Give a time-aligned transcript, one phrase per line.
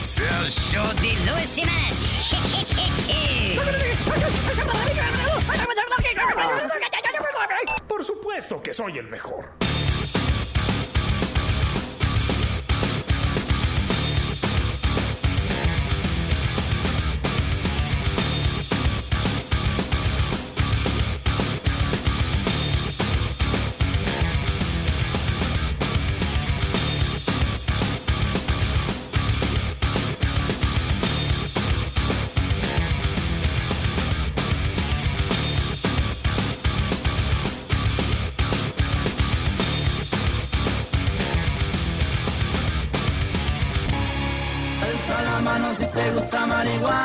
[0.00, 1.94] Es el show de Luis Semanas.
[7.86, 9.69] Por supuesto que soy el mejor.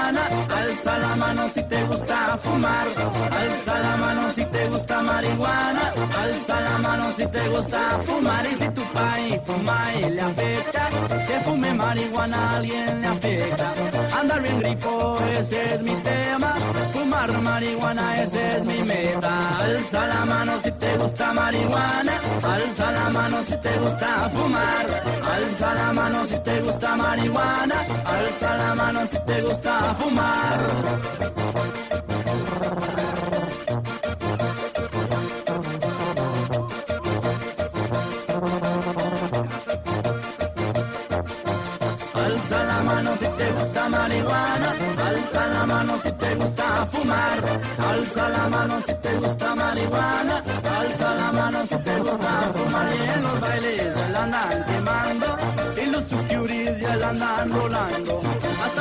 [0.09, 2.88] Alza la mano si te gusta fumar,
[3.31, 8.45] alza la mano si te gusta marihuana, alza la mano si te gusta fumar.
[8.45, 10.88] Y si tu país fuma y le afecta,
[11.28, 13.73] que fume marihuana a alguien le afecta.
[14.20, 16.55] Andar bien grifo, ese es mi tema,
[16.94, 19.60] fumar marihuana, ese es mi meta.
[19.60, 22.14] Alza la mano si te gusta marihuana,
[22.44, 24.86] alza la mano si te gusta fumar,
[25.34, 31.84] alza la mano si te gusta marihuana, alza la mano si te gusta fumar.
[43.89, 44.69] Marihuana,
[45.08, 50.44] alza la mano si te gusta fumar, alza la mano si te gusta marihuana,
[50.79, 52.88] alza la mano si te gusta fumar.
[52.95, 55.38] Y en los bailes ya la andan quemando
[55.81, 58.22] y los sucuris ya la andan rolando,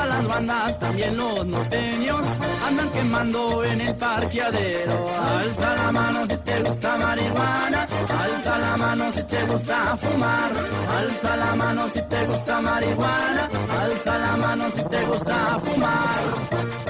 [0.06, 2.26] las bandas también los norteños
[2.66, 7.86] andan quemando en el parqueadero, alza la mano si te gusta marihuana,
[8.22, 10.52] alza la mano si te gusta fumar,
[10.98, 13.48] alza la mano si te gusta marihuana,
[13.82, 16.83] alza la mano si te gusta fumar.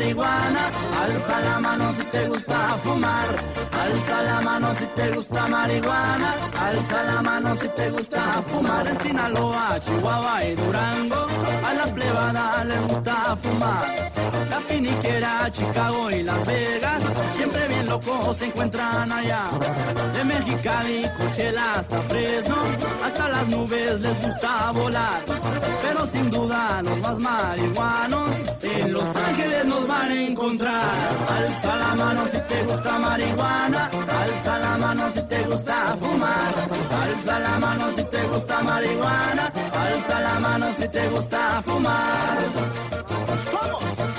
[0.00, 3.26] Marihuana, alza la mano si te gusta fumar,
[3.82, 6.34] alza la mano si te gusta marihuana,
[6.66, 11.26] alza la mano si te gusta fumar en Sinaloa, Chihuahua y Durango,
[11.68, 14.10] a la plebada les gusta fumar.
[14.48, 17.02] La finiquera, Chicago y Las Vegas,
[17.36, 19.44] siempre bien locos se encuentran allá.
[20.14, 22.56] De Mexicali, Coachella hasta Fresno,
[23.04, 25.20] hasta las nubes les gusta volar.
[25.82, 30.90] Pero sin duda los más marihuanos en Los Ángeles nos van a encontrar.
[31.36, 33.90] Alza la mano si te gusta marihuana,
[34.20, 36.54] alza la mano si te gusta fumar,
[37.02, 39.52] alza la mano si te gusta marihuana,
[39.84, 42.38] alza la mano si te gusta fumar.
[43.50, 44.09] ¡Somos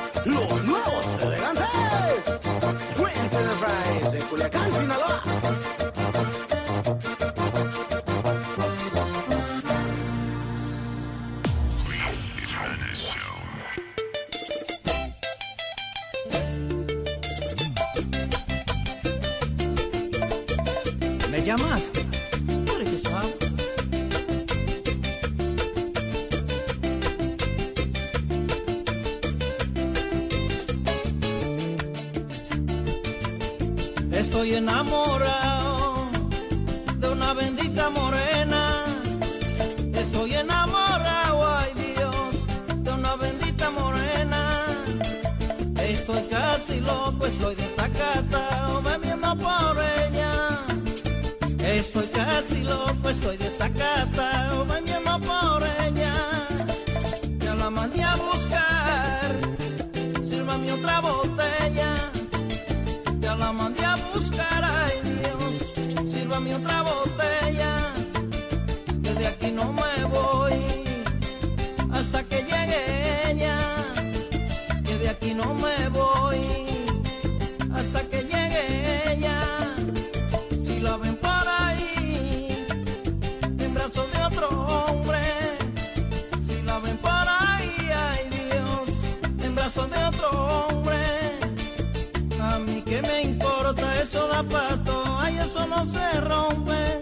[21.51, 22.05] llamaste?
[34.13, 35.40] Estoy enamorado
[51.81, 55.10] Estoy casi loco, estoy desacatado, bebiendo por
[94.11, 97.01] eso da pato, ay, eso no se rompe.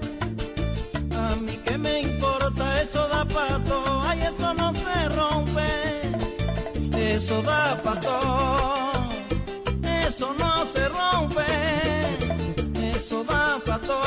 [1.17, 5.69] A mí que me importa, eso da pato, ay, eso no se rompe.
[7.15, 8.15] Eso da pato,
[10.05, 11.47] eso no se rompe.
[12.91, 13.99] Eso da pato,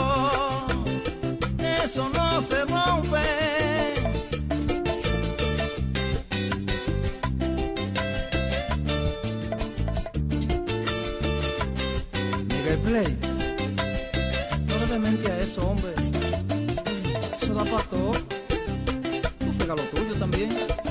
[1.84, 4.01] eso no se rompe.
[20.22, 20.81] também.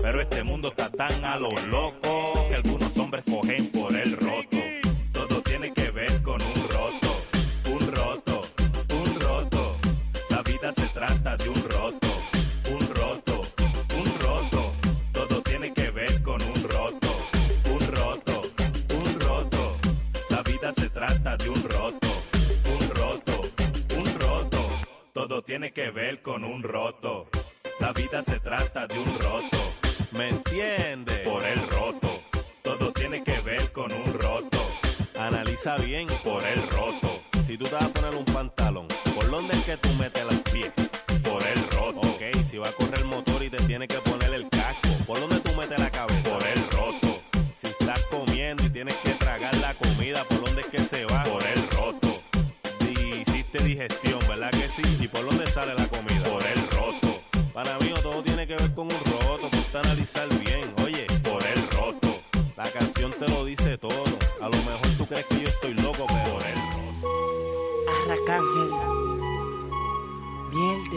[0.00, 4.56] Pero este mundo está tan a lo loco que algunos hombres cogen por el roto.
[5.12, 7.22] Todo tiene que ver con un roto,
[7.70, 8.42] un roto,
[8.94, 9.76] un roto.
[10.30, 12.06] La vida se trata de un roto,
[12.70, 13.42] un roto,
[13.96, 14.72] un roto.
[15.12, 17.08] Todo tiene que ver con un roto,
[17.70, 18.42] un roto,
[18.94, 19.76] un roto.
[20.30, 22.08] La vida se trata de un roto,
[22.72, 23.40] un roto,
[23.96, 24.68] un roto.
[25.12, 27.28] Todo tiene que ver con un roto.
[27.80, 29.58] La vida se trata de un roto.
[30.12, 31.20] ¿Me entiendes?
[31.20, 32.20] Por el roto.
[32.62, 34.58] Todo tiene que ver con un roto.
[35.18, 37.20] Analiza bien por el roto.
[37.46, 40.40] Si tú te vas a poner un pantalón, ¿por dónde es que tú metes los
[40.52, 40.72] pies?
[41.22, 42.00] Por el roto.
[42.00, 43.96] Ok, si va a correr el motor y te tiene que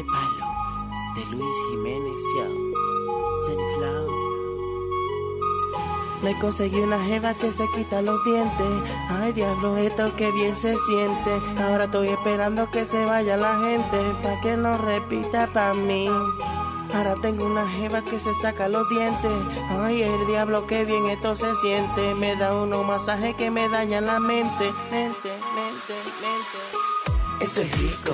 [0.02, 0.46] de palo.
[1.16, 2.22] De Luis Jiménez.
[6.24, 8.68] Me conseguí una jeva que se quita los dientes.
[9.10, 11.42] Ay, diablo, esto que bien se siente.
[11.60, 13.98] Ahora estoy esperando que se vaya la gente.
[14.22, 16.08] Pa' que no repita pa' mí.
[16.94, 19.32] Ahora tengo una jeva que se saca los dientes.
[19.70, 22.14] Ay, el diablo, que bien esto se siente.
[22.16, 24.72] Me da uno masaje que me daña la mente.
[24.92, 26.82] Mente, mente, mente.
[27.42, 28.14] Eso es rico,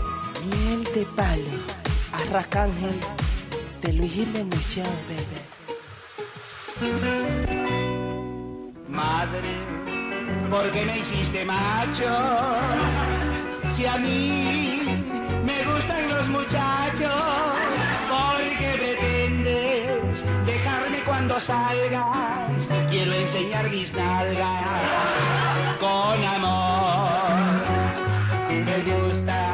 [0.93, 1.57] De palo,
[2.11, 2.99] arracángel,
[3.81, 5.41] de Luis Jiménez Show, baby.
[8.89, 9.53] Madre,
[10.49, 12.13] ¿por qué me hiciste macho?
[13.77, 14.81] Si a mí
[15.45, 17.23] me gustan los muchachos,
[18.09, 22.67] ¿por qué pretendes dejarme cuando salgas?
[22.89, 27.31] Quiero enseñar mis nalgas con amor.
[28.49, 29.50] Me gustan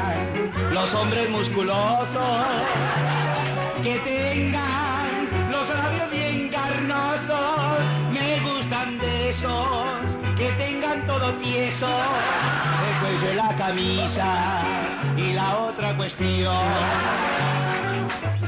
[0.80, 2.46] los hombres musculosos
[3.82, 7.80] que tengan los labios bien carnosos.
[8.12, 10.04] Me gustan de esos
[10.36, 11.88] que tengan todo tieso,
[12.86, 14.62] el cuello la camisa
[15.16, 16.64] y la otra cuestión.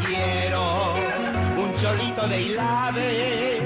[0.07, 0.95] Quiero
[1.59, 3.60] un cholito de hilave,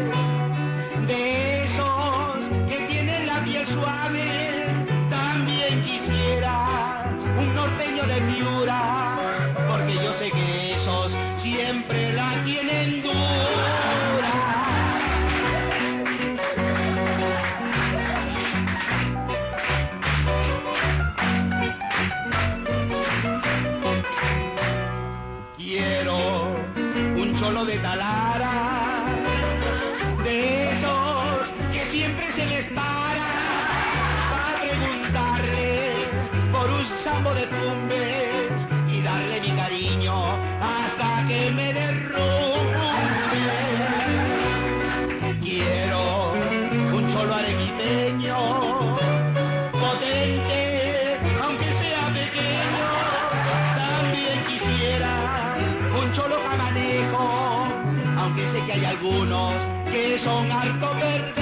[60.25, 61.35] son harto perversos.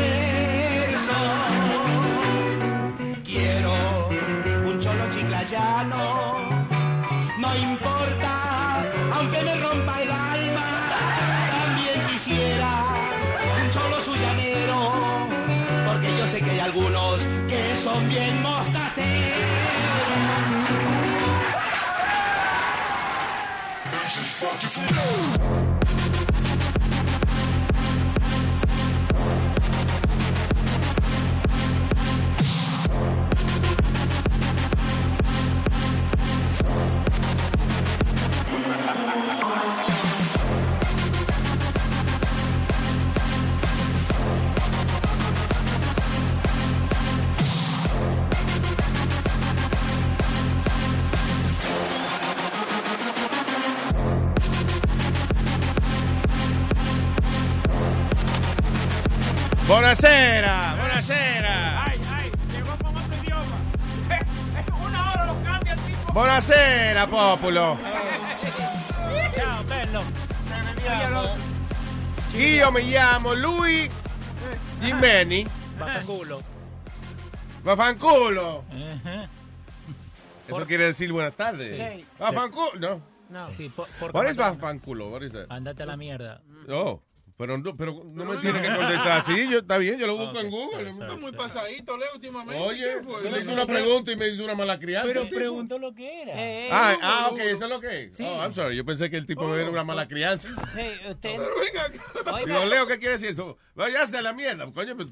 [3.24, 4.08] Quiero
[4.68, 6.04] un cholo chiclayano,
[7.38, 8.82] no importa,
[9.14, 10.68] aunque me rompa el alma.
[11.56, 12.70] También quisiera
[13.60, 14.80] un cholo suyanero,
[15.86, 19.12] porque yo sé que hay algunos que son bien mostaceros.
[59.92, 61.84] Buonasera, buonasera.
[61.84, 63.58] Ay, ay, llegó con otro idioma.
[64.88, 66.12] Una hora lo cambia el tipo.
[66.14, 67.78] Buonasera, popolo.
[69.34, 70.02] Ciao, bello.
[72.38, 73.90] Io mi chiamo Lui
[74.80, 75.46] Jimeni.
[75.78, 76.42] Vaffanculo.
[77.62, 78.64] Vafanculo.
[80.48, 81.76] Eso quiere decir buenas tardes.
[81.76, 82.06] Sí.
[82.18, 83.02] Vafanculo, no.
[83.28, 83.56] No.
[83.58, 85.10] Sí, por, por What is vafanculo?
[85.10, 85.50] What is that?
[85.50, 86.40] Andate a la mierda.
[86.70, 87.02] Oh,
[87.36, 89.48] pero no, pero no me tiene que contestar así.
[89.48, 90.92] Yo, está bien, yo lo busco Ok, en Google.
[90.92, 92.62] sorry, Muy pasadito, Leo, últimamente.
[92.62, 95.08] Oye, tú le hice una pregunta y me hizo una mala crianza.
[95.12, 96.32] Pero preguntó lo que era.
[96.72, 98.20] Ah, ah, ok, eso es lo que es.
[98.20, 100.48] Oh, I'm sorry, yo pensé que el tipo me era una mala crianza.
[100.74, 101.38] Hey, usted,
[102.46, 103.58] Digo, Leo, ¿qué quiere decir eso?
[103.74, 105.08] Váyase a la mierda, coño, pero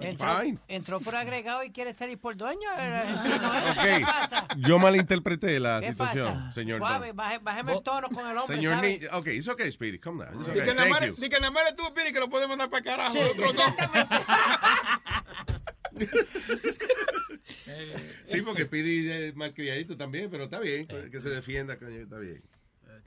[0.00, 0.58] entró, Fine.
[0.68, 2.68] entró por agregado y quiere salir por dueño.
[3.74, 4.48] Ok, ¿Qué pasa?
[4.56, 6.52] yo malinterpreté la ¿Qué situación, pasa?
[6.52, 6.78] señor.
[6.78, 8.78] Suave, bájeme el tono con el hombre, Señor
[9.12, 10.40] ok, it's okay, Speedy, come down.
[10.40, 11.22] It's okay, thank más- you.
[11.22, 13.12] di que nada más tú, Piri, que lo puedes mandar para carajo.
[13.12, 13.76] Sí, Otro no.
[18.24, 22.42] Sí, porque Speedy es malcriadito también, pero está bien, que se defienda, coño, está bien.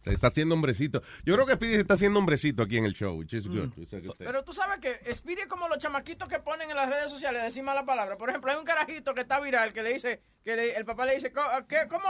[0.04, 1.02] Se está haciendo hombrecito.
[1.26, 3.70] Yo creo que Speedy se está haciendo hombrecito aquí en el show, which is good.
[3.78, 7.12] Usted- Pero tú sabes que Speedy es como los chamaquitos que ponen en las redes
[7.12, 8.18] sociales decir mala palabra.
[8.18, 11.06] Por ejemplo, hay un carajito que está viral que le dice, que le- el papá
[11.06, 12.06] le dice, "Co- ¿qué, cómo,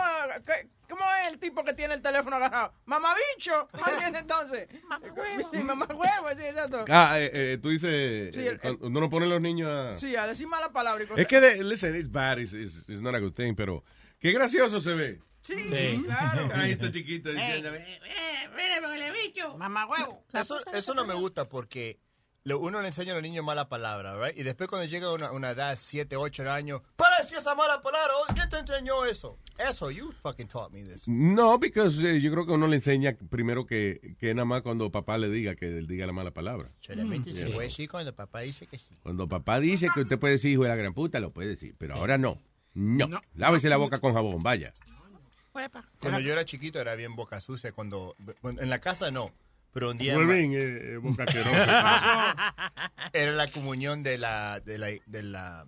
[0.45, 2.71] qué- ¿cómo es el tipo que tiene el teléfono agarrado?
[2.85, 3.67] Mamabicho.
[3.99, 4.67] Bien entonces.
[5.65, 6.27] Mamá huevo.
[6.35, 6.85] sí, exacto.
[6.89, 9.97] Ah, eh, eh, tú dices, Sí, eh, el- no pone a los niños a...
[9.97, 11.21] Sí, a decir mala palabra y cosas.
[11.21, 13.83] Es que, de, listen, it's bad, it's, it's- it's not a good thing, pero
[14.19, 15.19] qué gracioso se ve.
[15.47, 16.03] Sí, Sí.
[16.05, 16.47] claro.
[16.49, 17.69] Carajito chiquito diciendo,
[19.57, 20.23] Mamá huevo.
[20.33, 21.99] Eso, eso no me gusta porque
[22.43, 24.37] lo- uno le enseña a los niños mala palabra, right?
[24.37, 28.13] Y después cuando llega una, una edad, 7, 8 años, para decir esa mala palabra,
[28.33, 29.37] ¿quién te enseñó eso?
[29.57, 31.07] Eso, you fucking taught me this.
[31.07, 31.89] No, porque
[32.21, 35.55] yo creo que uno le enseña primero que, que nada más cuando papá le diga
[35.55, 36.69] que él diga la mala palabra.
[36.79, 37.53] Solamente se Yeah.
[37.55, 38.95] puede decir cuando papá dice que sí.
[39.01, 41.73] Cuando papá dice que usted puede decir hijo de la gran puta, lo puede decir,
[41.77, 42.39] pero ahora no.
[42.73, 43.09] No.
[43.33, 44.71] Lávese la boca con jabón, vaya.
[45.99, 49.31] Cuando yo era chiquito era bien boca sucia, cuando, bueno, en la casa no,
[49.73, 50.17] pero un día...
[50.17, 51.25] Muy bien, eh, eh, boca.
[53.13, 55.65] Era la comunión de la, de la, de la,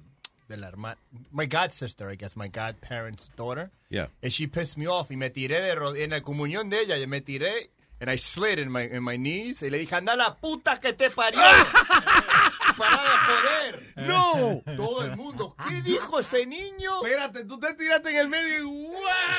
[0.48, 0.98] de la hermana,
[1.32, 3.72] my god sister, I guess, my godparents' daughter.
[3.90, 4.08] Yeah.
[4.22, 7.06] And she pissed me off y me tiré de en la comunión de ella, y
[7.08, 7.70] me tiré
[8.02, 10.94] and I slid in my, in my knees y le dije, anda la puta que
[10.94, 11.42] te parió.
[12.80, 13.94] Para de joder.
[14.08, 14.64] No.
[14.78, 17.04] Todo el mundo, ¿qué dijo ese niño?
[17.04, 18.88] Espérate, tú te tiraste en el medio y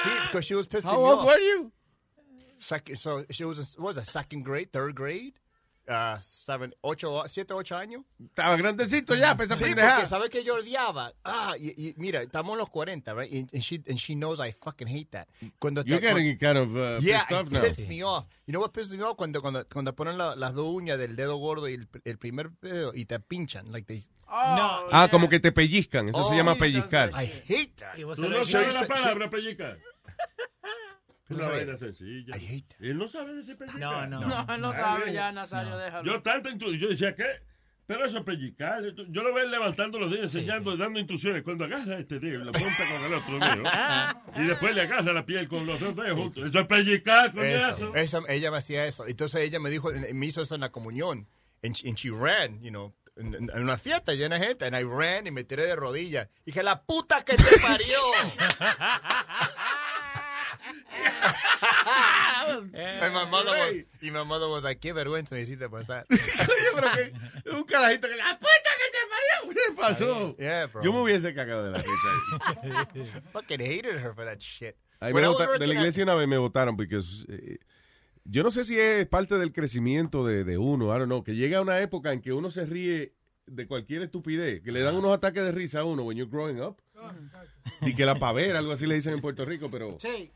[0.05, 1.26] Sí, because she was pissing How me old off.
[1.26, 1.72] were you?
[2.59, 5.39] Sec- so she was, a, what was it, second grade, third grade?
[5.90, 8.03] Uh, seven, ocho, siete, ocho años.
[8.24, 9.94] Estaba grandecito ya, pesa Sí, pendejada.
[9.96, 11.12] porque sabe que yo odiaba.
[11.24, 13.33] Ah, y, y mira, estamos en los 40, right?
[13.33, 15.26] And, and she and she knows I fucking hate that.
[15.59, 17.61] Cuando You're te- getting kind of uh, yeah, pissed off it now.
[17.62, 18.24] pissed me off.
[18.46, 19.16] You know what pisses me off?
[19.16, 22.53] Cuando, cuando, cuando ponen la- las dos uñas del dedo gordo y el, el primer
[22.61, 23.72] dedo y te pinchan.
[23.72, 24.87] Like they, No.
[24.92, 27.11] Ah, como que te pellizcan, eso Oh, se llama pellizcar.
[27.14, 27.96] I hate that.
[27.96, 29.29] Tú no sabes la palabra
[31.30, 32.34] Una vaina sencilla.
[32.80, 33.80] Él no sabe decir pellicar.
[33.80, 34.20] No, no.
[34.26, 36.04] No, él no sabe ya, Nazario, déjalo.
[36.04, 37.24] Yo instru- yo decía, ¿qué?
[37.86, 38.84] Pero eso es pellicar.
[39.08, 41.42] Yo lo veo levantando los dedos, enseñando, dando instrucciones.
[41.42, 43.64] Cuando agarra este dedo, lo junta con el otro dedo.
[44.44, 46.46] y después le agarra la piel con los dos dedos juntos.
[46.46, 47.92] Eso es pellicar, coñazo.
[47.96, 49.06] Eso, ella me hacía eso.
[49.08, 51.26] Entonces ella me dijo, me hizo eso en la comunión.
[51.64, 54.66] And she, and she ran, you know, en, en- en una fiesta llena de gente.
[54.66, 56.28] And I ran y me tiré de rodillas.
[56.42, 57.98] Y dije, la puta que te parió.
[62.74, 66.06] and my mother was, y my mother was like, qué vergüenza me hiciste pasar.
[66.10, 66.16] Yo
[66.76, 69.54] creo que un carajito que la puta que te parió.
[69.54, 70.36] ¿Qué pasó?
[70.38, 70.82] Yeah, bro.
[70.82, 73.20] Yo me hubiese cagado de la risa.
[73.32, 74.76] Fucking hated her for that shit.
[75.00, 77.58] When me de la iglesia una vez me votaron porque eh,
[78.24, 81.34] yo no sé si es parte del crecimiento de, de uno, I don't know, que
[81.34, 83.14] llega una época en que uno se ríe
[83.46, 86.60] de cualquier estupidez, que le dan unos ataques de risa a uno when you're growing
[86.60, 86.76] up.
[87.80, 90.30] Y que la pavera, algo así le dicen en Puerto Rico, pero Sí.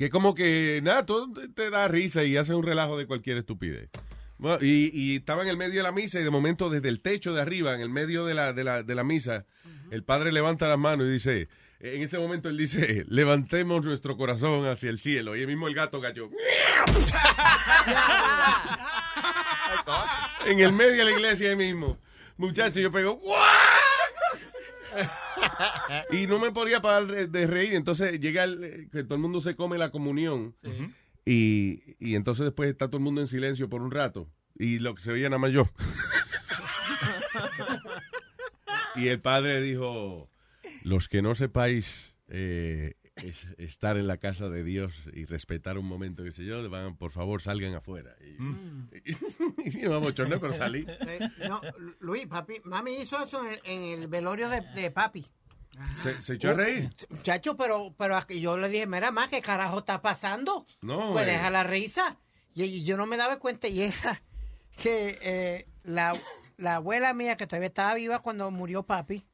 [0.00, 3.90] Que como que nada, todo te- da risa y hace un relajo de cualquier estupidez.
[4.38, 7.02] Bueno, y, y estaba en el medio de la misa y de momento desde el
[7.02, 9.44] techo de arriba, en el medio de la, de la, de la misa,
[9.90, 11.48] el padre levanta las manos y dice,
[11.80, 15.36] en ese momento él dice, levantemos nuestro corazón hacia el cielo.
[15.36, 16.30] Y el mismo el gato gallo.
[20.46, 21.98] En el medio de la iglesia ahí mismo.
[22.38, 23.20] Muchacho, yo pego.
[26.10, 27.74] y no me podía parar de, reír.
[27.74, 30.54] Entonces llega el, eh, que todo el mundo se come la comunión.
[31.24, 34.28] Y, y entonces después está todo el mundo en silencio por un rato.
[34.54, 35.68] Y lo que se veía nada más yo.
[38.96, 40.30] y el padre dijo,
[40.82, 45.86] los que no sepáis eh, es estar en la casa de Dios y respetar un
[45.86, 48.14] momento, qué sé yo, van, por favor, salgan afuera.
[48.20, 48.90] Y, Mm.
[49.64, 50.84] y, vamos, chorneo, pero salí.
[50.88, 51.60] Eh, no,
[52.00, 55.26] Luis, papi, mami hizo eso en el, en el velorio de, de papi.
[56.02, 56.90] Se, se echó a reír.
[57.10, 60.66] Muchacho, pero, pero aquí yo le dije, mira, más, ¿qué carajo está pasando?
[60.82, 61.30] No, Pues eh.
[61.32, 62.18] deja la risa.
[62.54, 64.22] Y, y yo no me daba cuenta y era
[64.76, 66.12] que eh, la,
[66.56, 69.24] la abuela mía, que todavía estaba viva cuando murió papi,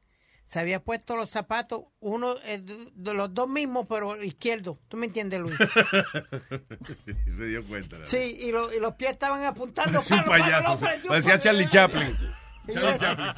[0.47, 2.61] se había puesto los zapatos, uno eh,
[2.95, 4.79] de, los dos mismos, pero izquierdo.
[4.89, 5.57] ¿Tú me entiendes, Luis?
[7.37, 7.97] se dio cuenta.
[8.07, 10.01] Sí, y, lo- y los pies estaban apuntando.
[10.01, 10.79] Parecía un payaso.
[11.09, 11.41] parecía.
[11.41, 12.17] Charlie Chaplin.
[12.69, 13.35] Y yo, Charlie Chaplin.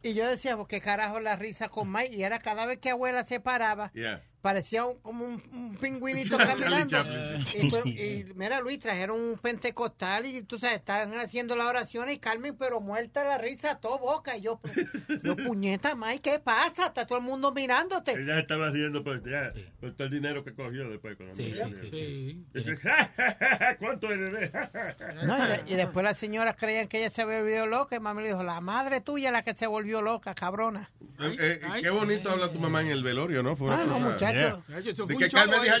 [0.00, 0.08] sí.
[0.10, 2.14] Y yo decía, ¿por qué carajo la risa con Mike?
[2.16, 4.22] Y era cada vez que abuela se paraba, Yeah.
[4.42, 7.04] Parecía un- como un, un pingüinito caminando.
[7.46, 7.58] Sí.
[7.62, 12.10] y, tú- y mira, Luis, trajeron un pentecostal y tú sabes, están haciendo la oración
[12.10, 14.36] y Carmen, pero muerta la risa a toda boca.
[14.36, 14.60] Y yo,
[15.22, 16.88] yo puñeta, Mike, ¿qué pasa?
[16.88, 18.12] Está todo el mundo mirándote.
[18.20, 19.50] Ella estaba riendo por, ya,
[19.80, 21.16] por todo el dinero que cogió después.
[21.16, 22.44] Con la Sí, sí, sí.
[22.52, 24.50] Dice, "Ja, ja, ja, ja, ¿Cuánto eres?
[25.24, 28.00] No, y, de- y después las señoras creían que ella se había volvido loca y
[28.00, 30.90] mami le dijo, la madre tuya es la que se volvió loca, cabrona.
[31.20, 33.54] Eh, eh, qué bonito habla tu mamá en el velorio, ¿no?
[33.54, 35.06] Fue Ah, no, muchacho.
[35.06, 35.74] De que Carmen dijo,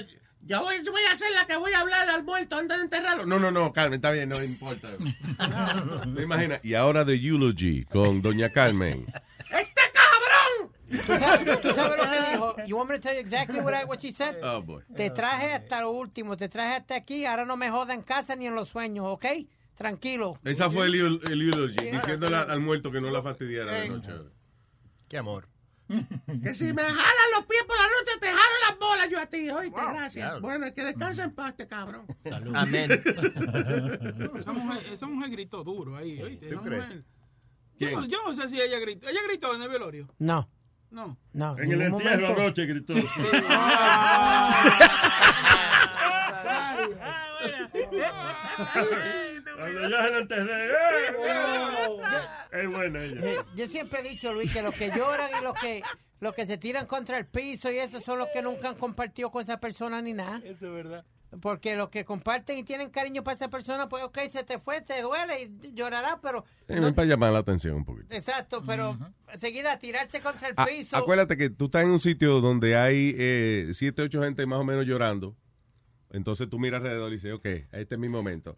[0.44, 2.84] Yo voy, yo voy a ser la que voy a hablar al muerto antes de
[2.84, 3.26] enterrarlo.
[3.26, 4.88] no, no, no, Carmen, está bien, no importa.
[6.06, 6.58] Me imagina.
[6.62, 9.06] Y ahora de Eulogy con Doña Carmen.
[9.50, 10.72] ¡Este cabrón!
[11.06, 12.56] ¿Tú sabes, tú sabes lo que dijo?
[12.66, 14.36] You want me to tell you exactly what, I, what she said?
[14.42, 14.82] Oh, boy.
[14.96, 18.34] Te traje hasta lo último, te traje hasta aquí, ahora no me joda en casa
[18.36, 19.24] ni en los sueños, ¿ok?
[19.74, 20.38] Tranquilo.
[20.44, 20.94] Esa fue el,
[21.30, 23.88] el Eulogy, diciéndole al muerto que no la fastidiara de Eh.
[23.88, 24.10] noche.
[25.08, 25.48] Qué amor.
[26.42, 29.26] Que si me jalan los pies por la noche, te jalo las bolas yo a
[29.26, 29.50] ti.
[29.50, 30.14] Oíste, gracias.
[30.14, 30.40] Diablo.
[30.40, 32.06] Bueno, que descanse en paz este cabrón.
[32.54, 32.90] Amén.
[34.38, 36.20] esa, mujer, esa mujer gritó duro ahí.
[36.22, 36.46] ¿oíste?
[36.48, 36.82] Esa ¿Tú crees?
[36.84, 37.04] mujer-
[37.78, 39.08] Yo, no- yo no sé si ella gritó.
[39.08, 40.08] ¿Ella gritó en el velorio?
[40.18, 40.48] No,
[40.90, 41.16] No.
[41.32, 41.58] no.
[41.58, 42.40] En el entierro momento.
[42.42, 42.94] anoche gritó.
[47.92, 48.36] Ya.
[49.04, 49.42] ¡eh!
[52.52, 53.20] Es buena ella.
[53.22, 55.82] Eh, Yo siempre he dicho, Luis, que los que lloran y los que
[56.20, 59.30] los que se tiran contra el piso y eso son los que nunca han compartido
[59.30, 60.40] con esa persona ni nada.
[60.44, 61.04] Eso es verdad.
[61.40, 64.82] Porque los que comparten y tienen cariño para esa persona, pues ok, se te fue,
[64.82, 66.44] te duele y llorará, pero...
[66.68, 68.14] Eh, ven para llamar la atención un poquito.
[68.14, 68.98] Exacto, pero
[69.32, 70.94] enseguida tirarse contra el Ah, piso...
[70.96, 74.64] acuérdate que tú estás en un sitio donde hay eh, siete, ocho gente más o
[74.64, 75.34] menos llorando.
[76.12, 78.56] Entonces tú miras alrededor y dices, ok, este es mi momento.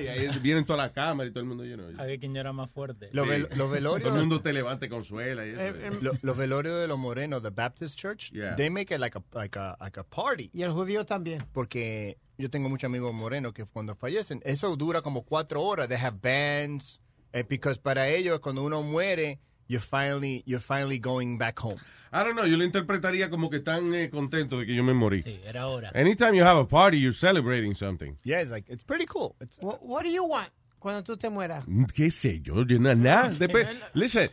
[0.00, 1.84] Y ahí vienen todas las cámaras y todo el mundo lleno.
[1.98, 3.10] A ver quién llora más fuerte.
[3.12, 5.46] Los vel- los velorios- Todo el mundo te levanta y consuela.
[5.46, 5.60] Y eso.
[5.60, 8.56] Eh, Lo- los velorios de los morenos, the Baptist Church, Yeah.
[8.56, 10.50] they make it like a, like a, like a party.
[10.54, 11.44] Y el judío también.
[11.52, 15.88] Porque yo tengo muchos amigos morenos que cuando fallecen, eso dura como cuatro horas.
[15.88, 17.00] They have bands.
[17.34, 19.40] eh, because para ellos, cuando uno muere,
[19.72, 21.78] you're finally, you're finally going back home.
[22.12, 24.92] I don't know, yo lo interpretaría como que están eh, contentos de que yo me
[24.92, 25.22] morí.
[25.22, 25.90] Sí, era hora.
[25.94, 28.18] Anytime you have a party, you're celebrating something.
[28.22, 29.34] Yeah, it's like, it's pretty cool.
[29.40, 31.64] It's, What, what do you want cuando tú te mueras?
[31.94, 32.64] ¿Qué sé yo?
[32.66, 33.30] yo na- nada.
[33.38, 34.28] Después, listen,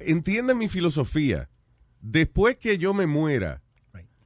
[0.00, 1.48] entiende mi filosofía.
[2.00, 3.61] Después que yo me muera,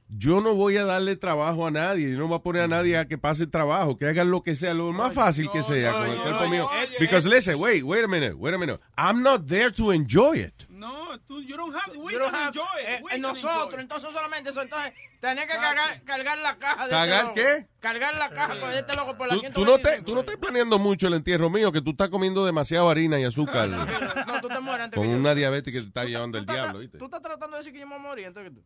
[0.09, 2.11] yo no voy a darle trabajo a nadie.
[2.11, 4.55] Yo no voy a poner a nadie a que pase trabajo, que hagan lo que
[4.55, 6.69] sea, lo más fácil que sea con el cuerpo mío.
[6.99, 8.79] Because listen, wait, wait a minute, wait a minute.
[8.97, 10.53] I'm not there to enjoy it.
[10.69, 12.87] No, tú, you don't have, we You don't can have- enjoy it.
[12.87, 14.61] eh, We eh, nosotros, enjoy entonces solamente eso.
[14.61, 17.57] Entonces, tenés que cargar, cargar la caja de ¿Cargar este loco.
[17.65, 17.67] qué?
[17.79, 20.05] Cargar la caja con este loco por la Tú, tú no te, 125.
[20.05, 23.23] tú no estás planeando mucho el entierro mío, que tú estás comiendo demasiada harina y
[23.23, 23.67] azúcar.
[23.69, 25.17] No, tú te mueres antes con que yo.
[25.19, 26.97] una diabetes que te está llevando el diablo, ¿viste?
[26.99, 28.63] Tú estás tratando de decir que yo me voy a morir antes que tú.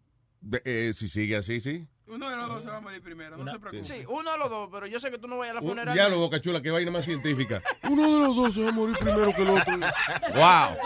[0.66, 1.86] Eh, si sigue así, sí.
[2.08, 3.84] Uno de los dos se va a morir primero, no se preocupe.
[3.86, 5.68] Sí, uno de los dos, pero yo sé que tú no vayas a la Un
[5.70, 5.94] funeraria.
[5.94, 7.62] diálogo, Boca Chula, que vaina más científica.
[7.90, 9.74] Uno de los dos se va a morir primero que el otro.
[10.36, 10.78] ¡Wow!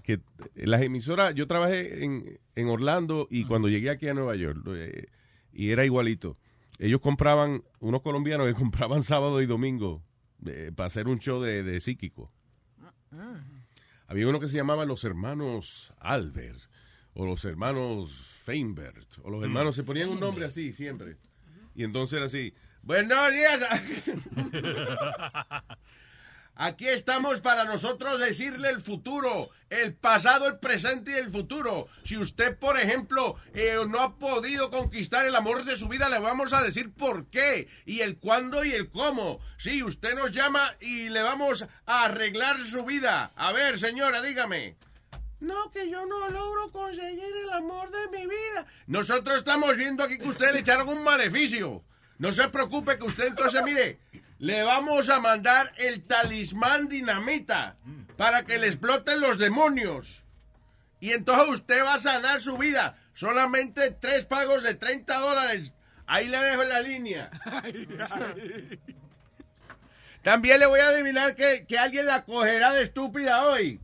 [0.03, 0.21] que
[0.57, 5.07] las emisoras, yo trabajé en, en Orlando y cuando llegué aquí a Nueva York, eh,
[5.53, 6.39] y era igualito,
[6.79, 10.03] ellos compraban, unos colombianos que compraban sábado y domingo
[10.47, 12.33] eh, para hacer un show de, de psíquico.
[14.07, 16.61] Había uno que se llamaba Los Hermanos Albert,
[17.15, 18.13] o los Hermanos
[18.45, 21.17] Feinbert, o los hermanos, se ponían un nombre así siempre.
[21.75, 23.61] Y entonces era así, buenos días.
[26.55, 31.89] Aquí estamos para nosotros decirle el futuro, el pasado, el presente y el futuro.
[32.05, 36.19] Si usted, por ejemplo, eh, no ha podido conquistar el amor de su vida, le
[36.19, 39.41] vamos a decir por qué, y el cuándo y el cómo.
[39.57, 43.33] Sí, usted nos llama y le vamos a arreglar su vida.
[43.37, 44.77] A ver, señora, dígame.
[45.41, 48.67] No, que yo no logro conseguir el amor de mi vida.
[48.87, 51.83] Nosotros estamos viendo aquí que usted le echaron un maleficio.
[52.19, 53.99] No se preocupe que usted entonces, mire,
[54.41, 57.77] le vamos a mandar el talismán dinamita
[58.17, 60.25] para que le exploten los demonios.
[60.99, 62.99] Y entonces usted va a sanar su vida.
[63.15, 65.73] Solamente tres pagos de 30 dólares.
[66.07, 67.31] Ahí le dejo la línea.
[70.23, 73.81] También le voy a adivinar que, que alguien la cogerá de estúpida hoy.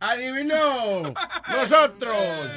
[0.00, 1.14] Adivinó.
[1.48, 2.50] Nosotros.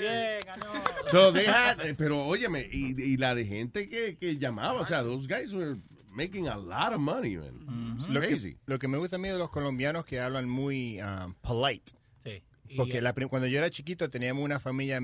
[0.00, 0.72] Bien, ganó.
[1.10, 4.84] So they had- eh, pero óyeme, y, y la de gente que, que llamaba, o
[4.84, 5.76] sea, those guys were
[6.18, 8.04] making a lot of money, man.
[8.10, 8.54] Lo Crazy.
[8.54, 11.92] que, lo que me gusta a mí de los colombianos que hablan muy um, polite.
[12.24, 12.42] Sí.
[12.68, 14.98] Y, Porque la prim- cuando yo era chiquito teníamos una familia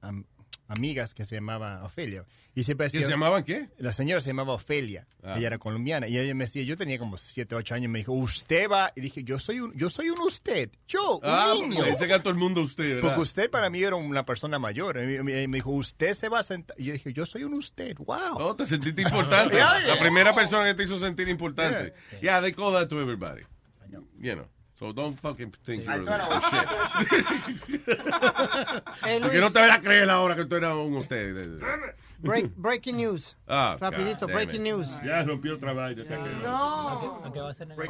[0.00, 0.24] am-
[0.68, 2.24] amigas que se llamaba Ofelia.
[2.54, 3.68] Y siempre ¿Que decía- se llamaban qué?
[3.78, 5.06] La señora se llamaba Ofelia.
[5.22, 5.34] Ah.
[5.38, 6.08] Ella era colombiana.
[6.08, 8.92] Y ella me decía, yo tenía como 7, 8 años, y me dijo, usted va.
[8.96, 10.70] Y dije, yo soy un, yo soy un usted.
[10.86, 11.84] Yo, un Ah, niño.
[11.84, 13.00] le dice que a todo el mundo usted, ¿verdad?
[13.02, 14.98] Porque usted para mí era una persona mayor.
[15.00, 16.76] Y me, dijo, usted se va a sentar.
[16.80, 17.96] Y yo dije, yo soy un usted.
[17.98, 18.38] Wow.
[18.38, 19.56] Oh, te sentiste importante.
[19.56, 19.94] Yeah, yeah.
[19.94, 21.94] La primera persona que te hizo sentir importante.
[22.20, 23.42] Yeah, they call that to everybody.
[24.20, 24.48] You know.
[24.78, 26.08] So don't fucking think you're shit.
[29.02, 31.58] Hey, Porque no te van a creer ahora que tú eras un usted.
[32.20, 33.36] Break- breaking news.
[33.48, 34.72] Ah, Rapidito, God breaking it.
[34.72, 34.86] news.
[35.04, 36.04] Ya rompió otra vaina.
[36.42, 37.20] No.
[37.24, 37.30] ¿A a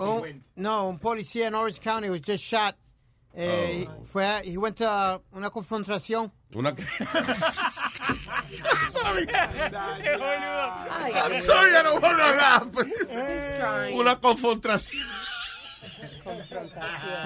[0.03, 2.75] Un- no, un policía en Orange County was just shot.
[3.35, 6.33] Eh, Fue, a- he went to uh, una confrontación.
[6.55, 6.75] Una...
[8.91, 9.27] sorry.
[9.31, 12.67] I'm sorry, I don't want to laugh.
[13.95, 15.05] Una confrontación.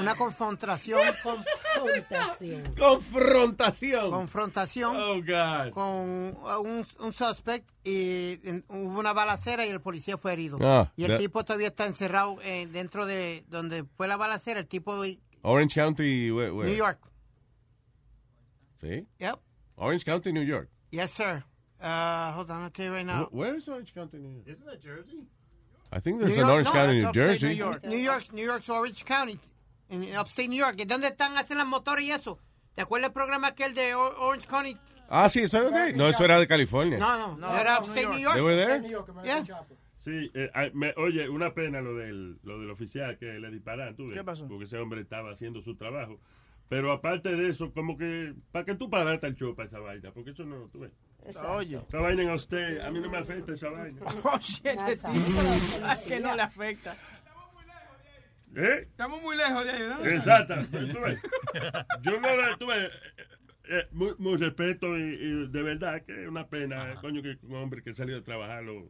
[0.00, 1.00] Una confrontación.
[1.22, 2.74] Confrontación.
[2.78, 4.10] Confrontación.
[4.10, 4.96] Confrontación.
[4.96, 5.70] Oh, God.
[5.72, 10.58] Con un, un suspect y en- hubo una balacera y el policía fue herido.
[10.60, 14.60] Ah, y el that- tipo todavía está encerrado eh, dentro de donde fue la balacera.
[14.60, 15.02] El tipo
[15.42, 16.68] Orange County, where, where?
[16.70, 17.00] New York.
[18.80, 19.06] ¿Sí?
[19.18, 19.38] Yep.
[19.76, 20.68] Orange County, New York.
[20.90, 21.44] Yes, sir.
[21.80, 23.24] Uh, hold on, I'll tell you right now.
[23.26, 24.46] Wh- Where is Orange County, New York?
[24.46, 25.26] Isn't that Jersey?
[25.92, 27.48] I think there's New an York, Orange no, County, New Jersey.
[27.48, 27.84] New York.
[27.84, 29.38] New York, New York's Orange County,
[29.90, 30.76] en upstate New York.
[30.78, 32.38] ¿Y dónde están hacen las motores y eso?
[32.74, 34.76] ¿Te acuerdas el programa aquel de Orange County?
[35.08, 35.92] Ah, sí, eso era de...
[35.92, 36.96] No, eso era de California.
[36.98, 38.34] No, no, era upstate New York.
[38.34, 38.82] They were there?
[39.22, 39.44] Yeah.
[39.98, 43.94] Sí, eh, ay, me- oye, una pena lo del, lo del oficial que le dispararon,
[43.94, 44.48] tú ves, ¿Qué pasó?
[44.48, 46.18] porque ese hombre estaba haciendo su trabajo.
[46.68, 50.10] Pero aparte de eso, como que, ¿para qué tú paraste el show para esa vaina?
[50.10, 50.90] Porque eso no, tú ves.
[51.48, 51.80] Oye.
[51.88, 54.00] Esa vaina a usted, a mí no me afecta esa vaina.
[54.40, 55.08] Shit, tipo,
[56.08, 56.96] que no le afecta.
[58.54, 58.80] ¿Eh?
[58.90, 60.06] Estamos muy lejos de ahí, ¿verdad?
[60.08, 60.54] Exacto.
[60.70, 61.20] Tú ves.
[62.02, 62.86] Yo no la tuve.
[63.64, 67.54] eh, muy, muy respeto y, y de verdad que es una pena, coño, que un
[67.54, 68.88] hombre que salió a trabajar lo,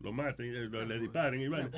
[0.00, 1.70] lo maten, eh, lo- le disparen y vaina.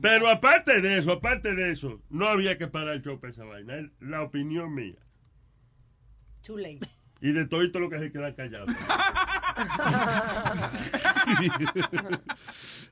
[0.00, 3.44] Pero aparte de eso, aparte de eso, no había que parar el show para esa
[3.44, 3.76] vaina.
[3.76, 4.96] Es la opinión mía.
[6.46, 6.80] Too late.
[7.22, 8.66] Y de todo lo que se queda callado.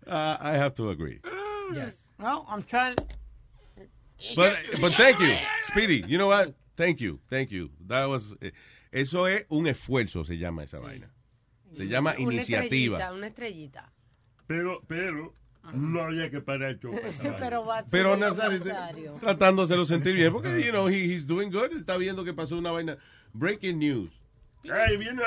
[0.06, 1.20] Uh, I have to agree.
[1.74, 1.98] Yes.
[2.18, 2.96] No, I'm trying.
[4.34, 6.04] But, but thank you, Speedy.
[6.06, 6.54] You know what?
[6.76, 7.70] Thank you, thank you.
[7.86, 8.50] That was, eh,
[8.92, 11.10] eso es un esfuerzo, se llama esa vaina.
[11.74, 12.98] Se llama Una iniciativa.
[12.98, 13.92] estrellita, una estrellita.
[14.46, 15.32] Pero, pero,
[15.74, 16.94] no había que parar el show.
[17.38, 21.50] Pero va a ser Pero Nazario, hacerlo sentir bien, porque, you know, he, he's doing
[21.50, 21.72] good.
[21.72, 22.98] Está viendo que pasó una vaina.
[23.32, 24.19] Breaking news.
[24.68, 25.22] Ay, viene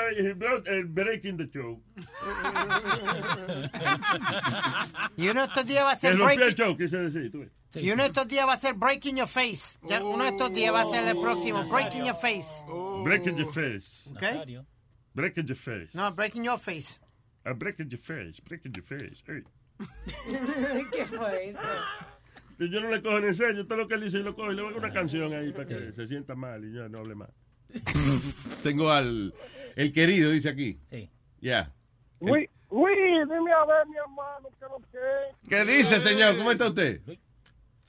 [0.66, 1.82] el, breaking the show.
[5.16, 6.54] Y uno de estos días va a ser breaking.
[6.54, 7.48] show, quise decir, tú.
[7.74, 9.78] Y uno de estos días va a ser breaking your face.
[9.88, 11.64] Ya, uno de estos días va a ser el próximo.
[11.64, 12.48] Breaking your face.
[13.02, 14.08] Breaking your face.
[14.16, 14.58] Okay?
[15.14, 15.90] Breaking your face.
[15.94, 17.00] No, breaking your face.
[17.44, 18.40] Ah, breaking your face.
[18.40, 19.22] Breaking your face.
[19.28, 19.42] Ey.
[20.92, 21.60] ¿Qué fue eso?
[22.58, 23.66] Yo no le cojo en serio.
[23.66, 25.66] Todo lo que él dice, yo lo cojo y le hago una canción ahí para
[25.66, 27.30] que se sienta mal y ya no hable más.
[28.62, 29.34] Tengo al
[29.76, 30.78] el querido, dice aquí.
[30.90, 31.10] Sí.
[31.40, 31.70] Ya.
[32.20, 35.48] Uy, uy, dime a ver, mi hermano, que lo que.
[35.48, 36.36] ¿Qué dice, señor?
[36.38, 37.00] ¿Cómo está usted?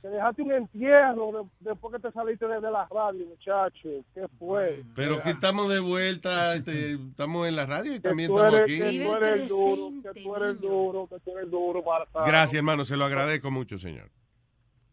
[0.01, 3.89] te dejaste un entierro de- después que te saliste de, de la radio, muchacho.
[4.13, 4.83] ¿Qué fue?
[4.95, 8.79] Pero que estamos de vuelta, este, estamos en la radio y Que también estamos aquí.
[8.79, 12.85] que tú eres duro, que tú eres duro, que tú eres duro para Gracias, hermano,
[12.85, 14.11] se lo agradezco mucho, señor.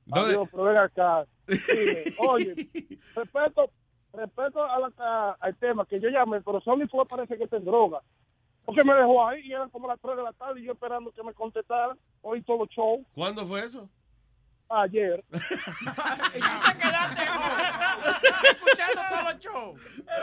[0.07, 1.27] ¿Dónde- Adiós, pero ven acá.
[1.47, 2.69] Dime, oye,
[3.15, 3.71] respeto,
[4.13, 7.57] respeto a la- a- al tema que yo llamé, pero Sony fue parece que está
[7.57, 8.01] en droga.
[8.65, 11.11] Porque me dejó ahí y eran como las 3 de la tarde y yo esperando
[11.11, 11.99] que me contestaran.
[12.23, 13.05] Hoy todo show.
[13.15, 13.89] ¿Cuándo fue eso?
[14.69, 15.25] Ayer.
[15.33, 17.23] Y tú te quedaste
[18.51, 19.81] escuchando todos los shows.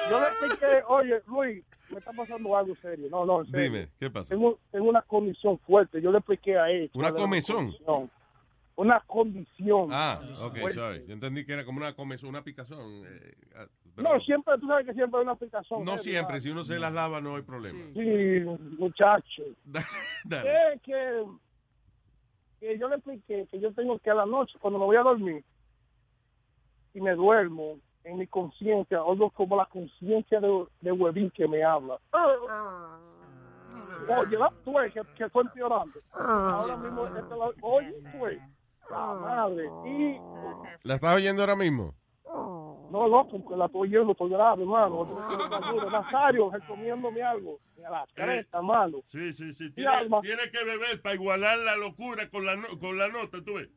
[0.10, 3.08] Yo le expliqué, oye, Luis, me está pasando algo serio.
[3.12, 3.63] No, no, en serio.
[3.63, 4.30] Dime, ¿qué pasó?
[4.30, 6.02] Tengo, tengo una condición fuerte.
[6.02, 6.89] Yo le expliqué a él.
[6.93, 7.58] ¿Una comezón?
[7.73, 8.12] condición.
[8.80, 9.89] Una condición.
[9.92, 10.74] Ah, ok, Fuerte.
[10.74, 11.06] sorry.
[11.06, 13.04] Yo entendí que era como una comezón, una picazón.
[13.06, 13.65] eh, ah,
[13.98, 15.84] No, siempre, tú sabes que siempre hay una aplicación.
[15.84, 17.78] No siempre, si uno se las lava no hay problema.
[17.94, 18.39] Sí,
[18.80, 19.44] muchacho.
[20.24, 20.74] Dale.
[20.76, 21.26] Es que,
[22.62, 25.02] que yo le expliqué que yo tengo que a la noche, cuando me voy a
[25.04, 25.44] dormir,
[26.94, 31.62] y me duermo, en mi conciencia, oigo como la conciencia de, de huevín que me
[31.65, 32.00] habla.
[34.08, 36.00] Oye, la, tú ves que, que fue empeorando.
[36.13, 38.39] Ahora mismo, esta la- oye, tú ves,
[38.89, 39.69] la madre.
[39.86, 40.19] Y,
[40.84, 41.93] ¿La estás oyendo ahora mismo?
[42.91, 45.06] no, loco, que la estoy oyendo, estoy grave, hermano.
[45.91, 47.60] Nazario, recomiéndome algo.
[47.86, 48.98] A la cresta, hermano.
[49.12, 49.72] Sí, sí, sí.
[49.72, 50.22] Tiene, alma.
[50.22, 53.70] tiene que beber para igualar la locura con la, no- con la nota, tú ves.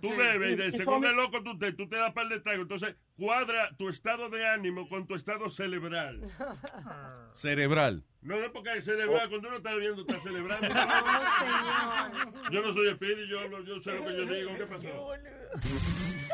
[0.00, 0.16] Tú Sí.
[0.16, 2.62] bebes y de según el loco tú te, tú te das par de trago.
[2.62, 6.20] Entonces cuadra tu estado de ánimo con tu estado cerebral.
[7.34, 8.04] Cerebral.
[8.22, 10.66] No, no es porque cerebral, cuando uno está bebiendo está celebrando.
[12.50, 14.50] Yo no soy espíritu, yo, hablo- yo sé lo que yo digo.
[14.56, 15.10] ¿Qué pasó?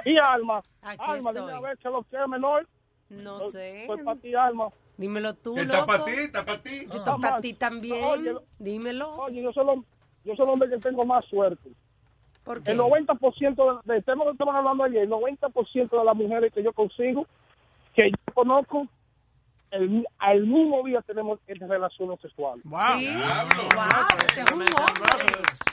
[0.04, 0.62] Y Alma.
[0.80, 1.34] Aquí Alma, estoy.
[1.46, 2.68] dime a ver que lo que es menor.
[3.08, 3.84] No Soy- sé.
[3.86, 4.68] Soy para ti, Alma.
[4.96, 5.86] Dímelo tú, Está loco.
[5.86, 6.86] pa' ti, está para ti.
[6.90, 8.04] Yo estoy para ti también.
[8.04, 9.10] Oye, Dímelo.
[9.16, 9.82] Oye, yo soy, el,
[10.24, 11.70] yo soy el hombre que tengo más suerte.
[12.44, 16.52] ¿Por El 90% de, de temas que estaban hablando ayer, el 90% de las mujeres
[16.52, 17.26] que yo consigo,
[17.94, 18.86] que yo conozco,
[19.70, 22.62] el, al mismo día tenemos relaciones sexuales.
[22.98, 23.06] Sí.
[23.06, 24.72] Este es un hombre.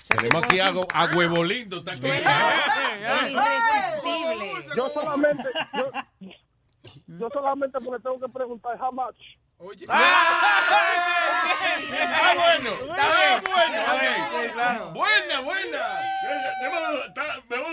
[0.08, 1.78] Tenemos aquí a, a Huevo Lindo.
[1.80, 2.08] Está aquí.
[3.28, 4.54] Irresistible.
[4.76, 5.92] Yo solamente, yo,
[7.08, 9.18] yo solamente porque tengo que preguntar how much.
[9.58, 9.86] Oye.
[9.90, 10.34] Ah,
[12.36, 12.72] bueno.
[12.92, 13.82] Ah, bueno.
[13.94, 14.54] ok.
[14.54, 14.92] claro.
[14.92, 15.80] Buena, buena.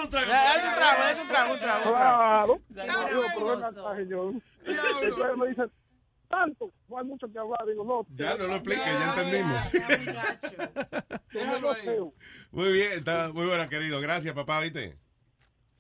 [0.03, 0.27] Un trago.
[0.27, 1.85] Ya, haz un trago, haz un trago, un trago.
[1.85, 1.95] un trago.
[1.95, 2.61] Claro.
[2.69, 4.35] Dale, dale, pero señor.
[5.03, 5.71] Entonces me dicen,
[6.29, 7.65] tanto, no hay mucho que hablar.
[7.67, 8.07] Digo, no.
[8.17, 9.73] Ya no lo explique, ya entendimos.
[11.33, 11.99] Déjalo ahí.
[12.51, 14.01] Muy bien, está muy buena, querido.
[14.01, 14.97] Gracias, papá, ¿viste?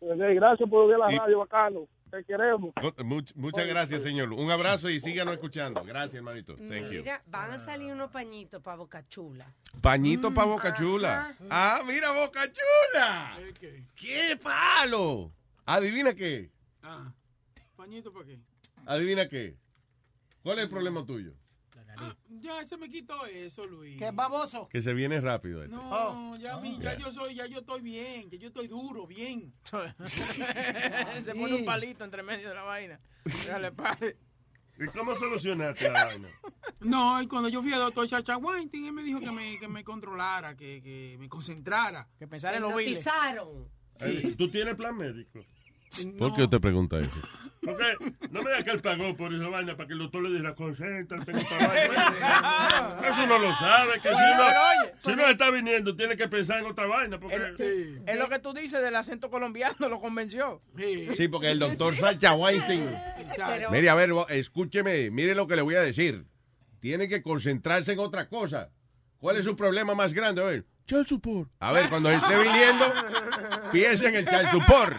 [0.01, 1.89] Eh, Gracias por ver la radio, bacano.
[2.11, 2.73] Te queremos.
[3.05, 4.33] Much- muchas gracias, señor.
[4.33, 5.83] Un abrazo y síganos escuchando.
[5.85, 6.55] Gracias, hermanito.
[6.57, 7.01] Thank you.
[7.03, 9.53] Mira, van a salir unos pañitos para Boca Chula.
[9.81, 11.35] Pañito para Boca Chula.
[11.51, 13.39] Ah, mira, Boca Chula.
[13.97, 15.33] ¡Qué palo!
[15.65, 16.51] ¿Adivina qué?
[16.83, 17.13] Ah,
[17.75, 18.39] pañito para qué.
[18.87, 19.57] ¿Adivina qué?
[20.43, 21.33] ¿Cuál es el problema tuyo?
[21.99, 23.99] Ah, ya se me quitó eso, Luis.
[23.99, 24.69] ¿Qué baboso?
[24.69, 25.63] Que se viene rápido.
[25.65, 25.75] este.
[25.75, 26.99] No, ya, vi, ya Ya.
[26.99, 29.53] yo soy, ya yo estoy bien, que yo estoy duro, bien.
[31.25, 33.01] Se pone un palito entre medio de la vaina.
[33.25, 34.17] Déjale pare.
[34.79, 36.29] ¿Y cómo solucionaste la vaina?
[36.81, 39.67] No, y cuando yo fui al doctor Chacha Weinstein, él me dijo que me, que
[39.67, 42.07] me controlara, que, que me concentrara.
[42.19, 43.69] Que pensara Te hipnotizaron.
[44.01, 45.41] Eh, ¿Tú tienes plan médico?
[46.19, 47.11] ¿Por qué usted pregunta eso?
[47.67, 47.97] Porque
[48.31, 51.17] no me diga que él pagó por esa vaina para que el doctor le esta
[51.67, 52.99] vaina.
[53.09, 54.11] Eso no lo sabe, que
[55.01, 57.19] si uno está viniendo, tiene que pensar en otra vaina.
[57.19, 60.63] Porque El- Es lo que tú dices del acento colombiano, lo convenció.
[61.17, 62.89] Sí, porque el doctor Sacha Weinstein.
[63.37, 66.25] Pero- Mire, a ver, escúcheme, mire lo que le voy a decir.
[66.79, 68.71] Tiene que concentrarse en otra cosa.
[69.19, 70.41] ¿Cuál es su problema más grande?
[70.41, 71.51] A ver, child support.
[71.59, 72.85] A ver, cuando esté viniendo,
[73.73, 74.97] piense en el child support.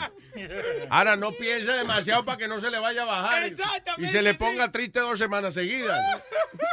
[0.90, 3.52] Ahora no piense demasiado para que no se le vaya a bajar
[3.98, 6.00] y- se le ponga triste dos semanas seguidas.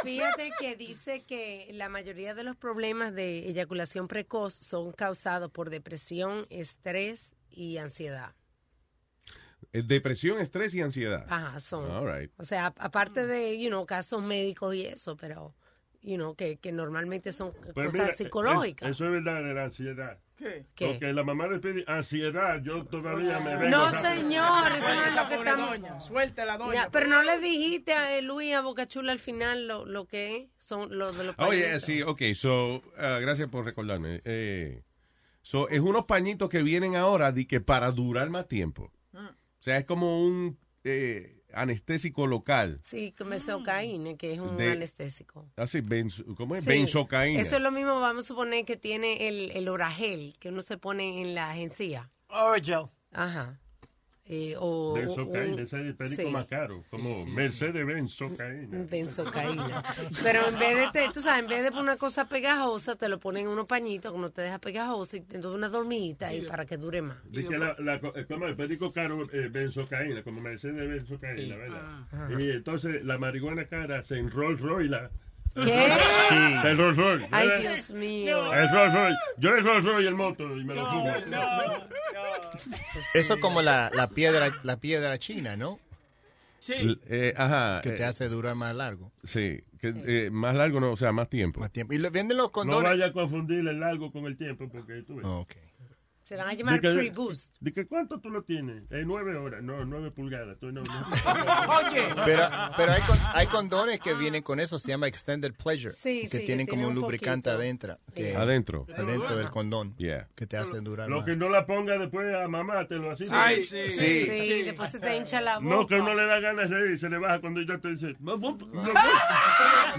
[0.03, 5.69] Fíjate que dice que la mayoría de los problemas de eyaculación precoz son causados por
[5.69, 8.33] depresión, estrés y ansiedad.
[9.73, 11.25] Eh, Depresión, estrés y ansiedad.
[11.29, 11.89] Ajá, son.
[11.91, 12.31] All right.
[12.37, 15.53] O sea, aparte de, you know, casos médicos y eso, pero,
[16.05, 18.89] you know, que, que normalmente son Pues cosas mira, psicológicas.
[18.89, 20.19] es- eso es verdad de la ansiedad.
[20.37, 20.65] ¿Qué?
[20.75, 20.87] ¿Qué?
[20.87, 23.69] Porque la mamá le pide ansiedad, yo todavía me vengo.
[23.69, 25.69] No, a- señor, eso no es lo que estamos...
[25.69, 26.73] doña, suéltela, doña.
[26.73, 30.47] Ya, pero no le dijiste a Luis, a Bocachula al final lo, lo que es,
[30.57, 31.83] son los de los Oye, pañitos.
[31.83, 34.21] sí, ok, so, ah, gracias por recordarme.
[34.25, 34.83] Eh,
[35.41, 38.91] so, es unos pañitos que vienen ahora de que para durar más tiempo.
[39.13, 39.21] O
[39.65, 42.79] sea, es como un eh, anestésico local.
[42.83, 45.49] Sí, que mesocaína, que es un De- anestésico.
[45.55, 46.63] Así, benzo- ¿cómo es?
[46.63, 47.41] Sí, Benzocaína.
[47.41, 50.77] Eso es lo mismo, vamos a suponer que tiene el, el oragel, que uno se
[50.77, 52.11] pone en la agencia.
[52.29, 52.89] Oragel.
[53.11, 53.59] Ajá.
[54.27, 56.27] Eh, o, De o- socaína, un- ese es el perico sí.
[56.29, 58.79] más caro, como Mercedes-Benz socaína.
[58.89, 59.83] benzocaína.
[60.23, 63.07] Pero en vez de, te- tú sabes, en vez de poner una cosa pegajosa, te
[63.07, 66.41] lo ponen en unos pañitos que no te deja pegajoso y entonces una dormidita ahí
[66.41, 67.17] para que dure más.
[67.29, 71.81] Dice que la, la, como el perico caro eh, benzocaína, como Mercedes benzocaína, ¿verdad?
[72.11, 72.27] Ajá.
[72.39, 75.11] Y entonces la marihuana cara se en Rolls Royce la...
[75.53, 75.87] ¿Qué?
[76.27, 76.35] Sí.
[76.65, 77.27] El Rolls Royce.
[77.31, 77.47] Ay.
[77.61, 78.53] Dios mío.
[78.53, 79.17] El Rolls Royce.
[79.37, 81.13] Yo el Rolls Royce y el moto y me lo fumo.
[83.13, 85.79] Eso es como la, la piedra la piedra china, ¿no?
[86.67, 87.81] L- eh, ajá.
[87.83, 89.11] Que te eh, hace durar más largo.
[89.23, 91.59] Sí, que, eh, más largo, no, o sea, más tiempo.
[91.59, 91.93] Más tiempo.
[91.93, 92.91] Y lo, venden los No condones.
[92.91, 95.25] vaya a confundir el largo con el tiempo porque tú ves.
[96.25, 97.53] Se van a llamar que- pre-boost.
[97.59, 98.81] di que ¿Cuánto tú lo tienes?
[98.89, 100.57] Eh, nueve horas, no, nueve pulgadas.
[100.59, 101.05] Tú no, no.
[102.25, 105.91] Pero, pero hay, con- hay condones que vienen con eso, se llama Extended Pleasure.
[105.93, 107.61] Sí, que sí, que tienen como tiene un lubricante poquito.
[107.61, 107.99] adentro.
[108.15, 108.87] Que, Adentro.
[108.97, 109.95] Adentro del condón.
[109.97, 110.27] Yeah.
[110.35, 111.25] Que te hace durar Lo más.
[111.27, 113.27] que no la ponga después a mamátelo así.
[113.31, 113.61] Ay, ¿no?
[113.61, 113.91] sí.
[113.91, 114.25] Sí.
[114.25, 115.75] Sí, después se te hincha la boca.
[115.75, 118.15] No, que uno le da ganas de ir, se le baja cuando ella te dice,
[118.19, 118.93] me voy, me voy,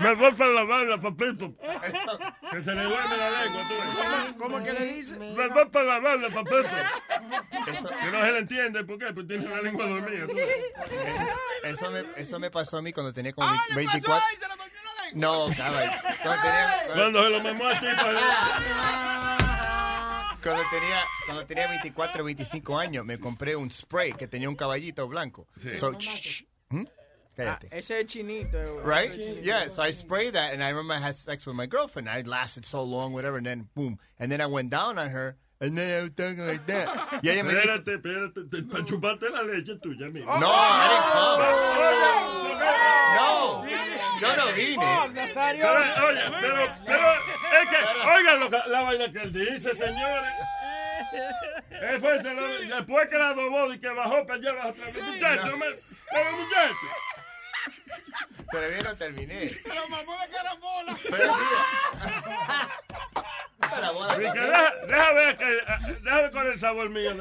[0.01, 1.55] me voy para lavarla, papito.
[2.51, 4.35] Que se le duerme la lengua.
[4.39, 5.17] ¿Cómo que le dice?
[5.19, 5.85] Me voy para
[6.19, 6.69] lavarla, papito.
[8.05, 9.07] Que no se le entiende, ¿por qué?
[9.13, 10.27] Porque tiene la lengua dormida.
[11.65, 14.23] Eso me, eso me pasó a mí cuando tenía como 24.
[15.15, 15.91] No, cabrón.
[16.23, 18.19] Cuando tenía, Cuando se lo mamó así, pues,
[20.43, 24.55] cuando tenía, cuando tenía 24 o 25 años, me compré un spray que tenía un
[24.57, 25.47] caballito blanco.
[25.79, 26.85] So, shh, ¿hmm?
[27.35, 27.69] Cállate.
[27.71, 28.57] Ah, ese es chinito.
[28.57, 29.11] eh, Right?
[29.11, 29.43] es chinito.
[29.43, 32.09] Yeah, so I sprayed that, and I remember I had sex with my girlfriend.
[32.09, 33.99] I lasted so long, whatever, and then boom.
[34.19, 36.89] And then I went down on her, like that.
[37.23, 40.27] Y ella me dijo, Espérate, espérate, te- para chuparte la leche tuya, amigo.
[40.39, 40.53] No,
[41.13, 41.45] come.
[43.17, 43.65] No,
[44.21, 44.85] yo no vine.
[45.25, 50.33] Pero, oye, pero, pero, es que, oigan lo la vaina que él dice, señores.
[51.71, 54.87] Él fue, se lo- después que la dobó y que bajó para allá abajo otra
[54.87, 55.03] vez.
[55.05, 55.67] Muchacho, me,
[56.11, 56.75] pero muchacho.
[58.53, 59.49] Pero bien no terminé.
[59.65, 60.99] Pero mamó de carambola.
[61.03, 61.65] Pero mira.
[64.17, 67.15] Y deja, deja ver que, ah, deja ver con el sabor mío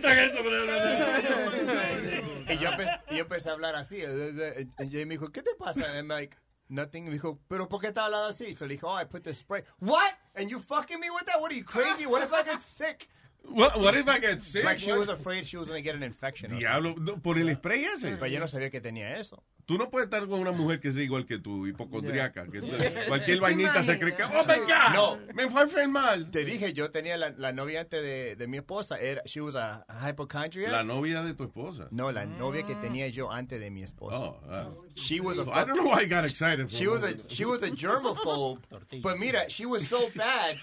[0.00, 0.42] te esto,
[2.48, 3.98] Y yo, empe- y yo empecé a hablar así.
[3.98, 5.86] Y ella me dijo, ¿qué te pasa?
[5.86, 6.36] And I'm like,
[6.68, 7.04] nothing.
[7.04, 8.54] Me dijo, ¿pero por qué estás hablando así?
[8.54, 9.62] So le dijo, oh, I put the spray.
[9.80, 10.14] What?
[10.34, 11.40] And you fucking me with that?
[11.40, 12.06] What are you crazy?
[12.06, 13.08] What if I get sick?
[13.44, 14.64] What, what if I get sick?
[14.64, 16.56] Like she was afraid she was going to get an infection.
[16.58, 18.16] Diablo, no, por el spray ese.
[18.16, 19.42] Pero yo no sabía que tenía eso.
[19.66, 22.46] Tú no puedes estar con una mujer que sea igual que tú, hipocondriaca.
[22.50, 22.60] Que
[23.06, 25.18] cualquier vainita se cree que, oh my God, No.
[25.34, 26.30] me fue a enfermar.
[26.30, 28.98] Te dije, yo tenía la, la novia antes de, de mi esposa.
[28.98, 30.72] Era, she was a hypochondriac.
[30.72, 31.88] La novia de tu esposa.
[31.90, 34.18] No, la novia que tenía yo antes de mi esposa.
[34.18, 34.68] Oh, ah.
[34.94, 36.68] She was a I don't know why I got excited.
[36.68, 38.60] for She was a she was a germaphobe.
[39.02, 40.56] But mira, she was so bad.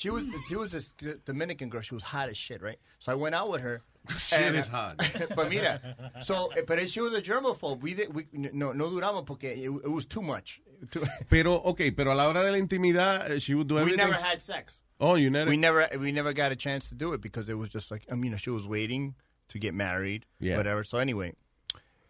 [0.00, 0.90] She was she was this
[1.26, 1.82] Dominican girl.
[1.82, 2.78] She was hot as shit, right?
[3.00, 3.82] So I went out with her.
[4.18, 4.96] Shit and- is hot.
[5.36, 5.78] but mira,
[6.24, 7.82] so but she was a germaphobe.
[7.82, 10.62] We did we no no duramos porque it, it was too much.
[10.90, 13.94] Too- Pero, ok, pero a la hora de la intimidad, eh, she would do we
[13.94, 14.80] never had sex.
[14.98, 15.50] Oh, you never.
[15.50, 18.06] We never we never got a chance to do it because it was just like
[18.10, 19.16] I mean, she was waiting
[19.48, 20.56] to get married, Yeah.
[20.56, 20.82] whatever.
[20.82, 21.34] So anyway,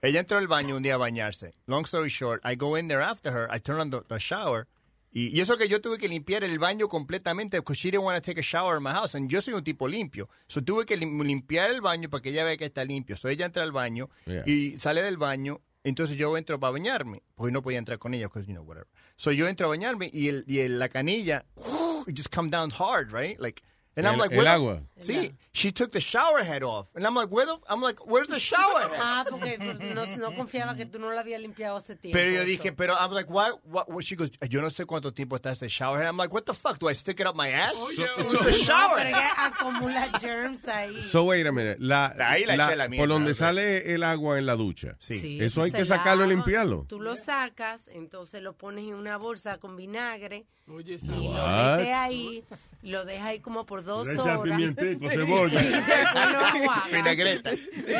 [0.01, 1.55] ella entró al baño un día a bañarse.
[1.67, 3.51] Long story short, I go in there after her.
[3.51, 4.69] I turn on the, the shower.
[5.13, 8.17] Y, y eso que yo tuve que limpiar el baño completamente because she didn't want
[8.17, 9.15] to take a shower in my house.
[9.17, 10.29] And yo soy un tipo limpio.
[10.47, 13.17] So tuve que lim- limpiar el baño para que ella vea que está limpio.
[13.17, 14.45] So ella entra al baño Yeah.
[14.47, 15.61] y sale del baño.
[15.83, 17.23] Entonces yo entro para bañarme.
[17.35, 18.87] Porque no podía entrar con ella because, you know, whatever.
[19.17, 21.45] So yo entro a bañarme y, el, y el- la canilla,
[22.07, 23.39] it just come down hard, right?
[23.41, 23.63] Like,
[23.97, 24.83] and I'm El- like, el where the- agua.
[25.01, 26.87] Sí, she took the shower head off.
[26.95, 28.99] And I'm like, where the, I'm like, where's the shower head?
[29.01, 32.19] Ah, porque no, no confiaba que tú no la habías limpiado hace tiempo.
[32.19, 34.03] Pero yo dije, pero I'm like, why, what, what?
[34.05, 36.07] She goes, yo no sé cuánto tiempo está ese shower head.
[36.09, 36.79] I'm like, what the fuck?
[36.79, 37.73] Do I stick it up my ass?
[38.19, 39.53] it's a shower pero head.
[39.53, 41.03] acumula germs ahí.
[41.03, 41.79] So, wait a minute.
[41.81, 44.97] La, Ahí la eché la mierda, por donde sale el agua en la ducha.
[44.99, 46.85] Sí, Eso hay que sacarlo y limpiarlo.
[46.89, 51.31] Tú lo sacas, entonces lo pones en una bolsa con vinagre Oye, y lo
[51.77, 52.45] metes ahí,
[52.83, 54.57] lo dejas ahí como por dos Le echa horas.
[54.57, 55.61] pimientico, Y cebolla.
[55.61, 56.97] después lo.
[56.97, 57.53] Vinagreta.
[57.53, 57.99] Eh,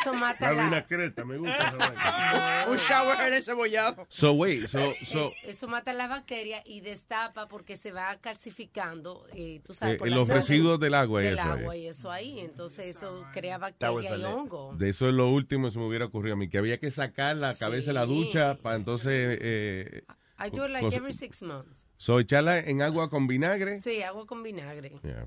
[0.00, 2.66] Eso mata La la, vinagreta, me gusta esa vaina.
[2.70, 4.06] Un shower head encebollado.
[4.08, 9.26] So, wait, so, so, es- eso mata las bacterias y destapa porque se va calcificando,
[9.34, 11.60] eh, tú sabes, Eh, por los la sangre residuos del agua y del eso ahí.
[11.60, 12.40] agua y eso ahí.
[12.40, 14.74] Entonces eso crea bacterias y hongo.
[14.76, 16.90] de eso es lo último que se me hubiera ocurrido a mí, que había que
[16.90, 19.38] sacar la cabeza de la ducha para entonces...
[19.40, 20.02] Eh,
[20.38, 21.85] I do it like every six months.
[21.98, 23.78] So, echarla en agua con vinagre.
[23.80, 24.92] Sí, agua con vinagre.
[25.02, 25.26] Yeah.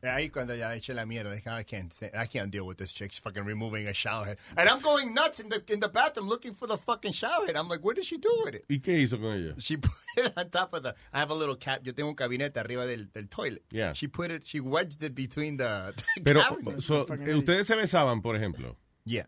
[0.00, 3.10] Ahí cuando ya eché la mierda, dije, I can't, I can't deal with this chick.
[3.10, 4.38] She's fucking removing a shower head.
[4.56, 7.56] And I'm going nuts in the, in the bathroom looking for the fucking shower head.
[7.56, 8.64] I'm like, what did she do with it?
[8.68, 9.54] ¿Y qué hizo con ella?
[9.58, 12.14] She put it on top of the, I have a little cap, yo tengo un
[12.14, 13.64] gabinete arriba del, del toilet.
[13.72, 13.92] Yeah.
[13.92, 16.84] She put it, she wedged it between the, the Pero, cabinets.
[16.86, 18.76] so, eh, ustedes se besaban, por ejemplo.
[19.04, 19.26] Yeah.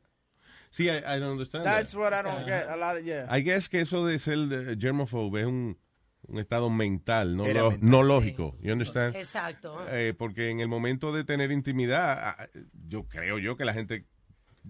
[0.70, 1.98] Sí, I, I don't understand That's that.
[1.98, 2.68] what I don't get.
[2.70, 3.26] A lot of, yeah.
[3.28, 5.76] I guess que eso de ser eh, germophobe es un,
[6.28, 8.08] un estado mental, no, lo- mental, no sí.
[8.08, 8.56] lógico.
[8.60, 9.16] You understand?
[9.16, 9.84] Exacto.
[9.88, 12.48] Eh, porque en el momento de tener intimidad, ah,
[12.88, 14.06] yo creo yo que la gente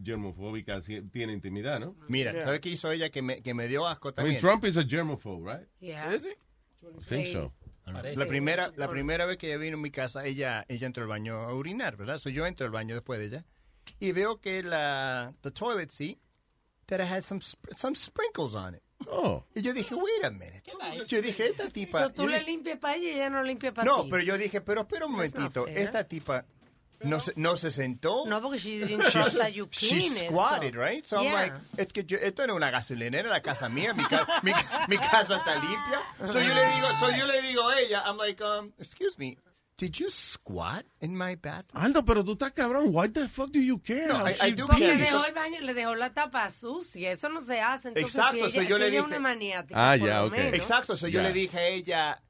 [0.02, 1.96] germofóbica sí tiene intimidad, ¿no?
[2.08, 4.34] Mira, ¿sabes qué hizo ella que me, que me dio asco I también?
[4.34, 5.68] mean, Trump is a germophobe, right?
[5.80, 6.14] Yeah.
[6.14, 6.30] Is he?
[6.30, 7.52] I think so.
[8.14, 11.08] La primera, la primera vez que ella vino a mi casa, ella, ella entró al
[11.08, 12.18] baño a orinar, ¿verdad?
[12.18, 13.44] So yo entro al baño después de ella
[13.98, 16.18] y veo que la the toilet seat
[16.86, 17.40] that it had some
[17.74, 18.82] some sprinkles on it.
[19.08, 19.44] Oh.
[19.54, 20.62] Y yo dije, wait a minute.
[21.08, 21.98] Yo dije, esta tipa.
[21.98, 24.10] Pero tú yo le dije- limpias para ella y ella no limpia para no, ti.
[24.10, 25.66] pero yo dije, pero espera un momentito.
[25.66, 26.44] Esta tipa
[27.02, 28.26] no se, no se sentó.
[28.26, 31.04] No, porque she didn't trust that you she clean it, squatted, so- right?
[31.06, 31.34] So I'm Yeah.
[31.42, 34.52] like, es que yo- esto no es una gasolinera, la casa mía, mi, ca- mi,
[34.88, 36.02] mi casa está limpia.
[36.26, 39.38] So yo le digo, so yo le digo a ella, I'm like, um, excuse me,
[39.80, 41.82] did you squat in my bathroom?
[41.82, 42.92] Aldo, pero tú estás cabrón.
[42.92, 44.06] Why the fuck do you care?
[44.08, 44.78] No, I- she I do care.
[44.78, 47.10] le dejó el baño, le dejó la tapa sucia.
[47.12, 47.88] Eso no se hace.
[47.88, 50.32] Entonces, Exacto, si so ella, yo si le dije- una maniática, Ah, ya, lo ok.
[50.32, 50.54] menos.
[50.54, 51.28] Exacto, so yo Ya.
[51.28, 52.22] le dije a ella,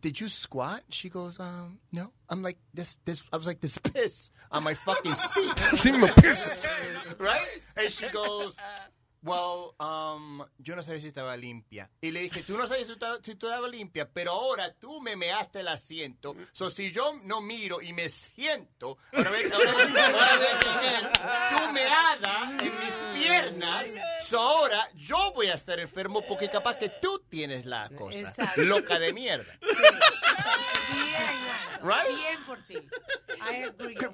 [0.00, 0.82] did you squat?
[0.90, 2.10] She goes, um, no.
[2.30, 5.54] I'm like, this, this, I was like, this piss on my fucking seat.
[5.76, 6.66] Sí, me piss.
[7.18, 7.46] right?
[7.76, 8.56] And she goes,
[9.24, 11.90] well, um, yo no sabía si estaba limpia.
[12.00, 15.16] Y le dije, tú no sabes si estaba, si estaba limpia, pero ahora tú me
[15.16, 16.36] measte el asiento.
[16.52, 20.94] So, si yo no miro y me siento, ahora ve, ahora ve- ahora ve quién
[20.94, 21.12] es,
[21.50, 23.88] tú meada en mis piernas,
[24.20, 28.18] so ahora yo voy a estar enfermo porque capaz que tú tienes la cosa.
[28.18, 28.62] Exacto.
[28.62, 29.58] Loca de mierda.
[30.92, 32.16] Bien, Right?
[32.16, 32.76] bien por ti.
[33.40, 33.94] I agree.
[33.94, 34.06] The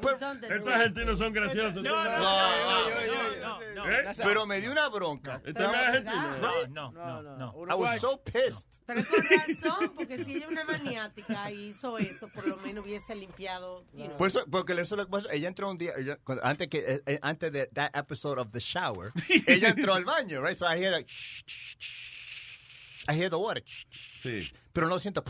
[0.57, 1.83] Estos argentinos son graciosos.
[1.83, 3.85] No, no, No.
[4.25, 5.41] Pero me dio una bronca.
[5.45, 6.69] Este es argentino.
[6.69, 7.55] No, no, no.
[7.71, 8.67] I was so pissed.
[8.87, 12.85] Pero con razón, porque si ella es una maniática y hizo eso, por lo menos
[12.85, 13.85] hubiese limpiado.
[14.19, 15.29] Pues, porque eso es lo que pasa.
[15.33, 18.51] Ella entró un día, ella- cuando- antes que eh, eh, antes de that episode of
[18.51, 19.13] The Shower,
[19.47, 20.57] ella entró al baño, right?
[20.57, 23.63] So I hear like, shh, shh, shh, I hear the water.
[23.65, 24.53] shh, shh, Sí.
[24.73, 25.25] Pero no siento.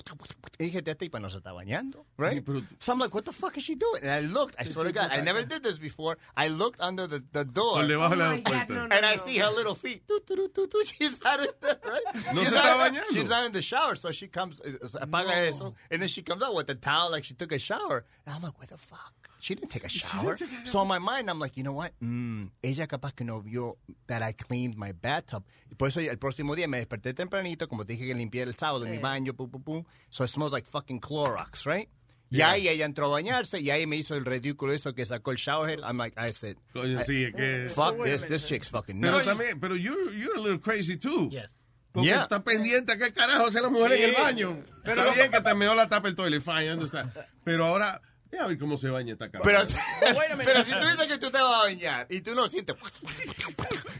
[0.58, 2.46] Y dije, esta tipa no se está bañando, right?
[2.78, 4.02] So I'm like, what the fuck is she doing?
[4.02, 6.18] And I looked, I swear to God, I never did this before.
[6.36, 7.76] I looked under the, the door.
[7.80, 8.68] Por debajo de la Oh God, puerta.
[8.74, 10.06] no, no, And I see her little feet.
[10.06, 10.84] Tu, tu, tu, tu, tu.
[10.98, 12.34] She's not in there, right?
[12.34, 13.12] No she's se not- está bañando.
[13.14, 16.42] She's not in the shower, so she comes, eh, apaga eso, and then she comes
[16.42, 18.04] out with the towel like she took a shower.
[18.26, 19.14] And I'm like, what the fuck?
[19.40, 20.36] She didn't take a shower.
[20.64, 21.92] So in my mind, I'm like, you know what?
[22.00, 25.44] Mm, ella capaz que no vio that I cleaned my bathtub.
[25.70, 28.54] Y por eso el próximo día me desperté tempranito, como te dije que limpié el
[28.56, 29.02] sábado en mi Sí.
[29.02, 29.84] baño, pum, pum, pum.
[30.10, 31.88] So it smells like fucking Clorox, right?
[32.32, 32.50] Y Yeah.
[32.50, 35.36] ahí ella entró a bañarse y ahí me hizo el ridículo eso que sacó el
[35.38, 35.80] shower head.
[35.82, 37.68] I'm like, I said, Coño, sí, es que...
[37.74, 39.26] fuck this, this chick's fucking Pero nuts.
[39.26, 41.28] también, pero you're, you're a little crazy too.
[41.30, 41.50] Yes.
[41.92, 42.22] Porque Yeah.
[42.22, 44.02] está pendiente a qué carajo hace la mujer Sí.
[44.04, 44.64] en el baño.
[44.84, 47.12] está bien que te meó la tapa el toilet, fine, ¿dónde está?
[47.42, 48.00] Pero ahora,
[48.32, 49.42] ya ver cómo se baña esta cara.
[49.44, 49.64] Pero, a
[50.44, 52.76] pero si tú dices que tú te vas a bañar y tú no sientes.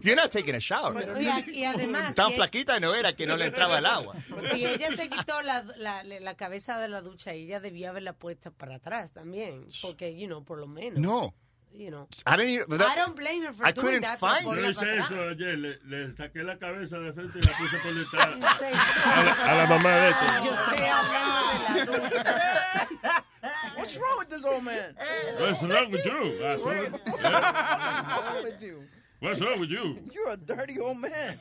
[0.03, 1.21] You're not taking a shower.
[1.21, 4.15] Y, a- y además, Tan si, flaquita no era que no le entraba el agua.
[4.53, 8.51] si ella te quitó la, la, la cabeza de la ducha, ella debía haberla puesta
[8.51, 9.67] para atrás también.
[9.83, 10.99] Porque, you know, por lo menos.
[11.01, 11.35] No.
[11.73, 12.09] You know.
[12.27, 12.81] I don't even.
[12.83, 15.57] I don't blame her for I doing couldn't that, pero find Yo hice eso ayer,
[15.57, 18.29] le, le saqué la cabeza de frente y la puse por detrás
[19.05, 20.27] a la, a la mamá de esto.
[20.45, 22.89] Yo estoy hablando de la ducha.
[23.81, 24.95] What's wrong with this old man?
[25.41, 26.39] What's wrong with you?
[26.41, 28.83] What's wrong, What's wrong with you?
[29.21, 29.99] What's wrong with you?
[30.13, 31.39] You're a dirty old man.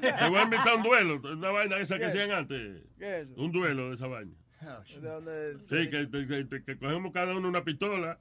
[0.00, 2.10] Te voy a invitar a un duelo, una vaina esa que ¿Qué?
[2.10, 2.82] hacían antes.
[2.98, 3.40] ¿Qué es eso?
[3.40, 4.32] Un duelo de esa vaina.
[5.00, 5.58] ¿De dónde?
[5.68, 8.18] Sí, que, que- que- que cogemos cada uno una pistola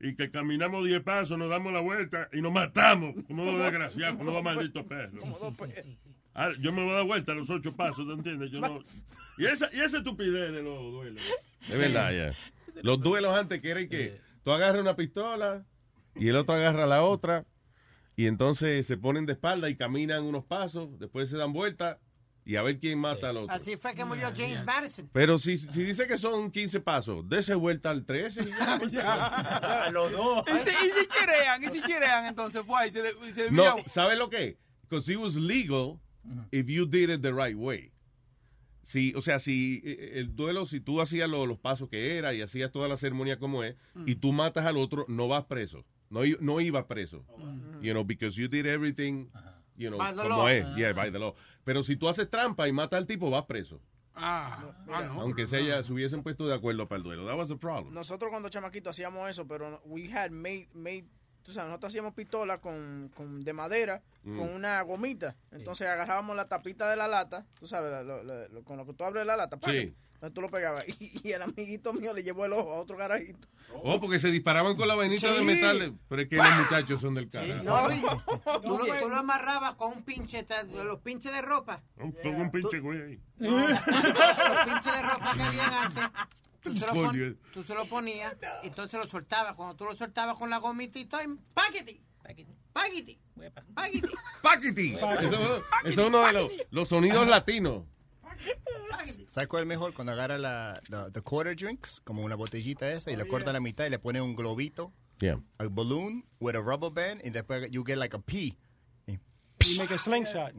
[0.00, 4.16] y que caminamos 10 pasos, nos damos la vuelta y nos matamos como dos desgraciados,
[4.18, 5.20] como dos malditos perros.
[6.34, 8.50] Ah, yo me voy a dar vuelta a los ocho pasos, ¿te entiendes?
[8.50, 8.80] Yo no...
[9.36, 11.22] y, esa, y esa estupidez de los duelos.
[11.68, 12.34] Es verdad, ya.
[12.82, 15.64] Los duelos antes que eran que tú agarras una pistola
[16.14, 17.44] y el otro agarra la otra
[18.16, 21.98] y entonces se ponen de espalda y caminan unos pasos, después se dan vuelta
[22.44, 23.54] y a ver quién mata al otro.
[23.54, 25.08] Así fue que murió James Madison.
[25.12, 28.40] Pero si, si dice que son 15 pasos, dése vuelta al 13.
[28.42, 29.26] y ya.
[29.86, 30.44] A los dos.
[30.48, 32.90] Y si, y si chirean, y si chirean, entonces fue ahí.
[32.90, 33.02] Se,
[33.34, 33.76] se No.
[33.92, 34.58] ¿sabes lo que?
[34.82, 36.00] Because it was legal
[36.52, 37.92] if you did it the right way.
[38.82, 42.32] Si, o sea, si eh, el duelo, si tú hacías lo- los pasos que era
[42.34, 45.84] y hacías toda la ceremonia como es, y tú matas al otro, no vas preso.
[46.08, 47.24] No, no ibas preso.
[47.82, 49.28] You know, because you did everything,
[49.76, 50.48] you know, By the como law.
[50.48, 50.64] es.
[50.76, 51.34] Yeah, by the law.
[51.64, 53.80] Pero si tú haces trampa y matas al tipo, vas preso.
[54.14, 55.20] Ah, ah, no.
[55.20, 57.26] Aunque se, haya- se hubiesen puesto de acuerdo para el duelo.
[57.26, 57.94] That was the problem.
[57.94, 61.04] Nosotros cuando chamaquitos hacíamos eso, pero we had made, made
[61.42, 64.38] tú sabes, nosotros hacíamos pistola con, con de madera, Mm.
[64.38, 65.34] con una gomita.
[65.50, 68.84] Entonces agarrábamos la tapita de la lata, tú sabes, la- lo- lo- lo- con lo
[68.84, 69.70] que tú abres la lata, ¡pam!
[69.72, 69.94] Sí.
[70.14, 70.84] entonces tú lo pegabas.
[71.00, 73.48] Y, y el amiguito mío le llevó el ojo a otro garajito.
[73.72, 75.94] Oh, porque se disparaban con la vainita de metal.
[76.08, 77.46] Pero es que los muchachos son del cara.
[77.62, 78.02] No, Luis,
[78.62, 81.80] tú, lo, tú lo amarrabas con un pinche, de los pinches de ropa.
[81.96, 83.20] Con un pinche güey ahí.
[83.38, 86.04] los pinches de ropa que habían antes.
[86.62, 89.54] Tú se, lo pon- tú se lo ponías y entonces lo soltabas.
[89.54, 91.20] Cuando tú lo soltabas con la gomita y todo,
[91.54, 92.00] ¡paquete!
[92.22, 92.50] ¡Paquete!
[92.72, 93.18] ¡Paquete!
[94.42, 94.94] Paquiti.
[94.94, 97.84] Eso, eso es uno de los, los sonidos latinos.
[99.28, 99.94] ¿Sabes cuál es mejor?
[99.94, 103.52] Cuando agarra la, la- the quarter drinks, como una botellita esa, y la corta a
[103.52, 105.38] la mitad y le pone un globito, Yeah.
[105.58, 108.52] a balloon with a rubber band, y después you get like a pea.
[109.66, 110.52] You make a slingshot.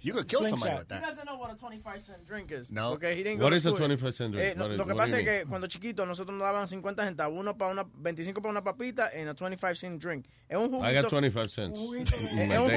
[0.00, 0.78] You could kill somebody Slingshot.
[0.78, 1.02] with He that.
[1.02, 2.70] doesn't know what a 25 cent drink is.
[2.70, 2.90] No.
[2.90, 3.78] Porque he didn't What go to is a school.
[3.78, 4.46] 25 cent drink?
[4.50, 7.04] Eh, no, What- lo que what pasa es que cuando chiquitos nosotros nos daban 50
[7.04, 10.26] centavos, uno para una, 25 para una papita en a 25 cent drink.
[10.48, 10.88] Es un juguito.
[10.90, 11.78] I got 25 cents.
[11.78, 12.16] Es un juguito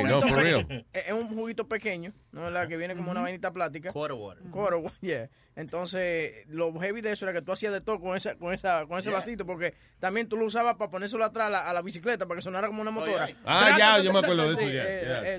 [0.10, 0.86] No, for real.
[0.94, 2.50] Es es un juguito pequeño, ¿no?
[2.50, 3.92] La que viene como una vainita plástica.
[3.94, 4.44] Quarter water.
[4.52, 5.30] Quarter water, yeah.
[5.56, 8.86] Entonces, lo heavy de eso era que tú hacías de todo con esa con esa
[8.88, 9.20] con ese Yeah.
[9.20, 12.38] vasito porque también tú lo usabas para ponérselo atrás a la, a la bicicleta para
[12.38, 13.30] que sonara como una motora.
[13.44, 14.62] Ah, ya, yo me acuerdo de eso.
[14.70, 15.38] ya, eh, eh.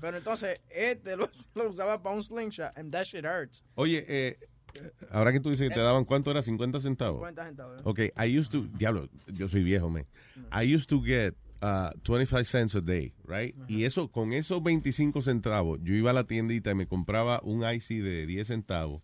[0.00, 3.62] Pero entonces, este lo, lo usaba para un slingshot and that shit hurts.
[3.74, 4.38] Oye, eh,
[5.10, 6.40] ahora que tú dices que te daban, ¿cuánto era?
[6.40, 7.20] ¿50 centavos?
[7.20, 7.80] 50 centavos.
[7.84, 10.06] Ok, I used to, diablo, yo soy viejo, man.
[10.50, 13.54] I used to get uh, 25 cents a day, right?
[13.68, 17.64] Y eso, con esos 25 centavos, yo iba a la tiendita y me compraba un
[17.70, 19.02] icy de 10 centavos.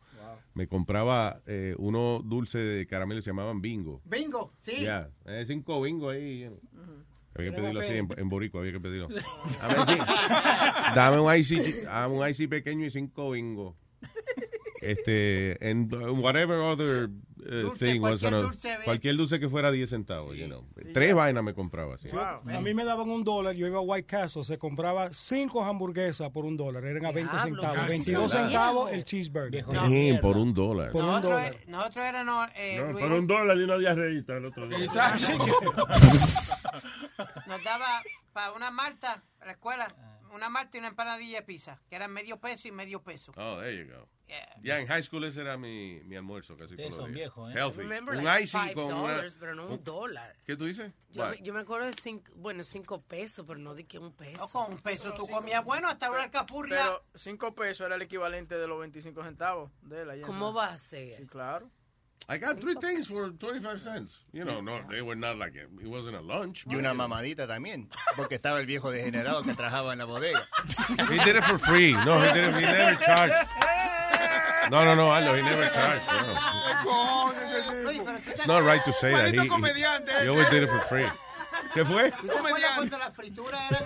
[0.55, 4.03] Me compraba eh, unos dulces de caramelo que se llamaban bingo.
[4.05, 4.83] Bingo, sí.
[4.83, 6.51] Ya, eh, cinco bingo ahí.
[7.37, 9.09] Había que pedirlo así en, en boricua, había que pedirlo.
[9.63, 9.97] A ver, sí.
[10.97, 13.77] Dame un chi- dame un icy pequeño y cinco bingo.
[14.81, 17.09] Este, and uh, whatever other
[17.49, 18.85] uh, Dulce, thing was cualquier a- dulce, ve.
[18.85, 20.65] cualquier dulce que fuera 10 centavos, you know.
[20.93, 22.09] Tres vainas me compraba así.
[22.13, 25.65] Yo- a mí me daban un dólar, yo iba a White Castle, se compraba cinco
[25.65, 29.65] hamburguesas por un dólar, eran a 20 Diablo, centavos, casi 22 son centavos el cheeseburger.
[29.67, 30.93] Damn, por un dólar.
[30.93, 31.53] Por un Nosotros, dólar.
[31.55, 34.79] eh, nosotros éramos, eh, No, por un dólar y una diarreíta el otro día.
[37.47, 39.95] nos daba para una Marta, a la escuela,
[40.33, 43.33] una Marta y una empanadilla de pizza, que eran medio peso y medio peso.
[43.37, 44.09] Oh, there you go.
[44.63, 47.17] Ya en high school ese era mi, mi almuerzo casi Ustedes todos los días.
[47.35, 47.55] viejos, ¿eh?
[47.59, 47.79] Healthy.
[47.79, 48.95] Remember, un like icy five con una...
[49.13, 50.37] dollars, pero no un dólar.
[50.45, 50.93] ¿Qué tú dices?
[51.11, 54.13] Yo, me- yo me acuerdo de cinco, bueno, cinco pesos, pero no di que un
[54.13, 54.39] peso.
[54.39, 56.77] No, con un peso tú comías bueno hasta una alcapurria.
[56.77, 60.27] Pero 5 pesos era el equivalente de los 25 centavos de allá.
[60.27, 61.17] ¿Cómo va a ser?
[61.21, 61.71] Sí, claro.
[62.29, 64.19] I got three things for 25 cents.
[64.33, 66.67] You know, no, they were not like, a, it wasn't a lunch.
[66.67, 70.47] Y una mamadita también, porque estaba el viejo degenerado que trabajaba en la bodega.
[71.09, 71.93] He did it for free.
[71.93, 73.49] No, he did it, he never charged.
[74.71, 76.03] No, no, no, Aldo, he never charged.
[76.85, 77.33] No.
[78.27, 79.33] It's not right to say that.
[79.33, 81.07] He, he, he always did it for free.
[81.73, 82.11] ¿Qué fue?
[82.11, 83.85] ¿Tú te acuerdas cuando las frituras eran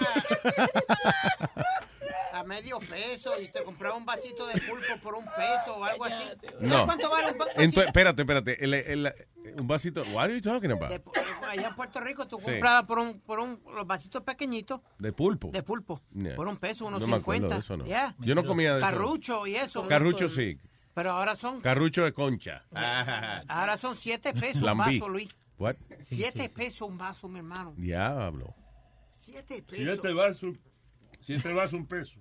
[2.43, 6.05] a, medio peso y te compraba un vasito de pulpo por un peso o algo
[6.05, 6.24] así?
[6.43, 6.84] ¿Sabes No.
[6.86, 8.64] cuánto vale un espérate, espérate.
[8.64, 9.14] El, el-
[9.59, 10.03] un vasito.
[10.12, 10.90] What are you talking about?
[10.90, 11.03] de-
[11.49, 12.45] allá en Puerto Rico tú Sí.
[12.45, 15.51] comprabas por un, por un, los vasitos pequeñitos De pulpo.
[15.51, 16.01] de pulpo.
[16.14, 16.36] Yeah.
[16.36, 17.55] Por un peso, unos No me acuerdo 50.
[17.55, 17.84] de eso, no.
[17.84, 18.14] Yeah.
[18.20, 18.86] Yo no comía de eso.
[18.88, 19.86] Carrucho y eso.
[19.88, 20.59] Carrucho sí.
[20.95, 22.64] Pero ahora son, Carrucho de concha.
[23.49, 25.34] Ahora son siete pesos un vaso, Luis.
[25.59, 25.76] What?
[26.09, 27.72] Siete pesos un vaso, mi hermano.
[27.78, 28.55] Diablo.
[29.20, 29.84] Siete pesos.
[29.84, 30.57] Siete vasos,
[31.20, 32.18] siete vasos un peso.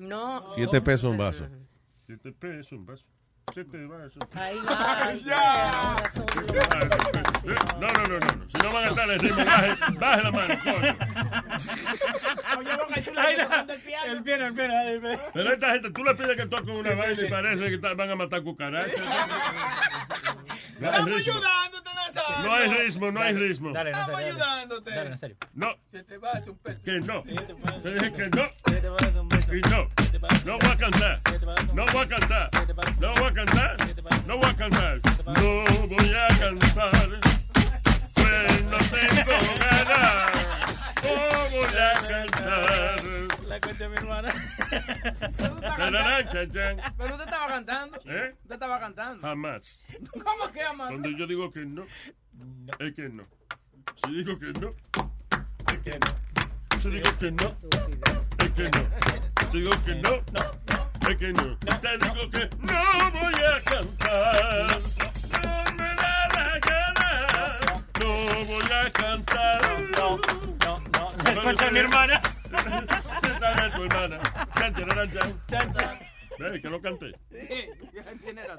[0.00, 0.54] No.
[0.54, 1.46] Siete pesos un vaso.
[2.06, 3.04] Siete pesos un vaso.
[3.52, 4.16] Siete vasos.
[4.34, 5.12] Ahí va.
[5.24, 5.96] Ya.
[7.78, 8.48] No, no, no, no.
[8.48, 10.96] Si no van a estar en el ritmo, baje, baje la mano, coño.
[12.58, 13.48] Oye, Boca Chula, Ahí ¿tú está.
[13.66, 14.12] tocando el piano?
[14.12, 14.54] El piano.
[15.34, 18.16] Pero esta gente, tú le pides que toquen una vaina y parece que van a
[18.16, 18.94] matar cucarachas.
[20.80, 21.34] No hay Estamos ritmo.
[21.34, 22.42] ayudándote, Nazario.
[22.48, 23.72] No hay ritmo, no hay ritmo.
[23.72, 24.90] Dale, Estamos ayudándote.
[24.90, 25.36] Dale, Nazario.
[25.54, 26.80] No, Se te va a hacer un peso.
[26.84, 27.22] que no.
[27.22, 28.44] Te dije que no.
[29.52, 29.88] Y no.
[30.44, 31.18] No voy a cantar.
[31.74, 32.50] No voy a cantar.
[32.98, 33.76] No voy a cantar.
[34.26, 35.00] No voy a cantar.
[35.06, 36.60] No voy a cantar.
[38.14, 40.30] Pues no tengo ganas.
[41.02, 41.12] No
[41.50, 43.29] voy a cantar.
[43.50, 44.32] La concha de mi hermana.
[45.36, 45.54] Pero
[47.14, 47.96] usted estaba cantando.
[48.04, 48.32] ¿Eh?
[48.42, 49.26] Usted estaba cantando.
[49.26, 49.82] Jamás.
[50.12, 50.90] ¿Cómo que amado?
[50.90, 51.84] Cuando yo digo que no,
[52.78, 53.24] es que no.
[54.04, 54.72] Si digo que no,
[55.66, 56.80] es que no.
[56.80, 57.56] Si digo que no,
[58.38, 59.50] es que no.
[59.50, 60.14] Si digo que no,
[61.10, 61.58] es que no.
[61.58, 64.78] Te digo que no voy a cantar.
[65.42, 67.10] No me da la gana.
[67.98, 69.90] No voy a cantar.
[69.98, 70.18] No,
[70.64, 71.42] no, no.
[71.42, 72.22] Concha de mi hermana.
[72.50, 72.86] Razón.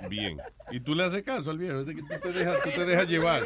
[0.10, 0.40] Bien.
[0.72, 1.84] Y tú le haces caso al viejo.
[1.84, 3.44] Tú te dejas, tú te dejas llevar.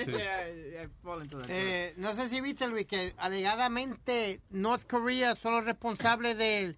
[1.47, 6.75] Eh, no sé si viste, Luis, que alegadamente North Korea son los responsables de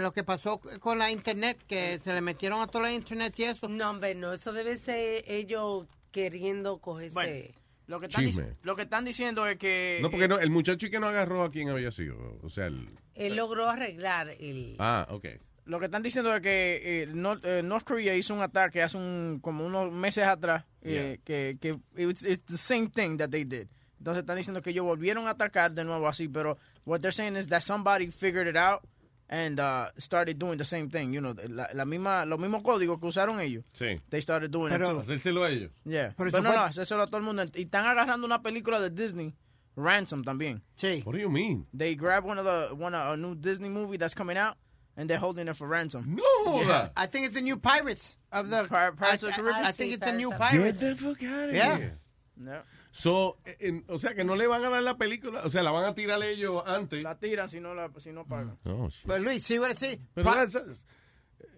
[0.00, 3.44] lo que pasó con la internet, que se le metieron a toda la internet y
[3.44, 3.68] eso.
[3.68, 7.54] No, hombre, no, eso debe ser ellos queriendo cogerse.
[7.86, 8.44] Lo que, están Chisme.
[8.50, 9.98] dic- lo que están diciendo es que...
[10.02, 12.38] No, porque no, el muchacho que no agarró a quién había sido.
[12.42, 12.88] O sea, el.
[13.14, 14.76] Él logró arreglar el...
[14.78, 15.26] Ah, ok.
[15.66, 18.96] Lo que están diciendo es que eh, North, eh, North Korea hizo un ataque hace
[18.96, 23.44] un, como unos meses atrás, eh, que, que it's, it's the same thing that they
[23.44, 23.66] did.
[23.98, 27.34] Entonces están diciendo que ellos volvieron a atacar de nuevo así, pero what they're saying
[27.36, 28.82] is that somebody figured it out
[29.28, 31.12] and uh, started doing the same thing.
[31.12, 33.64] You know, la, la misma, los mismos códigos que usaron ellos.
[33.72, 34.00] Sí.
[34.10, 35.00] They started doing it too.
[35.00, 35.70] Hacérselo a ellos.
[35.84, 36.12] Yeah.
[36.16, 37.44] Pero Pero, eso no, fue- no, hacérselo a todo el mundo.
[37.54, 39.34] Y están agarrando una película de Disney,
[39.76, 40.62] Ransom también.
[40.76, 41.02] Sí.
[41.04, 41.66] What do you mean?
[41.74, 44.56] They grab one of the one of a new Disney movie that's coming out,
[44.96, 46.04] and they're holding it for ransom.
[46.16, 46.88] No, Yeah.
[46.96, 49.64] I think it's the new Pirates of the Pirates I, of the I- Caribbean?
[49.66, 50.78] I think it's the new Get Pirates.
[50.80, 51.76] the fuck out of Yeah.
[51.76, 51.98] here.
[52.42, 52.60] Yeah.
[52.96, 55.42] So, en- o sea, que no le van a dar la película.
[55.44, 57.02] O sea, la van a tirar ellos antes.
[57.02, 58.58] La tiran si no la si no pagan.
[58.64, 59.06] Oh, shit.
[59.06, 60.00] But Luis, see what I?
[60.14, 60.30] Pero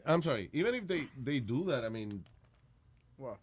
[0.05, 0.51] I'm sorry.
[0.53, 2.25] Even if they, they do that, I mean,
[3.17, 3.39] What?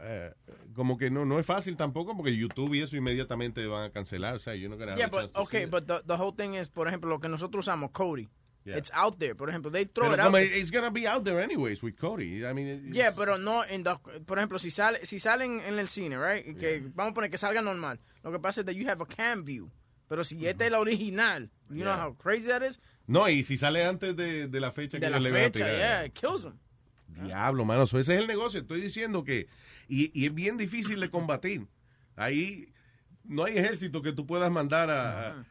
[0.00, 0.34] eh,
[0.74, 4.34] como que no, no es fácil tampoco porque YouTube y eso inmediatamente van a cancelar.
[4.34, 6.86] O sea, not gonna have Yeah, but okay, but the, the whole thing is, por
[6.86, 8.28] ejemplo, lo que nosotros usamos, Cody.
[8.64, 8.76] Yeah.
[8.78, 9.34] It's out there.
[9.34, 10.32] Por ejemplo, they throw Pero it out.
[10.32, 10.56] there.
[10.56, 12.44] it's gonna be out there anyways with Cody.
[12.46, 15.88] I mean, Yeah, pero no en the- por ejemplo, si sale si salen en el
[15.88, 16.56] cine, right?
[16.56, 17.98] Que vamos a poner que salga normal.
[18.22, 19.68] Lo que pasa es que you have a cam view.
[20.08, 22.06] Pero si esta es la original, you know Yeah.
[22.06, 22.78] how crazy that is?
[23.08, 25.66] No, y si sale antes de, de la fecha que De la ellos le fecha,
[25.66, 26.58] yeah, it kills them.
[27.08, 28.60] Diablo, mano, so ese es el negocio.
[28.60, 29.48] Estoy diciendo que.
[29.88, 31.66] Y, y es bien difícil de combatir.
[32.16, 32.72] Ahí
[33.24, 35.44] no hay ejército que tú puedas mandar a, a,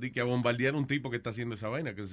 [0.00, 2.04] de que a bombardear un tipo que está haciendo esa vaina, que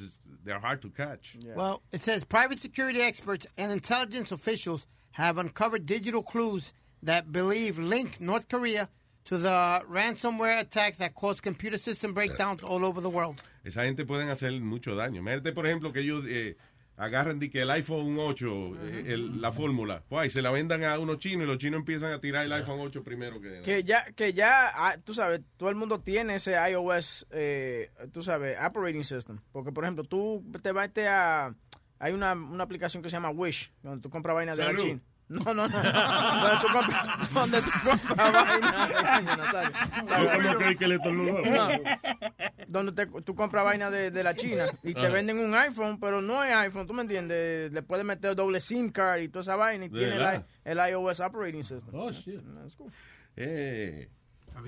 [0.43, 1.37] they're hard to catch.
[1.55, 7.77] Well, it says private security experts and intelligence officials have uncovered digital clues that believe
[7.79, 8.89] link North Korea
[9.25, 13.41] to the ransomware attack that caused computer system breakdowns all over the world.
[13.63, 15.21] Esa gente pueden hacer mucho daño.
[15.21, 16.55] Imagínate, por ejemplo, que ellos eh,
[16.97, 20.83] agarran de que el iPhone 8, eh, el- la fórmula, pues, y se la vendan
[20.83, 23.61] a unos chinos y los chinos empiezan a tirar el iPhone 8 primero que...
[23.63, 28.21] Que ya, que ya, ah, tú sabes, todo el mundo tiene ese iOS, eh, tú
[28.23, 29.39] sabes, operating system.
[29.51, 31.53] Porque, por ejemplo, tú te vas a...
[31.99, 34.69] Hay una, una aplicación que se llama Wish, donde tú compras vainas de la.
[34.77, 35.01] China.
[35.27, 35.67] No, no, no.
[35.67, 39.37] donde tú compras, donde tú compras vainas.
[39.37, 40.43] No, sabes.
[40.43, 41.41] Yo creí que le estornudó.
[41.41, 41.67] No.
[42.67, 46.21] Donde te- tú compras vaina de, de la China y te venden un iPhone, pero
[46.21, 47.71] no es iPhone, ¿tú me entiendes?
[47.71, 50.77] Le puedes meter doble SIM card y toda esa vaina y ¿De tiene i- el
[50.91, 51.95] iOS operating system.
[51.95, 52.41] Oh, shit.
[52.61, 52.91] That's cool.
[53.35, 54.09] Eh,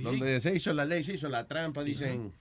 [0.02, 2.34] donde se hizo la ley, se hizo la trampa, dicen...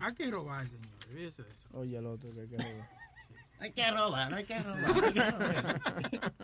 [0.00, 0.86] Hay que robar, señor.
[1.10, 1.68] Olvídese de eso.
[1.78, 2.88] Oye, el otro que hay que robar.
[3.60, 5.80] Hay que robar, hay que robar.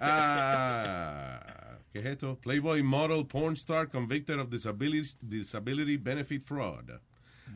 [0.00, 2.38] Ah, ¿Qué es esto?
[2.40, 7.00] Playboy model porn star convicted of disability, disability benefit fraud.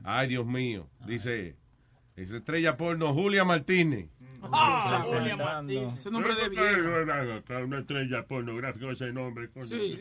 [0.04, 0.88] Ay, Dios mío.
[1.06, 1.54] Dice,
[2.16, 4.08] es estrella porno Julia Martínez.
[4.44, 5.84] Ah, Julia Martín.
[5.94, 7.62] Ese nombre de viejo.
[7.64, 9.48] Una estrella pornográfica, ese nombre.
[9.50, 9.66] coño.
[9.68, 9.98] Sí.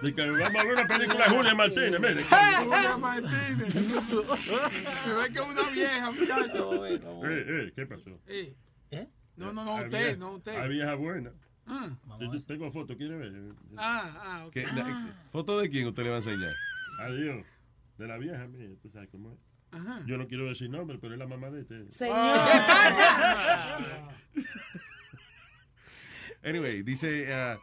[0.00, 2.24] De que vamos a ver una película de Julia Martínez, mire.
[2.24, 3.74] Julia Martínez.
[3.74, 6.86] Me ve que es una vieja, muchacho.
[6.86, 8.18] Eh, eh, ¿Qué pasó?
[8.26, 8.54] Eh.
[9.36, 10.56] No, no, no, Hay usted, vieja- no usted.
[10.56, 11.32] Hay vieja buena.
[11.66, 11.90] Ah.
[12.46, 13.32] Tengo foto, ¿quiere ver?
[13.76, 14.52] Ah, ah, ok.
[14.52, 16.52] ¿Qué- la- ¿Foto de quién usted le va a enseñar?
[17.00, 17.44] Adiós.
[17.98, 19.38] De la vieja mía, tú sabes cómo es.
[19.72, 20.02] Ajá.
[20.06, 21.90] Yo no quiero decir nombre, pero es la mamá de este.
[21.90, 22.40] Señor.
[26.44, 27.56] Anyway, dice ah,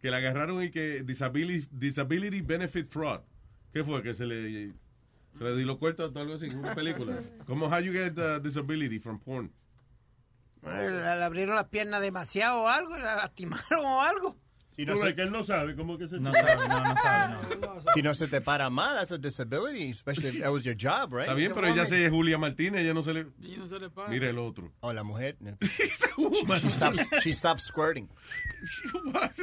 [0.00, 3.20] que la agarraron y que disability, disability benefit fraud.
[3.72, 4.02] ¿Qué fue?
[4.02, 4.72] Que se le
[5.38, 7.18] se le cuarto o algo así en una película.
[7.46, 9.52] ¿Cómo how you get uh, disability from porn?
[10.62, 14.36] Le, le abrieron las piernas demasiado o algo, y la lastimaron o algo.
[14.80, 17.58] Si Tú ves que él no sabe cómo que se No sabe, no, no sabe,
[17.94, 21.12] Si no se te para mal, that's a disability, especially if that was your job,
[21.12, 21.28] right?
[21.28, 23.26] Está bien, pero ella se Julia Martínez, ella no se le...
[23.42, 24.08] Y no se le para.
[24.08, 24.72] Mira el otro.
[24.80, 25.36] Oh, la mujer.
[25.40, 25.58] no.
[25.60, 28.08] she, stopped, she stopped squirting.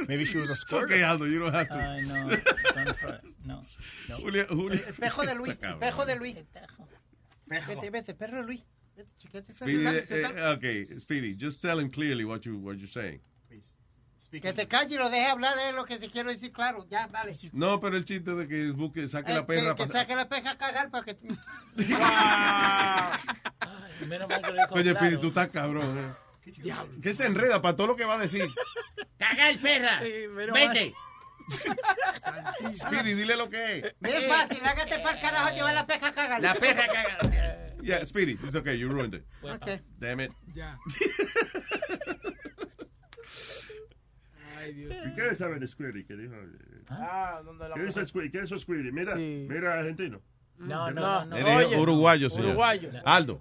[0.08, 0.96] Maybe she was a squirter.
[0.96, 1.78] Okay, Aldo, you don't have to.
[1.78, 2.36] Ay, no.
[3.44, 3.62] No.
[4.08, 4.16] no.
[4.16, 4.80] Julia, Julia.
[4.84, 6.36] El espejo de Luis, el espejo de Luis.
[7.46, 8.60] Vete, vete, perro de Luis.
[9.50, 10.36] Speedy, perro.
[10.36, 13.20] eh, okay, Speedy, just tell him clearly what you what you're saying.
[14.30, 16.86] Que te calle y lo deje hablar, es lo que te quiero decir claro.
[16.90, 17.34] Ya, vale.
[17.52, 20.28] No, pero el chiste de que busque, saque Eh, la perra que, que saque la
[20.28, 21.14] peja a cagar para que...
[24.06, 25.18] Menos mal que lo Oye, claro.
[25.20, 25.96] Tú estás cabrón.
[25.98, 26.12] eh.
[27.02, 28.46] ¿Qué se enreda para todo lo que va a decir?
[29.18, 30.00] ¡Cagar, perra!
[30.00, 30.94] menos ¡Vete!
[32.76, 33.94] Speedy, dile lo que es.
[34.00, 36.40] Bien fácil, hágate para el carajo llevar la peja a cagar.
[36.42, 37.74] La perra cagar.
[37.82, 39.24] Yeah, Speedy, it's okay, you ruined it.
[39.42, 39.80] Okay.
[39.98, 40.32] Damn it.
[40.54, 40.78] Ya.
[44.68, 44.96] Ay, Dios.
[45.06, 45.58] ¿Y qué sabe
[46.16, 46.34] dijo?
[46.88, 47.80] Ah, donde la ¿Qué
[48.58, 48.92] Squirty?
[48.92, 49.46] Mira, Sí.
[49.48, 50.20] mira argentino.
[50.58, 51.36] No, no, no.
[51.80, 52.50] Uruguayo, señor.
[52.50, 52.90] Uruguayo.
[53.04, 53.40] Aldo.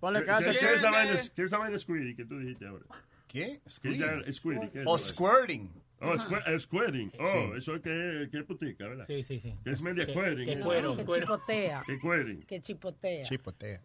[0.00, 0.50] Ponle ¿Qué, caso.
[0.50, 2.84] qué, qué es esa vaina, qué es esa vaina Squirty que tú dijiste ahora?
[3.28, 3.60] ¿Qué?
[3.82, 4.98] ¿Qué es es O vaina?
[4.98, 5.70] squirting.
[6.00, 7.12] Oh, squ- squirting.
[7.18, 7.58] Oh, Sí.
[7.58, 9.04] eso es que, que es putica, ¿verdad?
[9.06, 9.54] Sí, sí, sí.
[9.62, 10.46] Que es media Que- squirting.
[10.46, 11.24] que cuero, que cuero.
[11.26, 11.82] chipotea.
[11.84, 12.42] Que squirting.
[12.44, 13.24] Que chipotea.
[13.24, 13.82] Chipotea.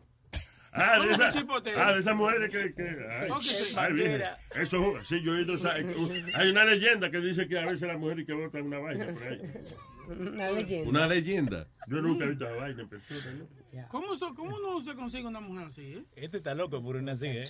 [0.78, 2.74] Ah, de ¿Cómo esa, ah, de esas mujeres que...
[2.74, 3.30] que ay,
[3.78, 4.22] ay.
[4.62, 5.56] Eso, sí, yo he oído
[6.36, 9.24] Hay una leyenda que dice que a veces las mujeres que botan una vaina por
[9.24, 9.42] ahí.
[10.08, 10.90] Una leyenda.
[10.90, 11.68] Una leyenda.
[11.88, 13.88] Yo nunca he visto la vaina en persona, ¿no?
[13.90, 16.04] ¿Cómo, so- ¿Cómo no se consigue una mujer así, eh?
[16.16, 17.50] Este está loco por una así, ¿eh?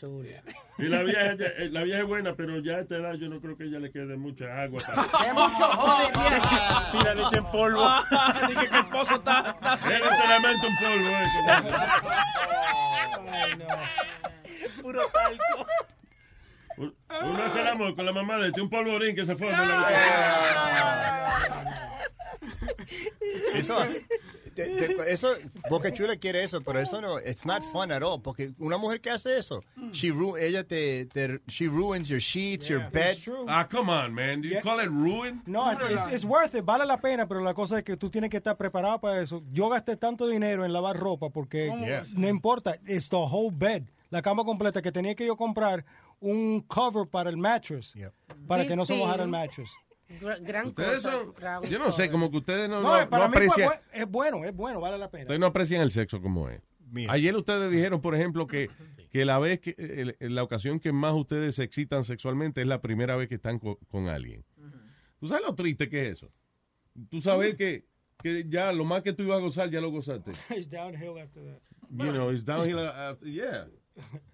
[0.79, 3.39] Y la vieja, eh, la vieja es buena, pero ya a esta edad yo no
[3.41, 4.79] creo que ella le quede mucha agua.
[5.27, 6.91] Es mucho joder, vieja.
[6.91, 7.85] Tira leche en polvo.
[8.49, 9.51] Dije que el pozo está...
[9.51, 11.25] está Es literalmente un polvo, eh.
[14.81, 15.67] Puro talco.
[16.77, 20.85] Uno hace el amor con la mamá de un polvorín que se forma en la
[23.53, 23.77] Eso,
[24.65, 25.29] de- de- eso,
[25.69, 28.99] Boca Chula quiere eso, pero eso no, it's not fun at all, porque una mujer
[29.01, 29.61] que hace eso,
[29.91, 33.15] she ru ella te, te- she ruins your sheets, your bed.
[33.47, 34.41] Ah, come on, man.
[34.41, 35.41] Do you call it ruin?
[35.45, 38.29] No, it's, it's worth it, vale la pena, pero la cosa es que tú tienes
[38.29, 39.41] que estar preparado para eso.
[39.51, 42.03] Yo gasté tanto dinero en lavar ropa porque Yeah.
[42.15, 45.83] no importa, it's the whole bed, la cama completa, que tenía que yo comprar
[46.19, 47.93] un cover para el mattress,
[48.47, 49.69] para que no se Big mojara el mattress.
[50.21, 51.11] Gra- Gran Ustedes cosa.
[51.11, 53.69] son, yo no sé, como que ustedes no, No, no, no para mí fue aprecian,
[53.93, 55.23] es bueno, es bueno, vale la pena.
[55.23, 56.61] ustedes no aprecian el sexo como es.
[56.91, 57.11] Mira.
[57.11, 58.69] Ayer ustedes dijeron, por ejemplo, que,
[59.09, 59.75] que la vez que
[60.19, 63.57] el- la ocasión que más ustedes se excitan sexualmente es la primera vez que están
[63.59, 64.45] co- con alguien.
[65.19, 66.31] ¿Tú sabes lo triste que es eso?
[67.09, 67.85] Tú sabes que,
[68.21, 70.31] que ya lo más que tú ibas a gozar ya lo gozaste.
[70.55, 71.59] It's downhill after that.
[71.91, 73.65] You know, it's downhill after, yeah.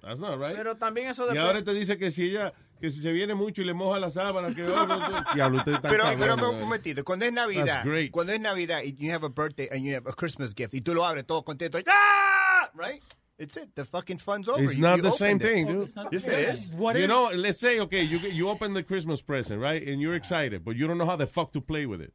[0.02, 0.56] That's not right.
[0.56, 1.48] Pero también eso y depende...
[1.48, 4.10] ahora te dice que si ella, que si se viene mucho y le moja la
[4.10, 5.24] sábana, que oh, no, no.
[5.34, 8.96] Diablo, usted está Pero, cabrón, pero un momentito, cuando es Navidad, cuando es Navidad y
[8.98, 11.44] you have a birthday and you have a Christmas gift y tú lo abres todo
[11.46, 12.70] contento, ¡ah!
[12.76, 13.02] right?
[13.38, 13.74] It's it.
[13.74, 14.62] The fucking fun's over.
[14.62, 15.42] It's You- not you the same it.
[15.42, 15.90] thing, dude.
[16.12, 16.72] Yes, it is.
[16.72, 20.64] you know, let's say, okay, you you open the Christmas present, right, and you're excited,
[20.64, 22.14] but you don't know how the fuck to play with it.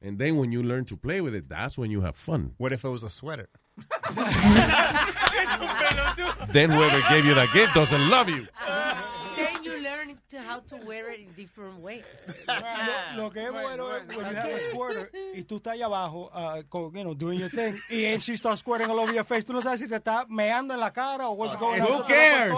[0.00, 2.54] And then when you learn to play with it, that's when you have fun.
[2.56, 3.48] What if it was a sweater?
[6.50, 8.46] Then whoever gave you that gift doesn't love you.
[9.98, 12.04] Learn to how to wear it in different ways.
[13.16, 15.82] Lo, lo que es bueno es when you have a squirter y tú estás ahí
[15.82, 19.12] abajo, uh, co- you know, doing your thing, y and she starts squirting all over
[19.12, 19.44] your face.
[19.44, 21.88] Tú no sabes si te está meando en la cara o what's going on.
[21.88, 22.52] Who cares?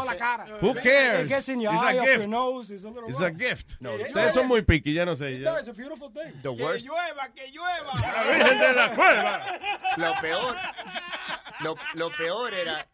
[0.61, 1.21] Who cares?
[1.25, 2.19] It gets in your It's a eye, up gift.
[2.19, 2.71] your nose.
[2.71, 3.39] It's a little It's a rough.
[3.39, 3.77] gift.
[3.81, 5.39] No, Ustedes son muy piqui, ya no sé.
[5.41, 6.33] No, it's a beautiful thing.
[6.43, 6.87] The Que worst.
[6.87, 7.95] llueva, que llueva.
[8.03, 9.47] La Virgen de la Cueva.
[9.97, 10.57] Lo peor,
[11.61, 12.87] lo, lo peor era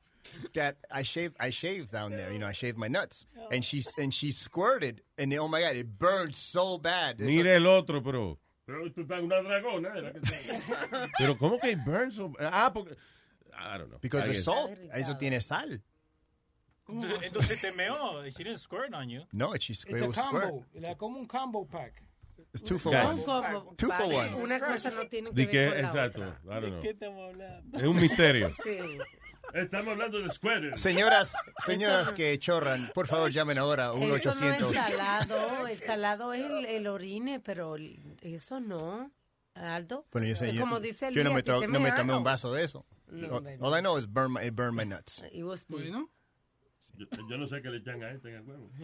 [0.54, 2.32] that I shaved, I shaved down there.
[2.32, 5.76] You know, I shaved my nuts, and she and she squirted, and oh my god,
[5.76, 7.18] it burned so bad.
[7.20, 8.38] Mire el otro, pero.
[8.66, 9.90] Pero tú estás una dragona,
[11.18, 12.96] Pero ¿cómo que it burns so Ah, porque.
[13.56, 13.98] I don't know.
[14.00, 14.44] Because guess.
[14.44, 14.72] salt.
[14.92, 15.80] Eso tiene sal.
[16.88, 18.22] Entonces, te meó.
[18.36, 19.22] She didn't squirt on you.
[19.32, 20.14] No, she It's it a squirt.
[20.50, 20.64] combo.
[20.74, 22.02] Like, como un combo pack.
[22.52, 23.06] It's two for Guys.
[23.06, 23.18] one.
[23.18, 23.74] Un combo.
[23.76, 24.34] Two for one.
[24.42, 26.22] Una cosa no tiene que ver con la exacto.
[26.22, 26.56] otra.
[26.56, 26.80] I don't know.
[26.82, 27.78] ¿Qué estamos hablando?
[27.78, 28.50] Es un misterio.
[28.52, 28.78] Sí.
[29.54, 30.80] Estamos hablando de squares.
[30.80, 31.32] Señoras,
[31.64, 34.74] señoras que chorran, por favor llamen ahora a Eso no es 1-800.
[34.74, 35.66] salado.
[35.68, 39.10] El salado es el, el orine, pero el- eso no.
[39.54, 40.04] Aldo.
[40.12, 42.24] Bueno, yo sé, yo, como dice yo no Lía, me, te no me tomé un
[42.24, 42.84] vaso de eso.
[43.08, 45.22] No, all, all I know is burn my, it burned my nuts.
[45.32, 45.78] It was big.
[45.78, 46.10] Bueno,
[46.98, 48.70] Yo, yo no sé qué le echan a este en el huevo.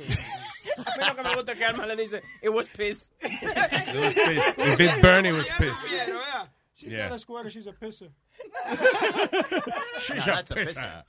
[0.77, 3.11] A mí lo que me gusta es que Alma le dice, it was piss.
[3.21, 3.31] It
[4.01, 4.59] was pissed.
[4.59, 5.81] If it burned, it was pissed.
[5.91, 6.53] pero vea.
[6.83, 7.09] She's Yeah.
[7.09, 8.09] not a squirter, she's a pisser.
[10.01, 11.03] She's Nah, a that's a pisser.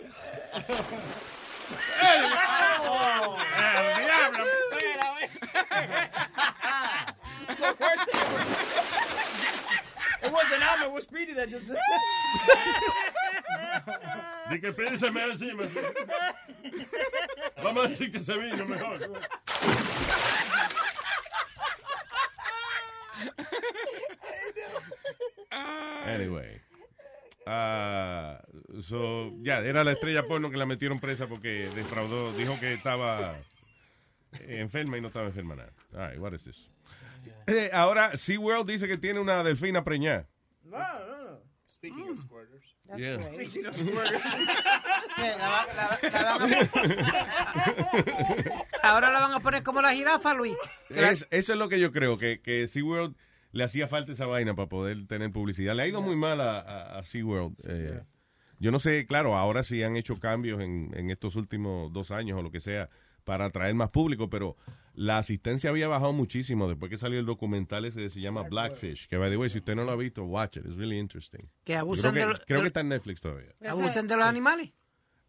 [2.85, 3.37] Oh.
[3.57, 4.45] ¡El diablo!
[7.57, 8.51] The worst thing it was-
[10.23, 11.77] It wasn't Alma, it was Speedy that just did
[14.51, 15.63] De que Pérez se me encima.
[17.63, 18.99] Vamos a decir que se vino mejor.
[26.05, 26.61] Anyway.
[27.45, 28.41] Ah,
[28.79, 33.35] so, ya, era la estrella porno que la metieron presa porque defraudó, dijo que estaba
[34.47, 35.73] enferma y no estaba enferma nada.
[35.93, 36.69] All right, what is this?
[37.47, 40.27] Eh, ahora, SeaWorld dice que tiene una delfina preñada.
[40.63, 41.39] No, no, no.
[41.67, 42.72] Speaking of squirters.
[42.95, 43.17] That's Yeah.
[43.35, 43.49] great.
[43.49, 44.23] Speaking of squirters.
[45.17, 46.69] Yeah, la va- la- la van a-
[48.83, 50.55] Ahora la van a poner como la jirafa, Luis.
[50.89, 53.15] Es- eso es lo que yo creo, que, que SeaWorld
[53.51, 55.75] le hacía falta esa vaina para poder tener publicidad.
[55.75, 57.55] Le ha ido muy mal a, a, a SeaWorld.
[57.67, 58.01] eh.
[58.59, 62.39] Yo no sé, claro, ahora sí han hecho cambios en, en estos últimos dos años
[62.39, 62.89] o lo que sea
[63.23, 64.55] para atraer más público, pero
[64.95, 69.07] la asistencia había bajado muchísimo después que salió el documental ese que se llama Blackfish,
[69.07, 71.49] que by the way, si usted no lo ha visto, watch it, it's really interesting.
[71.63, 73.53] Que abusan creo de que, lo- creo de- que está en Netflix todavía.
[73.67, 74.71] ¿Abusan de los animales?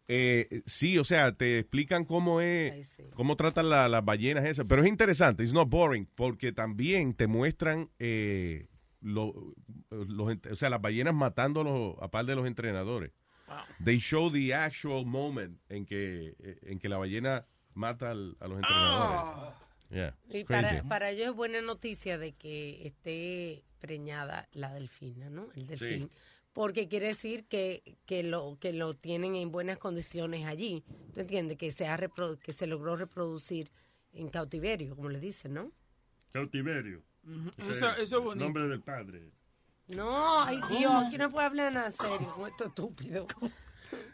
[0.07, 4.83] Eh, sí, o sea, te explican cómo es, cómo tratan la- las ballenas esas, pero
[4.83, 8.67] es interesante, it's not boring, porque también te muestran eh,
[9.01, 9.55] lo-
[9.89, 13.11] los, o sea, las ballenas matando a, los, a par de los entrenadores.
[13.83, 17.45] They show the actual moment en que, eh, en que la ballena
[17.75, 19.53] mata al- a los entrenadores.
[19.91, 25.29] Yeah, it's Y para, para ellos es buena noticia de que esté preñada la delfina,
[25.29, 25.49] ¿no?
[25.53, 26.09] El delfín.
[26.53, 30.83] Porque quiere decir que, que, lo, que lo tienen en buenas condiciones allí.
[31.13, 31.57] ¿Tú entiendes?
[31.57, 33.69] Que se, ha reprodu- que se logró reproducir
[34.13, 35.71] en cautiverio, como le dicen, ¿no?
[36.31, 37.03] Cautiverio.
[37.57, 38.45] Ese Eso- es eso es bonito.
[38.45, 39.29] Nombre del padre.
[39.89, 43.27] No, ay Dios, aquí no puede hablar nada serio con esto estúpido.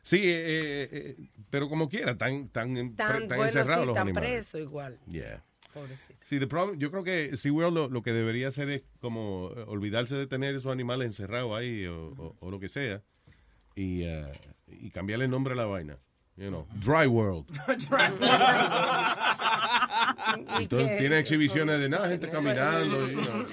[0.04, 1.16] Sí, eh, eh, eh,
[1.50, 4.30] pero como quiera, tan, Tan, tan bueno, encerrados sí, los tan animales.
[4.32, 5.00] preso igual.
[5.08, 5.44] Yeah.
[5.74, 6.20] Pobrecito.
[6.26, 9.64] Sí, the problem- yo creo que SeaWorld lo, lo que debería hacer es como eh,
[9.68, 13.02] olvidarse de tener esos animales encerrados ahí o, o- o lo que sea
[13.76, 14.30] y, eh,
[14.68, 15.98] y cambiarle el nombre a la vaina.
[16.38, 17.46] You know, Dry World.
[20.60, 23.10] Entonces tiene exhibiciones de nada, gente caminando.
[23.12, 23.46] you know.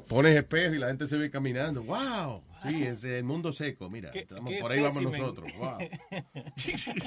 [0.08, 1.82] Pones espejo y la gente se ve caminando.
[1.82, 2.42] ¡Wow!
[2.68, 3.88] Sí, es el mundo seco.
[3.90, 5.50] Mira, Qué- estamos- qué por ahí vamos nosotros.
[5.58, 5.78] ¡Wow!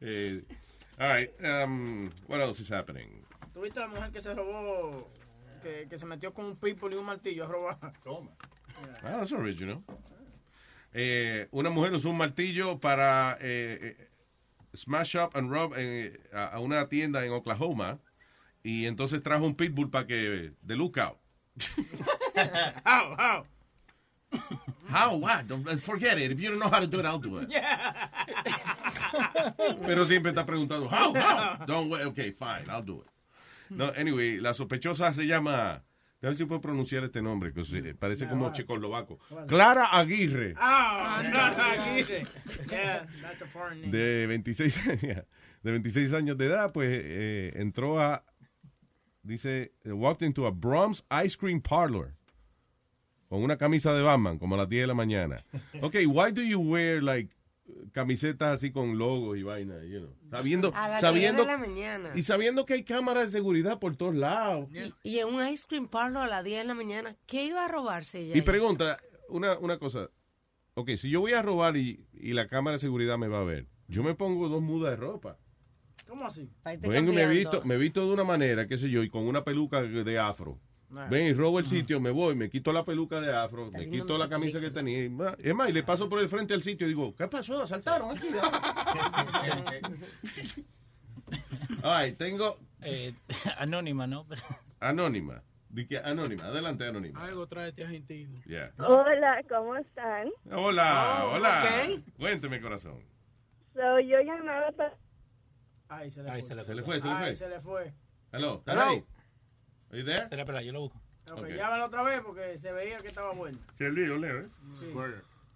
[0.00, 0.42] eh,
[0.98, 1.30] all right.
[1.44, 3.24] Um, what else is happening?
[3.52, 5.10] ¿Tuviste la mujer que se robó,
[5.62, 7.92] que, que se metió con un people y un martillo a robar?
[8.04, 8.30] Toma.
[9.02, 9.82] Ah, that's original.
[10.92, 14.08] Eh, una mujer usó un martillo para eh, eh,
[14.74, 17.98] smash up and rob eh, a, a una tienda en Oklahoma
[18.62, 21.18] y entonces trajo un pitbull para que de lookout.
[22.84, 23.42] How, how?
[24.88, 25.16] How?
[25.16, 25.46] What?
[25.48, 26.30] Don't- forget it.
[26.32, 27.48] If you don't know how to do it, I'll do it.
[29.86, 31.64] Pero siempre está preguntando, how, how?
[31.66, 32.04] Don't wait.
[32.06, 33.08] Okay, fine, I'll do it.
[33.70, 35.82] No, anyway, la sospechosa se llama, a
[36.20, 39.18] ver si puedo pronunciar este nombre, que se- parece como checoslovaco.
[39.46, 40.54] Clara Aguirre.
[40.58, 42.26] Ah, no, Aguirre.
[42.68, 43.92] Yeah, that's a foreign name.
[43.92, 44.84] de 26,
[45.62, 48.24] de 26 años de edad, pues eh, entró a,
[49.22, 52.16] dice, eh, walked into a Brahms Ice Cream Parlor
[53.30, 55.36] con una camisa de Batman, como a las 10 de la mañana.
[55.82, 57.32] Ok, why do you wear, like,
[57.92, 60.14] camisetas así con logos y vaina, you know?
[60.30, 62.10] Sabiendo, A las sabiendo, 10 de la mañana.
[62.16, 64.68] y sabiendo que hay cámaras de seguridad por todos lados.
[65.04, 67.68] Y en un ice cream parlor a las 10 de la mañana, ¿qué iba a
[67.68, 68.36] robarse ella?
[68.36, 70.10] Y pregunta, una, una cosa,
[70.74, 73.44] ok, si yo voy a robar y, y la cámara de seguridad me va a
[73.44, 75.38] ver, yo me pongo dos mudas de ropa.
[76.08, 76.50] ¿Cómo así?
[76.80, 79.44] Vengo y me visto, me visto de una manera, qué sé yo, y con una
[79.44, 80.58] peluca de afro.
[81.08, 84.18] Ven y robo el sitio, me voy, me quito la peluca de afro, me quito
[84.18, 85.04] la camisa que tenía.
[85.38, 87.62] Es más, y le paso por el frente al sitio y digo, ¿qué pasó?
[87.62, 88.26] ¿Asaltaron aquí?
[91.82, 93.14] Ay, tengo Eh,
[93.58, 94.26] anónima, ¿no?
[94.80, 95.42] anónima.
[95.68, 97.22] Di que anónima, adelante anónima.
[97.24, 98.40] Algo tráete argentino.
[98.46, 98.72] Yeah.
[98.78, 100.28] Hola, ¿cómo están?
[100.50, 101.62] Hola, Oh, hola.
[101.64, 102.00] ok.
[102.18, 102.98] Cuénteme, corazón.
[103.74, 104.96] So, yo llamaba para...
[105.88, 106.48] Ay, se le Ay, fue.
[106.48, 107.34] se le Se le fue, se le fue.
[107.34, 107.92] se le fue.
[108.32, 109.06] Hello, Hello.
[109.90, 110.22] Are you there?
[110.24, 111.00] Espera, espera, yo lo busco.
[111.32, 111.48] Ok, Ok.
[111.56, 113.58] llámalo otra vez porque se veía que estaba bueno.
[113.78, 114.46] Qué lío, Leo, ¿eh?
[114.78, 114.86] Sí.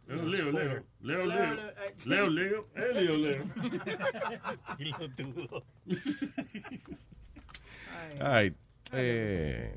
[0.09, 0.23] Lío,
[0.53, 0.53] Leo.
[0.53, 1.55] Leo, Leo, Leo.
[1.57, 2.69] Leo, eh, Leo, Leo.
[2.75, 3.45] Es lío, Leo.
[8.21, 8.55] Ay,
[8.93, 9.75] eh,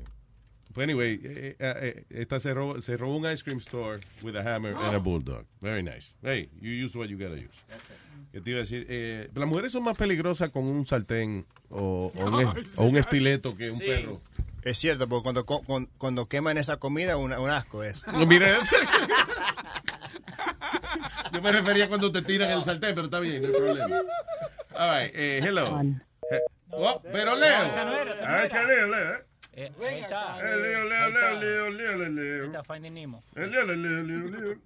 [0.72, 4.36] pues anyway, eh, eh, eh, esta se robó, se robó un ice cream store with
[4.36, 5.44] a hammer and a bulldog.
[5.60, 6.14] Very nice.
[6.22, 7.58] Hey, you use what you gotta use.
[8.32, 8.86] ¿Qué te iba a decir?
[8.88, 12.44] Eh, las mujeres son más peligrosas con un sartén o, o un,
[12.76, 13.86] o un estileto que un Sí.
[13.86, 14.20] perro.
[14.62, 18.02] Es cierto, porque cuando, co- cuando, cuando queman esa comida, un, un asco es.
[18.26, 18.48] Mira,
[21.32, 23.96] yo me refería cuando te tiran el sartén, pero está bien, no hay problema.
[24.74, 25.80] All right, eh, hello.
[26.30, 26.40] Eh,
[26.70, 27.58] oh, pero Leo.
[28.26, 29.24] Ay, qué lío, Leo, ¿eh?
[29.54, 30.38] Eh, ahí está.
[30.38, 31.40] Eh, Leo, Leo, Leo.
[31.40, 32.44] Leo, Leo, Leo, Ahí Leo.
[32.46, 33.22] está Finding Nemo.
[33.34, 34.58] Eh, Leo, Leo, Leo, Leo, Leo.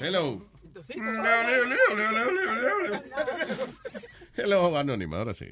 [0.00, 0.46] Hello.
[0.74, 3.02] Leo, Leo, Leo, Leo, Leo, Leo, Leo.
[4.36, 5.46] Hello, anónima, ahora sí.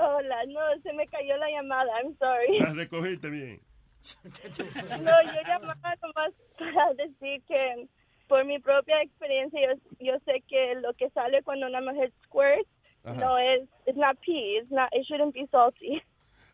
[0.00, 2.58] Hola, no, se me cayó la llamada, I'm sorry.
[2.60, 3.60] La recogiste bien.
[5.02, 7.88] No, yo llamaba nomás para decir que
[8.28, 12.68] por mi propia experiencia yo, yo sé que lo que sale cuando una mujer squirts
[13.04, 13.14] Ajá.
[13.18, 16.00] no es, it's not pee, it's not, it shouldn't be salty.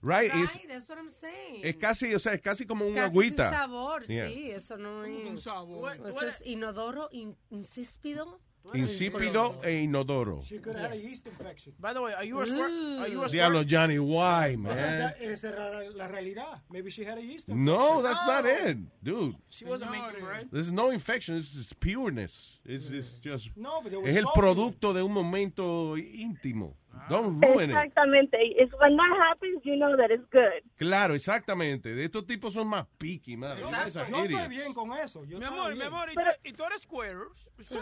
[0.00, 1.60] Right, Right, that's what I'm saying.
[1.64, 3.48] es casi, o sea, es casi como un Casi agüita.
[3.50, 4.28] sin sabor, Yeah.
[4.28, 5.24] sí, eso no es.
[5.24, 5.96] Un sabor.
[6.06, 8.38] Eso es inodoro, in- insíspido.
[8.72, 10.42] Insípido e inodoro.
[10.44, 11.74] She could have had a yeast infection.
[11.78, 12.70] By the way, are you a squirt?
[13.00, 13.68] Are you a Diablo, squirt?
[13.68, 15.12] Johnny, why, man?
[15.20, 16.62] Esa es la, la realidad.
[16.70, 17.64] Maybe she had a yeast infection.
[17.64, 19.36] No, that's not it, dude.
[19.50, 20.48] She wasn't making bread.
[20.50, 21.36] There's no infection.
[21.36, 22.58] It's, it's pureness.
[22.64, 23.50] It's, it's just.
[23.56, 26.74] No, but there was es el producto de un momento íntimo.
[27.08, 27.74] Don't ruin it.
[27.74, 28.36] Exactamente.
[28.78, 30.62] When that happens, you know that it's good.
[30.78, 31.94] Claro, exactamente.
[31.94, 33.56] De estos tipos son más picky, man.
[33.58, 34.48] Yo estoy idiots.
[34.48, 35.24] bien con eso.
[35.24, 37.14] Yo Mi amor, mi amor, ¿y tú, y tú eres square?
[37.58, 37.78] Ese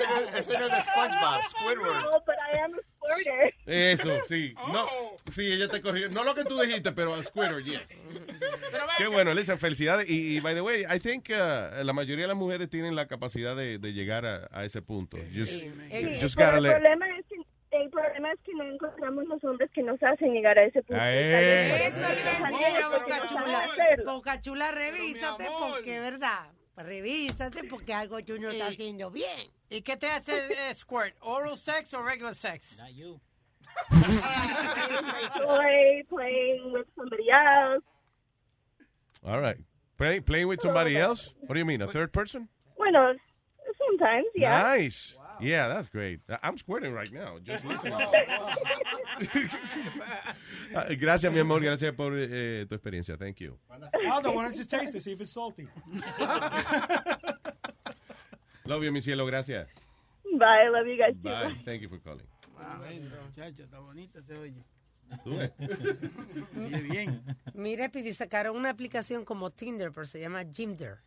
[0.00, 2.02] no, ese no es de SpongeBob, Squidward.
[2.04, 3.54] No, but I am a squirter.
[3.66, 4.54] Eso, sí.
[4.72, 4.86] No,
[5.32, 6.08] sí, ella te corrigió.
[6.10, 7.80] No lo que tú dijiste, pero Squidward, yes.
[8.98, 10.08] Qué bueno, Lisa, felicidades.
[10.08, 13.06] Y, y, by the way, I think uh, la mayoría de las mujeres tienen la
[13.06, 15.16] capacidad de, de llegar a, a ese punto.
[15.34, 15.70] Just, Sí,
[16.20, 17.34] just gotta el let- problema es que
[17.76, 21.02] el problema es que no encontramos los hombres que nos hacen llegar a ese punto.
[21.02, 21.98] A eso.
[21.98, 23.68] Eso le iba a yo, Boca Chula.
[24.04, 26.50] Boca Chula, revísate porque, ¿verdad?
[26.76, 29.48] Revísate porque algo tú no estás haciendo bien.
[29.70, 31.14] ¿Y qué te hace eh, squirt?
[31.20, 32.76] ¿Oral sex o regular sex?
[35.36, 37.84] Toy, playing with somebody else.
[39.24, 39.58] All right.
[39.96, 41.34] Play, playing with somebody else?
[41.40, 42.48] What do you mean, a third person?
[42.76, 43.14] Bueno,
[43.78, 44.62] sometimes, yeah.
[44.62, 45.18] Nice.
[45.40, 46.20] Yeah, that's great.
[46.28, 47.38] I- I'm squirting right now.
[47.42, 47.94] Just listening.
[50.74, 51.60] Ah, Gracias, mi amor.
[51.60, 53.16] Gracias por eh, tu experiencia.
[53.16, 53.58] Thank you.
[54.10, 55.66] Aldo, why don't you taste it, see if it's salty?
[58.66, 59.26] Love you, mi cielo.
[59.26, 59.68] Gracias.
[60.38, 61.28] Bye, love you guys too.
[61.28, 61.54] Bye.
[61.64, 62.26] Thank you for calling.
[63.26, 64.64] Muchacha, está bonita se oye.
[66.90, 67.22] Bien.
[67.52, 70.98] Mira, Pidi, sacaron una aplicación como Tinder, pero se llama Gymder,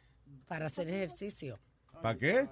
[0.48, 1.58] para hacer ejercicio.
[2.02, 2.48] ¿Para qué?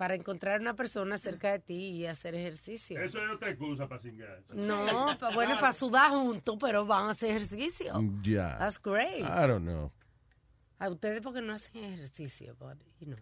[0.00, 2.98] Para encontrar una persona cerca de ti y hacer ejercicio.
[2.98, 4.42] Eso es otra excusa para cingar.
[4.48, 4.86] No,
[5.20, 8.02] pa- bueno, para sudar juntos, pero van a hacer ejercicio.
[8.22, 8.56] Ya.
[8.58, 9.20] That's great.
[9.20, 9.92] I don't know.
[10.78, 13.18] A ustedes porque no hacen ejercicio, but, you know,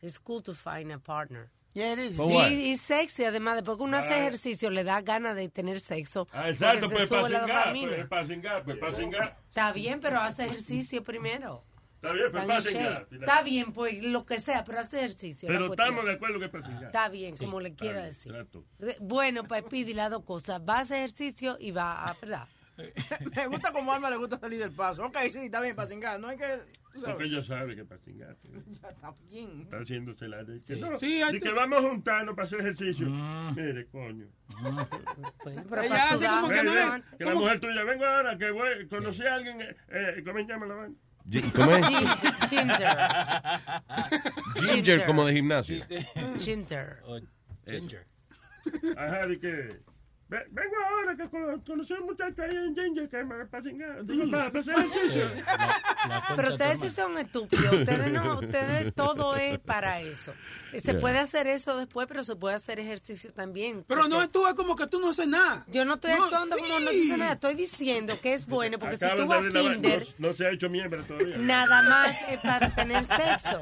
[0.00, 1.50] it's cool to find a partner.
[1.74, 2.16] Yeah, it is.
[2.16, 6.28] Y, y sexy, además, después que uno hace ejercicio, le da ganas de tener sexo.
[6.30, 7.96] Ah, exacto, pues se para dopamina.
[7.96, 9.38] pues para cingar, pues para cingar.
[9.48, 11.64] Está bien, pero hace ejercicio primero.
[12.02, 12.92] Está bien, pues Está para en cingar.
[12.94, 13.16] shape.
[13.16, 15.46] Está bien, pues lo que sea, pero hace ejercicio.
[15.46, 16.84] Pero estamos de acuerdo que es para cingar.
[16.86, 18.32] Está bien, como le quiera bien, decir.
[18.32, 18.64] trato.
[19.00, 20.60] Bueno, pues pide las dos cosas.
[20.68, 22.48] Va a hacer ejercicio y va a, ¿verdad?
[23.36, 25.04] Me gusta como Alma le gusta salir del paso.
[25.04, 26.18] Ok, sí, está bien, para cingar.
[26.18, 26.60] No hay que...
[27.00, 28.36] Porque ella sabe que es para cingar.
[28.42, 29.60] Ya está bien.
[29.62, 30.80] Está haciéndose la de que Sí.
[30.80, 33.06] no, Sí, hay y que- vamos a juntarnos para hacer ejercicio.
[33.08, 34.26] Mire, coño.
[35.70, 36.72] pero Ella para hace como que no
[37.18, 40.44] que la mujer tuya, vengo ahora, que voy, conocí a alguien, eh, eh, ¿cómo se
[40.46, 40.90] llama la?
[41.54, 41.86] ¿Cómo es?
[42.48, 42.96] Ginger.
[44.56, 45.84] Ginger, como de gimnasio.
[46.38, 47.02] Ginger.
[47.66, 48.06] Ginger.
[48.96, 49.91] Ajá, de que...
[50.32, 54.04] ve- Vengo ahora que cono- conocí a un muchacho ahí en Ginger que me cingar.
[54.04, 55.44] Digo, para, para hacer ejercicio.
[56.36, 57.72] Pero ustedes sí son estúpidos.
[57.72, 60.32] Ustedes no, ustedes todo es para eso.
[60.76, 61.00] Se Yeah.
[61.00, 63.84] puede hacer eso después, pero se puede hacer ejercicio también.
[63.86, 65.64] Pero no actúa como que tú no haces nada.
[65.68, 66.96] Yo no estoy No, actuando como no sí.
[67.00, 67.32] dice nada.
[67.34, 69.48] Estoy diciendo que es bueno porque si tú vas a.
[69.48, 71.36] Tinder, No, no se ha hecho miembro todavía.
[71.38, 73.60] nada más es para tener sexo.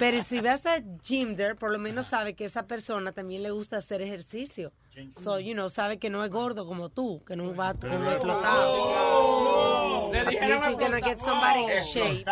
[0.00, 3.76] Pero si vas a Ginder, por lo menos sabe que esa persona también le gusta
[3.76, 4.72] hacer ejercicio.
[5.16, 8.10] So, you know, sabe que no es gordo como tú, que no va a como
[8.10, 10.12] explotado.
[10.12, 12.24] Le At dijeron least you're gonna get somebody in shape.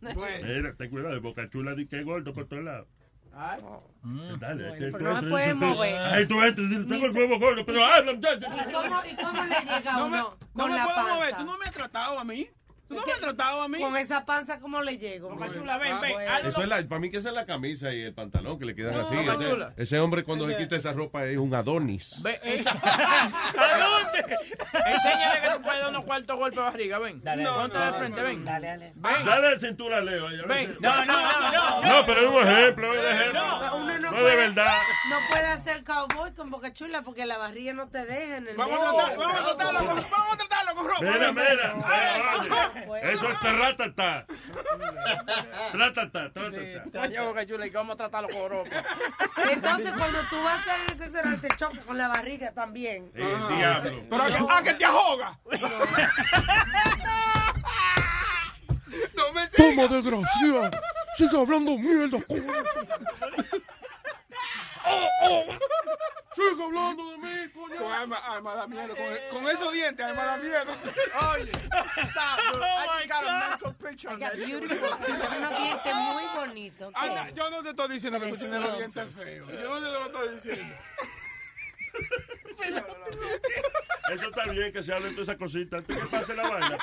[0.00, 2.86] Mira, ten cuidado, Boca Chula di que es gordo por todos lados.
[3.34, 3.58] Ay.
[4.40, 5.98] Dale, Bueno, que pero tú no entras, puede mover.
[5.98, 8.12] Ay, tú entras, tengo el huevo gordo, pero habla.
[8.12, 8.20] ¿Y
[8.72, 11.14] cómo, ¿Y cómo le llega a No me, uno no con me la puedo panza?
[11.14, 11.36] mover.
[11.36, 12.48] Tú no me has tratado a mí.
[12.88, 13.78] Tú no me has tratado a mí.
[13.80, 15.28] Con esa panza, ¿cómo le llego?
[15.28, 16.12] Boca Chula, ven, Ah, ven.
[16.14, 16.48] bueno.
[16.48, 18.74] Eso es la, para mí que esa es la camisa y el pantalón que le
[18.74, 19.14] quedan No, así.
[19.14, 19.72] Boca Ese, Chula.
[19.76, 22.22] ese hombre cuando se quita esa ropa es un Adonis.
[22.22, 22.70] Ve, esa.
[22.82, 24.36] ¿A dónde?
[24.86, 27.20] Enséñale que tú puedes dar unos cuartos golpes de barriga, ven.
[27.22, 28.44] Dale, Ponte no, de no, frente, no, ven.
[28.44, 28.92] dale, dale.
[28.94, 29.24] Ven.
[29.26, 30.26] Dale la cintura Leo.
[30.46, 30.76] Ven.
[30.80, 31.82] No, no, no, no.
[32.00, 33.40] No, pero es un ejemplo, es de ejemplo.
[33.40, 34.78] No, uno no, No, puede, de verdad.
[35.10, 38.56] no puede hacer cowboy con boca chula porque la barriga no te deja en el
[38.56, 41.00] Vamos a tratar- vamos a tratarlo con- vamos a tratarlo con ropa.
[41.02, 41.74] Mira, mira.
[43.02, 44.26] Eso es terratata.
[45.72, 47.00] Tratata, tratata.
[47.00, 48.84] Oye, Boca Chula, y que vamos a tratarlo con ropa.
[49.50, 53.10] Entonces, cuando tú vas a hacer el sexo oral, te choca con la barriga también.
[53.14, 54.02] El diablo.
[54.08, 55.38] Pero a que, te ahoga.
[59.14, 60.70] No me Toma, desgracia.
[61.16, 62.18] Sigue hablando mierda.
[66.34, 67.76] Sigue hablando de mí, coño.
[67.76, 68.94] Con alma, alma da miedo.
[68.94, 70.76] Con, con esos dientes, alma da miedo.
[71.32, 72.64] Oye, stop, bro.
[72.64, 74.36] I just got a mental picture on that.
[74.36, 74.88] Beautiful.
[75.04, 76.92] Tiene unos dientes muy bonitos.
[76.94, 79.50] Anda, yo no te estoy diciendo que tú tienes los dientes feos.
[79.50, 80.74] Yo no te lo estoy diciendo.
[84.12, 86.78] Eso está bien que se hablen todas esas cositas antes que pase la vaina.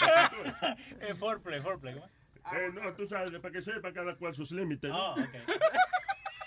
[0.99, 1.95] Eh, foreplay, foreplay.
[1.95, 4.91] Eh, no, tú sabes, para que sepa cada cual sus límites.
[4.91, 4.97] ¿no?
[4.97, 5.35] Ah, ok.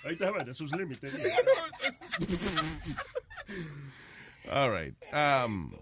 [0.05, 1.13] Ahí está, vaya, sus límites.
[4.51, 4.95] All right.
[5.13, 5.73] Um,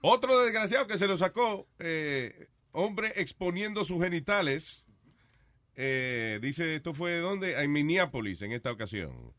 [0.00, 4.84] otro desgraciado que se lo sacó, eh, hombre exponiendo sus genitales.
[5.78, 7.60] eh, dice, esto fue donde?
[7.62, 9.32] En Minneapolis, en esta ocasión.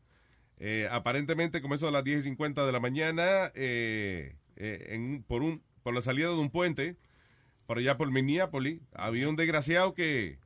[0.58, 5.62] Eh, aparentemente, eso a las 10 y 50 de la mañana, eh, en- por, un,
[5.82, 6.96] por la salida de un puente,
[7.66, 10.38] por allá por Minneapolis, había un desgraciado que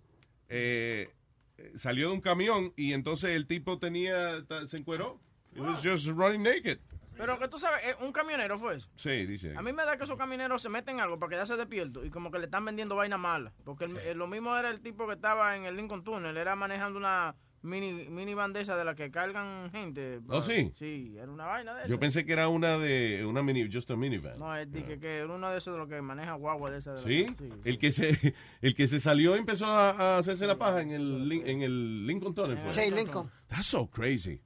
[1.74, 5.20] salió de un camión y entonces el tipo tenía, se encueró.
[5.56, 6.78] Was just running naked.
[7.16, 8.88] Pero que tú sabes, eh, un camionero fue eso.
[8.96, 9.54] Sí, dice.
[9.54, 12.30] A mí me da que esos camioneros se meten algo para quedarse despierto y como
[12.30, 13.52] que le están vendiendo vaina mala.
[13.64, 16.56] Porque el- eh, lo mismo era el tipo que estaba en el Lincoln Tunnel, era
[16.56, 20.20] manejando una mini minivan de esa de la que cargan gente.
[20.28, 20.72] ¿Oh, sí?
[20.78, 22.00] Sí, era una vaina de Yo esa.
[22.00, 24.38] pensé que era una de una mini, just a minivan.
[24.38, 26.78] No, es de que, que era uno de esos de los que maneja guagua de
[26.78, 26.92] esa.
[26.94, 27.26] de la- ¿Sí?
[27.64, 30.90] El que se el que se salió y empezó a, a hacerse la paja en
[30.90, 32.58] el en el Lincoln Tunnel.
[32.58, 32.72] fue.
[32.72, 33.30] Sí, Lincoln.
[33.48, 34.40] That's so crazy.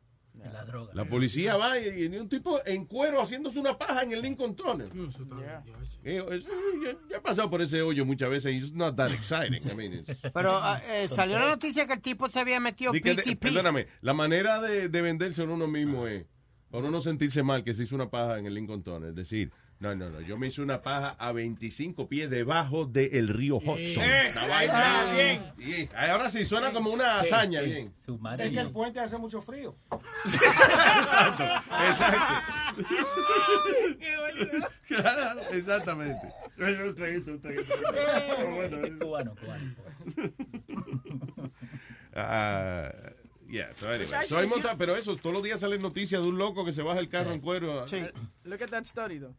[0.52, 0.92] La droga.
[0.94, 4.54] La policía va y, y un tipo en cuero haciéndose una paja en el Lincoln
[4.54, 4.90] Tunnel.
[6.04, 9.10] Eh, es- yo, yo he pasado por ese hoyo muchas veces y it's not that
[9.10, 9.60] exciting.
[9.70, 12.92] I mean, it's- Pero ah, eh, salió la noticia que el tipo se había metido
[12.92, 13.40] de- PCP.
[13.40, 16.24] perdóname, la manera de, de venderse a uno mismo es
[16.70, 19.10] para uno sentirse mal que se hizo una paja en el Lincoln Tunnel.
[19.10, 23.28] Es decir, no, no, no, yo me hice una paja a 25 pies debajo del
[23.28, 23.78] río Hudson.
[23.78, 24.32] Eh,
[25.14, 25.42] bien.
[25.58, 27.66] Sí, ahora sí, suena como una Sí, hazaña, sí.
[27.66, 27.92] bien.
[28.38, 29.76] Es que el puente hace mucho frío.
[30.24, 31.44] Exacto,
[31.88, 32.34] exacto.
[34.88, 36.26] Claro, exactamente.
[36.58, 37.74] Un traguito, un traguito.
[38.54, 38.92] Bueno, eh.
[38.98, 39.74] Cubano, cubano.
[42.18, 42.90] Ah,
[43.46, 44.26] yeah, so anyway.
[44.26, 46.98] So monta- pero eso, todos los días salen noticias de un loco que se baja
[46.98, 47.84] el carro en cuero.
[48.44, 49.34] Look at that study, though.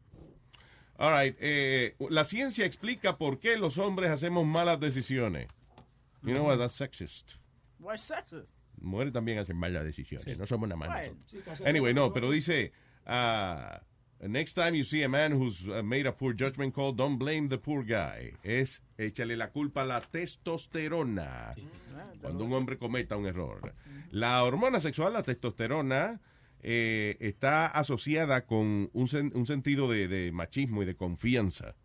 [1.00, 5.48] All right, eh, la ciencia explica por qué los hombres hacemos malas decisiones.
[6.24, 7.38] You know what, that's sexist.
[7.80, 8.50] Why sexist?
[8.82, 11.68] Mujeres también hacen malas decisiones, no somos nada más Right.
[11.68, 12.72] Anyway, no, pero dice,
[13.06, 13.80] ah,
[14.22, 17.48] next time you see a man who's uh, made a poor judgment call, don't blame
[17.50, 18.34] the poor guy.
[18.44, 21.56] Es échale la culpa a la testosterona
[22.22, 23.72] cuando un hombre cometa un error.
[24.12, 26.20] La hormona sexual, la testosterona,
[26.70, 31.76] eh, está asociada con un, sen- un sentido de, de machismo y de confianza.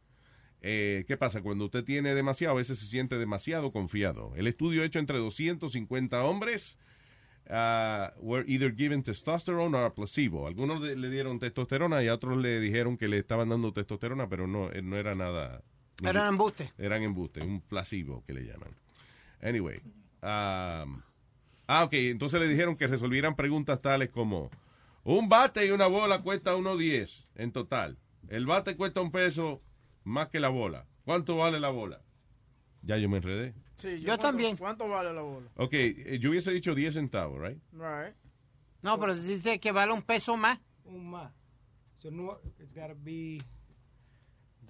[0.61, 1.41] Eh, ¿Qué pasa?
[1.41, 4.33] Cuando usted tiene demasiado, a veces se siente demasiado confiado.
[4.35, 6.79] El estudio hecho entre 250 hombres
[7.49, 10.49] ah, were either given testosterone or a placebo.
[10.49, 14.29] Algunos le, le dieron testosterona y a otros le dijeron que le estaban dando testosterona,
[14.29, 15.63] pero no, eh, no era nada.
[16.03, 16.73] Eran embuste.
[16.79, 18.71] Eran embuste, un placebo que le llaman.
[19.41, 19.77] Anyway.
[20.23, 21.01] um,
[21.69, 21.93] ah, ok.
[21.93, 24.51] Entonces le dijeron que resolvieran preguntas tales como:
[25.05, 27.99] un bate y una bola cuesta 1.10 en total.
[28.29, 29.61] El bate cuesta un peso
[30.05, 30.87] más que la bola.
[31.05, 32.01] ¿Cuánto vale la bola?
[32.83, 33.55] Ya yo me enredé.
[33.77, 34.57] Sí, Yo ¿cuánto- también.
[34.57, 35.49] ¿Cuánto vale la bola?
[35.57, 37.59] Ok, eh, yo hubiese dicho 10 centavos, right?
[37.73, 38.15] Right.
[38.83, 40.59] No, pero dice que vale un peso más.
[40.85, 41.33] Un más.
[41.99, 43.39] So, no, it's gotta be...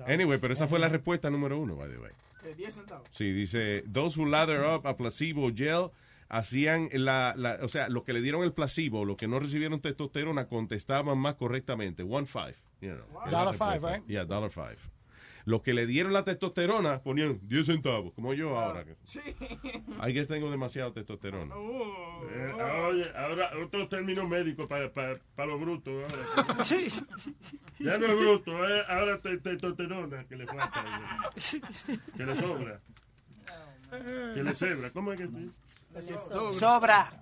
[0.06, 2.10] Anyway, pero esa fue la respuesta número uno, by the way.
[2.42, 3.08] De 10 centavos.
[3.10, 5.90] Sí, dice, those who lather up a placebo gel
[6.32, 9.80] hacían la, la, o sea, los que le dieron el placebo, los que no recibieron
[9.80, 12.02] testosterona, contestaban más correctamente.
[12.02, 12.56] One five.
[12.80, 14.06] you know, Dollar five, right?
[14.08, 14.78] Yeah, dollar five.
[15.44, 18.84] Los que le dieron la testosterona ponían 10 centavos, como yo ahora.
[19.04, 19.20] Sí.
[20.00, 21.52] Hay que tengo demasiado testosterona.
[21.54, 22.52] Eh,
[22.88, 25.92] oye, ahora otro término médico para, para, para los brutos.
[26.36, 26.64] ahora.
[27.80, 31.30] Ya no es bruto, eh, ahora te, testosterona que le falta.
[31.34, 31.60] eh,
[32.16, 32.80] Que le sobra.
[34.34, 34.90] Que le cebra.
[34.90, 35.52] ¿Cómo es que se dice?
[36.58, 37.12] Sobra.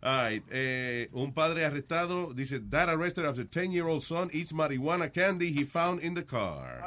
[0.00, 5.52] All right, eh, un padre arrestado dice, dad arrested after 10-year-old son eats marijuana candy
[5.52, 6.84] he found in the car.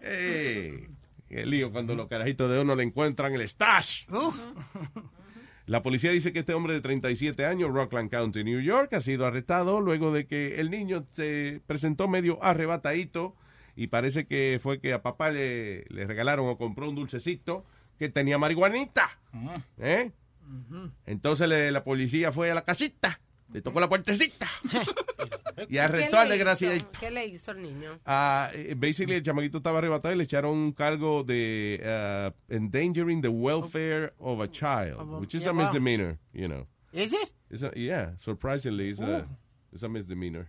[0.00, 0.88] Hey,
[1.28, 4.06] qué lío cuando los carajitos de uno le encuentran el stash.
[5.66, 9.26] La policía dice que este hombre de 37 años, Rockland County, New York, ha sido
[9.26, 13.34] arrestado luego de que el niño se presentó medio arrebatadito
[13.74, 17.64] y parece que fue que a papá le, le regalaron o compró un dulcecito
[17.98, 19.08] que tenía marihuanita.
[19.78, 20.10] ¿Eh?
[21.06, 23.20] Entonces le- la policía fue a la casita,
[23.52, 24.48] le tocó la puertecita
[25.68, 26.90] y arrestó ¿Qué al desgraciado.
[27.00, 27.98] ¿Qué le hizo el niño?
[28.04, 33.20] Ah, eh, basically, el chamaquito estaba arrebatado y le echaron un cargo de ah, endangering
[33.22, 35.62] the welfare of a child, which is yeah, a wow.
[35.62, 36.66] misdemeanor, you know.
[36.92, 37.32] Is it?
[37.50, 39.26] It's a- yeah, surprisingly, it's, a,
[39.72, 40.48] it's a misdemeanor.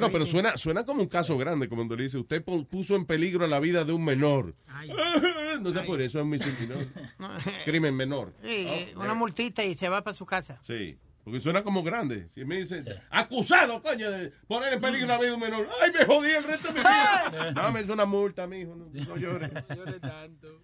[0.00, 2.96] No, pero suena, suena como un caso grande, como cuando le dice, usted pu- puso
[2.96, 4.54] en peligro la vida de un menor.
[5.60, 6.86] no sé por eso es misdemeanor.
[7.64, 8.32] Crimen menor.
[8.42, 8.66] Sí,
[8.96, 10.58] Oh, una multita y se va para su casa.
[10.62, 12.28] Sí, porque suena como grande.
[12.34, 15.68] Si me dicen, acusado, coño, de poner en peligro la vida de un menor.
[15.82, 16.80] ¡Ay, me jodí el resto de mi
[17.32, 17.52] vida!
[17.52, 19.50] Dame una multa, mijo, no, no llores.
[19.76, 20.62] Llore tanto.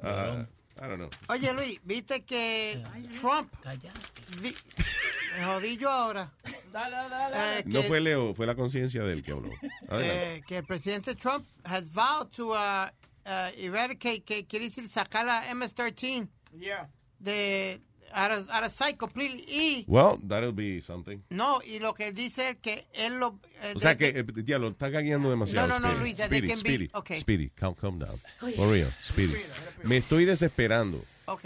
[0.00, 0.46] Ah,
[0.80, 1.10] I don't know.
[1.28, 2.82] Oye, Luis, ¿viste que
[3.20, 3.52] Trump...
[4.40, 4.54] vi-
[5.36, 6.30] me jodí yo ahora.
[6.72, 7.58] Dale, dale, dale.
[7.60, 9.50] Eh, No fue Leo, fue la conciencia de él que habló.
[9.90, 12.86] Eh, que el presidente Trump has vowed to uh,
[13.26, 16.28] uh, eradicate, que quiere decir sacar la MS-13
[16.58, 16.88] Yeah.
[17.18, 17.80] de
[18.12, 19.44] out of, out of sight completely.
[19.48, 21.22] Y well, that'll be something.
[21.30, 23.38] no, y lo que dice es que él lo.
[23.62, 25.68] eh, O sea de- que, eh, diablo, está gagueando demasiado.
[25.68, 26.00] No, no, no, Speedy.
[26.02, 27.20] Luis, Speedy, can be- Speedy, okay.
[27.20, 28.18] Speedy, calm, calm down.
[28.56, 29.34] For real, Speedy.
[29.84, 31.00] Me estoy desesperando.
[31.26, 31.44] Ok.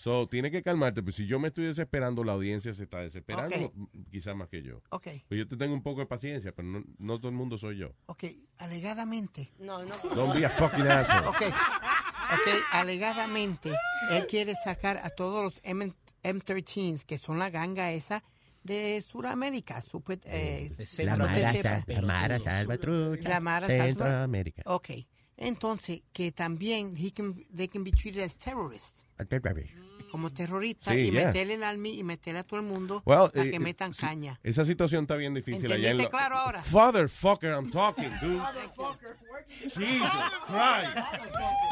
[0.00, 3.54] So, tiene que calmarte, pues si yo me estoy desesperando, la audiencia se está desesperando,
[3.54, 3.72] Ok.
[3.76, 4.80] m- quizás más que yo.
[4.88, 5.08] Ok.
[5.28, 7.76] Pues yo te tengo un poco de paciencia, pero no, no todo el mundo soy
[7.76, 7.92] yo.
[8.06, 8.24] Ok,
[8.56, 9.52] alegadamente.
[9.58, 9.94] No, no.
[10.14, 11.26] Don't be a fucking asshole.
[11.28, 13.70] Ok, ok, alegadamente,
[14.10, 18.24] él quiere sacar a todos los M- M13s, que son la ganga esa
[18.62, 19.82] de Sudamérica.
[19.82, 20.70] Supe, eh,
[21.04, 21.52] La Mara,
[21.86, 24.62] la Mara Salvatrucha, La Mara Centroamérica.
[24.64, 24.90] Ok,
[25.36, 29.04] entonces, que también he can, they can be treated as terrorists,
[30.10, 31.26] como terroristas, Sí, y yeah.
[31.26, 34.00] meterle el army y meterle a todo el mundo Well, para eh, que metan sí,
[34.06, 34.38] caña.
[34.42, 36.62] Esa situación está bien difícil allá en ¿Entendiste lo- claro ahora?
[36.62, 38.42] Fatherfucker, I'm talking, dude.
[39.74, 40.10] Jesus
[40.46, 40.96] Christ.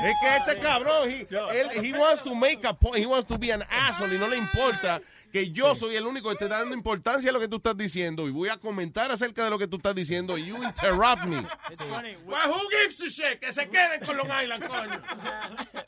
[0.04, 1.26] Es que este cabrón, he,
[1.60, 4.26] él- he wants to make a point, he wants to be an asshole y no
[4.28, 5.00] le importa
[5.32, 7.76] que yo soy el único que te está dando importancia a lo que tú estás
[7.76, 11.24] diciendo y voy a comentar acerca de lo que tú estás diciendo y you interrupt
[11.26, 11.38] me.
[11.70, 12.16] It's funny.
[12.26, 13.40] Well, who gives a shit?
[13.40, 15.02] Que se queden con Long Island, coño.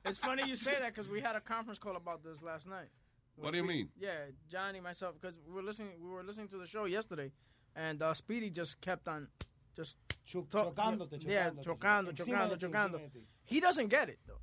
[0.04, 2.88] it's funny you say that because we had a conference call about this last night.
[3.36, 3.88] What do you mean?
[3.98, 5.92] Yeah, Johnny, myself, because we were listening.
[6.00, 7.32] We were listening to the show yesterday,
[7.74, 9.28] and uh, Speedy just kept on
[9.74, 13.00] just talk- chocándote, yeah, chocándote, chocando, chocando, chocando.
[13.44, 14.40] He doesn't get it though.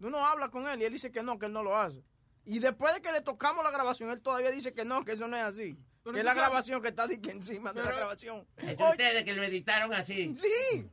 [0.00, 2.02] Uno habla con él y él dice que no, que él no lo hace.
[2.50, 5.28] Y después de que le tocamos la grabación, él todavía dice que no, que eso
[5.28, 5.76] no es así.
[6.02, 8.46] Pero que es la grabación que está di que encima de la Pero- grabación.
[8.56, 10.34] Es ustedes que lo editaron así.
[10.38, 10.88] Sí.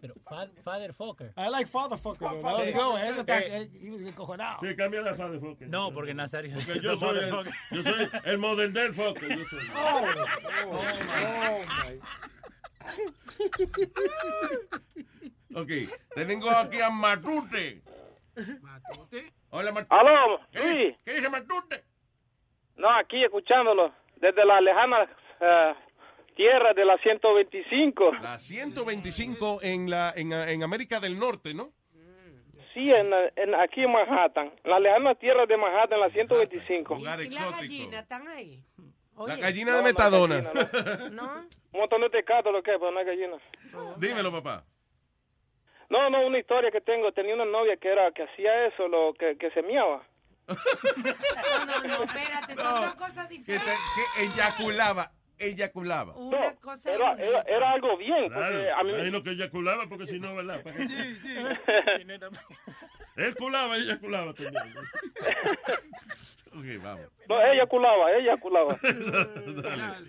[0.00, 1.32] Pero fa- Father Fucker.
[1.36, 2.20] I like fatherfucker.
[2.20, 2.40] though.
[2.42, 2.98] That was good.
[3.00, 4.60] Él está- he was encojonado.
[4.60, 5.68] Sí, cambia la fa de Fokker.
[5.68, 7.30] No, porque Nazario Porque yo soy el,
[7.70, 9.28] yo soy el model del Fokker.
[9.38, 9.60] Yo soy.
[9.76, 10.06] Oh,
[10.72, 12.00] oh, my.
[15.56, 15.70] Ok,
[16.14, 17.82] tengo aquí a Matute.
[19.50, 19.94] Hola, Matute.
[19.94, 20.96] Aló, ¿Qué, Luis.
[21.04, 21.84] ¿Qué dice Matute?
[22.76, 25.02] No, aquí escuchándolo, desde la lejana
[25.40, 25.74] eh,
[26.36, 28.12] tierra de la 125.
[28.20, 31.70] La 125 en, la, en, en América del Norte, ¿no?
[32.72, 36.96] Sí, en, en- aquí en Manhattan, la lejana tierra de Manhattan, la 125.
[36.96, 37.60] Lugar ¿Y las exótico.
[37.60, 38.64] gallinas están ahí?
[39.16, 40.40] La Oye, gallina No, de no Metadona.
[40.40, 41.48] gallina, ¿no?
[41.72, 43.36] Un montón de tecato lo que es, pero no hay gallina.
[43.98, 44.64] Dímelo, papá.
[45.94, 47.12] No, no, una historia que tengo.
[47.12, 50.02] Tenía una novia que era que hacía eso, lo que, que se miaba.
[50.48, 50.54] No,
[51.66, 53.64] no, no, espérate, son dos cosas Que, diferentes.
[53.66, 56.14] te- que eyaculaba, eyaculaba.
[56.16, 57.54] Una cosa es Era, era, otra.
[57.56, 60.62] era algo bien, porque Claro, a mí ahí lo que eyaculaba, porque si no, ¿verdad?
[60.64, 60.86] ¿Para qué?
[60.86, 61.36] Sí, sí.
[63.16, 64.74] Él culaba, ella culaba también.
[66.52, 67.06] Ok, vamos.
[67.28, 68.76] No, ella culaba, ella culaba.
[68.82, 70.08] Dale.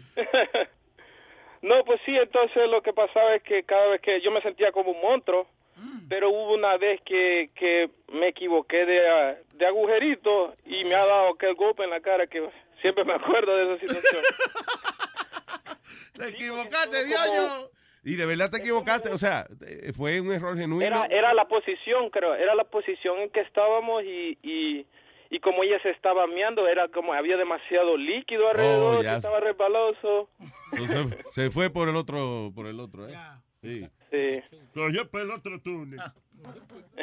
[1.62, 4.72] no, pues sí, entonces lo que pasaba es que cada vez que yo me sentía
[4.72, 5.48] como un monstruo,
[6.10, 11.06] pero hubo una vez que, que me equivoqué de, ah, de agujerito y me ha
[11.06, 12.48] dado aquel golpe en la cara que
[12.82, 14.22] siempre me acuerdo de esa situación.
[16.14, 17.72] Te equivocaste, como- diario.
[18.08, 19.10] Y de verdad te equivocaste.
[19.10, 19.48] O sea,
[19.98, 20.86] fue un error genuino.
[20.86, 24.86] Era, era la posición, creo, era la posición en que estábamos y, y,
[25.32, 29.16] y como ella se estaba meando, era como había demasiado líquido alrededor, Oh, ya.
[29.18, 30.30] estaba resbaloso.
[30.74, 33.16] Entonces, se fue por el otro, por el otro, ¿eh?
[33.64, 33.90] Sí.
[34.50, 34.58] Sí.
[34.74, 36.00] Cogió por el otro túnel.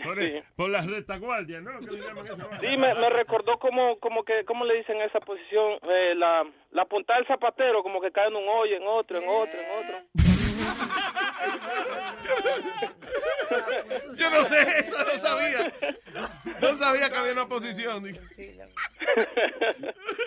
[0.05, 0.49] Por, el- Sí.
[0.57, 1.79] por la retaguardia, ¿no?
[1.81, 2.27] Que le llaman.
[2.61, 5.79] Sí, me, me recordó como, como que, ¿cómo le dicen esa posición?
[5.89, 9.25] Eh, la, la punta del zapatero, como que cae en un hoyo, en otro, en
[9.29, 9.97] otro, en otro.
[14.17, 15.73] Yo no sé, eso no sabía.
[16.61, 18.05] No sabía que había una posición.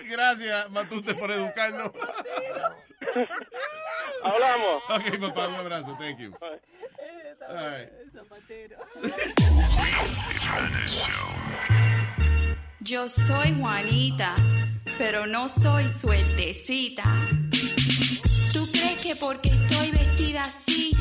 [0.09, 1.91] Gracias, Matute, por educarnos.
[4.23, 4.83] Hablamos.
[4.89, 5.95] Ok, papá, un abrazo.
[5.99, 6.35] Thank you.
[7.47, 7.89] All right.
[12.79, 14.35] Yo soy Juanita,
[14.97, 17.03] pero no soy suertecita.
[18.53, 19.49] ¿Tú crees que porque
[20.35, 20.91] vestida así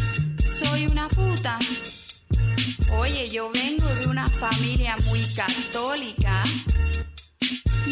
[0.63, 1.59] soy una puta?
[2.93, 6.43] Oye, yo vengo de una familia muy católica.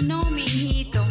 [0.04, 1.04] No, mijito,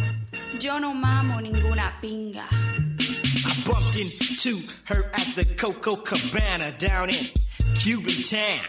[0.58, 2.46] yo no mamo ninguna pinga.
[2.50, 7.26] I bumped into her at the Coco Cabana down in
[7.74, 8.66] Cuban town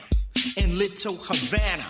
[0.58, 1.86] in Little Havana.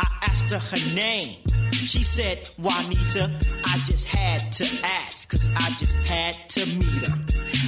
[0.00, 1.36] I asked her her name.
[1.72, 3.30] She said, Juanita,
[3.64, 7.21] I just had to ask, cause I just had to meet her.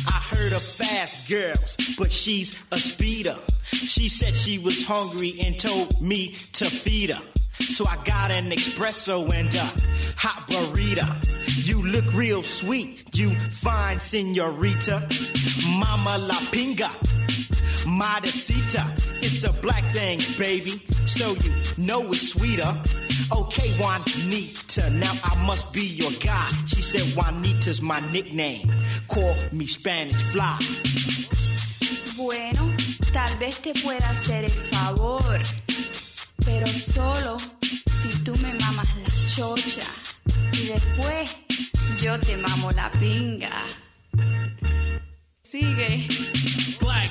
[0.06, 3.38] I heard the fast girls, but she's a speeder.
[3.64, 7.22] She said she was hungry and told me to feed her.
[7.58, 9.64] So I got an espresso and a
[10.16, 11.06] hot burrito.
[11.66, 15.08] You look real sweet, you fine senorita.
[15.68, 16.90] Mama la pinga,
[17.86, 18.84] modesita.
[19.22, 22.82] It's a black thing, baby, so you know it's sweeter.
[23.32, 26.48] Okay, Juanita, now I must be your guy.
[26.66, 28.72] She said Juanita's my nickname.
[29.08, 30.58] Call me Spanish Fly.
[32.16, 32.72] Bueno,
[33.12, 35.42] tal vez te pueda hacer el favor,
[36.44, 39.82] pero solo si tú me mamas la chocha
[40.52, 41.36] y después
[42.00, 43.64] yo te mamo la pinga.
[45.42, 46.08] Sigue.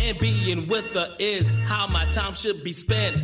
[0.00, 3.16] And being with her is how my time should be spent.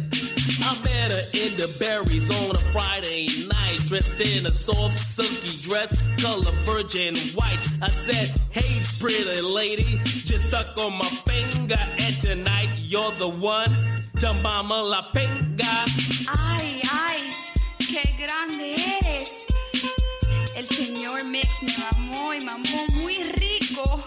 [0.62, 5.62] I met her in the berries on a Friday night, dressed in a soft, silky
[5.68, 7.58] dress, color virgin white.
[7.80, 8.68] I said, Hey,
[8.98, 13.76] pretty lady, just suck on my finger, and tonight you're the one
[14.20, 15.86] to mama la pinga.
[16.28, 17.18] Ay, ay,
[17.78, 19.30] qué grande eres.
[20.56, 24.02] El señor Mix me mamó y mamó muy rico.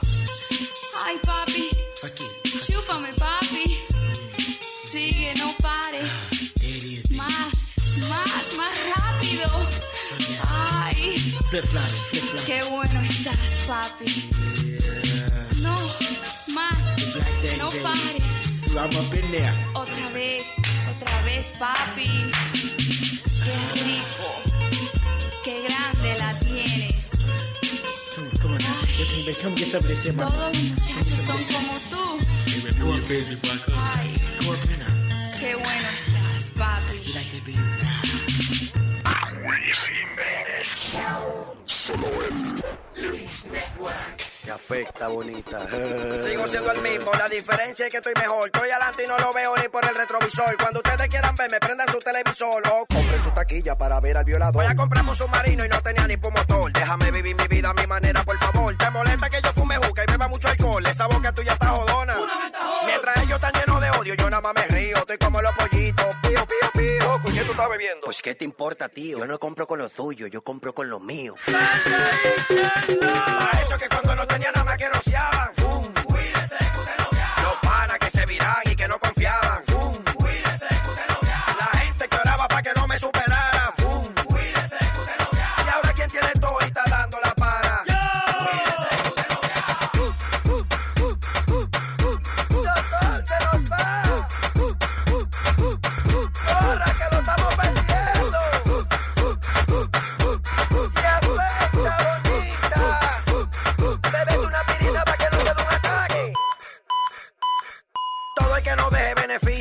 [1.05, 1.70] Ay, papi.
[9.41, 9.67] Rápido.
[10.49, 11.17] Ay,
[11.49, 12.45] Flip flop, flip flop.
[12.45, 13.37] qué bueno estás,
[13.67, 14.29] papi.
[15.61, 15.77] No,
[16.53, 16.77] más.
[17.57, 18.23] No pares.
[19.73, 20.45] Otra vez,
[20.95, 22.31] otra vez, papi.
[23.43, 24.29] Qué rico.
[25.43, 27.05] Qué grande la tienes.
[30.13, 30.27] Man.
[30.29, 32.17] Todos los muchachos son como tú.
[33.75, 34.09] Ay,
[35.39, 37.13] qué bueno estás, papi.
[41.63, 42.63] Solo en
[42.95, 44.31] Luis Network.
[44.43, 45.59] Te afecta, bonita.
[46.27, 48.45] Sigo siendo el mismo, la diferencia es que estoy mejor.
[48.45, 50.57] Estoy adelante y no lo veo ni por el retrovisor.
[50.57, 54.53] Cuando ustedes quieran verme, prendan su televisor o compren su taquilla para ver al violador.
[54.53, 56.71] Voy a comprar un submarino y no tenía ni por motor.
[56.73, 58.75] Déjame vivir mi vida a mi manera, por favor.
[58.77, 60.85] Te molesta que yo fume juca y beba mucho alcohol.
[60.85, 62.15] Esa boca tuya está jodona.
[62.85, 63.70] Mientras ellos están llenos
[64.01, 64.97] odio, yo nada más me río.
[64.97, 66.05] Estoy como los pollitos.
[66.21, 67.11] Pío, pío, pío.
[67.21, 68.01] ¿Con quién tú estás bebiendo?
[68.05, 69.19] Pues, ¿qué te importa, tío?
[69.19, 71.35] Yo no compro con lo tuyo, yo compro con lo mío.
[71.45, 71.61] Para
[73.61, 75.53] eso que cuando no tenía nada más que rociaban.
[75.55, 75.93] Fum.
[76.05, 77.41] Cuídese que usted no viaja.
[77.43, 79.63] Los panas que se viran y que no confiaban.
[79.65, 79.93] Fum.
[80.15, 81.55] Cuídese que usted no viaja.
[81.59, 83.40] La gente que oraba para que no me superaran.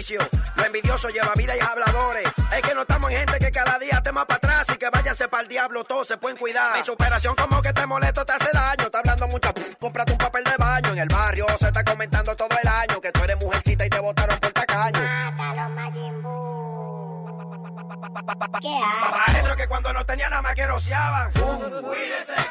[0.01, 0.21] Beneficio.
[0.57, 2.25] Lo envidioso lleva vida y habladores.
[2.53, 4.89] Es que no estamos en gente que cada día te más para atrás y que
[4.91, 5.85] váyanse para el diablo.
[5.85, 6.77] Todos se pueden cuidar.
[6.77, 8.85] Mi superación como que te molesto, te hace daño.
[8.85, 9.53] Está hablando mucho.
[9.53, 10.93] pff, Cómprate un papel de baño.
[10.93, 13.99] En el barrio se está comentando todo el año que tú eres mujercita y te
[14.01, 15.01] botaron por tacaño.
[19.11, 21.33] Para eso que cuando no tenía nada más que rociaban.
[21.33, 21.59] Fum.
[21.91, 22.49] Viaja.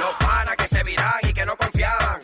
[0.00, 2.20] Los panas que se viran y que no confiaban.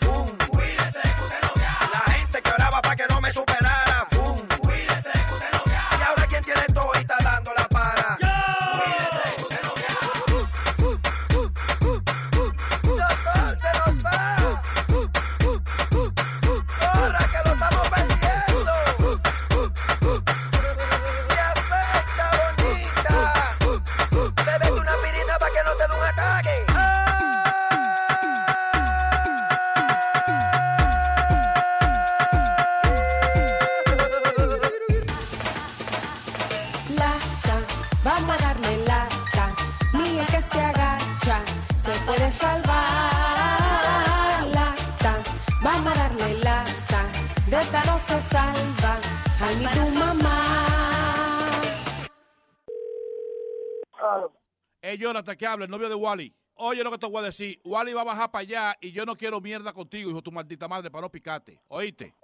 [54.96, 56.34] Eh, Jonathan, que habla, el novio de Wally.
[56.58, 57.60] Oye lo que te voy a decir.
[57.64, 60.32] Wally va a bajar para allá y yo no quiero mierda contigo, hijo de tu
[60.32, 61.60] maldita madre, para no picarte.
[61.68, 62.14] ¿Oíste?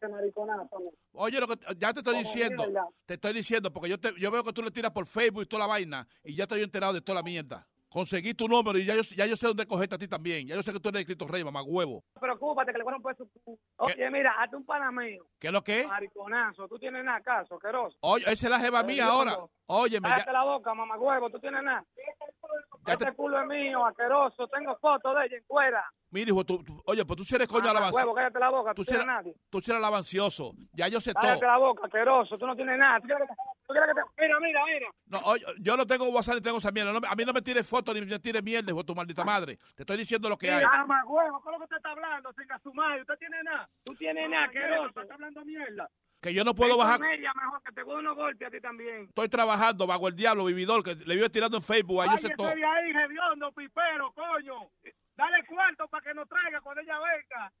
[0.00, 0.92] es mariconazo?
[1.12, 2.64] Oye, lo que, ya te estoy diciendo,
[3.04, 5.46] te estoy diciendo, porque yo, te, yo veo que tú le tiras por Facebook y
[5.46, 7.66] toda la vaina, y ya estoy enterado de toda la mierda.
[7.94, 10.48] Conseguí tu número y ya yo, ya yo sé dónde cogerte a ti también.
[10.48, 12.02] Ya yo sé que tú eres escrito rey, mamá huevo.
[12.20, 13.30] Preocúpate que le van a su...
[13.76, 15.24] Oye, mira, hazte un pana mío.
[15.38, 15.86] ¿Qué es lo que es?
[15.86, 17.96] Mariconazo, tú tienes nada, caso, asqueroso.
[18.00, 19.38] Oye, esa es la jeva mía ahora.
[19.66, 21.84] Óyeme, Cállate ya, la boca, mamá huevo, tú tienes nada.
[22.84, 24.48] Este culo es mío, asqueroso.
[24.48, 25.84] Tengo fotos de ella en cuera.
[26.14, 28.06] Mira, hijo, tú, tú- oye, pues tú sí eres coño alabancioso.
[28.06, 29.34] huevo, cállate la boca, tú, Tú eres, nadie.
[29.50, 30.52] tú sí eres alabancioso.
[30.72, 31.50] Ya yo sé Cállate todo.
[31.50, 33.00] la boca, asqueroso, tú no tienes nada.
[33.00, 34.86] ¿Tú quieres que te- tú quieres que te- Mira, mira, mira.
[35.06, 36.92] No, oye, yo no tengo WhatsApp ni tengo esa mierda.
[36.92, 39.58] No a mí no me tires fotos ni me tires mierda, hijo tu maldita madre.
[39.74, 40.58] Te estoy diciendo lo que hay.
[40.64, 42.32] Mira, mamá huevo, ¿qué es lo que usted está hablando?
[42.32, 43.68] Sin su madre, usted tiene nada.
[43.84, 45.00] Tú tienes nada, asqueroso.
[45.00, 45.88] Está hablando mierda.
[46.24, 47.00] Que yo no puedo Ven bajar.
[47.04, 49.02] ella mejor que te unos golpes a ti también.
[49.10, 52.00] Estoy trabajando bajo el diablo, vividor, que le vivo tirando en Facebook.
[52.00, 52.48] Ahí yo sé todo.
[52.48, 54.70] ahí, hediondo, pipero, coño.
[55.14, 57.52] Dale cuarto para que nos traiga cuando ella venga.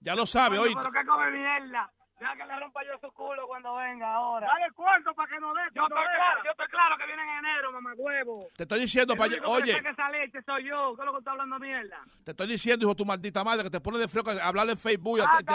[0.00, 0.78] Ya lo sabe, oíste.
[0.78, 1.90] Pero que come mierda.
[2.18, 4.46] Deja que le rompa yo su culo cuando venga ahora.
[4.48, 5.60] Dale cuarto para que nos dé.
[5.74, 8.48] Yo estoy claro, yo estoy claro que viene en enero, mamá huevo.
[8.56, 10.94] Te estoy diciendo, El pa- único que le oye, saca esa leche soy yo.
[10.96, 12.00] ¿Qué es lo que está hablando mierda?
[12.24, 14.72] te estoy diciendo, hijo de tu maldita madre, que te pone de fresco a hablarle
[14.72, 15.18] en Facebook.
[15.18, 15.52] y Ah, te, tú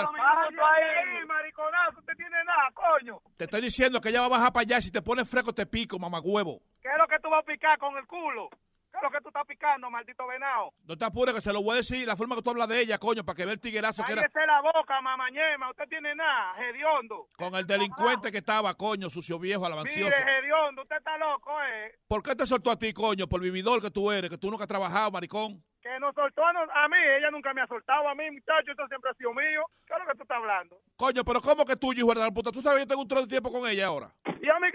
[0.63, 1.99] ahí, mariconazo.
[1.99, 3.19] Usted tiene nada, coño.
[3.37, 4.81] te estoy diciendo que ella va a bajar para allá.
[4.81, 6.59] Si te pones fresco, te pico, mamá huevo.
[6.81, 8.49] ¿Qué es lo que tú vas a picar con el culo?
[8.93, 10.71] ¿Qué es lo que tú estás picando, maldito venado?
[10.85, 12.79] No te apures, que se lo voy a decir la forma que tú hablas de
[12.79, 15.71] ella, coño, para que vea el tiguerazo que era la boca, mamañema.
[15.71, 17.27] Usted tiene nada, hediondo.
[17.35, 20.15] con el delincuente que estaba, coño, sucio viejo, alabancioso.
[20.15, 21.95] Mire, hediondo, usted está loco, eh.
[22.07, 23.25] ¿Por qué te soltó a ti, coño?
[23.27, 25.63] Por vividor que tú eres, que tú nunca has trabajado, maricón.
[25.81, 28.71] Que nos soltó a, nos- a mí, ella nunca me ha soltado a mí, muchacho,
[28.71, 29.63] esto siempre ha sido mío.
[29.87, 30.77] ¿Qué es lo que tú estás hablando?
[30.95, 32.51] Coño, pero ¿cómo que tuyo, hijo de la puta?
[32.51, 34.13] ¿Tú sabes que yo tengo un trono de tiempo con ella ahora?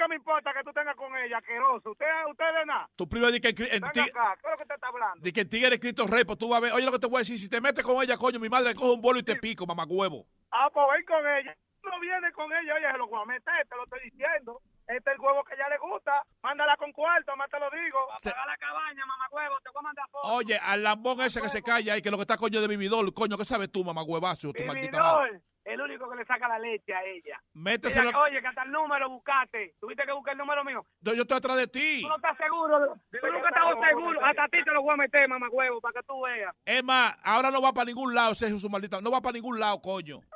[0.08, 1.90] Y me importa que tú tengas con ella, asqueroso.
[1.90, 2.88] Usted, usted de nada.
[2.96, 5.22] Tu primo dice que, ti- acá, ¿qué es lo que está hablando?
[5.50, 6.72] tigre escrito rey, pues tú vas a ver.
[6.72, 8.74] Oye, lo que te voy a decir, si te metes con ella, coño, mi madre
[8.74, 10.24] coge un bolo y te pico, mamá huevo.
[10.50, 11.54] Ah, pues ven con ella.
[11.82, 14.60] No viene con ella, oye, se lo voy a meter, te lo estoy diciendo.
[14.86, 16.22] Este es el huevo que a ella le gusta.
[16.42, 17.98] Mándala con cuarto, más te lo digo.
[18.12, 20.30] Apaga la cabaña, mamá huevo, te voy a mandar fotos.
[20.32, 23.12] Oye, al lambón ese que se calla ahí, que lo que está coño de vividor,
[23.12, 24.06] coño, ¿qué sabes tú, madre?
[24.74, 27.40] Vividor, el único que le saca la leche a ella.
[27.54, 28.08] Méteselo.
[28.10, 29.74] Ella, oye, que hasta el número buscaste.
[29.80, 30.84] Tuviste que buscar el número mío.
[31.00, 32.02] Yo, yo estoy atrás de ti.
[32.02, 32.94] Tú no estás seguro.
[33.10, 34.24] Tú nunca estabas seguro.
[34.24, 36.54] Hasta a ti te lo voy a meter, mamá huevo, para que tú veas.
[36.64, 39.00] Es más, ahora no va para ningún lado, Sergio, su maldita.
[39.00, 40.20] No va para ningún lado, coño.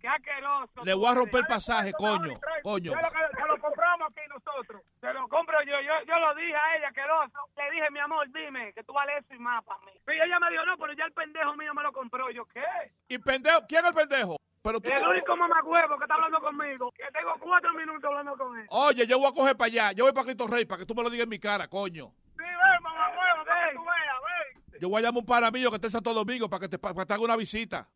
[0.00, 0.84] Qué asqueroso.
[0.84, 2.34] Le voy a romper el pasaje, coño.
[2.62, 2.92] Coño.
[2.92, 4.82] Ya lo, que- ya lo compramos aquí nosotros.
[5.08, 5.80] Se lo compro yo.
[5.80, 5.94] yo.
[6.06, 7.38] Yo lo dije a ella, asqueroso.
[7.56, 9.92] Le dije, mi amor, dime que tú vales eso y más para mí.
[10.06, 12.30] Y ella me dijo, no, pero ya el pendejo mío me lo compró.
[12.30, 12.62] Yo, ¿qué?
[13.08, 13.60] ¿Y pendejo?
[13.66, 14.36] ¿Quién es el pendejo?
[14.62, 16.92] Pero tú El único mamagüevo que está hablando conmigo.
[16.92, 18.66] Que tengo cuatro minutos hablando con él.
[18.68, 19.92] Oye, yo voy a coger para allá.
[19.92, 22.12] Yo voy para Cristo Rey para que tú me lo digas en mi cara, coño.
[22.36, 24.80] Sí, ven, mamagüevo, para que tú veas, ven.
[24.80, 26.78] Yo voy a llamar un pana mío que esté en Santo Domingo para que te,
[26.78, 27.88] para que te haga una visita.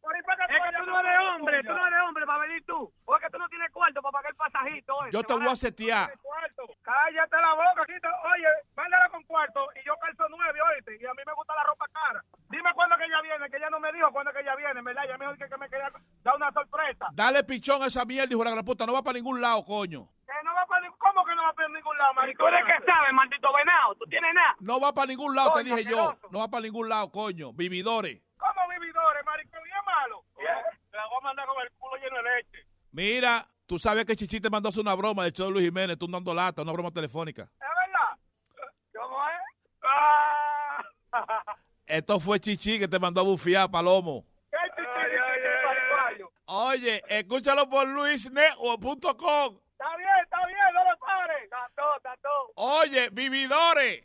[0.49, 2.93] Es que tú no eres hombre, tú no eres hombre para venir tú.
[3.05, 5.05] O es que tú no tienes cuarto para pagar el pasajito.
[5.05, 6.13] ese, Yo te voy a setear.
[6.67, 6.83] Cuarto.
[6.83, 11.07] Cállate la boca, aquí te- oye, mándala con cuarto y yo calzo nueve, oíste, y
[11.07, 12.23] a mí me gusta la ropa cara.
[12.51, 15.05] Dime cuándo que ella viene, que ella no me dijo cuándo que ella viene, ¿verdad?
[15.05, 15.91] Ella me dijo que, que me quería
[16.23, 17.07] dar una sorpresa.
[17.13, 18.87] Dale pichón a esa mierda, hijo de la gran puta.
[18.87, 20.09] No va para ningún lado, coño.
[20.27, 22.49] Que no va para ¿Cómo que no va para ningún lado, maricón?
[22.51, 23.95] ¿Tú eres que sabes, maldito venado?
[23.97, 24.55] ¿Tú tienes nada?
[24.61, 26.15] No va para ningún lado, te dije yo.
[26.31, 27.53] No va para ningún lado, coño.
[27.53, 28.23] Vividores.
[28.39, 29.61] ¿Cómo vividores, maricón?
[29.67, 30.25] ¿Y es malo?
[30.91, 32.67] Te la voy a mandar con el culo lleno de leche.
[32.93, 35.99] Mira, tú sabes que Chichi te mandó hacer una broma del show de Luis Jiménez,
[35.99, 37.43] tú dando lata, una broma telefónica.
[37.43, 38.19] ¿Es verdad?
[38.95, 39.35] ¿Cómo es?
[39.83, 40.83] Ah.
[41.87, 44.25] Esto fue Chichi que te mandó a bufiar, Palomo.
[44.51, 46.33] ¿Qué chichi, chichi, pariguayo?
[46.47, 49.59] Oye, escúchalo por luisnetwork.com.
[49.73, 51.43] Está bien, está bien, no lo pares.
[51.45, 52.53] Está todo, está todo.
[52.55, 54.05] Oye, vividores.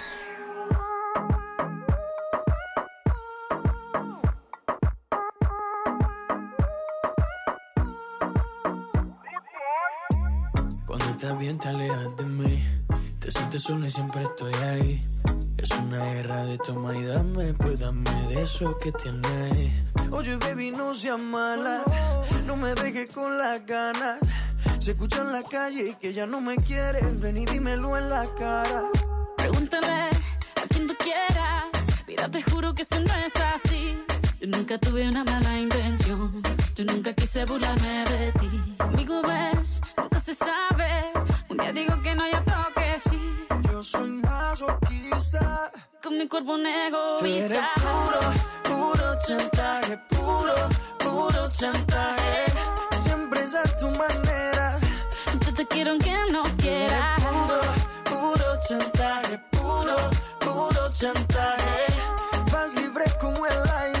[11.21, 12.65] estás bien te alejas de mí
[13.19, 15.05] Te sientes sola y siempre estoy ahí
[15.57, 19.71] Es una guerra de toma y dame Pues dame de eso que tienes
[20.13, 21.83] Oye, baby, no seas mala.
[22.45, 24.19] No me dejes con las ganas.
[24.79, 27.21] Se escucha en la calle que ya no me quieres.
[27.21, 28.89] Ven y dímelo en la cara.
[29.37, 31.65] Pregúntale a quien tú quieras.
[32.07, 33.70] Mira, te juro que eso no es así.
[34.41, 36.41] Yo nunca tuve una mala intención.
[36.75, 38.75] Yo nunca quise burlarme de ti.
[38.77, 41.11] Conmigo ves, nunca se sabe.
[41.49, 43.19] Un día digo que no, y otro que sí.
[43.71, 45.71] Yo soy masoquista.
[46.01, 46.69] Con mi cuerpo un Tú
[47.25, 47.69] eres egoísta.
[47.75, 48.19] puro,
[48.63, 50.55] puro chantaje, puro,
[50.97, 52.45] puro chantaje.
[53.05, 54.79] Siempre es a tu manera.
[55.45, 57.15] Yo te quiero aunque no quiera.
[57.17, 57.61] Puro,
[58.09, 59.95] puro chantaje, puro,
[60.39, 61.85] puro chantaje.
[62.51, 64.00] Vas libre como el aire.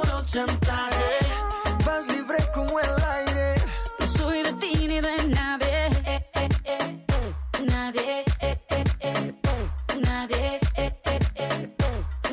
[0.00, 1.18] puro chantaje.
[1.84, 3.54] Vas libre como el aire.
[3.98, 5.86] No soy de ti ni de nadie.
[6.04, 7.02] Eh, eh, eh.
[7.66, 8.24] Nadie.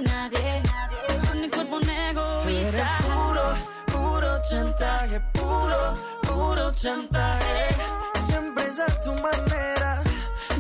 [0.10, 0.62] Nadie.
[0.72, 1.28] Nadie.
[1.28, 2.98] Con mi cuerpo un egoísta.
[3.08, 3.46] puro,
[3.94, 5.80] puro chantaje, puro,
[6.22, 7.76] puro chantaje.
[8.28, 10.02] Siempre es a tu manera.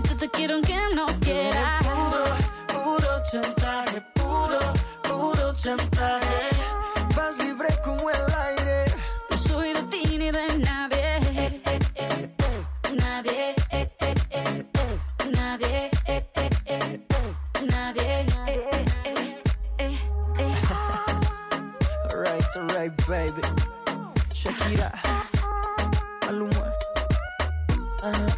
[0.07, 1.79] Yo te quiero aunque no quiera.
[1.83, 2.23] Puro,
[2.73, 4.59] puro chantaje, puro,
[5.03, 6.54] puro chantaje.
[22.55, 23.41] Alright, alright, baby.
[24.33, 24.89] Shakira.
[26.21, 26.71] Maluma.
[28.01, 28.31] Uh-huh.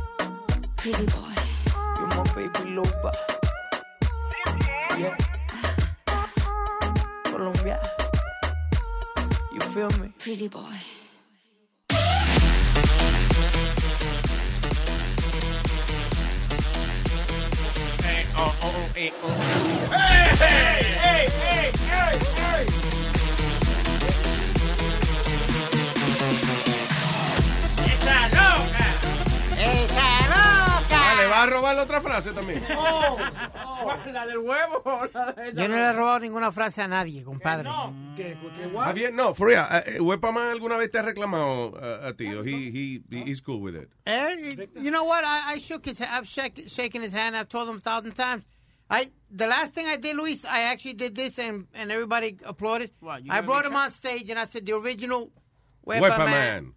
[0.75, 1.33] Pretty boy.
[1.97, 3.13] You're my baby loba.
[4.97, 5.15] Yeah.
[7.25, 7.79] Colombia.
[9.53, 10.11] You feel me?
[10.17, 10.63] Pretty boy.
[18.95, 20.67] ¡Esa
[31.57, 32.63] robar la otra frase también.
[33.79, 34.81] Oh, La del huevo.
[35.13, 37.69] La de esa Yo no le he robado ninguna frase a nadie, compadre.
[37.69, 39.65] Ah, bien, no, for real.
[39.69, 42.33] Uh, Wepaman alguna vez te ha reclamado uh, a ti.
[42.33, 43.89] o He, he, he's cool with it.
[44.05, 45.23] Eh, you know what?
[45.23, 46.01] I, I shook his.
[46.01, 47.35] I've shak, shaken his hand.
[47.35, 48.45] I've told him a thousand times.
[48.89, 52.91] I the last thing I did, Luis, I actually did this, and and everybody applauded.
[52.99, 55.31] What, I brought him on stage, and I said the original
[55.85, 56.27] Wepa Wepa Man.
[56.27, 56.73] Man,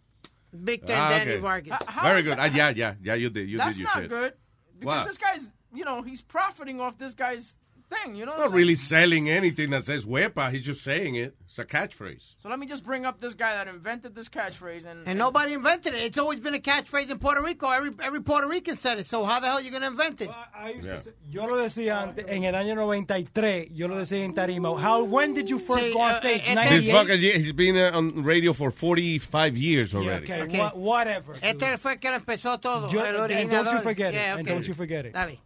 [0.52, 1.40] Victor Ah, and Danny okay.
[1.40, 1.78] Vargas.
[2.02, 2.36] Very good.
[2.38, 3.48] Ah, yeah, yeah, yeah, you did.
[3.48, 4.10] You That's did your not shit.
[4.10, 4.32] good.
[4.80, 7.56] Because this guy's, you know, he's profiting off this guy's
[7.90, 8.14] thing.
[8.14, 10.52] You know He's not really selling anything that says Wepa.
[10.52, 11.34] He's just saying it.
[11.44, 12.36] It's a catchphrase.
[12.42, 15.52] So let me just bring up this guy that invented this catchphrase and, And nobody
[15.52, 16.02] invented it.
[16.04, 17.68] It's always been a catchphrase in Puerto Rico.
[17.68, 19.06] Every every Puerto Rican said it.
[19.08, 20.30] So how the hell you gonna invent it?
[20.54, 24.24] I used to say, Yo lo decía antes, en el año 93, yo lo decía
[24.24, 24.80] en Tarima.
[24.80, 26.44] How, when did you first Sí, go on uh, stage?
[26.44, 30.24] This fucker, he's been uh, on radio for 45 years Yeah, already.
[30.24, 30.58] okay, Okay.
[30.58, 31.34] wha- whatever.
[31.42, 32.88] Este fue el que empezó todo.
[32.90, 35.12] Yo- el and don't you forget it, Yeah, and don't you forget it.
[35.14, 35.38] Dale.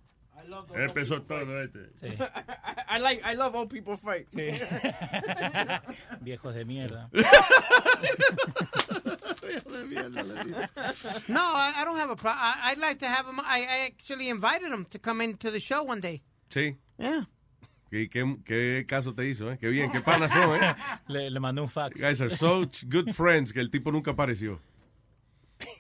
[0.75, 1.91] Empezó todo este.
[2.03, 2.17] I,
[2.97, 4.27] I like I love old people fight.
[6.23, 7.09] Viejos de mierda.
[11.29, 12.43] No, I, I don't have a problem.
[12.65, 13.39] I'd like to have him.
[13.41, 16.23] I, I actually invited him to come into the show one day.
[16.51, 16.77] Sí.
[16.99, 17.25] Yeah.
[17.91, 19.57] ¿Qué, qué, qué caso te hizo, eh?
[19.61, 20.75] Qué bien, qué panas son, eh?
[21.09, 22.01] Le, le mandó un fax.
[22.01, 24.59] Guys are such good friends que el tipo nunca apareció.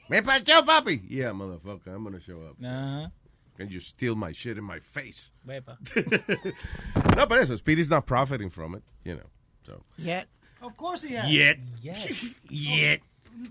[0.09, 1.01] ¿Me parchó, papi?
[1.09, 2.57] Yeah, motherfucker, I'm gonna show up.
[2.65, 3.11] Ajá.
[3.56, 5.31] Can you steal my shit in my face?
[5.47, 5.78] Wepa.
[7.16, 9.31] no, pero eso, Speedy's not profiting from it, you know.
[9.66, 9.82] So.
[9.97, 10.26] Yet.
[10.60, 11.31] Of course he has.
[11.31, 11.59] Yet.
[11.81, 12.10] Yet.
[12.51, 13.01] yet.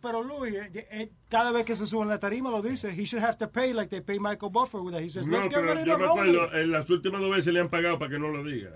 [0.02, 2.92] Pero Luis, eh, eh, cada vez que se sube en la tarima lo dice.
[2.92, 5.02] He should have to pay like they pay Michael Buffer with that.
[5.02, 7.54] He says, No, let's get pero ready yo to me en las últimas dos veces
[7.54, 8.72] le han pagado para que no lo diga.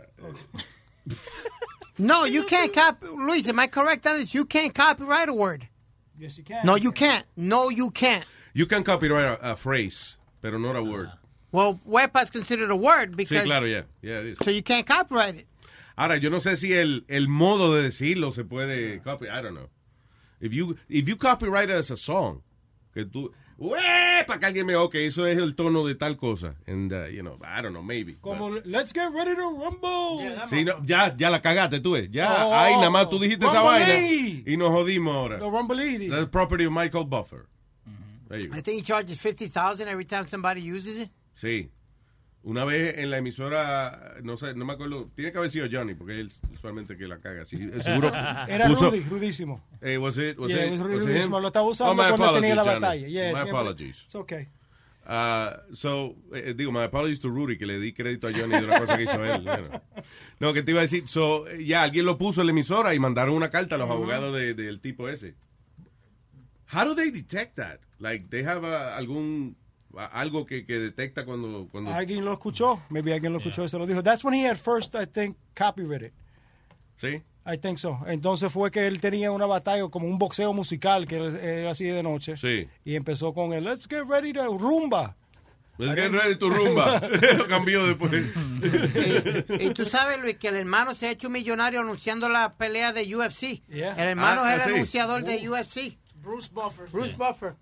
[1.97, 3.07] No, you can't copy.
[3.07, 4.33] Luis, am I correct on this?
[4.35, 5.67] You can't copyright a word.
[6.19, 6.65] Yes, you can.
[6.65, 7.25] No, you can't.
[7.35, 8.25] No, you can't.
[8.53, 10.16] You can copyright a, a phrase,
[10.47, 11.09] pero not a word.
[11.51, 13.83] Well, wepa is considered a word Sí, because claro, yeah.
[14.01, 14.37] Yeah, it is.
[14.43, 15.47] so you can't copyright it.
[15.97, 19.27] Ahora, yo no sé si el, el modo de decirlo se puede copy.
[19.27, 19.69] I don't know.
[20.39, 22.43] If you, if you copyright it as a song,
[22.93, 26.53] que tú, "Ué", para que alguien me, ok, eso es el tono de tal cosa.
[26.67, 28.13] And, uh, you know, I don't know, maybe.
[28.21, 30.45] Como, let's get ready to rumble.
[30.47, 32.07] Sí, no, ya, ya la cagaste tú, eh.
[32.11, 34.43] Ya, Oh, ay, nada más tú dijiste esa Rumblee.
[34.43, 35.39] vaina y nos jodimos ahora.
[35.39, 36.09] The Rumbleidi.
[36.09, 37.47] That's property of Michael Buffer.
[38.29, 38.55] There you go.
[38.57, 41.09] I think he charges 50000 every time somebody uses it.
[41.35, 41.69] Sí.
[42.43, 45.95] Una vez en la emisora, no sé, no me acuerdo, tiene que haber sido Johnny,
[45.95, 47.43] porque él usualmente que la caga.
[47.45, 48.07] Sí, seguro
[48.47, 49.61] Era puso- Rudy, rudísimo.
[49.81, 51.37] Eh, was it, was Yeah, it, was was rudísimo.
[51.37, 51.41] him?
[51.41, 53.07] Lo estaba usando Oh, my cuando tenía la apologies, batalla.
[53.07, 54.03] Yeah, my siempre- apologies.
[54.05, 54.47] It's okay.
[55.09, 58.65] Uh, so, eh, digo, my apologies to Rudy, que le di crédito a Johnny de
[58.65, 59.41] una cosa que hizo él.
[59.43, 59.81] Bueno.
[60.39, 62.93] No, que te iba a decir, so, eh, ya alguien lo puso en la emisora
[62.93, 65.35] y mandaron una carta a los abogados de- del tipo ese.
[66.73, 67.79] How do they detect that?
[67.99, 69.55] Like, they have uh, algún,
[69.97, 72.81] a- algo que, que detecta cuando, cuando Alguien lo escuchó.
[72.89, 74.03] Maybe alguien lo escuchó y se lo dijo.
[74.03, 76.11] That's when he at first, I think, copyrighted.
[76.97, 77.23] ¿Sí?
[77.45, 77.99] I think so.
[78.07, 81.85] Entonces fue que él tenía una batalla como un boxeo musical que él- era así
[81.85, 82.35] de noche.
[82.37, 82.67] Sí.
[82.83, 85.15] Y empezó con el Let's get ready to rumba.
[85.79, 86.99] Let's get ready to rumba.
[87.37, 88.11] lo cambió después.
[89.59, 93.03] Y tú sabes, Luis, que el hermano se ha hecho millonario anunciando la pelea de
[93.15, 93.63] UFC.
[93.69, 93.93] Yeah.
[93.93, 94.75] El hermano Ah, es el sí.
[94.75, 95.97] anunciador de UFC.
[96.15, 96.87] Bruce Buffer.
[96.91, 97.53] Bruce Buffer.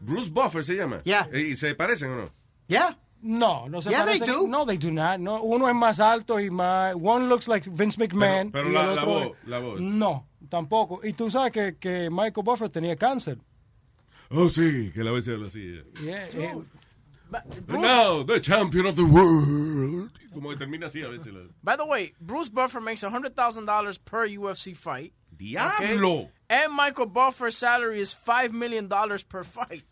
[0.00, 1.00] Bruce Buffer se llama.
[1.04, 1.28] Yeah.
[1.32, 2.30] ¿Y se parecen o no?
[2.68, 2.96] Yeah.
[3.22, 4.26] No, no se Yeah, they parecen.
[4.42, 4.46] do.
[4.46, 5.18] No, they do not.
[5.18, 6.94] No, uno es más alto y más.
[6.94, 8.52] One looks like Vince McMahon.
[8.52, 9.80] Pero- pero y la- el la otro voz, es- la voz.
[9.80, 11.00] No, tampoco.
[11.02, 13.38] Y tú sabes que, que Michael Buffer tenía cáncer.
[14.30, 15.80] Oh, sí, que la vez se habla así.
[16.04, 16.54] Yeah, eh,
[17.68, 20.10] Now, the champion of the world.
[20.32, 21.32] Como que termina así a veces.
[21.62, 25.12] By the way, Bruce Buffer makes $100,000 per UFC fight.
[25.36, 26.12] ¡Diablo!
[26.12, 26.30] Okay?
[26.48, 28.88] And Michael Buffer's salary is $5 million
[29.28, 29.82] per fight.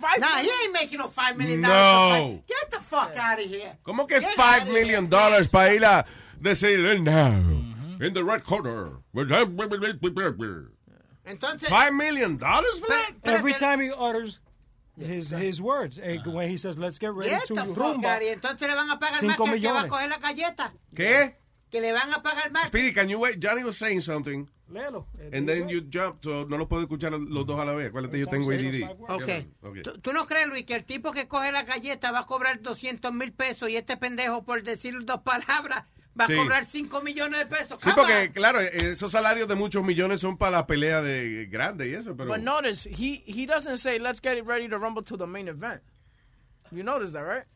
[0.00, 1.60] Five Nah, he ain't making no $5 million.
[1.60, 2.42] No.
[2.48, 3.76] Get the fuck out of here.
[3.86, 5.10] ¿Cómo que Get 5 out of million here.
[5.10, 6.04] dollars para ir a
[6.40, 7.36] decirle now?
[8.00, 8.92] In the red corner.
[11.26, 13.12] Entonces, 5 million dollars for that?
[13.24, 14.40] every time he utters
[14.98, 18.04] his his words, eh, when he says, let's get ready get to the fuck rumba.
[18.06, 18.34] out of here.
[18.36, 20.72] Entonces le van a pagar más Cinco que el que va a coger la galleta.
[20.94, 21.34] ¿Qué?
[21.70, 22.66] Que le van a pagar más.
[22.66, 23.38] Speedy, can you wait?
[23.38, 24.48] Johnny was saying something.
[24.70, 25.06] Léelo.
[25.32, 27.88] And then you jump, so no lo puedo escuchar los dos a la vez.
[27.88, 28.88] Acuérdate, yo tengo ADD.
[29.08, 29.28] Ok.
[29.62, 29.78] Ok.
[29.82, 32.60] ¿Tú, tú no crees, Luis, que el tipo que coge la galleta va a cobrar
[32.62, 35.84] 200 mil pesos y este pendejo, por decir dos palabras,
[36.18, 36.34] va Sí.
[36.34, 37.78] a cobrar 5 millones de pesos?
[37.82, 38.32] Sí, porque, on.
[38.32, 42.28] claro, esos salarios de muchos millones son para la pelea de grande y eso, pero...
[42.30, 45.48] But notice, he, he doesn't say, let's get it ready to rumble to the main
[45.48, 45.82] event.
[46.70, 47.46] You notice that, right?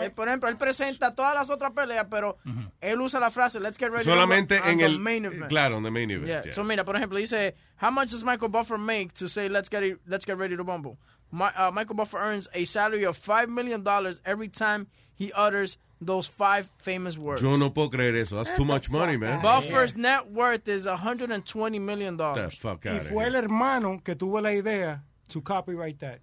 [0.00, 2.38] Eh, por ejemplo, él presenta todas las otras peleas, pero
[2.80, 4.98] él usa la frase, let's get ready Solamente en el...
[4.98, 5.48] main event.
[5.48, 6.26] Claro, en the main event.
[6.26, 6.42] Yeah.
[6.44, 6.52] yeah.
[6.52, 9.82] So mira, por ejemplo, dice, how much does Michael Buffer make to say let's get
[9.82, 10.98] it, let's get ready to rumble?
[11.30, 15.78] My, uh, Michael Buffer earns a salary of five million dollars every time he utters
[16.00, 17.42] those five famous words.
[17.42, 18.36] Yo no puedo creer eso.
[18.36, 19.40] That's too much money, man.
[19.40, 22.58] Buffer's net worth is 120 million dollars.
[22.62, 26.20] Y fue el hermano que tuvo la idea to copyright that.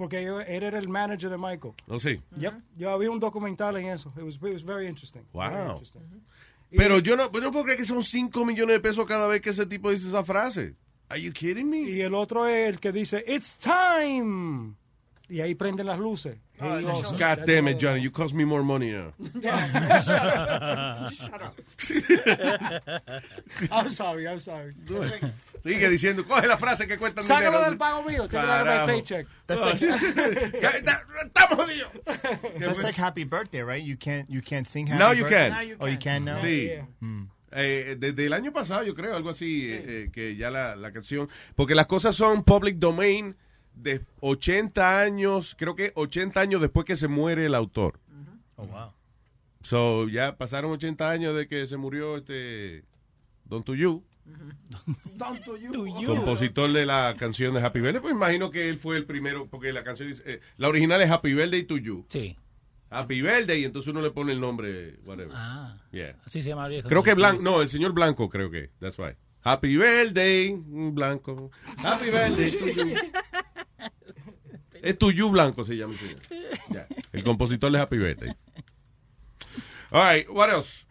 [0.00, 1.74] Porque yo- él era el manager de Michael.
[1.86, 2.18] ¿Oh, sí?
[2.38, 2.54] Yep.
[2.78, 4.10] Yo había un documental en eso.
[4.16, 5.22] It was, it was very interesting.
[5.34, 5.82] Very Wow.
[6.74, 9.42] Pero yo no, yo no puedo creer que son 5 millones de pesos cada vez
[9.42, 10.74] que ese tipo dice esa frase.
[11.10, 11.80] Are you kidding me?
[11.80, 14.74] Y el otro es el que dice, It's time.
[15.28, 16.38] Y ahí prenden las luces.
[16.60, 18.00] He goes, God "That's damn it, all." Johnny.
[18.02, 19.12] You cost me more money now.
[21.10, 21.54] Shut up.
[23.70, 24.74] I'm sorry, I'm sorry.
[25.64, 27.64] Sigue diciendo, coge la frase que cuesta Sácalo dinero.
[27.70, 28.22] del pago mío.
[28.24, 28.86] my Carajo.
[28.86, 29.26] paycheck.
[29.46, 32.58] That's like, Estamos jodidos.
[32.58, 33.82] that's like happy birthday, right?
[33.82, 35.48] You can't you can't sing happy Now you birthday.
[35.48, 35.52] can.
[35.52, 36.38] Now you Oh, you can now.
[36.38, 36.78] Sí.
[37.00, 37.24] Hmm.
[37.52, 40.92] Eh, desde el año pasado, yo creo, algo así, eh, eh, que ya la, la
[40.92, 41.28] canción.
[41.56, 43.34] Porque las cosas son public domain
[43.82, 48.00] de 80 años, creo que 80 años después que se muere el autor.
[48.56, 48.92] Oh wow.
[49.62, 52.84] So, ya pasaron 80 años de que se murió este
[53.44, 54.04] Don Tuyu,
[55.16, 56.06] Don't do you.
[56.06, 58.00] compositor de la canción de Happy Birthday.
[58.00, 61.10] Pues imagino que él fue el primero, porque la canción dice, eh, la original es
[61.10, 62.06] Happy Birthday to You.
[62.08, 62.38] Sí.
[62.90, 65.32] Happy Birthday, y entonces uno le pone el nombre, whatever.
[65.34, 65.76] Ah.
[65.92, 66.16] Yeah.
[66.24, 66.88] Así se llama el viejo.
[66.88, 69.16] Creo que Blanco, no, el señor Blanco creo que, that's right.
[69.42, 71.50] Happy Birthday, Blanco.
[71.78, 72.94] Happy Birthday to you.
[74.82, 76.86] Es Tuyu Blanco se llama señor.
[77.12, 78.34] El compositor de Happy Birthday.
[79.90, 80.86] All right, what else?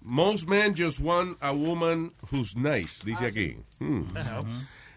[0.00, 3.56] Most men just want a woman who's nice, dice aquí.
[3.78, 4.04] Hmm.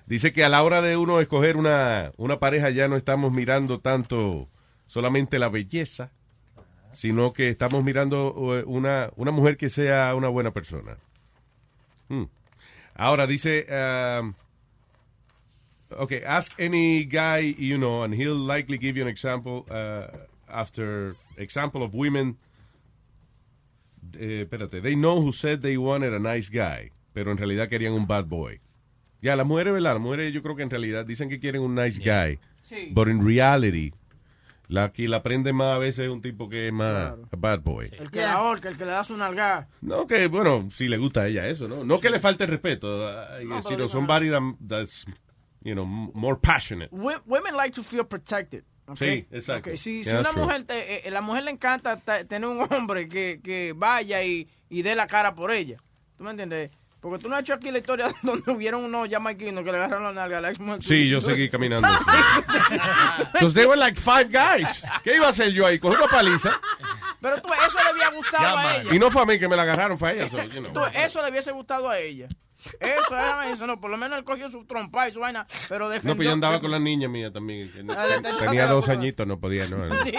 [0.06, 3.80] Dice que a la hora de uno escoger una, una pareja ya no estamos mirando
[3.80, 4.50] tanto
[4.88, 6.12] solamente la belleza,
[6.92, 10.98] sino que estamos mirando eh, una, una mujer que sea una buena persona.
[12.10, 12.26] Hmm.
[12.96, 13.66] Ahora dice,
[14.22, 14.34] um,
[15.99, 20.07] okay, ask any guy you know, and he'll likely give you an example uh,
[20.49, 22.38] after example of women.
[24.20, 27.94] Eh, espérate, they know who said they wanted a nice guy, pero en realidad querían
[27.94, 28.60] un bad boy.
[29.22, 29.94] Ya, las mujeres, ¿verdad?
[29.94, 32.38] Las mujeres yo creo que en realidad dicen que quieren un nice guy.
[32.61, 32.91] Sí.
[32.94, 33.94] But in reality,
[34.68, 37.61] la que la prende más a veces es un tipo que es más a bad
[37.61, 37.90] boy.
[37.98, 39.70] El que la ahorca, el que le da su nalgada.
[39.82, 41.86] No, que bueno, si le gusta a ella eso, ¿no?
[41.86, 45.06] No que le falte el respeto, uh, No, somebody that- that's,
[45.64, 46.90] you know, more passionate.
[46.91, 48.64] Wo- Women like to feel protected.
[48.88, 49.22] okay?
[49.22, 49.69] Sí, exacto.
[49.69, 50.44] Okay, Si, si Yeah, una that's true.
[50.44, 54.48] mujer, te- eh, la mujer le encanta ta- tener un hombre que, que vaya y,
[54.69, 55.77] y dé la cara por ella.
[56.18, 56.69] ¿Tú me entiendes?
[56.99, 60.03] Porque tú no has hecho aquí la historia donde hubieron unos jamaiquinos que le agarraron
[60.06, 60.81] la nalga a la ex mujer.
[60.84, 61.88] Sí, yo seguí caminando.
[63.34, 64.84] Entonces, they were like five guys.
[65.03, 65.80] ¿Qué iba a hacer yo ahí?
[65.80, 66.60] Coger una paliza.
[67.22, 68.95] Pero tú, eso le había gustado a ella.
[68.95, 70.30] Y no fue a mí que me la agarraron, fue a ella.
[70.30, 70.73] so, you know.
[70.73, 72.27] Tú, eso le hubiese gustado a ella.
[72.80, 75.90] Eso era eso, no, por lo menos él cogió su trompa y su vaina, pero
[75.90, 76.14] defendió.
[76.14, 77.69] No, pero yo andaba con la niña mía también.
[77.72, 78.06] que Ah,
[78.40, 79.77] Tenía te- dos añitos, no podía, no.
[80.03, 80.11] Sí.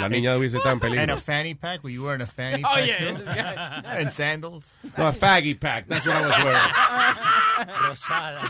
[0.00, 1.16] La niña hubiese estado en And a peligro.
[1.18, 1.82] fanny pack?
[1.84, 3.88] Were you wearing a fanny Oh, pack yeah, too?
[3.88, 4.64] and sandals?
[4.96, 5.86] No, a faggy pack.
[5.88, 7.74] That's what I was wearing.
[7.88, 8.40] Rosada.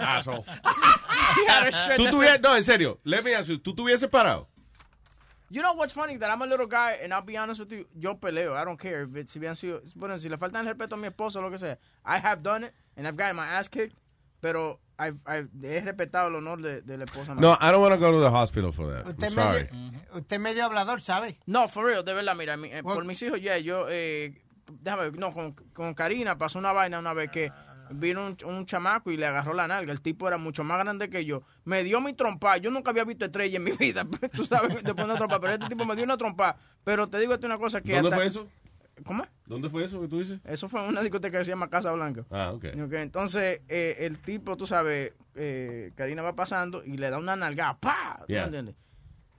[0.00, 0.44] Asshole.
[1.36, 3.00] He had a shirt Tú that tuvies- said- no, en serio.
[3.04, 4.48] Let me ask you, ¿Tú tuviese parado?
[5.54, 6.16] You know what's funny?
[6.16, 8.56] That I'm a little guy, and I'll be honest with you, yo peleo.
[8.60, 9.02] I don't care.
[9.04, 11.48] if it- Si, bien sido, bueno, si le faltan el respeto a mi esposo lo
[11.48, 11.78] que sea.
[12.04, 13.94] I have done it, and I've gotten my ass kicked,
[14.40, 17.36] pero I've, I've, he respetado el honor de, de la esposa.
[17.36, 19.06] No, I don't want to go to the hospital for that.
[19.06, 19.70] Usted I'm medio, sorry.
[20.14, 21.38] usted medio hablador, ¿sabe?
[21.46, 24.42] No, for real, de verdad, mira, mi- eh, por mis hijos, ya, yo, eh,
[24.82, 27.52] déjame no, con, con Karina pasó una vaina una vez que
[27.90, 29.92] vino un, un chamaco y le agarró la nalga.
[29.92, 31.42] El tipo era mucho más grande que yo.
[31.64, 32.56] Me dio mi trompa.
[32.58, 35.40] Yo nunca había visto estrella en mi vida, tú sabes, después de una trompa.
[35.40, 36.56] Pero este tipo me dio una trompa.
[36.84, 37.92] Pero te digo una cosa que...
[37.94, 38.48] ¿Dónde hasta- fue eso?
[39.04, 39.26] ¿Cómo?
[39.46, 40.38] ¿Dónde fue eso que tú dices?
[40.44, 42.24] Eso fue en una discoteca que se llama Casa Blanca.
[42.30, 42.66] Ah, ok.
[42.84, 47.34] Ok, Entonces, eh, el tipo, tú sabes, eh, Karina va pasando y le da una
[47.34, 47.76] nalgada.
[47.80, 48.18] ¡Pah!
[48.20, 48.44] ¿Tú me Yeah.
[48.44, 48.76] entiendes?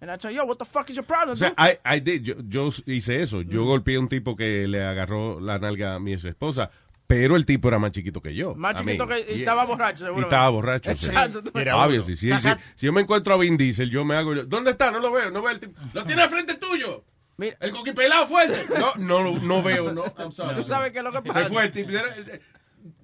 [0.02, 1.54] And I tell yo, what the fuck is your problem, O sea?
[1.58, 3.42] I, I did, yo, yo hice eso.
[3.44, 3.66] Yo Mm.
[3.66, 6.70] golpeé a un tipo que le agarró la nalga a mi esposa,
[7.08, 8.56] pero el tipo era más chiquito que yo.
[8.56, 9.20] Más chiquito que...
[9.20, 9.38] Y yeah.
[9.38, 10.24] estaba borracho, Y seguro.
[10.24, 10.96] estaba borracho.
[10.96, 11.06] sí.
[11.08, 11.44] Exacto.
[11.44, 14.34] tú- Obviously, si, si, si yo me encuentro a Vin Diesel, yo me hago.
[14.36, 14.92] ¿Dónde está?
[14.92, 15.80] No lo veo, no veo el tipo.
[15.94, 17.04] Lo tiene al frente tuyo.
[17.38, 17.58] Mira.
[17.60, 18.66] El coquipelado fuerte.
[18.80, 20.06] No, no, lo- no veo, no.
[20.18, 20.56] I'm sorry.
[20.56, 21.44] Tú sabes qué es lo que pasa.
[21.44, 21.92] Se fue el tipo.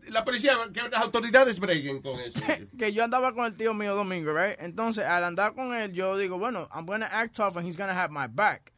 [0.09, 2.39] La policía, que las autoridades breguen con eso.
[2.77, 4.55] que yo andaba con el tío mío domingo, right?
[4.59, 7.93] Entonces, al andar con él, yo digo, bueno, I'm gonna act tough and he's gonna
[7.93, 8.73] have my back.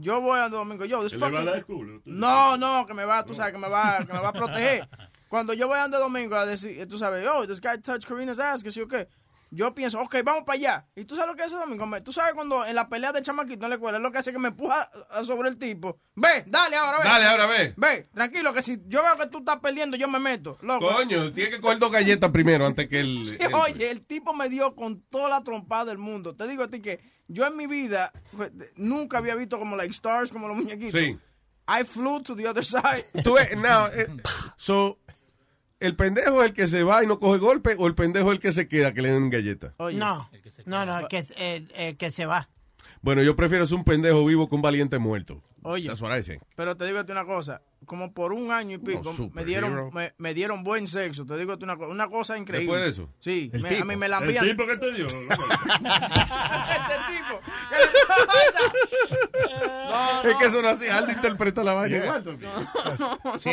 [0.00, 2.02] Yo voy al domingo, yo, this ¿Que le va a fucking- culo?
[2.04, 4.88] No, no, que me va, tú sabes, que me va, que me va a proteger.
[5.28, 8.62] Cuando yo voy andar domingo a decir, tú sabes, oh, this guy touched Karina's ass,
[8.62, 9.08] que sí o qué.
[9.56, 10.86] Yo pienso, ok, vamos para allá.
[10.94, 11.86] ¿Y tú sabes lo que hace domingo?
[12.02, 14.30] Tú sabes cuando en la pelea de chamaquito en la escuela es lo que hace
[14.30, 14.90] que me empuja
[15.24, 15.98] sobre el tipo.
[16.14, 17.04] Ve, dale ahora, ve.
[17.04, 17.74] Dale, ahora, ve.
[17.76, 20.58] Ve, tranquilo, que si yo veo que tú estás perdiendo, yo me meto.
[20.60, 20.86] Loco.
[20.94, 23.24] Coño, tiene que coger dos galletas primero antes que el.
[23.24, 26.36] Sí, el- oye, el tipo me dio con toda la trompada del mundo.
[26.36, 29.92] Te digo a ti que yo en mi vida pues, nunca había visto como like
[29.92, 30.92] stars, como los muñequitos.
[31.00, 31.18] Sí.
[31.68, 33.04] I flew to the other side.
[33.24, 34.06] Tú ves, now, eh,
[34.58, 34.98] so,
[35.80, 38.36] ¿el pendejo es el que se va y no coge golpe o el pendejo es
[38.36, 39.74] el que se queda que le den galleta?
[39.78, 40.28] No,
[40.66, 42.48] no, no, el que, el, el que se va.
[43.02, 45.42] Bueno, yo prefiero ser un pendejo vivo que un valiente muerto.
[45.62, 45.86] Oye.
[45.86, 46.42] That's what I think.
[46.56, 50.34] Pero te digo una cosa, como por un año y pico me dieron me, me
[50.34, 51.24] dieron buen sexo.
[51.24, 52.66] Te digo una, una cosa increíble.
[52.76, 53.08] ¿Después de eso?
[53.20, 54.44] Sí, El me- a mí me la ¿El envían.
[54.44, 55.06] tipo que te dio?
[55.06, 55.16] este
[57.08, 57.40] tipo.
[57.70, 57.86] ¿Qué le
[58.26, 58.60] pasa?
[60.28, 62.24] Es que eso no así, Aldo interpreta la vaina igual.
[62.24, 62.50] también.
[63.38, 63.50] Sí,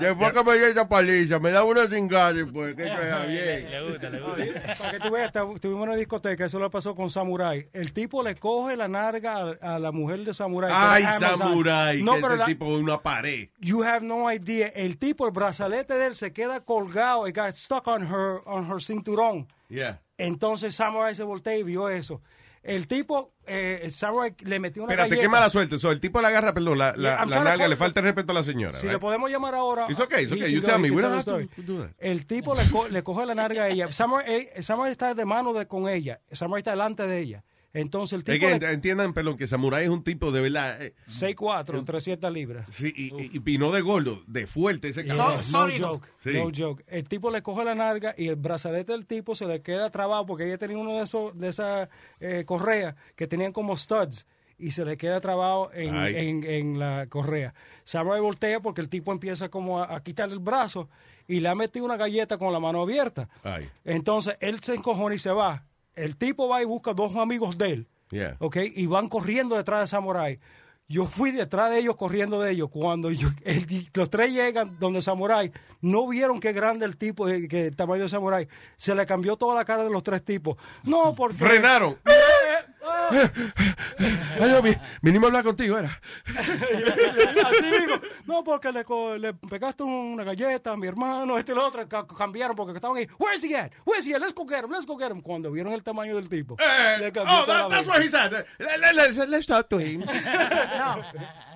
[0.00, 3.70] después que me dio esa paliza, me da una chingada y pues, que sea bien.
[3.70, 4.76] Le gusta, le gusta.
[4.78, 7.68] Para que tú veas, tuvimos una discoteca, eso lo pasó con Samurai.
[7.72, 10.70] El tipo le coge la narga a, a la mujer de Samurai.
[10.74, 11.14] Ay, es.
[11.18, 13.43] Samurai, No, que pero ese la- tipo de una pared.
[13.60, 14.68] You have no idea.
[14.68, 17.26] El tipo, el brazalete de él se queda colgado.
[17.28, 19.46] It got stuck on her, on her cinturón.
[19.68, 20.00] Yeah.
[20.18, 22.20] Entonces Samurai se voltea y vio eso.
[22.62, 25.22] El tipo, eh, el Samurai le metió una Espérate, galleta.
[25.22, 25.76] qué mala suerte.
[25.76, 28.32] So, el tipo le agarra, perdón, la, la, Yeah, la nalga, le falta el respeto
[28.32, 28.78] a la señora.
[28.78, 28.92] Si right?
[28.94, 29.84] le podemos llamar ahora.
[29.90, 30.50] It's okay, it's okay.
[30.50, 30.90] You tell me.
[30.90, 31.90] We don't have to do that.
[31.98, 33.92] El tipo le, co- le coge la narga a ella.
[33.92, 36.20] Samurai, eh, Samurai está de mano de, con ella.
[36.32, 37.44] Samurai está delante de ella.
[37.74, 40.40] Entonces el Es tipo que le- ent- entiendan, perdón, que Samurai es un tipo de
[40.40, 40.80] verdad.
[40.82, 42.66] eh, 6'4", 300 libras.
[42.72, 45.44] sí, y, y- y no de gordo, de fuerte ese Yeah, cabrón.
[45.50, 46.30] no joke, Sí.
[46.32, 46.84] no joke.
[46.86, 50.24] El tipo le coge la narga y el brazalete del tipo se le queda trabado
[50.24, 51.88] porque ella tenía uno de esos de esas
[52.20, 54.24] eh, correas que tenían como studs
[54.56, 57.54] y se le queda trabado en, en- en la correa.
[57.82, 60.88] Samurai voltea porque el tipo empieza como a, a quitarle el brazo
[61.26, 63.28] y le ha metido una galleta con la mano abierta.
[63.42, 65.64] Ay, Entonces él se encojona y se va.
[65.94, 67.88] El tipo va y busca dos amigos de él.
[68.74, 70.38] Y van corriendo detrás de Samurai.
[70.86, 72.68] Yo fui detrás de ellos, corriendo de ellos.
[72.70, 75.50] Cuando yo- el- los tres llegan donde Samurai,
[75.80, 78.46] no vieron qué grande el tipo, eh, que el tamaño de Samurai.
[78.76, 80.56] Se le cambió toda la cara de los tres tipos.
[80.82, 81.36] No, porque...
[81.38, 81.96] Frenaron.
[83.12, 83.30] Eh,
[84.40, 86.00] Ay, yo, vi- vinimos a hablar contigo, era.
[86.26, 88.00] Así mismo.
[88.26, 88.84] No, porque le,
[89.18, 92.96] le pegaste una galleta a mi hermano, este y lo otro, ca- cambiaron porque estaban
[92.96, 93.08] ahí.
[93.18, 93.72] Where's he at?
[93.84, 94.20] Where's he at?
[94.20, 95.20] Let's go get him, let's go get him.
[95.20, 96.56] Cuando vieron el tamaño del tipo.
[97.00, 98.32] le cambió oh, that- that's what he said.
[98.58, 100.04] Let- let- let's- let's talk to him.
[100.76, 101.02] No,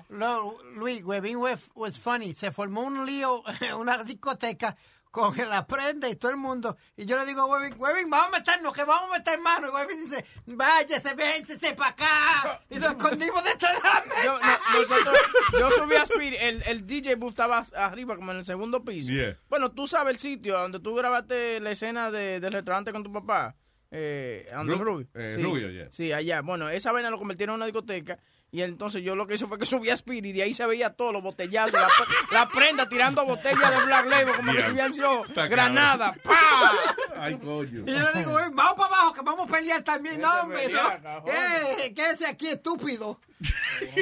[0.09, 2.33] no, Luis, Webin was, was funny.
[2.33, 3.43] Se formó un lío,
[3.77, 4.75] una discoteca
[5.11, 6.77] con la prenda y todo el mundo.
[6.95, 9.67] Y yo le digo a Webin, Webin, vamos a meternos, que vamos a meter mano.
[9.67, 12.61] Y Webin dice, váyase, véntese para acá.
[12.69, 14.23] Y nos escondimos detrás de la mesa.
[14.23, 15.17] Yo, no, nosotros,
[15.59, 19.09] yo subí a Speedy, el, el DJ booth estaba arriba, como en el segundo piso.
[19.09, 19.37] Yeah.
[19.49, 23.11] Bueno, tú sabes el sitio donde tú grabaste la escena de- del restaurante con tu
[23.11, 23.55] papá.
[23.91, 25.07] Eh, Rubio.
[25.15, 25.87] eh, sí, Rubio, yeah.
[25.91, 26.41] Sí, allá.
[26.41, 28.19] Bueno, esa vaina lo convirtieron en una discoteca.
[28.51, 30.65] Y entonces yo lo que hice fue que subí a Speedy y de ahí se
[30.65, 31.87] veía todo, los botellazos, la,
[32.31, 34.91] la prenda tirando botellas de Black Label como que Yeah.
[34.91, 36.15] sido Está granada.
[36.23, 36.71] ¡Pah!
[37.17, 37.83] Ay, coño.
[37.85, 40.19] Y yo le digo, "Webin, vamos para abajo, que vamos a pelear también.
[40.19, 40.89] No, hombre, no.
[41.27, 43.19] Eh, quédese aquí, estúpido.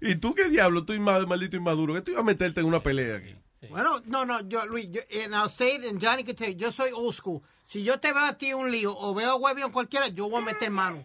[0.00, 0.84] ¿Y tú qué diablo?
[0.84, 1.94] Tú maldito inmaduro.
[1.94, 3.36] ¿Qué tú ibas a meterte en una pelea aquí?
[3.68, 6.56] Bueno, no, no, yo, Luis, yo, and I'll say it, and Johnny can tell you,
[6.58, 7.42] yo soy old school.
[7.66, 10.28] Si yo te veo a ti un lío o veo a Webby o cualquiera, yo
[10.28, 11.04] voy a meter mano.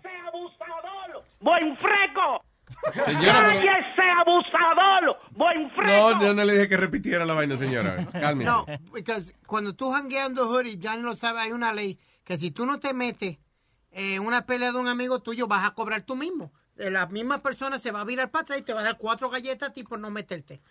[1.46, 2.44] ¡Buen freco!
[3.06, 5.16] Señora, ¡Cállese, abusador!
[5.34, 6.16] ¡Buen freco!
[6.16, 8.04] No, yo no le dije que repitiera la vaina, señora.
[8.12, 8.50] Cálmese.
[8.50, 9.14] No, porque
[9.46, 12.96] cuando tú jangueando hoodie, Johnny lo sabe, hay una ley que si tú no te
[12.96, 13.38] metes
[13.92, 16.52] en una pelea de un amigo tuyo, vas a cobrar tú mismo.
[16.78, 19.30] La misma persona se va a virar para atrás y te va a dar cuatro
[19.30, 20.64] galletas a ti por no meterte.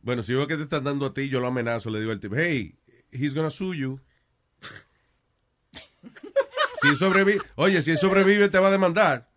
[0.00, 1.90] Bueno, si veo que te están dando a ti, yo lo amenazo.
[1.90, 2.74] Le digo al tipo, hey,
[3.12, 4.00] he's gonna sue you.
[6.80, 9.35] si sobrevive, oye, si él sobrevive, te va a demandar.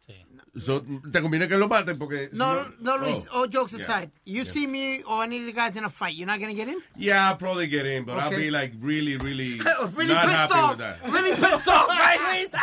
[0.58, 0.82] So,
[1.12, 2.30] te conviene que lo maten porque.
[2.34, 3.42] No, si no, Luis, Oh.
[3.44, 3.84] all jokes Yeah.
[3.84, 4.12] aside.
[4.26, 4.52] You Yeah.
[4.54, 6.68] see me or any of the guys in a fight, you're not going to get
[6.68, 6.78] in?
[6.96, 9.60] Yeah, I'll probably get in, but I'll be like really, really,
[9.96, 10.70] really not pissed happy off.
[10.72, 11.12] with that.
[11.12, 12.50] Really pissed off, right, Luis?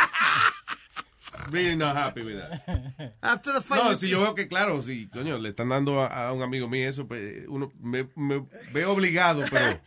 [1.50, 3.14] Really not happy with that.
[3.22, 3.84] After the fight.
[3.84, 6.66] No, si yo veo que, claro, si, coño, le están dando a, a un amigo
[6.68, 9.78] mío eso, pues uno me, me veo obligado, pero,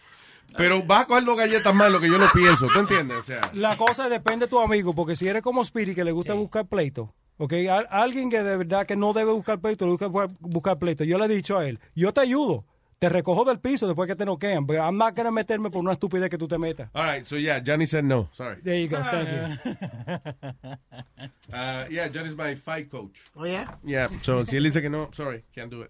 [0.55, 3.17] pero va a coger dos galletas más lo que yo no pienso, ¿tú entiendes?
[3.17, 6.11] O sea, La cosa depende de tu amigo, porque si eres como Spirit que le
[6.13, 7.53] gusta buscar pleito, ¿ok?
[7.71, 11.03] Al- alguien que de verdad que no debe buscar pleito, le gusta bu- buscar pleito.
[11.03, 12.65] Yo le he dicho a él, yo te ayudo,
[12.99, 15.93] te recojo del piso después que te noquean, pero I'm not gonna meterme por una
[15.93, 16.89] estupidez que tú te metas.
[16.93, 18.61] all right, so yeah, Johnny said no, sorry.
[18.61, 20.69] There you go, thank you.
[21.51, 23.21] Uh, yeah, Johnny's my fight coach.
[23.35, 23.75] Oh, yeah?
[23.83, 25.89] Yeah, so si él dice que no, sorry, can't do it.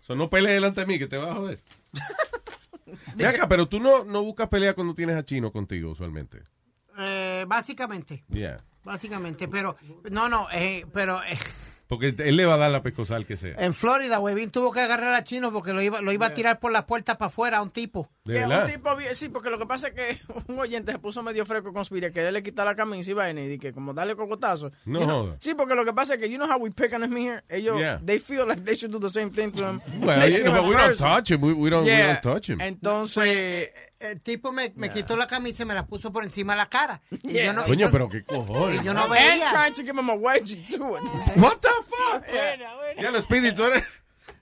[0.00, 1.58] So no pelees delante de mí, que te vas a joder.
[3.24, 6.42] Acá, pero tú no, no buscas pelea cuando tienes a Chino contigo, usualmente.
[6.98, 8.24] Eh, básicamente.
[8.28, 8.64] Yeah.
[8.84, 9.76] Básicamente, pero
[10.10, 11.38] no, no, eh, pero eh,
[11.86, 13.56] Porque él le va a dar la pescosal que sea.
[13.58, 16.60] en Florida, Webin tuvo que agarrar a Chino porque lo iba, lo iba a tirar
[16.60, 18.08] por la puerta para afuera a un tipo.
[18.24, 18.72] ¿De Que un verdad?
[18.72, 21.72] tipo bien- sí, porque lo que pasa es que un oyente se puso medio fresco
[21.72, 24.70] con Spirit, que él le quita la camisa y vaina y que como darle cocotazo.
[24.84, 25.36] No You know- joda.
[25.40, 27.42] Sí, porque lo que pasa es que you know how we pick on him here,
[27.48, 28.00] ellos Yeah.
[28.06, 29.80] they feel like they should do the same thing to him.
[30.00, 31.42] Well, yeah, but we don't touch him.
[31.42, 32.20] We, we don't, we Yeah.
[32.20, 32.60] don't touch him.
[32.60, 33.70] Entonces,
[34.00, 36.68] El tipo me, me quitó la camisa y me la puso por encima de la
[36.70, 37.00] cara.
[37.22, 38.80] Y yo no, y Coño, yo- pero qué cojones.
[38.80, 39.50] y yo no and veía.
[39.52, 40.84] trying to give him a wedgie too.
[41.36, 42.26] What the fuck?
[42.32, 42.56] Yeah.
[42.98, 43.84] Ya lo Speedy, tú eres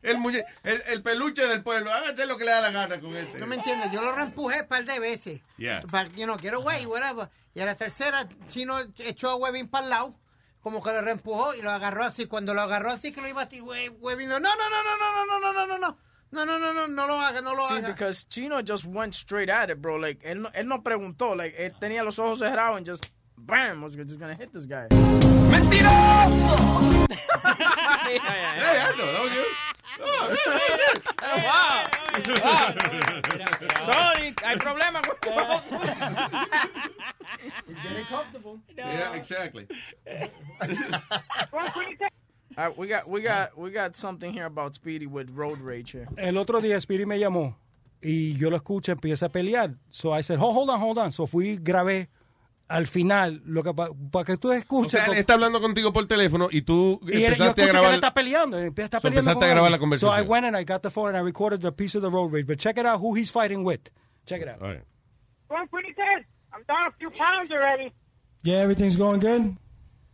[0.02, 1.92] el, muñe- el, el peluche del pueblo.
[1.92, 3.38] Hágase lo que le da la gana con este.
[3.40, 3.90] ¿No me entiendes?
[3.90, 5.40] Yo lo reempujé un par de veces.
[5.56, 5.82] Yeah.
[5.90, 7.28] Para, you know, get away, whatever.
[7.52, 10.14] Y a la tercera, Chino echó a Webin para el lado.
[10.60, 12.26] Como que lo reempujó y lo agarró así.
[12.26, 13.66] Cuando lo agarró así que lo iba a tirar,
[14.00, 15.98] Webin, no, no, no, no, no, no, no, no, no, no,
[16.32, 16.44] no.
[16.44, 17.88] No, no, no, no, no lo haga, no lo Sí, haga.
[17.88, 19.96] because Chino just went straight at it, bro.
[19.96, 21.34] Like, él no, él no preguntó.
[21.36, 24.86] Like, él tenía los ojos cerrados and just, bam, was just gonna hit this guy.
[25.50, 26.56] ¡Mentiroso!
[28.08, 29.44] Hey, Aldo, that was you.
[30.00, 31.84] Oh, wow.
[32.44, 32.74] wow.
[33.84, 35.16] Sorry, hay problema con
[38.76, 39.66] Yeah, exactly.
[42.58, 46.08] Right, we got we got we got something here about Speedy with road rage here.
[46.16, 47.56] El otro día Spirit me llamó
[48.02, 49.76] y yo lo escuché, empieza a pelear.
[49.90, 51.12] So I said, "Oh, hold on, hold on.
[51.12, 52.08] So fui, grabé
[52.68, 54.90] al final, lo que para que tú O escuches.
[54.90, 57.66] sea, él está hablando contigo por teléfono y tú Y él- yo empezaste escuché a
[57.66, 57.90] que grabar.
[57.90, 58.58] él está peleando.
[58.58, 60.10] Empieza a estar So peleando empezaste a grabar la conversación.
[60.12, 62.10] So I went and I got the phone and I recorded the piece of the
[62.10, 62.46] road rage.
[62.46, 63.88] But check it out who he's fighting with.
[64.26, 64.60] Check it out.
[64.60, 64.84] All right.
[65.48, 66.24] Going pretty good.
[66.52, 67.92] I'm down a few pounds already.
[68.42, 69.56] Yeah, everything's going good.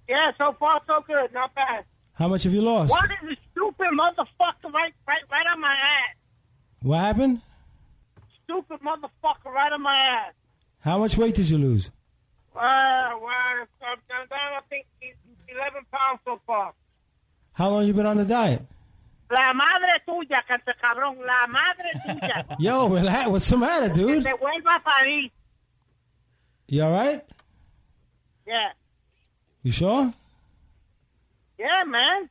[0.09, 1.33] Yeah, so far so good.
[1.33, 1.85] Not bad.
[2.15, 2.91] How much have you lost?
[2.91, 6.15] What is this stupid motherfucker right, right, right on my ass?
[6.83, 7.41] What happened?
[8.45, 10.33] Stupid motherfucker right on my ass.
[10.81, 11.91] How much weight did you lose?
[12.55, 14.87] Uh, well, I'm down, I think,
[15.49, 16.73] 11 pounds so far.
[17.53, 18.63] How long you been on the diet?
[19.31, 21.17] La madre tuya, cante cabrón.
[21.27, 22.57] La madre tuya.
[22.61, 23.29] Yo, relax.
[23.29, 24.23] What's the matter, Que dude?
[24.25, 25.31] te vuelva a.
[26.69, 27.25] You all right?
[28.47, 28.73] Yeah.
[29.63, 30.13] You sure?
[31.59, 32.29] Yeah, man.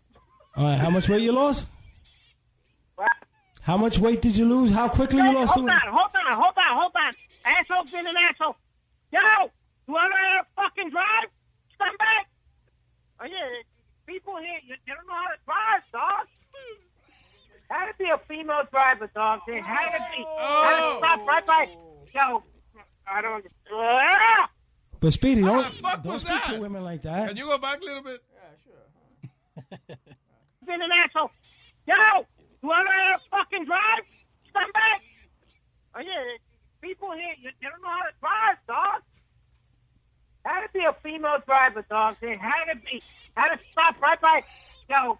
[0.55, 1.65] All right, how much weight you lost?
[2.95, 3.11] What?
[3.61, 4.71] How much weight did you lose?
[4.71, 7.13] How quickly you lost the hold on, hold on, hold on, hold on.
[7.45, 8.55] Asshole's been an asshole.
[9.11, 9.19] Yo,
[9.87, 11.29] you want to fucking drive?
[11.79, 12.27] Come back.
[13.19, 13.61] Oh, yeah,
[14.05, 16.27] people here, you, they don't know how to drive, dog.
[17.69, 19.39] Had to be a female driver, dog.
[19.47, 20.17] They had to be.
[20.17, 20.97] Had to oh.
[20.99, 21.69] stop right by.
[22.13, 22.43] Yo,
[23.07, 23.45] I don't.
[24.99, 27.29] But Speedy, don't, don't was speak to women like that.
[27.29, 28.21] Can you go back a little bit?
[30.65, 31.31] been an asshole.
[31.88, 31.95] Yo,
[32.61, 34.03] you want to know how to fucking drive?
[34.53, 35.01] Back.
[35.95, 36.38] Oh, yeah,
[36.81, 39.01] people here, you, they don't know how to drive, dog.
[40.45, 42.17] Had to be a female driver, dog.
[42.21, 43.01] Had to be.
[43.35, 44.43] Had to stop right by.
[44.89, 45.17] Yo,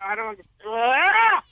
[0.00, 0.40] I don't.
[0.66, 1.42] Ah!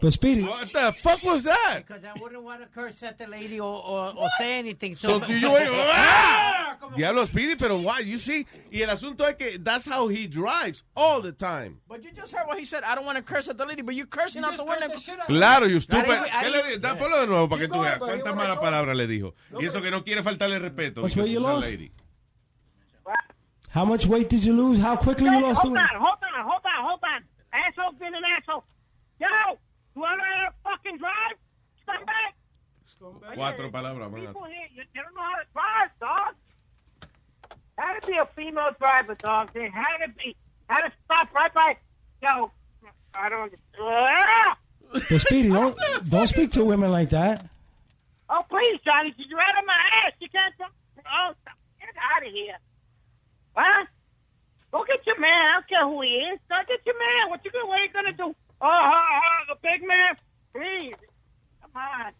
[0.00, 1.82] But Speedy, What the fuck was that?
[1.86, 4.94] Because I wouldn't want to curse at the lady or, or, or say anything.
[4.94, 6.76] So do you ¡Ah!
[6.96, 8.00] Diablo Speedy, pero why?
[8.00, 11.80] You see, y el asunto es que that's how he drives all the time.
[11.88, 12.84] But you just heard what he said.
[12.84, 14.88] I don't want to curse at the lady, but you're cursing out the window.
[15.26, 16.06] Claro, you stupid.
[16.06, 18.96] ¿Qué le didn't- di- Da ponlo de nuevo para que tú veas cuántas malas palabras
[18.96, 19.34] le dijo.
[19.58, 21.02] Y eso que no quiere faltarle respeto.
[21.02, 21.66] Which because way you lost?
[21.68, 21.90] lady.
[23.70, 24.78] how much weight did you lose?
[24.78, 27.24] How quickly you lost the hold on, hold on, hold on, hold on.
[27.52, 28.64] Asshole's been an asshole.
[29.20, 29.26] Yo,
[29.98, 31.36] you want to fucking drive?
[31.86, 32.34] Come back.
[33.34, 34.20] Cuatro palabras más.
[34.20, 36.34] People here, you, they don't know how to drive, dog.
[37.76, 39.50] Had to be a female driver, dog.
[39.54, 40.36] They had to be.
[40.68, 41.76] Had to stop right by.
[42.22, 42.50] Yo,
[43.14, 43.52] I don't.
[44.92, 45.76] But Speedy, don't
[46.08, 47.46] don't speak to women like that.
[48.30, 50.12] Oh, please, Johnny, you're out of my ass.
[50.20, 50.54] You can't.
[50.60, 51.32] Oh,
[51.80, 52.56] get out of here.
[53.56, 53.86] Huh?
[54.72, 55.50] Go get your man.
[55.50, 56.38] I don't care who he is.
[56.48, 57.30] Go get your man.
[57.30, 57.66] What you gonna?
[57.66, 58.34] What are you gonna do?
[58.60, 60.16] Oh, oh, uh, the big man.
[60.54, 60.94] Please,
[61.62, 62.12] come on.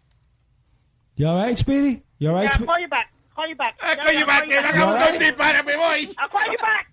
[1.17, 2.03] You all right, Speedy?
[2.19, 2.67] You all right, yeah, I'll Speedy?
[2.67, 3.13] call you back.
[3.35, 3.79] Call you back.
[3.83, 5.13] Ah, call you back, que no You all hagamos right?
[5.15, 6.15] un disparo, me voy.
[6.19, 6.87] I'll call you back.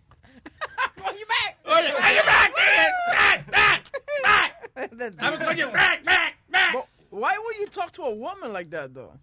[0.97, 1.57] Call you back.
[1.65, 3.91] Oye, call you back, back, back,
[4.23, 5.13] back.
[5.19, 6.73] I'm gonna call you back, back, back.
[6.73, 9.13] But why would you talk to a woman like that, though?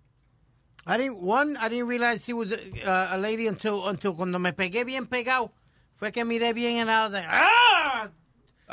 [0.86, 4.50] I didn't, one, I didn't realize she was a, a lady until, until cuando me
[4.52, 5.50] pegué bien pegado.
[5.94, 8.08] Fue que miré bien and I was like, ah!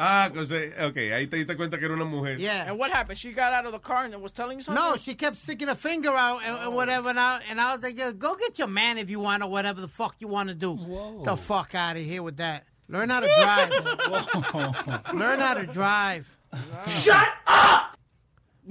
[0.02, 2.38] Ah, pues, eh, ok, ahí te diste cuenta que era una mujer.
[2.38, 2.70] Yeah.
[2.70, 3.18] And what happened?
[3.18, 4.82] She got out of the car and was telling you something?
[4.82, 7.84] No, she kept sticking a finger out and, and whatever, and I, and I was
[7.84, 10.48] like, yeah, go get your man if you want or whatever the fuck you want
[10.48, 10.72] to do.
[10.72, 11.24] Whoa.
[11.26, 12.66] The fuck out of here with that.
[12.88, 15.14] Learn how to drive.
[15.14, 16.28] Learn how to drive.
[16.88, 17.89] Shut up!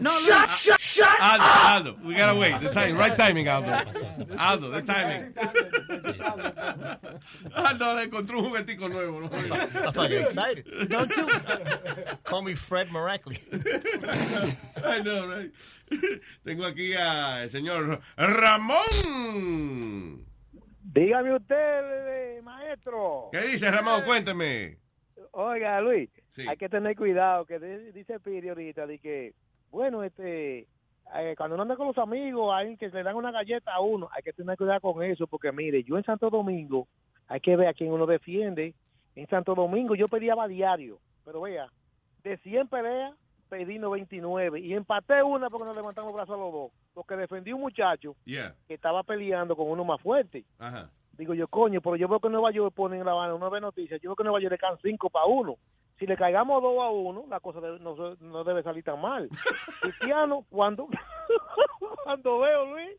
[0.00, 1.70] No, Shut, shut, shut Aldo, up!
[1.70, 2.60] Aldo, we gotta wait.
[2.60, 3.72] The time, right timing, Aldo.
[4.38, 5.34] Aldo, the timing.
[7.54, 9.20] Aldo ahora encontró un juguetico nuevo.
[9.20, 9.26] ¿no?
[9.28, 10.64] I'm fucking excited.
[10.88, 11.26] Don't you?
[12.24, 13.32] Call me Fred Miracle.
[14.84, 15.52] I know, right?
[16.46, 20.24] Tengo aquí al señor Ramón.
[20.94, 23.28] Dígame usted, maestro.
[23.32, 24.02] ¿Qué dice Ramón?
[24.04, 24.78] Cuénteme.
[25.32, 26.44] Oiga, Luis, Sí.
[26.48, 29.34] hay que tener cuidado, que di- dice Piri ahorita, de que,
[29.70, 30.66] bueno, este,
[31.14, 34.08] eh, cuando uno anda con los amigos, hay que le dan una galleta a uno,
[34.12, 36.86] hay que tener cuidado con eso, porque mire, yo en Santo Domingo,
[37.26, 38.74] hay que ver a quién uno defiende.
[39.14, 41.68] En Santo Domingo yo peleaba diario, pero vea,
[42.22, 43.14] de 100 peleas,
[43.48, 47.60] pedí 99 y empaté una porque nos levantamos brazos a los dos, porque defendí un
[47.62, 48.54] muchacho Yeah.
[48.66, 50.44] que estaba peleando con uno más fuerte.
[50.58, 50.90] Ajá.
[51.12, 53.50] Digo yo, coño, pero yo veo que en Nueva York ponen en La Habana, uno
[53.50, 55.56] ve noticias, yo veo que en Nueva York le caen cinco para uno.
[55.98, 59.28] Si le caigamos dos a uno, la cosa debe- no, no debe salir tan mal.
[59.82, 60.88] Cristiano, cuando,
[62.04, 62.90] cuando veo, Luis,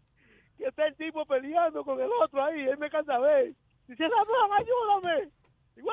[0.58, 3.54] que está el tipo peleando con el otro ahí, él me cansa ver.
[3.88, 5.30] Dice, Ramón, ayúdame.
[5.76, 5.90] Digo.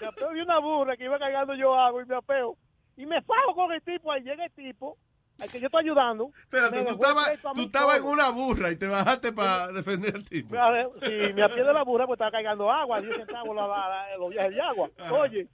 [0.00, 2.56] Me apeo de una burra que iba cargando yo agua y me apeo.
[2.96, 4.96] Y me fajo con el tipo, ahí llega el tipo,
[5.40, 6.30] al que yo estoy ayudando.
[6.42, 9.72] Espérate, tú estabas pleito a tú mí estabas en una burra y te bajaste para
[9.72, 10.54] defender al tipo.
[11.02, 13.56] Sí, me apié de la burra porque estaba cargando agua, 10 centavos
[14.18, 14.90] los viajes de agua.
[15.10, 15.48] Oye,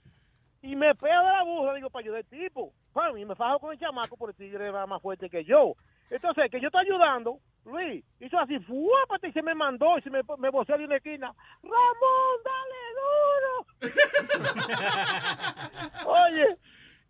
[0.61, 2.73] y me pego de la burra, digo, para ayudar al tipo.
[2.93, 5.73] Pam, Y me fajo con el chamaco porque el tigre era más fuerte que yo.
[6.09, 10.09] Entonces, que yo estoy ayudando, Luis, hizo así, fuápate y se me mandó y se
[10.09, 11.33] me, me voceó de una esquina.
[11.61, 13.65] Ramón, dale duro.
[16.05, 16.57] Oye,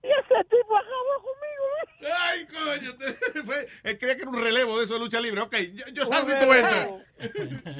[0.03, 1.89] y ese tipo acabó conmigo, Luis.
[2.21, 5.41] Ay, coño, te- fue, él creía que era un relevo de eso de lucha libre.
[5.41, 6.89] Ok, yo, yo salgo y tú entras.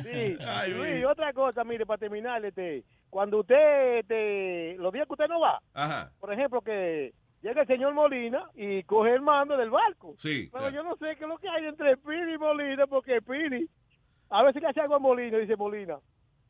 [0.04, 0.38] Sí.
[0.48, 1.06] Ay, Luis.
[1.06, 5.62] otra cosa, mire, para terminar, este, cuando usted, este, los días que usted no va,
[5.74, 6.12] Ajá.
[6.20, 10.16] por ejemplo, que llega el señor Molina y coge el mando del barco.
[10.18, 10.76] Sí, Pero claro.
[10.76, 13.68] yo no sé qué es lo que hay entre Piri y Molina, porque Piri,
[14.30, 15.98] a veces le hace algo a Molina, dice Molina.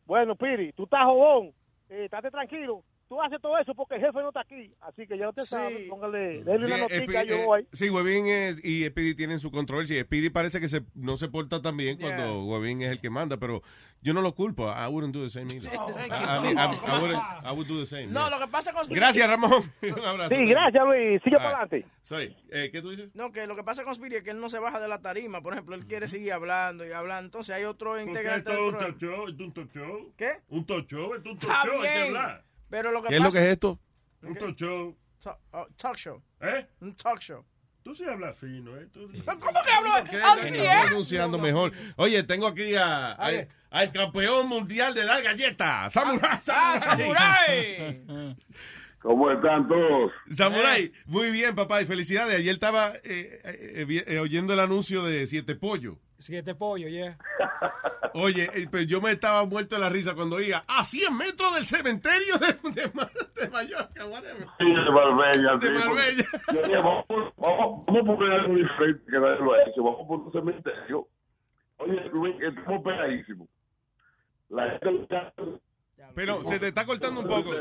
[0.06, 1.54] Bueno, Piri, tú estás jodón,
[1.90, 2.84] eh, estate tranquilo.
[3.10, 4.72] Tú haces todo eso porque el jefe no está aquí.
[4.82, 7.68] Así que ya usted sabe, póngale, denle Sí, una Speedy- notica yo eh, voy.
[7.74, 10.02] sí, Webin es- y Speedy tienen su controversia.
[10.04, 13.38] Speedy parece que se, no se porta tan bien cuando Webin es el que manda,
[13.38, 13.62] pero
[14.02, 14.70] yo no lo culpo.
[14.72, 15.74] I wouldn't do the same either.
[15.74, 18.08] No, I, I I- I wouldn't- I would do the same.
[18.08, 18.30] No, yeah.
[18.30, 19.64] lo que pasa con Speedy- Gracias, Ramón.
[19.82, 20.36] Un abrazo.
[20.36, 21.22] Sí, gracias, Luis.
[21.24, 21.86] Sigue para adelante.
[22.04, 22.36] Sorry.
[22.52, 23.10] Eh, ¿Qué tú dices?
[23.16, 25.02] No, que lo que pasa con Speedy es que él no se baja de la
[25.02, 25.42] tarima.
[25.42, 27.26] Por ejemplo, él quiere seguir hablando y hablando.
[27.26, 30.14] Entonces hay otro integrante del un talk show, es un talk show.
[30.16, 30.30] ¿Qué?
[30.50, 32.44] Un talk show, es un talk show, hay que hablar.
[32.70, 33.80] Pero lo que ¿Qué es lo que es esto?
[34.22, 34.96] Un talk show.
[35.24, 36.22] Talk, oh, talk show.
[36.42, 36.66] ¿Eh?
[36.82, 37.44] Un talk show.
[37.84, 38.88] Tú sí hablas fino, ¿eh?
[38.94, 39.94] Tú- ¿Cómo que hablo?
[39.96, 40.82] Así Estoy es.
[40.88, 41.72] pronunciando mejor.
[41.96, 46.40] Oye, tengo aquí a, al, al campeón mundial de dar galletas, Samurai.
[46.48, 48.04] ¡Ah, Samurai!
[49.02, 50.12] ¿Cómo están todos?
[50.30, 52.36] Samurai, muy bien, papá, y felicidades.
[52.36, 55.98] Ayer estaba eh, eh, eh, oyendo el anuncio de Siete Pollo.
[56.20, 57.18] Siete pollos, yeah.
[58.14, 61.56] Oye, eh, pues yo me estaba muerto de la risa cuando oía a 100 metros
[61.56, 62.48] del cementerio de,
[62.82, 63.10] de, Ma-
[63.40, 64.46] de Mallorca, whatever.
[64.60, 65.58] Sí, de Marbella.
[65.58, 66.26] De sí, Marbella.
[66.54, 67.06] yo dije, vamos,
[67.38, 69.82] vamos, vamos a poner algo diferente que nadie lo ha hecho.
[69.84, 71.08] Vamos a poner un cementerio.
[71.78, 73.48] Oye, Luis, estamos pegadísimos.
[74.50, 75.34] La gente...
[76.16, 77.52] Pero se te está cortando un poco.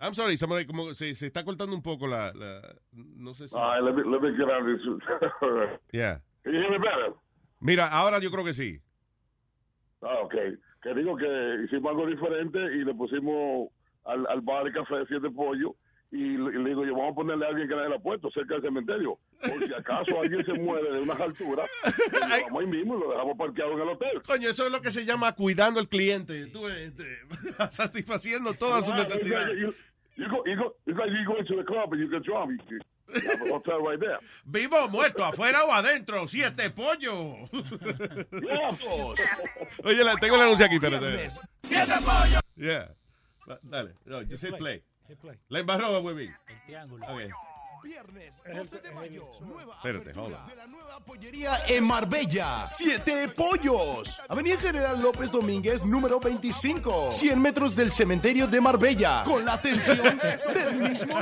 [0.00, 3.54] I'm sorry, Samurai, como se, se está cortando un poco la, la- no sé si.
[3.56, 5.80] Right, let me, let me get out of this.
[5.92, 6.20] Yeah.
[6.44, 7.14] Can you hear me better?
[7.64, 8.78] Mira, ahora yo creo que sí.
[10.02, 10.34] Ah, ok.
[10.82, 13.70] Que digo que hicimos algo diferente y le pusimos
[14.04, 15.74] al, al bar de café de siete pollo
[16.12, 18.54] y, le digo yo, vamos a ponerle a alguien que nadie le ha puesto cerca
[18.54, 19.18] del cementerio.
[19.40, 23.00] Por si acaso alguien se muere de unas alturas, pues lo vamos ahí mismo y
[23.00, 24.22] lo dejamos parqueado en el hotel.
[24.22, 26.46] Coño, eso es lo que se llama cuidando al cliente.
[26.48, 27.04] Tú, este,
[27.70, 29.74] satisfaciendo todas sus necesidades.
[30.16, 32.60] You, go, you go, you go into the club and you drunk.
[32.68, 32.78] You,
[33.08, 34.18] right there.
[34.44, 37.48] Vivo o muerto, afuera o adentro, siete pollo.
[39.84, 41.30] Oye, la- tengo el anuncio aquí, espérate.
[41.62, 42.40] ¡Siete pollos!
[42.56, 42.94] Yeah.
[43.62, 44.82] Dale, no, just hit play.
[45.08, 45.36] Hit play.
[45.48, 45.98] La embarró.
[46.10, 46.34] El
[46.66, 47.06] triángulo.
[47.06, 47.20] Ok.
[47.84, 52.66] Viernes 12 de mayo, nueva Espérate, de la nueva pollería en Marbella.
[52.66, 54.22] Siete Pollos.
[54.26, 57.10] Avenida General López Domínguez, número 25.
[57.10, 59.22] 100 metros del cementerio de Marbella.
[59.26, 60.18] Con la atención
[60.54, 61.14] del mismo.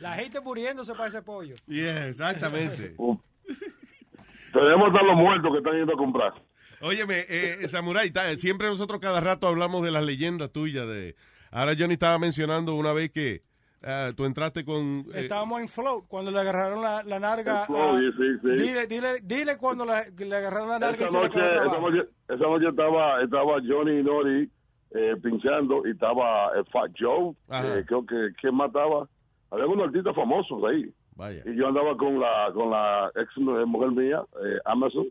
[0.00, 1.56] La gente muriéndose para ese pollo.
[1.66, 2.94] Yeah, exactamente.
[4.52, 6.32] Tenemos hasta los muertos que están yendo a comprar.
[6.80, 10.86] Óyeme, eh, Samurai, ta- siempre nosotros cada rato hablamos de las leyendas tuyas.
[10.86, 11.16] De...
[11.50, 13.42] Ahora Johnny estaba mencionando una vez que
[13.82, 15.04] ah, tú entraste con...
[15.12, 17.60] eh, Estábamos en float cuando le agarraron la, la narga.
[17.62, 18.64] En float, a- sí, sí, sí.
[18.64, 21.80] Dile, dile, dile cuando la- le agarraron la narga y Esa se le noche, esa
[21.80, 24.50] noche, esa noche estaba, estaba Johnny y Nori
[24.92, 29.06] eh, pinchando y estaba eh, Fat Joe, eh, creo que ¿quién mataba?
[29.50, 30.90] Había unos artistas famosos ahí.
[31.16, 31.42] Vaya.
[31.46, 35.06] Y yo andaba con la con la ex mujer mía, eh, Amazon,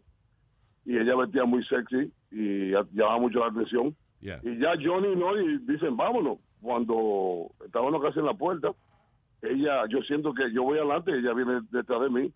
[0.85, 3.95] y ella vestía muy sexy y llamaba mucho la atención.
[4.21, 4.39] Yeah.
[4.43, 6.37] Y ya Johnny y Nori dicen, vámonos.
[6.61, 8.71] Cuando estábamos casi en la puerta,
[9.41, 12.31] ella, yo siento que yo voy adelante, ella viene detrás de mí.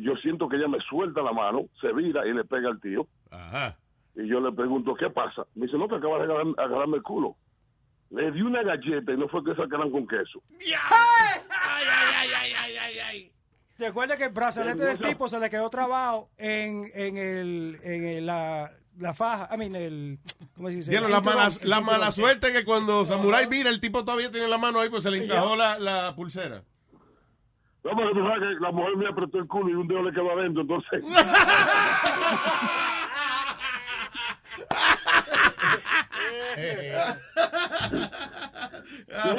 [0.00, 3.06] Yo siento que ella me suelta la mano, se vira y le pega al tío.
[3.30, 3.76] Ajá.
[4.14, 5.44] Y yo le pregunto, ¿qué pasa?
[5.54, 7.36] Me dice, no, te acabas de agarrar- agarrarme el culo.
[8.10, 10.40] Le di una galleta y no fue que sacaran con queso.
[13.76, 18.04] ¿Te acuerdas que el brazalete del tipo se le quedó trabado en, en, el, en
[18.06, 19.54] el- la, la faja?
[19.54, 20.18] I mean, el.
[20.54, 20.90] ¿Cómo se dice?
[20.90, 24.30] Vieron El la mala, el la mala suerte que cuando Samurai mira, el tipo todavía
[24.30, 26.62] tiene la mano ahí, pues se le encajó la, la pulsera.
[27.84, 30.12] No, pero tú sabes que la mujer me apretó el culo y un dedo le
[30.12, 31.04] quedó adentro, entonces...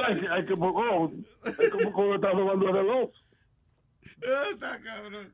[0.08, 0.56] hay, que- hay que
[1.46, 3.10] es como cuando estás robando el reloj.
[4.52, 5.32] Está cabrón.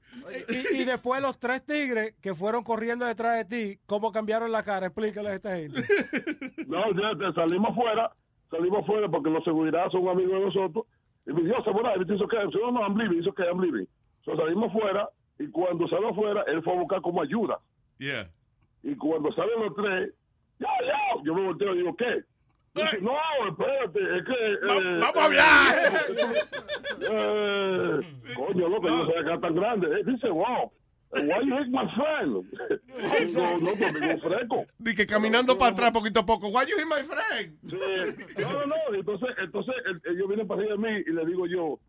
[0.50, 4.62] Y, y después los tres tigres que fueron corriendo detrás de ti, ¿cómo cambiaron la
[4.64, 4.88] cara?
[4.88, 5.84] Explícale a esta gente.
[6.68, 8.12] No, ya te- salimos afuera,
[8.52, 10.86] salimos afuera porque los seguridad son amigos de nosotros.
[11.26, 12.38] Y me dijo, Samurai, ¿viste eso qué?
[12.60, 13.88] No, no, I'm leaving, I'm leaving.
[14.26, 15.08] So, salimos afuera
[15.40, 17.60] y cuando salió afuera, él fue a buscar como ayuda.
[18.00, 18.30] Yeah.
[18.84, 20.12] Y cuando salen los tres,
[20.64, 22.24] ya, ya, yo me volteo y digo, ¿qué?
[22.76, 23.14] Dice, no,
[23.50, 24.34] espérate, es que...
[24.34, 25.76] eh, vamos a hablar.
[27.02, 28.00] eh,
[28.36, 29.88] coño, loco, yo no que era tan grande.
[30.00, 30.72] Eh, dice, wow,
[31.12, 32.46] why you hate my friend?
[33.34, 34.66] No, tu amigo fresco.
[34.80, 36.48] Di que caminando para atrás poquito a poco.
[36.48, 37.58] Why you hit my friend?
[37.70, 38.42] Sí.
[38.42, 38.96] No, no, no.
[38.96, 39.76] Entonces, entonces
[40.06, 41.80] ellos vienen para arriba de mí y le digo yo,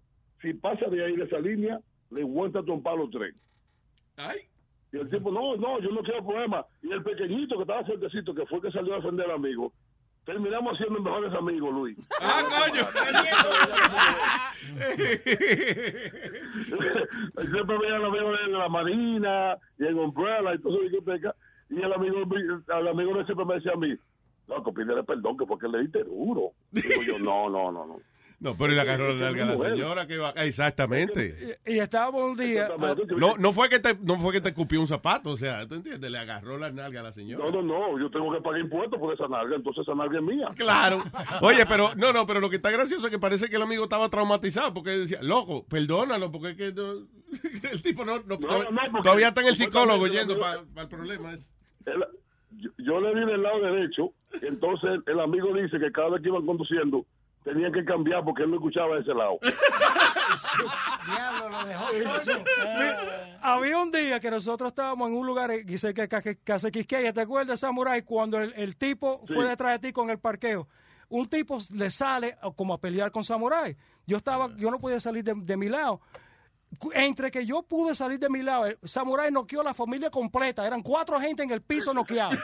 [0.42, 1.80] si pasa de ahí de esa línea,
[2.10, 3.34] le vuelta a trompar los tres.
[4.16, 4.40] Ay.
[4.94, 6.64] Y el tipo, no, no, yo no quiero problema.
[6.80, 9.72] Y el pequeñito que estaba fuertecito, que fue el que salió a defender al amigo,
[10.24, 11.98] terminamos siendo mejores amigos, Luis.
[12.20, 12.84] Ah, coño.
[17.50, 21.34] Siempre veía al amigo en la Marina y en Umbrella y todas esas discotecas.
[21.70, 23.96] Y el amigo, el amigo siempre me decía a mí,
[24.46, 26.52] loco, pídele perdón que porque le diste duro.
[26.70, 28.00] Digo yo, no, no, no, no.
[28.44, 30.30] No, pero y le agarró la nalga a la señora que va.
[30.32, 31.58] Exactamente.
[31.66, 32.68] Y estábamos un día.
[33.16, 35.76] No, no fue que te, no fue que te cupió un zapato, o sea, ¿tú
[35.76, 36.10] entiendes?
[36.10, 37.42] Le agarró la nalga a la señora.
[37.42, 40.22] No, no, no, yo tengo que pagar impuestos por esa nalga, entonces esa nalga es
[40.24, 40.48] mía.
[40.56, 41.02] Claro.
[41.40, 43.84] Oye, pero no, no, pero lo que está gracioso es que parece que el amigo
[43.84, 47.06] estaba traumatizado porque decía, loco, perdónalo, porque es que no-
[47.72, 50.88] el tipo no, no- todavía, no, porque todavía está en el psicólogo yendo para el
[50.88, 51.32] problema.
[52.50, 54.12] yo, yo le di del lado derecho,
[54.42, 57.06] entonces el amigo dice que cada vez que iban conduciendo
[57.44, 59.38] tenían que cambiar porque él no escuchaba ese lado.
[61.06, 61.84] Diablo, lo dejó
[62.24, 62.44] solo.
[63.42, 67.12] Había un día que nosotros estábamos en un lugar eh, cerca de Ca- Casa Quisqueya,
[67.12, 68.02] ¿te acuerdas, Samurai?
[68.02, 70.68] Cuando el, el tipo fue detrás de ti con el parqueo.
[71.08, 73.76] Un tipo le sale como a pelear con Samurai.
[74.06, 76.00] Yo estaba, yo no podía salir de, de mi lado.
[76.94, 80.66] Entre que yo pude salir de mi lado, el Samurai noqueó a la familia completa.
[80.66, 82.38] Eran cuatro gente en el piso noqueados.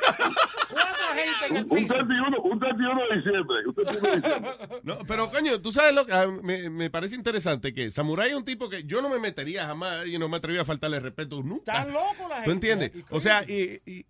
[0.70, 1.94] cuatro gente en el Un piso.
[1.94, 3.57] 31, un 31 de diciembre.
[3.66, 4.51] Un 31 de diciembre.
[4.82, 8.36] No, pero coño, tú sabes lo que ah, me, me parece interesante que Samurai es
[8.36, 11.02] un tipo que yo no me metería jamás y no me atrevería a faltarle el
[11.02, 11.78] respeto nunca.
[11.78, 12.44] Están locos la gente.
[12.44, 12.93] ¿Tú entiendes?
[12.94, 14.07] Y O sea, y, y,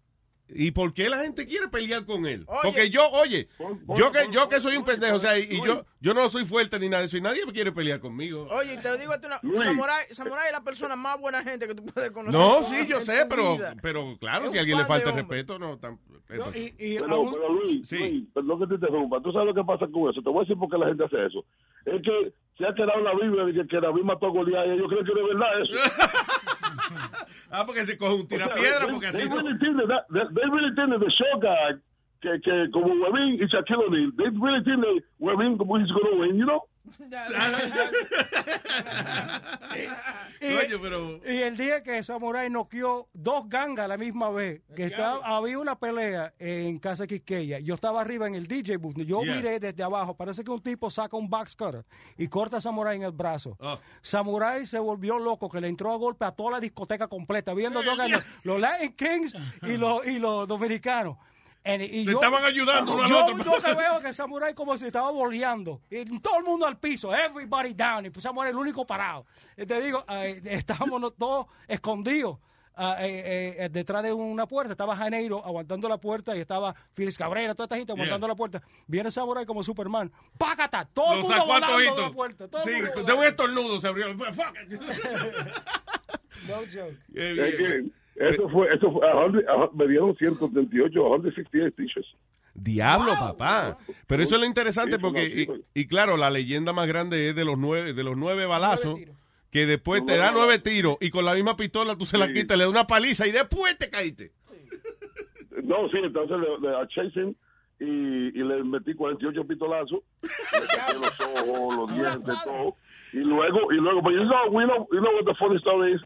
[0.55, 2.45] ¿y por qué la gente quiere pelear con él?
[2.47, 2.61] Oye.
[2.63, 3.49] Porque yo, oye,
[3.97, 6.79] yo que yo que soy un pendejo, o sea, y, yo yo no soy fuerte
[6.79, 8.49] ni nada de eso y nadie quiere pelear conmigo.
[8.51, 9.41] Oye, te digo a ti una.
[9.63, 12.39] Samurai, Samurai es la persona más buena gente que tú puedes conocer.
[12.41, 13.77] No, sí, yo sé, pero vida.
[13.83, 15.99] pero claro, Es si a alguien le falta respeto, no tan
[16.31, 17.99] No, y, y Pero, aún- pero Luis, Sí.
[17.99, 19.21] Luis, perdón que te interrumpa.
[19.21, 20.23] ¿Tú sabes lo que pasa con eso?
[20.23, 21.45] Te voy a decir por qué la gente hace eso.
[21.85, 24.71] Es que se ha quedado la Biblia de que, que David mató a Goliat y
[24.71, 25.75] ellos creen que es verdad eso.
[27.51, 29.37] Ah, porque se coge un O sea, tirapiedra, they- porque they así no.
[29.37, 31.81] really think that- that- they really think that the show guy,
[32.23, 36.05] que, que como Webin y Shaquille O'Neal, they really think that Webin como he's going
[36.13, 36.63] to win, you know?
[40.41, 44.63] Y, Coño, pero y el día que Samurai noqueó dos gangas a la misma vez,
[44.75, 48.97] que estaba, había una pelea en Casa Quisqueya, yo estaba arriba en el DJ booth,
[48.99, 49.35] yo Yeah.
[49.37, 51.85] miré desde abajo, parece que un tipo saca un box cutter
[52.17, 53.55] y corta a Samurai en el brazo.
[53.61, 53.79] Oh.
[54.01, 57.83] Samurai se volvió loco, que le entró a golpe a toda la discoteca completa, viendo
[57.83, 61.19] dos gangas, los Latin Kings y los, y los dominicanos.
[61.63, 63.37] And- y Se estaban ayudando uno al yo, otro.
[63.45, 65.83] yo que veo que Samurai como si estaba boleando.
[65.91, 68.07] Y todo el mundo al piso, everybody down.
[68.07, 69.27] Y pues Samurai el único parado.
[69.57, 72.39] Y te digo, eh, estábamos todos escondidos.
[72.83, 77.19] ah, eh, eh, detrás de una puerta estaba Janeiro aguantando la puerta y estaba Félix
[77.19, 78.63] Cabrera, toda esta gente aguantando la puerta.
[78.87, 80.11] Viene Samurai como Superman.
[80.39, 80.87] ¡Págata!
[80.87, 82.49] Todo el mundo volando de la puerta.
[82.49, 84.07] todo el Sí, mundo de un estornudo se abrió.
[86.49, 86.97] No joke.
[87.09, 87.37] Bien.
[87.37, 87.91] que
[88.21, 92.17] eso fue, eso fue, a hundred- a- me dieron 138, 168 t-shirts.
[92.55, 93.79] Diablo, papá.
[94.07, 95.25] Pero eso es lo interesante Sí, porque,
[95.75, 98.97] y, y claro, la leyenda más grande es de los nueve, de los nueve balazos,
[98.97, 99.17] tiros.
[99.51, 102.27] que después te Nueve da nueve tiros y con la misma pistola tú se la
[102.27, 102.35] Sí.
[102.35, 104.33] quitas, le das una paliza y después te caíste.
[105.63, 107.37] No, sí, entonces le, le chasing
[107.79, 107.85] y,
[108.41, 110.29] y le metí 48 pistolazos, le
[110.67, 112.77] saqué los ojos, los dientes, todo.
[113.13, 115.95] Y luego, y luego, pues you know, we know, you know what the funny story
[115.95, 116.01] is,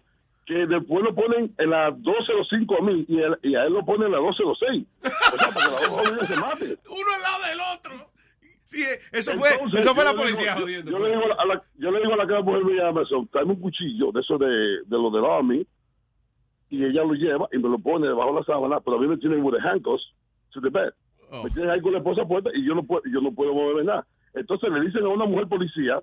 [0.47, 3.85] que después lo ponen en la 12.05 a mí y, él- y a él lo
[3.85, 4.87] ponen en la 12.06.
[5.03, 5.09] O
[5.39, 6.79] sea, para que la dos jóvenes se maten.
[6.91, 8.11] Uno al lado del otro.
[8.67, 9.49] Sí, eso fue,
[9.79, 10.91] eso fue la digo- policía yo- jodiendo.
[10.91, 12.93] Yo, le digo a la, yo le digo a la cara mujer mía,
[13.31, 15.67] tráeme un cuchillo de eso de, de lo del Army,
[16.71, 19.07] y ella lo lleva y me lo pone debajo de la sábana, pero a mí
[19.07, 20.03] me tienen with the handcuffs
[20.53, 20.91] to the bed.
[21.31, 21.45] Oh.
[21.45, 23.85] Me tienen ahí con la esposa puesta y yo no puedo, yo no puedo moverme
[23.85, 24.07] nada.
[24.35, 26.03] Entonces le dicen a una mujer policía,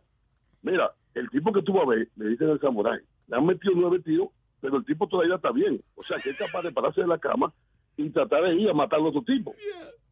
[0.61, 2.99] mira, el tipo que tú vas a ver, le dicen al samurái,
[3.31, 4.27] le han metido nueve tiros,
[4.59, 5.81] pero el tipo todavía está bien.
[5.95, 7.51] O sea, que es capaz de pararse de la cama
[7.95, 9.55] y tratar de ir a matar al otro tipo.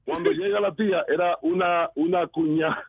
[0.06, 2.84] Cuando llega la tía, era una, una cuñada.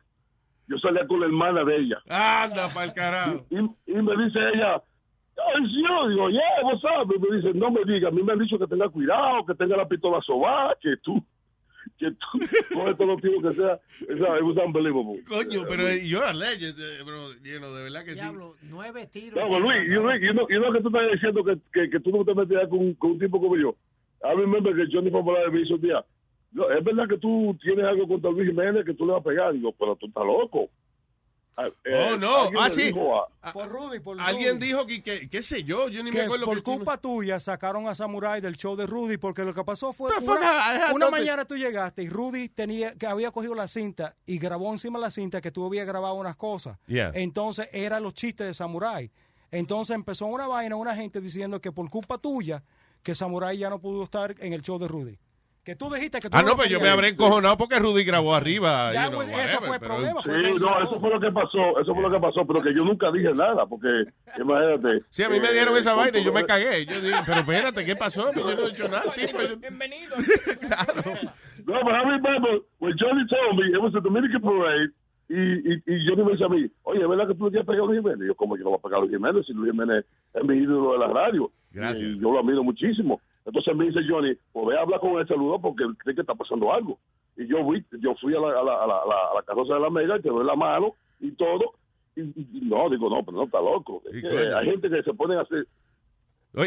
[0.67, 1.97] Yo salía con la hermana de ella.
[2.07, 3.45] Anda pa'l carajo.
[3.49, 7.13] Y, y me dice ella, ay, sí, yo digo, yeah, what's up?
[7.13, 9.53] Y me dice, no me diga, a mí me han dicho que tenga cuidado, que
[9.55, 11.21] tenga la pistola sobada, que tú,
[12.01, 12.39] que tú,
[12.73, 13.79] coge todos los tiros que sea.
[14.41, 15.23] Was unbelievable.
[15.25, 18.19] Coño, pero eh, yo a eh, bro, lleno, de verdad que sí.
[18.19, 19.39] Diablo, nueve tiros.
[19.39, 22.25] No, Luis, you know, you know que tú estás diciendo que, que, que tú no
[22.25, 23.75] te metías con, con un tipo como yo.
[24.23, 26.03] I remember que Johnny Popular me hizo un día,
[26.51, 29.23] "No, es verdad que tú tienes algo contra Luis Jiménez que tú le vas a
[29.23, 29.53] pegar.
[29.53, 30.69] Digo, pero tú estás loco.
[31.57, 32.81] Ah, eh, Oh, no, alguien ah, le sí.
[32.83, 34.65] dijo a- Por Rudy, por Alguien Rudy.
[34.67, 37.87] dijo que, que, qué sé yo, yo ni me acuerdo por que culpa tuya sacaron
[37.87, 41.57] a Samurai del show de Rudy porque lo que pasó fue una, una- mañana tú
[41.57, 45.41] llegaste y Rudy tenía que había cogido la cinta y grabó encima de la cinta
[45.41, 46.77] que tú habías grabado unas cosas.
[46.87, 47.11] Yeah.
[47.13, 49.11] Entonces eran los chistes de Samurai.
[49.51, 52.63] Entonces empezó una vaina, una gente diciendo que por culpa tuya
[53.03, 55.19] que Samurai ya no pudo estar en el show de Rudy.
[55.63, 58.33] Que tú dijiste que tú Ah, no, pero yo me habré encojonado porque Rudy grabó
[58.33, 58.91] arriba.
[58.93, 60.21] Ya, you know, pues, eso whatever, fue el pero- problema.
[60.23, 62.73] Sí, fue no, eso fue lo que pasó, eso fue lo que pasó, pero que
[62.73, 63.87] yo nunca dije nada, porque
[64.39, 65.03] imagínate.
[65.09, 66.83] Sí, a mí me eh, dieron esa vaina y yo me cagué.
[66.87, 68.31] Yo dije, pero espérate, ¿qué pasó?
[68.33, 69.37] Yo no he hecho nada, tipo.
[69.39, 70.15] yo- Bienvenido.
[71.65, 74.89] No, No, but I remember when Johnny told me it was a Dominican parade
[75.29, 77.83] y, y, y Johnny me dice a mí, oye, ¿verdad que tú le quieres pegar
[77.83, 78.23] a Luis Jiménez?
[78.23, 80.43] Y yo, ¿cómo yo no voy a pegar a Luis Jiménez si Luis Jiménez es
[80.43, 81.51] mi ídolo de la radio?
[81.71, 82.01] Gracias.
[82.01, 83.21] Y yo lo admiro muchísimo.
[83.45, 86.35] Entonces me dice Johnny, pues ve a hablar con él, saludo porque cree que está
[86.35, 86.97] pasando algo.
[87.37, 89.79] Y yo fui, yo fui a la, a la, a la, a la- carroza de
[89.79, 91.73] la Mega y te doy la mano y todo.
[92.15, 92.21] Y,
[92.63, 94.01] no, digo, no, pero no está loco.
[94.11, 94.21] Es
[94.53, 95.65] hay gente que se pone a hacer...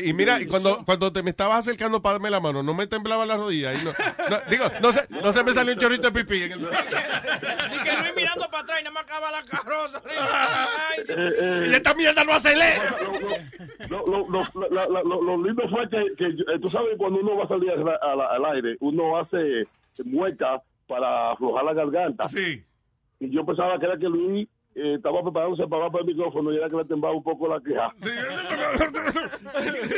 [0.02, 2.86] Y mira, y cuando, cuando te me estabas acercando para darme la mano, no me
[2.86, 3.74] temblaba la rodilla.
[3.74, 3.90] y no,
[4.30, 6.42] no, digo, no se, no se me salió un chorrito de pipí.
[6.42, 6.60] En el...
[6.62, 10.00] Y que Luis mirando para atrás y nada más acaba la carroza.
[10.08, 12.96] Ay, Eh, y esta mierda no acelera.
[13.90, 17.20] lo, lo, lo, la- la- lo- lo lindo fue que, que eh, tú sabes cuando
[17.20, 19.66] uno va a salir al, al- al aire uno hace
[20.04, 22.62] mueca para aflojar la garganta sí
[23.20, 26.52] y yo pensaba que era que Luis eh, estaba preparándose para hablar por el micrófono
[26.52, 27.94] y era que le temblaba un poco la queja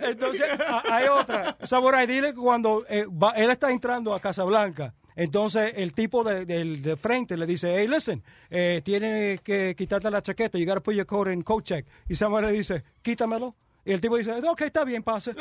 [0.00, 0.46] Entonces,
[0.90, 1.56] hay otra.
[1.62, 6.44] Samurai, dile que cuando eh, va- él está entrando a Casablanca, entonces el tipo de,
[6.44, 10.80] del- de frente le dice, hey, listen, eh, tienes que quitarte la chaqueta, you gotta
[10.82, 11.86] put your coat in coat check.
[12.08, 13.54] Y Samurai le dice, quítamelo.
[13.86, 15.32] Y el tipo dice, ok, está bien, pase.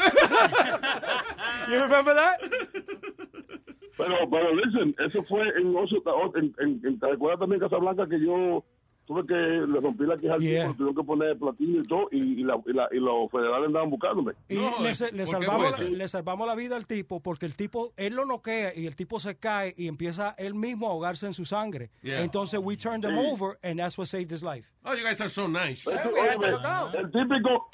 [1.69, 2.41] you remember that?
[3.97, 5.97] Pero pero listen eso fue en ocho
[6.35, 8.63] en, en, en, ¿te recuerdas también en Casablanca que yo
[9.05, 10.61] tuve que le rompí la queja al Yeah.
[10.63, 13.67] tipo tuvieron que poner platino y todo y, y, la, y, la- y los federales
[13.67, 14.63] andaban buscándome Y le,
[15.11, 18.71] le salvamos, la- le salvamos la vida al tipo porque el tipo, él lo noquea
[18.73, 21.89] y el tipo se cae y empieza él mismo a ahogarse en su sangre.
[22.01, 22.21] Yeah.
[22.23, 23.11] Entonces, we turned Sí.
[23.13, 24.65] over and that's what saved his life.
[24.85, 25.85] Oh, you guys are so nice.
[25.85, 26.09] Eso,
[26.97, 27.69] el típico,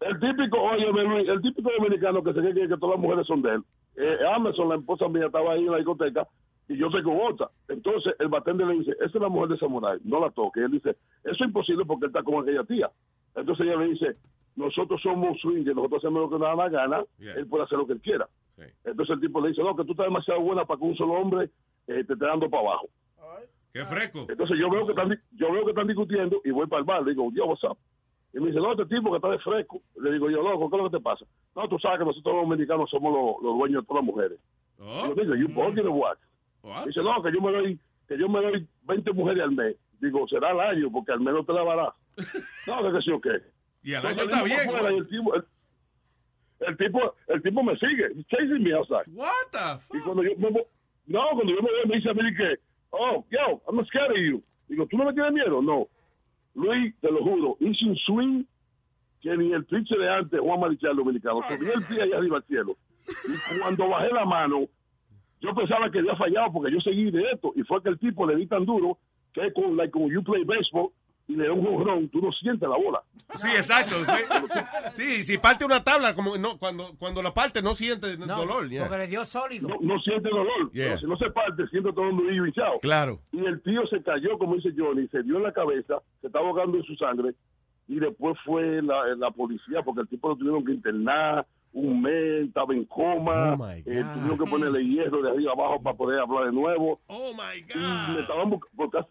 [0.00, 3.54] el típico, Luis, el típico dominicano que se cree que todas las mujeres son de
[3.54, 3.62] él.
[4.00, 6.26] Eh, Amazon, la esposa mía, estaba ahí en la discoteca
[6.68, 7.50] y yo con otra.
[7.68, 10.60] Entonces el batente le dice, esa es la mujer de Samurai, no la toque.
[10.60, 10.90] Y él dice,
[11.24, 12.90] eso es imposible porque él está con aquella tía.
[13.34, 14.16] Entonces ella le dice,
[14.54, 17.34] nosotros somos swingers, nosotros hacemos lo que nos da la gana, Yeah.
[17.34, 18.28] él puede hacer lo que él quiera.
[18.84, 21.14] Entonces el tipo le dice, no, que tú estás demasiado buena para que un solo
[21.14, 21.50] hombre
[21.86, 22.88] eh, te esté dando para abajo.
[23.72, 24.26] Qué fresco.
[24.28, 27.02] Entonces yo veo que están, yo veo que están discutiendo y voy para el bar,
[27.02, 27.78] le digo, yo, what's up?
[28.32, 29.80] Y me dice, no, este tipo que está de fresco.
[30.00, 31.24] Le digo yo, loco, ¿qué es lo que te pasa?
[31.56, 34.38] No, tú sabes que nosotros los dominicanos somos los, los dueños de todas las mujeres.
[34.80, 35.14] Oh.
[35.14, 36.16] Digo, you bugging or what?
[36.84, 39.76] Dice, no, que yo me doy, que yo me doy 20 mujeres al mes.
[40.00, 41.94] Digo, será al año, porque al menos te la dará.
[42.66, 43.40] no, que sí o qué.
[43.82, 44.60] Y al año está bien.
[44.60, 45.44] afuera el tipo, el,
[46.60, 49.06] el tipo, el tipo me sigue, he's chasing me outside.
[49.14, 50.50] What the Y cuando yo me,
[51.06, 52.58] no, cuando yo me voy, me dice a mí que,
[52.90, 54.42] oh, yo, I'm scared of you.
[54.68, 55.62] Digo, ¿tú no me tienes miedo?
[55.62, 55.88] No.
[56.58, 58.44] Luis, te lo juro, hice un swing
[59.20, 62.44] que ni el pinche de antes, Juan Marichal dominicano, subí el pie allá arriba al
[62.44, 62.76] cielo.
[63.06, 64.66] Y cuando bajé la mano,
[65.40, 67.52] yo pensaba que había fallado porque yo seguí de esto.
[67.54, 68.98] Y fue que el tipo le di tan duro
[69.32, 70.90] que como, like, como you play baseball
[71.28, 73.02] y le da un jonrón, tú no sientes la bola.
[73.36, 73.94] Sí, exacto.
[74.94, 78.68] Sí, si parte una tabla, como no, cuando, cuando la parte no siente dolor.
[78.68, 78.84] yeah.
[78.84, 79.68] Porque le dio sólido.
[79.68, 80.72] No, no siente dolor.
[80.72, 80.86] Yeah.
[80.86, 82.80] Pero si no se parte, siente todo un y hinchado.
[82.80, 83.20] Claro.
[83.32, 86.48] Y el tío se cayó, como dice Johnny, se dio en la cabeza, se estaba
[86.48, 87.34] ahogando en su sangre.
[87.86, 92.48] Y después fue la, la policía, porque el tipo lo tuvieron que internar un mes,
[92.48, 93.52] estaba en coma.
[93.52, 94.14] Oh, my eh, God.
[94.14, 97.00] tuvieron que ponerle hierro de arriba abajo para poder hablar de nuevo.
[97.06, 99.08] Oh, my Y le estaban buscando.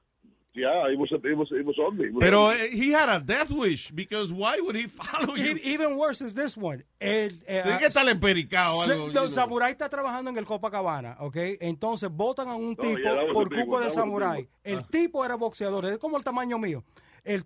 [0.57, 2.07] Yeah, it was, it was, it was ugly.
[2.07, 5.55] It was Pero eh, he had a death wish because why would he follow you?
[5.55, 6.83] E- Even worse is this one.
[6.99, 9.29] El, eh, Tiene que estar empericado Se- algo.
[9.29, 11.35] Samurai está trabajando en el Copacabana, ¿ok?
[11.61, 13.65] Entonces votan a un tipo that was por one, de
[14.01, 14.47] one.
[14.63, 14.87] El Ah.
[14.89, 16.83] tipo era boxeador, es como el tamaño mío.
[17.27, 17.43] El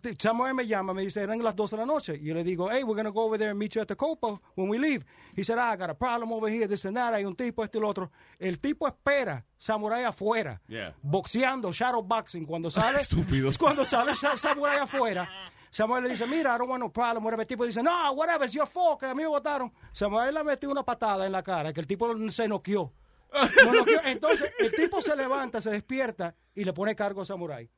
[0.53, 2.15] me llama, me dice, eran las 12 de la noche.
[2.21, 3.87] Y yo le digo, hey, we're going to go over there and meet you at
[3.87, 5.03] the Copa when we leave.
[5.35, 7.13] He said, ah, I got a problem over here, this and that.
[7.15, 8.11] Hay un tipo, este y el otro.
[8.39, 10.93] El tipo espera Samurai afuera, Yeah.
[11.03, 12.45] boxeando, shadow boxing.
[12.45, 12.99] Cuando sale,
[13.59, 15.27] cuando sale Sa- Samurai afuera,
[15.71, 17.41] Samuel le dice, mira, I don't want no problem, whatever.
[17.41, 19.71] El tipo dice, no, whatever, it's your fault, que a mí me votaron.
[19.93, 22.93] Samuel le metió una patada en la cara, que el tipo se noqueó.
[23.65, 23.99] Lo noqueó.
[24.03, 27.69] Entonces, el tipo se levanta, se despierta y le pone cargo a Samurai.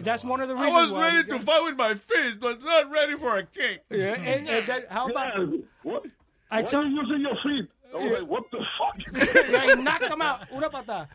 [0.00, 2.62] That's one of the I reasons was why ready to fight with my fist, but
[2.62, 3.84] not ready for a kick.
[3.90, 5.34] Yeah, and- and that- how about-
[5.82, 6.06] What?
[6.50, 7.70] I Why tell- are you using your feet?
[7.90, 8.96] I was like, what the fuck?
[9.60, 11.08] ahí knock him out, una patada.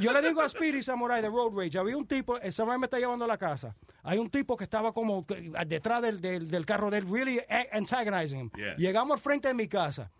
[0.00, 2.86] Yo le digo a Speedy Samurai de Road Rage, había un tipo, el Samurai me
[2.86, 3.74] está llevando a la casa.
[4.04, 5.26] Hay un tipo que estaba como
[5.66, 7.40] detrás del, del, del carro de él, really
[7.72, 8.50] antagonizing him.
[8.56, 8.76] Yeah.
[8.76, 10.10] Llegamos al frente de mi casa.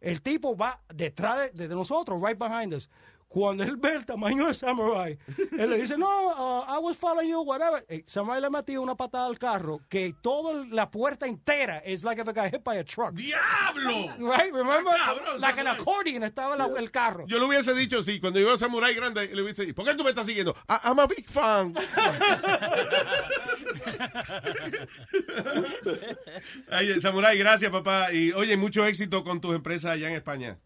[0.00, 2.88] El tipo va detrás de, de nosotros, right behind us.
[3.36, 5.18] Cuando él ve el tamaño de Samurai,
[5.58, 7.84] él le dice, no, uh, I was following you, whatever.
[7.86, 12.18] Eh, Samurai le metió una patada al carro que toda la puerta entera es like
[12.18, 13.12] if it got hit by a truck.
[13.12, 13.90] ¡Diablo!
[14.18, 14.94] Right, remember?
[14.96, 17.26] Cabrón, like an accordion estaba la- el carro.
[17.26, 20.02] Yo le hubiese dicho, sí, cuando a Samurai Grande, le hubiese dicho, ¿por qué tú
[20.02, 20.56] me estás siguiendo?
[20.70, 21.74] I- I'm a big fan.
[26.70, 28.10] Ay, Samurai, gracias, papá.
[28.12, 30.58] Y oye, mucho éxito con tus empresas allá en España.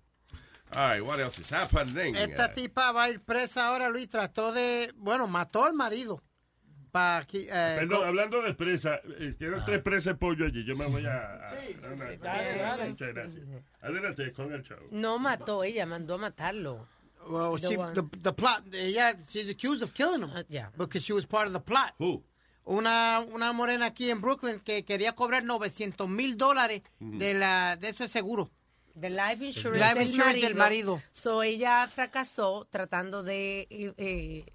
[0.75, 2.15] All right, what else is happening?
[2.17, 4.09] Esta tipa va a ir presa ahora, Luis.
[4.09, 4.91] Trató de.
[4.97, 6.23] Bueno, mató al marido.
[6.93, 10.63] Pa, aquí, eh, Perdón, hablando de presa, eh, quedan tres presas de pollo allí.
[10.65, 11.37] Yo me voy a.
[11.43, 12.89] a- Sí, a una- dale, dale.
[12.91, 13.43] Muchas gracias.
[13.81, 14.77] Adelante con el show.
[14.91, 16.87] No mató, ella mandó a matarlo.
[17.27, 20.45] Well, The she, the, the plot, ella, she's accused of killing him.
[20.49, 20.69] yeah.
[20.77, 21.95] Because she was part of the plot.
[21.99, 22.23] Who?
[22.65, 27.89] Una, una morena aquí en Brooklyn que quería cobrar 900 mil dólares de la de
[27.89, 28.51] eso es seguro.
[29.01, 30.49] The life insurance, Life del, insurance marido.
[30.49, 31.03] del marido.
[31.13, 33.67] So ella fracasó tratando de.
[33.71, 34.53] eh, eh, de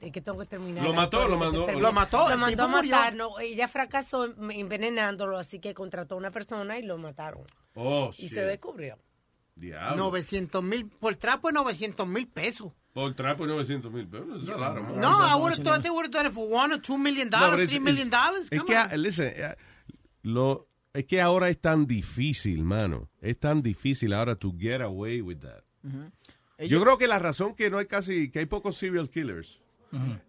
[0.00, 0.82] que tengo que terminar.
[0.82, 1.70] Lo mató, lo mandó-.
[1.78, 3.14] Lo mató, Lo mandó a matar.
[3.14, 7.42] No, ella fracasó envenenándolo, así que contrató a una persona y lo mataron.
[7.74, 8.32] Oh, y shit.
[8.32, 8.98] se descubrió.
[9.54, 10.04] Diablo.
[10.04, 12.72] 900 mil, por trapo es 900 mil pesos.
[12.94, 14.42] Por trapo 900 mil pesos.
[14.42, 14.82] Eso es claro.
[14.96, 17.28] No, I would have thought they would have done it for one or two million
[17.30, 18.48] No, dollars, three million it's- dollars.
[18.50, 18.88] Es Come que, on.
[18.90, 19.54] ah, listen, eh,
[20.22, 23.10] lo, es que ahora es tan difícil, mano.
[23.20, 25.62] Es tan difícil ahora to get away with that.
[26.58, 29.60] Yo creo que la razón que no hay casi, que hay pocos serial killers,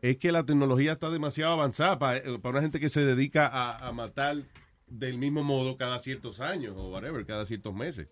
[0.02, 3.92] es que la tecnología está demasiado avanzada para, una gente que se dedica a, a
[3.92, 4.38] matar
[4.88, 8.08] del mismo modo cada ciertos años o whatever, cada ciertos meses.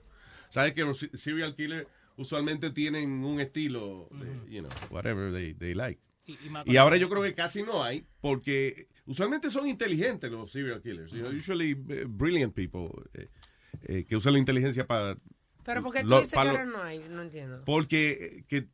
[0.50, 5.54] Sabes que los se- serial killers usualmente tienen un estilo, de, you know, whatever they,
[5.54, 6.00] they like.
[6.26, 10.32] Y- y más Y ahora yo creo que casi no hay, porque usualmente son inteligentes
[10.32, 11.12] los serial killers.
[11.12, 13.28] You know, usually eh, brilliant people eh,
[13.84, 15.18] eh, que usan la inteligencia para...
[15.66, 17.64] Pero porque tú dices que para ahora no hay, no entiendo.
[17.66, 18.68] Porque eh, que,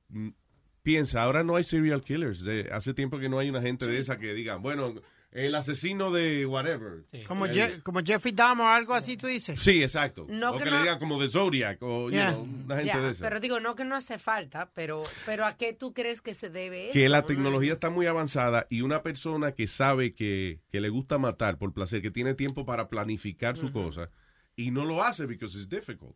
[0.85, 2.43] piensa, ahora no hay serial killers.
[2.47, 4.93] Eh, hace tiempo que no hay una gente de esa que diga, bueno,
[5.31, 7.03] el asesino de whatever.
[7.27, 9.59] Como, Je- como Jeffrey Dahmer o algo así, tú dices.
[9.59, 10.25] Sí, exacto.
[10.29, 12.31] No, o que que, no- le digan como de Zodiac o you Yeah.
[12.31, 13.23] know, una gente Ya, de esa.
[13.27, 16.49] pero digo, no que no hace falta, pero, pero ¿a qué tú crees que se
[16.49, 16.93] debe eso?
[16.93, 21.17] que la tecnología está muy avanzada y una persona que sabe que, que le gusta
[21.17, 24.09] matar por placer, que tiene tiempo para planificar su cosa
[24.57, 26.15] y no lo hace because it's difficult.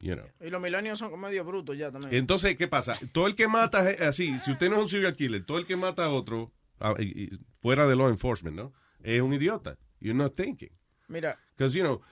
[0.00, 0.26] you know.
[0.40, 2.14] Y los milenios son medio brutos ya también.
[2.14, 2.98] Entonces, ¿qué pasa?
[3.12, 5.76] Todo el que mata, así, si usted no es un serial killer, todo el que
[5.76, 8.72] mata a otro, a- y- y fuera de law enforcement, ¿no?
[9.02, 9.78] Es un idiota.
[10.00, 10.70] You're not thinking.
[11.08, 12.02] Mira, Because, you know,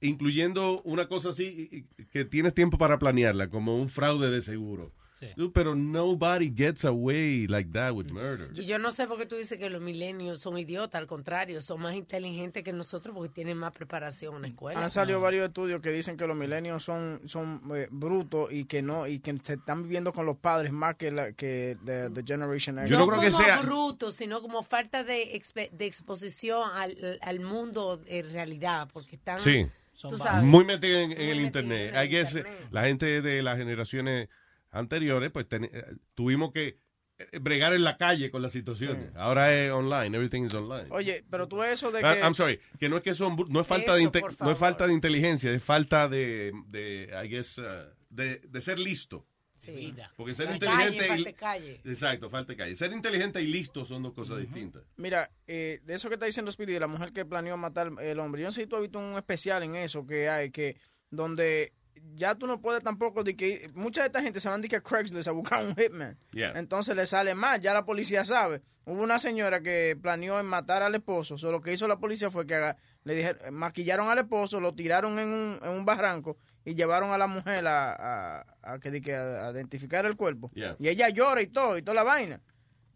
[0.00, 4.92] incluyendo una cosa así, que tienes tiempo para planearla, como un fraude de seguro.
[5.36, 8.50] Dude, pero nobody gets away like that with murder.
[8.54, 11.62] Y yo no sé por qué tú dices que los milenios son idiotas, al contrario,
[11.62, 14.82] son más inteligentes que nosotros porque tienen más preparación en la escuela.
[14.82, 18.82] han salido varios estudios que dicen que los milenios son son eh, brutos y que
[18.82, 22.22] no y que se están viviendo con los padres más que la que the, the
[22.24, 22.90] generation X.
[22.90, 23.22] no como
[23.62, 25.40] brutos, sino como falta de,
[25.72, 29.66] de exposición al, al mundo en realidad, porque están, Sí.
[30.00, 31.94] tú sabes, Muy metido en, en el internet.
[31.94, 34.28] I guess, eh, la gente de las generaciones
[34.72, 35.84] anteriores, pues ten- eh,
[36.14, 36.76] tuvimos que
[37.18, 39.14] eh, bregar en la calle con las situaciones.
[39.14, 40.86] Ahora es online, everything is online.
[40.90, 43.48] Oye, pero tú eso de Ah, que I'm sorry, que no es que son, bru-
[43.48, 47.28] no es falta de Eso, no es falta de inteligencia, es falta de, de I
[47.28, 47.64] guess, uh,
[48.08, 49.26] de, de ser listo.
[49.54, 49.94] Sí.
[50.16, 51.80] Porque ser inteligente calle, y, falta calle.
[51.84, 52.74] exacto, falta de calle.
[52.74, 54.82] Ser inteligente y listo son dos cosas distintas.
[54.96, 58.18] Mira, eh, de eso que está diciendo Speedy, de la mujer que planeó matar el
[58.18, 60.76] hombre, yo no sé si tú has visto un especial en eso que hay, que
[61.10, 61.72] donde
[62.14, 64.76] ya tú no puedes tampoco, de que mucha de esta gente se van de que
[64.76, 66.16] a Craigslist a buscar un hitman.
[66.32, 66.52] Yeah.
[66.56, 68.62] Entonces le sale mal, ya la policía sabe.
[68.84, 72.30] Hubo una señora que planeó en matar al esposo, solo lo que hizo la policía
[72.30, 72.74] fue que
[73.04, 77.18] le dijeron, maquillaron al esposo, lo tiraron en un, en un barranco y llevaron a
[77.18, 80.50] la mujer a, a- a que, di que a- identificar el cuerpo.
[80.54, 80.76] Yeah.
[80.80, 82.40] Y ella llora y todo, y toda la vaina.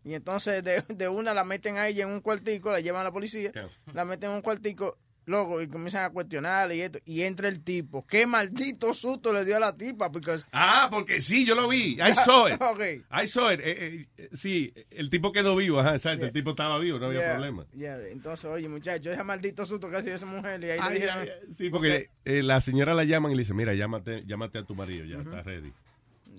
[0.05, 3.05] Y entonces de, de una la meten a ella en un cuartico, la llevan a
[3.05, 3.51] la policía,
[3.93, 6.99] la meten en un cuartico, loco, y comienzan a cuestionarle y esto.
[7.05, 8.07] Y entra el tipo.
[8.07, 10.37] Qué maldito susto le dio a la tipa, porque...
[10.53, 11.99] Ah, porque sí, yo lo vi.
[12.01, 12.55] I saw it.
[12.61, 12.81] Ok.
[13.23, 13.61] I saw it.
[13.63, 16.25] Eh, eh, sí, el tipo quedó vivo, ajá, exacto.
[16.27, 17.67] El tipo estaba vivo, no había Yeah, problema.
[17.77, 17.99] yeah.
[18.09, 20.63] Entonces, oye, muchacho, ese maldito susto que ha sido esa mujer.
[20.65, 23.75] Y ahí le ay, Sí, porque eh, la señora la llaman y le dice, mira,
[23.75, 25.73] llámate, llámate a tu marido, ya está ready.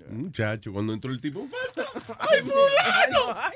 [0.09, 1.89] Muchacho, cuando entró el tipo, falta.
[2.19, 3.33] ¡Ay, fulano!
[3.33, 3.51] ¡Tú ay".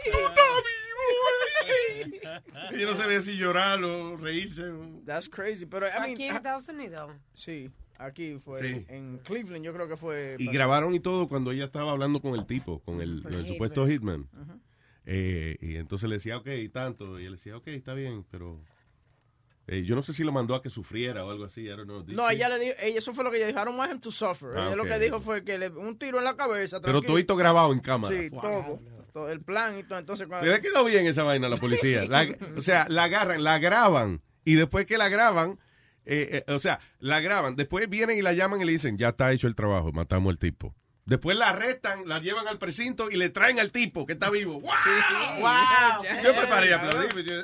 [2.77, 4.63] Yo no sabía si llorar o reírse.
[5.05, 7.11] That's crazy, pero I ¿Fue mean, aquí en Estados Unidos?
[7.33, 8.59] Sí, aquí fue.
[8.59, 8.85] Sí.
[8.89, 10.35] En Cleveland yo creo que fue.
[10.39, 13.39] Y grabaron y todo cuando ella estaba hablando con el tipo, con el, Con el
[13.41, 14.27] el supuesto hitman.
[15.05, 17.19] Eh, y entonces le decía, ok, tanto.
[17.19, 18.59] Y él decía, ok, está bien, pero...
[19.67, 21.61] eh, yo no sé si lo mandó a que sufriera o algo así.
[21.63, 22.03] I don't know.
[22.07, 23.99] No, ella le dijo, ella, eso fue lo que ella dijo, I don't want him
[23.99, 24.57] to suffer.
[24.57, 26.79] Ah, ella lo que dijo fue que le un tiro en la cabeza.
[26.79, 27.13] Pero tranquilo.
[27.13, 28.15] todito grabado en cámara.
[28.15, 28.41] Sí, Wow.
[28.41, 28.79] todo,
[29.11, 29.99] todo, el plan y todo.
[29.99, 32.05] Entonces, cuando, Le quedó bien esa vaina la policía.
[32.05, 32.27] La-
[32.57, 35.59] o sea, la agarran, la graban y después que la graban,
[36.05, 39.09] eh, eh, o sea, la graban, después vienen y la llaman y le dicen, ya
[39.09, 40.73] está hecho el trabajo, matamos al tipo.
[41.05, 44.61] Después la arrestan, la llevan al precinto y le traen al tipo que está vivo.
[44.61, 44.71] ¡Wow!
[45.39, 46.23] Wow.
[46.23, 47.41] Yo me paré a aplaudir.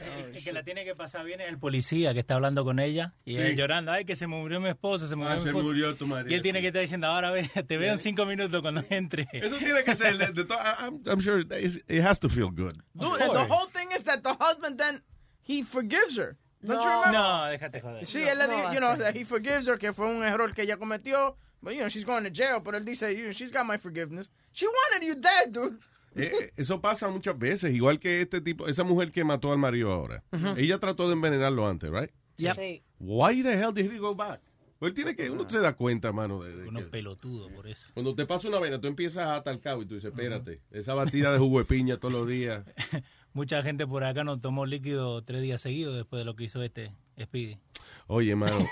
[0.00, 2.78] El, el que la tiene que pasar bien es el policía que está hablando con
[2.78, 3.40] ella y Sí.
[3.42, 5.66] él llorando, ay, que se murió mi esposo, se murió Ah, mi se esposo.
[5.66, 6.30] murió tu marido.
[6.30, 9.26] Y él tiene que estar diciendo, ahora ve, te veo en cinco minutos cuando entre.
[9.32, 12.74] Eso tiene que ser, to- I'm, I'm sure it it has to feel good.
[12.94, 15.02] Dude, the whole thing is that the husband then
[15.42, 16.36] he forgives her.
[16.60, 17.12] Don't you remember?
[17.12, 18.04] No, déjate joder.
[18.04, 20.22] Sí, No, él le no a you know, that he forgives her, que fue un
[20.24, 21.36] error que ella cometió.
[21.62, 22.60] But, you know, she's going to jail.
[22.64, 24.28] Pero él dice, you know, she's got my forgiveness.
[24.52, 25.78] She wanted you dead, dude.
[26.18, 29.58] Eh, eh, eso pasa muchas veces, igual que este tipo, esa mujer que mató al
[29.58, 30.22] marido ahora.
[30.56, 32.10] Ella trató de envenenarlo antes, right?
[32.36, 32.82] Sí.
[33.00, 34.40] Why the hell did he go back?
[34.78, 36.40] Pues él tiene que, uno se da cuenta, mano.
[36.42, 37.88] De, de Uno que- pelotudo por eso.
[37.94, 40.60] cuando te pasa una vena, tú empiezas a atar el cabo y tú dices, espérate,
[40.70, 42.64] esa batida de jugo de piña todos los días.
[43.32, 46.62] Mucha gente por acá no tomó líquido tres días seguidos después de lo que hizo
[46.62, 47.58] este Speedy.
[48.06, 48.66] Oye, mano,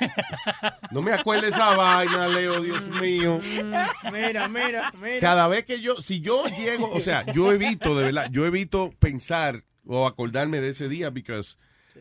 [0.90, 3.38] no me acuerdes esa vaina, Leo, Dios mío.
[3.42, 5.20] Mm, Mira, mira, mira.
[5.20, 8.90] Cada vez que yo, si yo llego, o sea, yo evito, de verdad, yo evito
[8.98, 11.40] pensar o acordarme de ese día, porque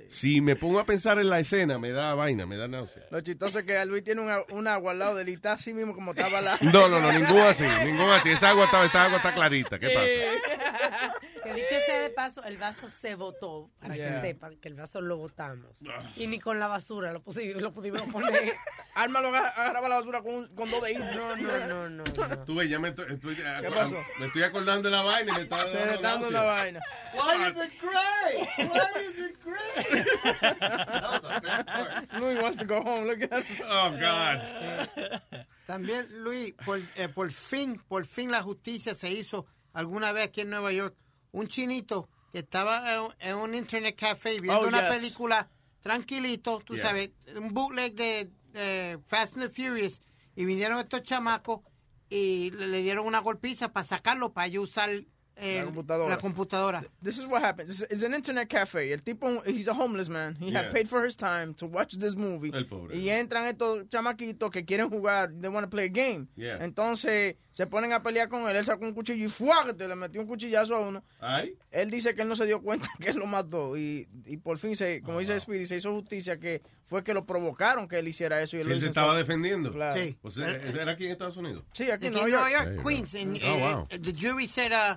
[0.09, 3.03] si me pongo a pensar en la escena, me da vaina, me da náusea.
[3.11, 5.93] Lo chistoso es que Luis tiene un, un agua al lado de él así mismo
[5.93, 6.57] como estaba la...
[6.61, 8.30] No, no, no, ningún así, ningún así.
[8.30, 9.77] Esa agua está, esta agua está clarita.
[9.80, 11.13] ¿Qué pasa?
[11.43, 14.22] Que dicho sea de paso, el vaso se botó, para Yeah.
[14.22, 15.77] que sepan que el vaso lo botamos.
[16.15, 18.53] Y ni con la basura lo, pusi- lo pudimos poner.
[18.95, 21.15] Alma lo agar- agarraba la basura con, con dos deditos.
[21.15, 22.03] No, no, no, no.
[22.45, 23.95] Tú ves, ya me estoy, estoy- ¿Qué pasó?
[24.19, 25.65] me estoy acordando de la vaina y me está
[26.01, 26.80] dando una vaina.
[27.13, 28.69] Why is it great?
[28.72, 29.85] Why is it great?
[32.20, 33.06] Luis wants to go home.
[33.07, 35.22] Look at Oh, God.
[35.68, 40.41] También, Luis, por, eh, por fin, por fin la justicia se hizo alguna vez aquí
[40.41, 40.95] en Nueva York.
[41.32, 44.98] Un chinito que estaba en, en un internet café viendo Oh, una yes.
[44.98, 45.49] película
[45.82, 46.84] tranquilito, tú Yeah.
[46.86, 50.02] sabes, un bootleg de, de Fast and the Furious,
[50.36, 51.62] y vinieron estos chamacos
[52.10, 54.90] y le, le dieron una golpiza para sacarlo, para yo usar
[55.38, 56.10] La computadora.
[56.10, 56.84] la computadora.
[57.03, 57.70] This is what happens.
[57.70, 58.91] It's, it's an internet cafe.
[58.94, 60.36] El tipo, he's a homeless man.
[60.40, 60.64] He Yeah.
[60.64, 62.52] had paid for his time to watch this movie.
[62.53, 62.95] El pobre.
[62.98, 65.31] Y entran estos chamaquitos que quieren jugar.
[65.39, 66.28] They want to play a game.
[66.38, 66.64] Yeah.
[66.64, 68.55] Entonces se ponen a pelear con él.
[68.55, 69.88] Él sacó un cuchillo y ¡fuágate!
[69.88, 71.04] Le metió un cuchillazo a uno.
[71.20, 71.57] Ay.
[71.72, 73.76] Él dice que él no se dio cuenta que él lo mató.
[73.78, 77.26] Y, y por fin, se, como dice Speedy, se hizo justicia que fue que lo
[77.26, 78.55] provocaron que él hiciera eso.
[78.57, 79.72] Y él se estaba defendiendo.
[79.72, 79.99] Claro.
[79.99, 80.18] Sí.
[80.22, 81.64] O sea, ¿ese ¿era aquí en Estados Unidos?
[81.73, 82.86] Sí, aquí en Nueva en York.
[82.88, 83.15] Queens.
[83.15, 83.88] And, Oh, eh, wow.
[83.89, 84.96] eh, the jury said uh,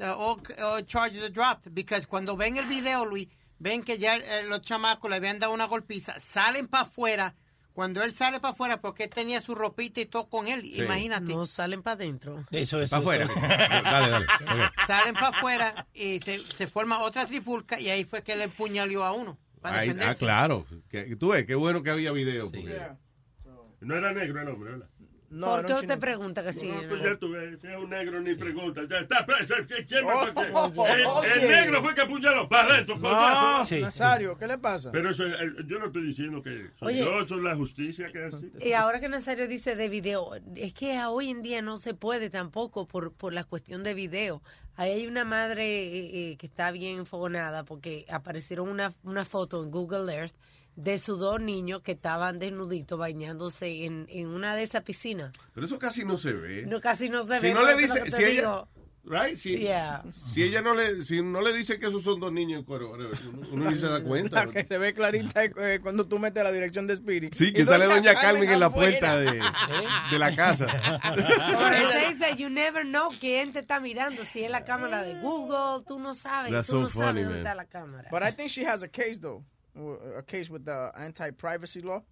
[0.00, 4.16] uh, all, all charges are dropped because cuando ven el video, Luis, ven que ya
[4.16, 7.34] eh, los chamacos le habían dado una golpiza, salen para afuera.
[7.72, 11.32] Cuando él sale para afuera, porque él tenía su ropita y todo con él, imagínate.
[11.32, 12.44] No salen para adentro.
[12.50, 12.90] Eso es.
[12.90, 13.26] Para afuera.
[13.84, 14.26] dale, dale.
[14.86, 19.04] Salen para afuera y se, se forma otra trifulca y ahí fue que le empuñalió
[19.04, 19.38] a uno.
[19.62, 20.10] Para Ay, defenderse.
[20.10, 20.66] ah, claro.
[20.90, 22.46] Que, tú ves, qué bueno que había video.
[22.50, 22.88] porque-
[23.80, 24.88] No era negro el hombre, ¿verdad?
[25.30, 26.66] No, ¿Por qué usted pregunta que sí?
[26.68, 27.16] No, pues ya
[27.60, 28.80] si es un negro ni pregunta.
[28.90, 29.54] Ya está preso.
[29.54, 32.48] es que ¿Quién Oh, oh, el, oh, el negro fue que apuñaló.
[32.48, 33.76] Barreto, No, coñazo.
[33.76, 34.90] Nazario, ¿qué le pasa?
[34.90, 35.24] Pero eso,
[35.68, 36.98] yo no estoy diciendo que soy Oye.
[36.98, 38.50] yo, soy la justicia que así.
[38.60, 42.28] Y ahora que Nazario dice de video, es que hoy en día no se puede
[42.28, 44.42] tampoco por, por la cuestión de video.
[44.74, 49.62] Ahí hay una madre eh, eh, que está bien enfogonada porque aparecieron una, una foto
[49.62, 50.34] en Google Earth
[50.76, 55.32] de sus dos niños que estaban desnuditos bañándose en, en una de esas piscinas.
[55.54, 56.64] Pero eso casi no se ve.
[56.66, 57.52] No, casi no se si ve.
[57.54, 58.68] no le dice, si ella, digo.
[59.04, 60.02] right, si, Yeah.
[60.32, 62.92] si ella no le, si no le dice que esos son dos niños en cuero,
[62.92, 63.08] uno,
[63.50, 64.46] uno ni se da cuenta.
[64.46, 67.34] La que se ve clarita eh, cuando tú metes la dirección de Spirit.
[67.34, 69.32] Sí, que sale doña Carmen en la puerta de,
[70.10, 70.66] de la casa.
[71.10, 71.18] Por
[71.74, 74.24] eso dice, you never know quién te está mirando.
[74.24, 76.52] Si es la cámara de Google, tú no sabes.
[76.52, 77.46] That's tú so no funny, sabes dónde man.
[77.46, 78.08] está la cámara.
[78.10, 79.42] But I think she has a case though,
[80.18, 82.02] a case with the anti-privacy law.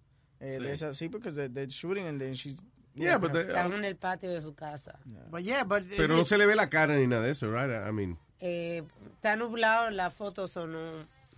[0.41, 0.63] Eh, Sí.
[0.63, 2.61] de esa- sí, porque they're, they're shooting and then she's.
[2.95, 4.99] Yeah, but they- Estaban en el patio de su casa.
[5.29, 7.69] But yeah, but, Pero no se le ve la cara ni nada de eso, right?
[7.87, 8.81] I mean, Eh,
[9.15, 10.89] está nublado, las fotos son no,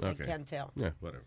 [0.07, 0.25] I okay.
[0.27, 0.67] can't tell.
[0.75, 1.25] Yeah, whatever.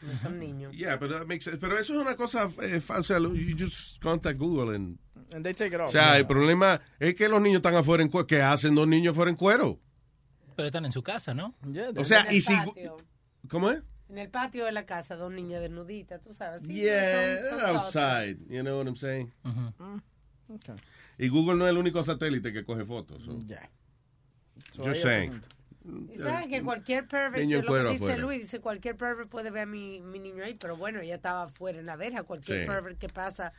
[0.00, 0.72] No son niños.
[0.76, 1.58] Yeah, but that makes sense.
[1.58, 3.34] Pero eso es una cosa eh, fácil.
[3.34, 4.96] You just contact Google and...
[5.34, 5.88] And they take it off.
[5.88, 8.26] O sea, el problema es que los niños están afuera en cuero.
[8.28, 9.80] ¿Qué hacen dos niños afuera en cuero?
[10.54, 11.54] Pero están en su casa, ¿no?
[11.96, 12.54] O sea, y si...
[12.54, 12.96] patio.
[13.50, 13.82] ¿Cómo es?
[14.08, 16.62] En el patio de la casa, dos niñas desnuditas, tú sabes.
[16.62, 18.38] Sí, Yeah, son- outside.
[18.48, 19.30] You know what I'm saying?
[19.44, 19.98] Mm,
[20.54, 20.74] okay.
[21.18, 23.22] Y Google no es el único satélite que coge fotos.
[23.24, 23.38] so.
[23.46, 23.68] Yeah.
[24.72, 25.42] So Just saying.
[26.12, 28.16] Y saben que cualquier pervert, Niño lo que dice afuera.
[28.18, 31.44] Luis, dice cualquier pervert puede ver a mi, mi niño ahí, pero bueno, ella estaba
[31.44, 32.66] afuera en la verja, cualquier Sí.
[32.66, 33.52] pervert que pasa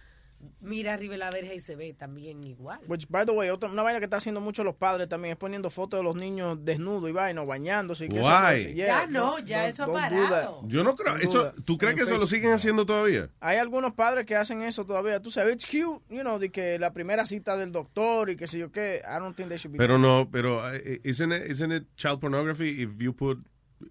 [0.62, 2.80] mira arriba de la verja y se ve también igual.
[2.88, 5.38] Which, by the way, otra, una vaina que está haciendo mucho los padres también es
[5.38, 8.06] poniendo fotos de los niños desnudos y vaina, bañándose.
[8.06, 10.62] Y que eso yeah, Ya no, ya don't- eso ha parado.
[10.68, 11.18] Yo no creo.
[11.18, 11.54] Eso.
[11.66, 13.30] ¿Tú crees que eso lo siguen haciendo todavía?
[13.40, 15.22] Hay algunos padres que hacen eso todavía.
[15.22, 18.48] Tú sabes, it's cute, you know, de que la primera cita del doctor y que
[18.48, 19.02] sé yo qué.
[19.06, 19.78] I don't think they should be.
[19.78, 23.40] Pero no, pero uh, isn't it, isn't it child pornography if you put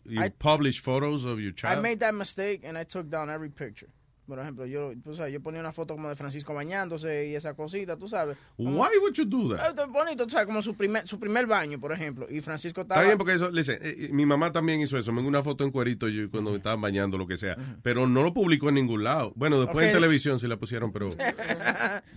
[0.05, 1.83] you I- publish photos of your I child?
[1.83, 3.89] made that mistake and I took down every picture.
[4.29, 7.55] Por ejemplo, yo, tú sabes, yo ponía una foto como de Francisco bañándose y esa
[7.55, 8.37] cosita, tú sabes.
[8.59, 9.71] Como- Why would you do that?
[9.71, 12.27] Está bonito, tú sabes, como su primer, su primer baño, por ejemplo.
[12.29, 13.01] Y Francisco estaba...
[13.01, 15.65] Está bien porque eso, listen, eh, eh, mi mamá también hizo eso, me una foto
[15.65, 18.75] en cuerito yo cuando me estaban bañando, lo que sea, pero no lo publicó en
[18.75, 19.33] ningún lado.
[19.35, 20.01] Bueno, después en Ok.
[20.01, 21.09] televisión sí la pusieron, pero,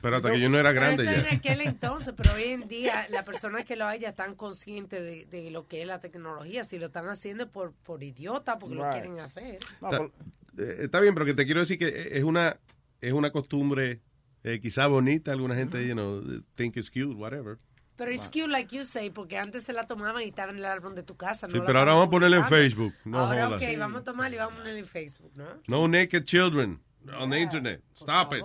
[0.02, 1.30] pero hasta que yo no era Pero grande eso ya.
[1.30, 5.02] en aquel entonces, pero hoy en día las personas que lo hay ya están conscientes
[5.02, 6.64] de, de lo que es la tecnología.
[6.66, 8.94] Si lo están haciendo por, por idiota, porque lo Right.
[8.94, 9.60] quieren hacer.
[9.92, 10.10] Eh,
[10.58, 12.58] está bien, pero que te quiero decir que es una
[13.02, 14.02] es una costumbre
[14.44, 16.24] eh, quizá bonita, alguna gente, you know,
[16.56, 17.58] think it's cute, whatever.
[17.96, 20.66] Pero it's cute like you say, porque antes se la tomaban y estaba en el
[20.66, 21.48] árbol de tu casa.
[21.48, 22.46] Sí, no pero ahora vamos a ponerla en.
[22.46, 23.62] Facebook, no ahora, jodas.
[23.62, 25.46] ok, vamos a tomarla y vamos a ponerla en Facebook, ¿no?
[25.68, 26.82] No naked children
[27.20, 27.84] on the internet.
[27.94, 28.44] Stop it.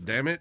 [0.00, 0.40] Damn it.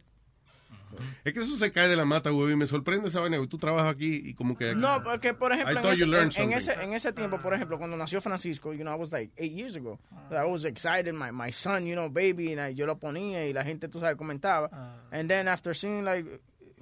[1.24, 3.48] Es que eso se cae de la mata, güey, y me sorprende esa vaina, güey.
[3.50, 4.74] Tú trabajas aquí y como que...
[4.76, 6.09] No, porque por ejemplo, en ese, en-
[6.43, 9.32] en ese, en ese tiempo, por ejemplo, cuando nació Francisco, you know, I was like
[9.38, 10.00] eight years ago.
[10.32, 13.53] I was excited, my, my son, you know, baby, and I- yo lo ponía y
[13.53, 14.69] la gente, tú sabes, comentaba.
[15.11, 16.26] And then after seeing, like,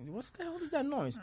[0.10, 1.18] what's the hell is that noise?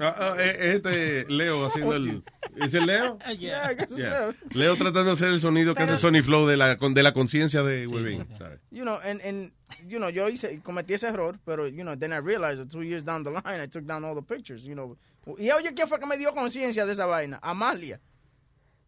[0.00, 2.22] Ah, ah, eh, este Leo haciendo el...
[2.56, 3.18] ¿Es el Leo?
[3.38, 4.32] Yeah, Yeah.
[4.52, 4.76] Leo.
[4.76, 7.62] Tratando de hacer el sonido que hace Sony Flow de la, con- de la conciencia
[7.62, 8.26] de Webin.
[8.38, 8.60] ¿sabes?
[8.70, 9.52] You know, and, and,
[9.86, 12.82] you know, yo hice, cometí ese error, pero, you know, then I realized that two
[12.82, 14.96] years down the line, I took down all the pictures, you know.
[15.38, 17.38] Y oye, ¿quién fue que me dio conciencia de esa vaina?
[17.42, 17.98] Amalia.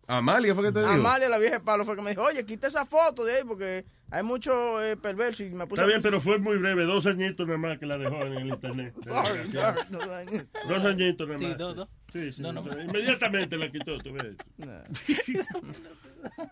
[0.09, 0.93] Amalia fue que te dijo.
[0.93, 3.45] Amalia, la vieja de palo, fue que me dijo, oye, quita esa foto de ahí
[3.45, 7.07] porque hay mucho eh, perverso y me puse Está bien, pero fue muy breve, dos
[7.07, 8.95] añitos nada más que la dejó en el internet.
[9.05, 10.45] Sorry, sorry, dos años.
[10.69, 11.59] Dos añitos nada Sí, más.
[11.59, 11.89] dos, dos.
[12.13, 12.43] Sí, sí.
[12.43, 12.61] No, no.
[12.81, 14.37] Inmediatamente la quitó, tú ves.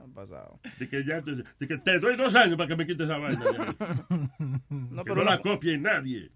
[0.01, 0.61] Han pasado.
[0.79, 3.19] De que ya te, de que te doy dos años para que me quites esa
[3.19, 3.45] vaina.
[3.49, 4.07] ya.
[4.69, 6.31] No, pero no no- la copie nadie.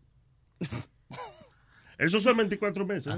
[1.99, 3.15] Esos son 24 meses.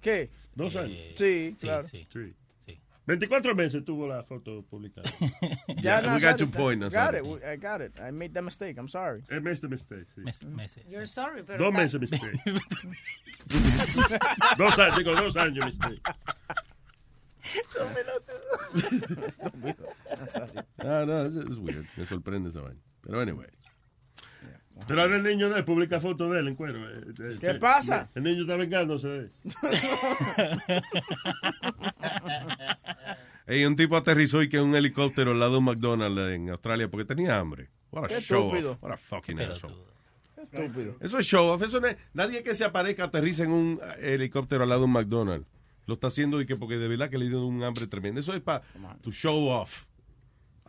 [0.00, 0.30] ¿Qué?
[0.54, 0.96] Dos años.
[1.16, 1.88] Sí, sí, claro.
[1.88, 2.06] sí.
[2.12, 2.34] Sí.
[3.08, 5.08] 24 meses tuvo la foto publicada.
[5.80, 7.16] Ya, we Nazario, got your point, Got Nazario.
[7.16, 7.24] it.
[7.24, 7.92] we- I got it.
[7.98, 8.76] I made that mistake.
[8.78, 9.22] I'm sorry.
[9.30, 10.22] It made the mistake, sí.
[10.54, 10.82] meses.
[10.90, 11.58] You're sorry, pero...
[11.58, 12.20] Dos meses mistake.
[14.58, 16.02] dos años, digo, dos años mistake.
[20.80, 21.86] Ah, no, es, es weird.
[21.96, 22.80] Me sorprende esa vaina.
[23.02, 23.48] Pero anyway.
[24.86, 26.78] Pero ahora el niño no publica fotos de él en cuero.
[26.88, 27.58] eh, eh, ¿Qué sí.
[27.58, 28.08] pasa?
[28.14, 29.30] El niño está vengándose de él.
[33.50, 36.50] Hey, un tipo aterrizó y que en un helicóptero al lado de un McDonald's en
[36.50, 37.68] Australia porque tenía hambre.
[37.90, 38.72] What a Qué show estúpido.
[38.72, 38.82] off.
[38.82, 39.74] What a fucking asshole.
[40.36, 40.96] Estúpido.
[41.00, 41.62] Eso es show off.
[41.62, 44.84] Eso no es- nadie que se aparezca aterriza en un eh, helicóptero al lado de
[44.86, 45.48] un McDonald's.
[45.86, 48.20] Lo está haciendo y que porque de verdad que le dio un hambre tremendo.
[48.20, 48.62] Eso es para
[49.00, 49.86] to show off.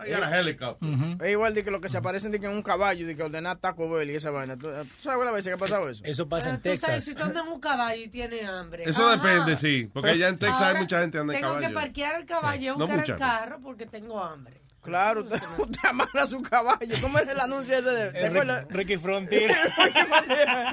[0.06, 0.90] I got a helicopter.
[1.26, 3.24] Es igual de que lo que se aparecen de que en un caballo, de que
[3.24, 4.56] ordenar Taco Bell y esa vaina.
[4.58, 6.02] ¿Tú tú sabes la vez que ha pasado eso?
[6.06, 7.04] Eso pasa Pero en tú sabes, Texas.
[7.06, 8.84] si tú andas en un caballo y tienes hambre.
[8.88, 9.18] Eso ajá.
[9.22, 9.90] depende, sí.
[9.94, 11.68] Porque allá en Texas hay mucha gente que anda en Tengo caballo.
[11.68, 13.14] que parquear el caballo y No buscar mucha.
[13.14, 14.62] el carro porque tengo hambre.
[14.82, 16.96] Claro, usted, usted amarra su caballo.
[17.02, 18.12] ¿Cómo es el anuncio ese de.?
[18.12, 18.30] ¿Te Eh?
[18.30, 19.56] Rick- Ricky Frontier.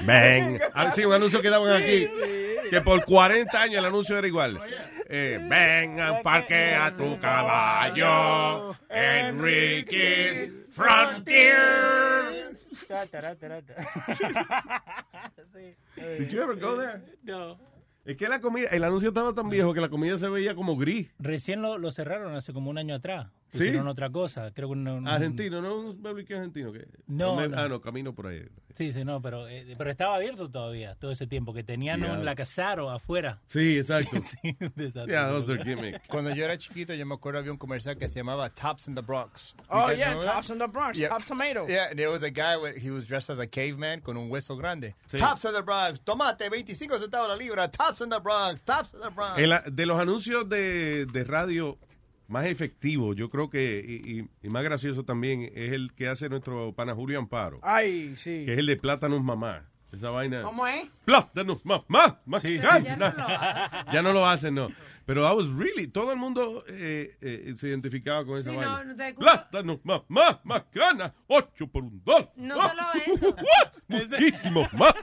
[0.03, 0.59] Ven.
[0.73, 2.07] Ah, sí, un anuncio que daban aquí.
[2.69, 4.59] Que por 40 años el anuncio era igual.
[5.09, 12.57] Eh, ven, parquea tu caballo en Ricky's Frontier.
[16.19, 17.01] Did you ever go there?
[17.23, 17.57] No.
[18.05, 20.77] Es que la comida, el anuncio estaba tan viejo que la comida se veía como
[20.77, 21.09] gris.
[21.19, 23.27] Recién lo, lo cerraron hace como un año atrás.
[23.51, 23.59] ¿Sí?
[23.59, 24.51] Pusieron otra cosa.
[24.51, 25.77] Creo que un- un- Argentino, ¿no?
[25.91, 26.71] Un argentino.
[26.73, 27.57] que No, no.
[27.57, 28.43] Ah, no, camino por ahí.
[28.75, 32.13] Sí, sí, no, pero, eh, pero estaba abierto todavía todo ese tiempo, que tenían Yeah.
[32.13, 33.39] un la Casaro afuera.
[33.47, 34.11] Sí, exacto.
[34.43, 35.13] Sí, desastre.
[35.13, 35.99] Yeah, those are gimmicks.
[36.07, 38.93] Cuando yo era chiquito, yo me acuerdo había un comercial que se llamaba Tops in
[38.93, 39.55] the Bronx.
[39.69, 40.13] Oh, yeah?
[40.21, 41.09] Tops in the Bronx, Yeah.
[41.09, 41.65] Top Tomato.
[41.67, 44.55] Yeah, there was a guy, with, he was dressed as a caveman con un hueso
[44.55, 44.93] grande.
[45.09, 45.17] Sí.
[45.17, 48.99] Tops in the Bronx, tomate, 25 centavos la libra, Tops in the Bronx, Tops in
[48.99, 49.37] the Bronx.
[49.75, 51.79] De los anuncios de, de radio
[52.27, 56.29] más efectivos, yo creo que, y, y- y más gracioso también, es el que hace
[56.29, 58.43] nuestro pana Julio Amparo, Ay, sí.
[58.45, 59.63] que es el de Plátanos Mamá.
[59.89, 60.41] Esa vaina.
[60.43, 60.89] ¿Cómo es?
[61.05, 62.19] Plátanos Mamá.
[62.25, 62.67] más Sí, sí.
[62.83, 63.85] Ya no lo hacen.
[63.93, 64.67] Ya no lo hacen, no.
[65.05, 68.83] Pero I was really, todo el mundo eh, eh, se identificaba con esa Sí, vaina.
[68.83, 72.29] no, de- Plátanos Mamá, más ganas, ocho por un dólar.
[72.35, 73.35] No Ah, solo eso.
[73.87, 74.93] Muchísimo más.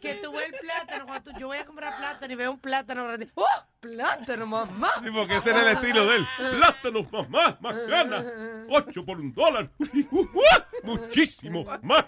[0.00, 2.58] Que tú ves el plátano, cuando tú- yo voy a comprar plátano y veo un
[2.58, 3.28] plátano grande.
[3.34, 3.44] ¡Oh!
[3.80, 4.90] ¡Plátano, mamá!
[5.02, 6.26] Sí, porque ese era el estilo de él.
[6.58, 8.24] Plátanos mamá, más ganas,
[8.68, 9.70] ocho por un dólar.
[10.84, 12.04] Muchísimo más.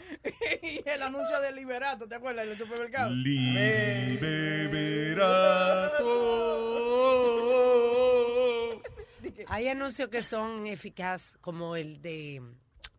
[0.62, 2.44] y el anuncio de Liberato, ¿te acuerdas?
[2.44, 3.10] En el supermercado.
[9.48, 12.42] Hay anuncios que son eficaz, como el de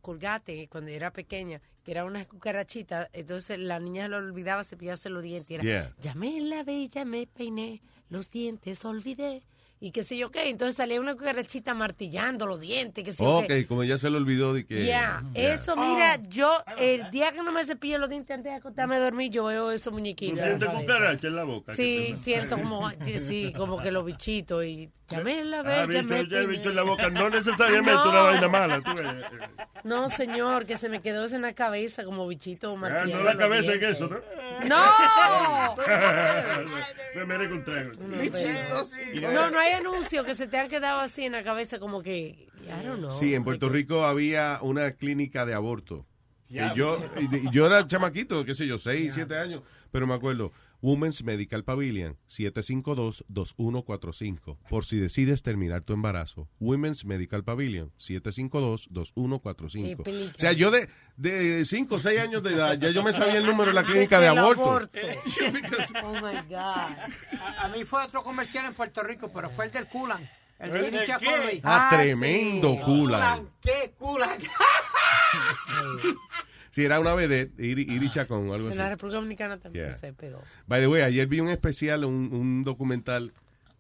[0.02, 5.24] Colgate, cuando era pequeña, que era una cucarachita, entonces la niña lo olvidaba cepillarse los
[5.24, 5.52] dientes.
[5.60, 5.94] Era, Yeah.
[6.00, 7.82] ya me lavé, ya me peiné,
[8.14, 9.42] los dientes olvidé.
[9.82, 13.40] Y qué sé yo qué, entonces salía una cucarachita martillando los dientes, qué sé yo
[13.40, 13.68] Ok, qué.
[13.68, 14.86] como ya se le olvidó de que...
[14.86, 15.54] Ya, Yeah.
[15.54, 19.00] eso, mira, yo, el día que no me cepillo los dientes antes de acostarme a
[19.02, 20.40] dormir, yo veo esos ¿Tú muñequitos.
[20.40, 21.74] la sientes cucaracha en la boca?
[21.76, 26.04] Sí, siento como, sí, como que los bichitos y ya me lavé, Ah, ya bicho,
[26.14, 27.10] me ya bicho en la boca.
[27.10, 28.10] No necesariamente No.
[28.10, 28.82] una vaina mala.
[28.82, 28.92] Tú.
[29.84, 33.24] No, señor, que se me quedó eso en la cabeza como bichito Ah, martillando no
[33.24, 34.18] la cabeza en eso, ¿no?
[34.68, 35.76] ¡No!
[37.16, 37.92] Me merezco un trago.
[39.34, 42.48] No, no hay anuncios que se te han quedado así en la cabeza como que,
[42.66, 43.12] I don't know.
[43.12, 46.06] Sí, en Puerto Rico había una clínica de aborto.
[46.50, 46.74] Ya.
[46.76, 50.52] yo, y- y yo era chamaquito, qué sé yo, 6, 7 años, pero me acuerdo,
[50.84, 56.50] Women's Medical Pavilion, 752-2145, por si decides terminar tu embarazo.
[56.60, 59.88] Women's Medical Pavilion, 752-2145.
[59.88, 60.34] Qué película.
[60.36, 63.38] O sea, yo de, de 5 o 6 años de edad, ya yo me sabía
[63.38, 64.82] el número de la clínica de aborto.
[66.04, 66.58] Oh my God.
[66.58, 67.08] A,
[67.62, 70.30] a mí fue otro comercial en Puerto Rico, pero fue el del Culan.
[70.60, 71.52] El de ¿El Iri de Chacolli.
[71.54, 71.62] qué?
[71.64, 73.50] Ah, tremendo Culan.
[73.62, 74.38] ¿Qué Culan?
[76.74, 78.80] Si era una vedette, Iri, Iri Chacón o algo En así.
[78.80, 79.98] la República Dominicana también Yeah.
[79.98, 80.42] se pegó.
[80.66, 83.32] By the way, ayer vi un especial, un, un documental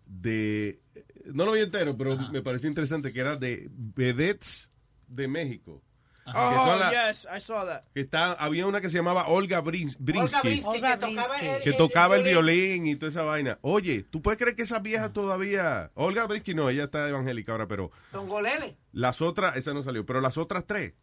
[0.06, 0.80] de.
[1.26, 4.70] No lo vi entero, pero me pareció interesante que era de vedettes
[5.08, 5.82] de México.
[6.26, 7.82] Que Oh, son la- yes, I saw that.
[7.94, 11.70] que está, había una que se llamaba Olga Brins- Brinsky, Brinsky, que tocaba el- que
[11.72, 13.58] el- tocaba el el violín y toda esa vaina.
[13.62, 15.92] Oye, ¿tú puedes creer que esas viejas todavía...
[15.96, 18.78] Olga Brinsky no, ella está evangélica ahora, pero Don Golele.
[18.94, 20.94] las otras, esa no salió, pero las otras tres,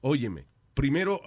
[0.00, 1.20] óyeme, primero...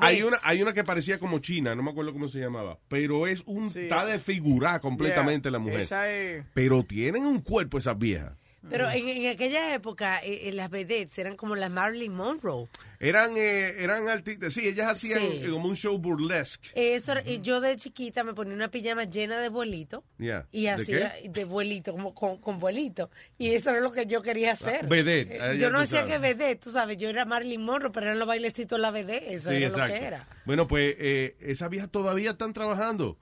[0.00, 3.26] Hay una, hay una que parecía como china, no me acuerdo cómo se llamaba, pero
[3.26, 4.10] es un Sí, está sí.
[4.12, 5.80] desfigurada completamente Yeah, la mujer.
[5.80, 8.32] esa es- Pero tienen un cuerpo esas viejas.
[8.68, 12.68] Pero en, en aquella época, eh, eh, las vedettes eran como las Marilyn Monroe.
[13.00, 15.40] Eran, eh, eran artistas, sí, ellas hacían Sí.
[15.44, 16.68] eh, como un show burlesque.
[16.74, 20.02] Eso, y yo de chiquita me ponía una pijama llena de vuelitos.
[20.18, 20.46] Yeah.
[20.50, 21.28] Y ¿De hacía qué?
[21.28, 23.10] de vuelito, como con, con vuelito.
[23.38, 24.80] Y eso era lo que yo quería hacer.
[24.82, 26.14] Ah, vedette, Eh, yo no decía sabes.
[26.14, 29.34] que vedette, tú sabes, yo era Marilyn Monroe, pero eran los bailecitos de la vedette,
[29.34, 29.94] eso Sí, era exacto.
[29.94, 30.28] lo que era.
[30.44, 33.16] Bueno, pues eh, esas viejas todavía están trabajando.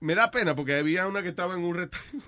[0.00, 2.24] Me da pena porque había una que estaba en un restaurante.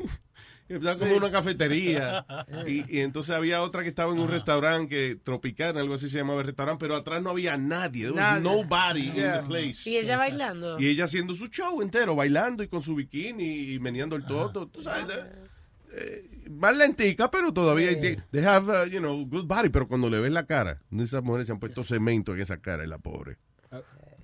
[0.76, 1.16] Estaba como Sí.
[1.18, 2.24] una cafetería
[2.66, 6.18] y, y entonces había otra que estaba en un restaurante que Tropicana, algo así se
[6.18, 8.42] llamaba el restaurante, pero atrás no había nadie, there was Nadie.
[8.42, 9.40] nobody in Yeah.
[9.42, 9.90] the place.
[9.90, 10.78] Y ella bailando.
[10.80, 14.68] Y ella haciendo su show entero, bailando y con su bikini y meneando el toto,
[14.68, 15.06] tú sabes,
[15.92, 20.08] eh, más lentica, pero todavía they, they have, uh, you know, good body, pero cuando
[20.08, 22.98] le ves la cara, esas mujeres se han puesto cemento en esa cara, y la
[22.98, 23.38] pobre.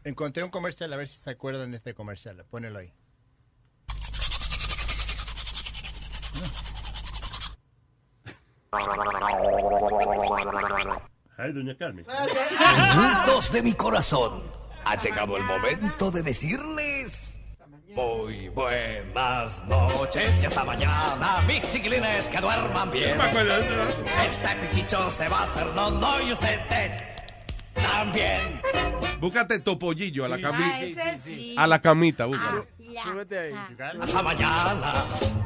[0.04, 2.44] Encontré un comercial, a ver si se acuerdan de este comercial.
[2.48, 2.92] Ponelo ahí.
[11.38, 12.04] Ay, doña Carmen.
[12.94, 14.42] Mundos de mi corazón.
[14.84, 17.34] Ha llegado el momento de decirles.
[17.88, 23.18] Muy buenas noches y hasta mañana, mis chiquilines que duerman bien.
[24.28, 27.02] Este pichicho se va a hacer no, no, y ustedes
[27.74, 28.60] también.
[29.18, 30.78] Búscate topollillo a la camita.
[30.78, 31.54] sí, sí, sí.
[31.56, 32.66] A la camita, búscalo.
[33.02, 33.54] Súbete ahí.
[34.00, 34.92] Hasta mañana.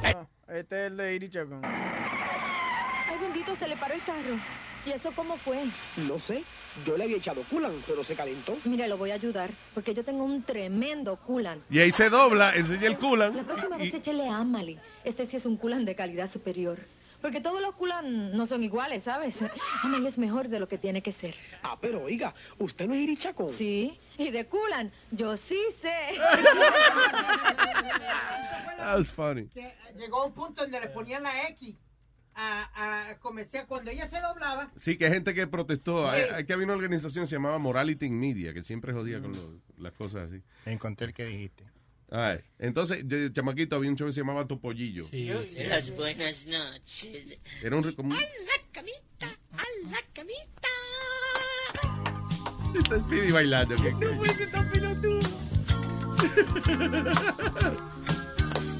[0.04, 1.60] Ah, Este es el de Iri Chacón.
[1.62, 4.36] Ay, bendito, se le paró el carro.
[4.84, 5.64] ¿Y eso cómo fue?
[6.08, 6.42] No sé.
[6.84, 8.56] Yo le había echado culan, pero se calentó.
[8.64, 11.62] Mira, lo voy a ayudar, porque yo tengo un tremendo culan.
[11.70, 13.36] Y ahí se dobla, enseña el culan.
[13.36, 14.78] La próxima vez échele Amali.
[15.04, 16.78] Este sí es un culan de calidad superior.
[17.20, 19.38] Porque todos los culan no son iguales, ¿sabes?
[19.82, 21.34] Amali es mejor de lo que tiene que ser.
[21.62, 23.50] Ah, pero oiga, ¿usted no es irichacón?
[23.50, 25.92] Sí, y de culan, yo sí sé.
[28.78, 29.46] That was funny.
[29.48, 31.76] Que llegó un punto donde le ponían la X
[32.34, 33.66] a, a comercial.
[33.66, 36.08] Cuando ella se doblaba, Sí, que hay gente que protestó.
[36.10, 36.16] Sí.
[36.16, 39.20] Hay, hay que había una organización que se llamaba Morality in Media, que siempre jodía
[39.20, 40.42] con lo- las cosas así.
[40.66, 41.64] Encontré el que dijiste.
[42.12, 45.06] Ay, entonces, de chamaquito había un show que se llamaba Topollillo.
[45.68, 47.38] Las buenas noches.
[47.62, 47.92] Era un...
[47.92, 50.68] como un- A la camita.
[52.78, 53.76] Está Speedy bailando.
[53.76, 53.92] ¿qué?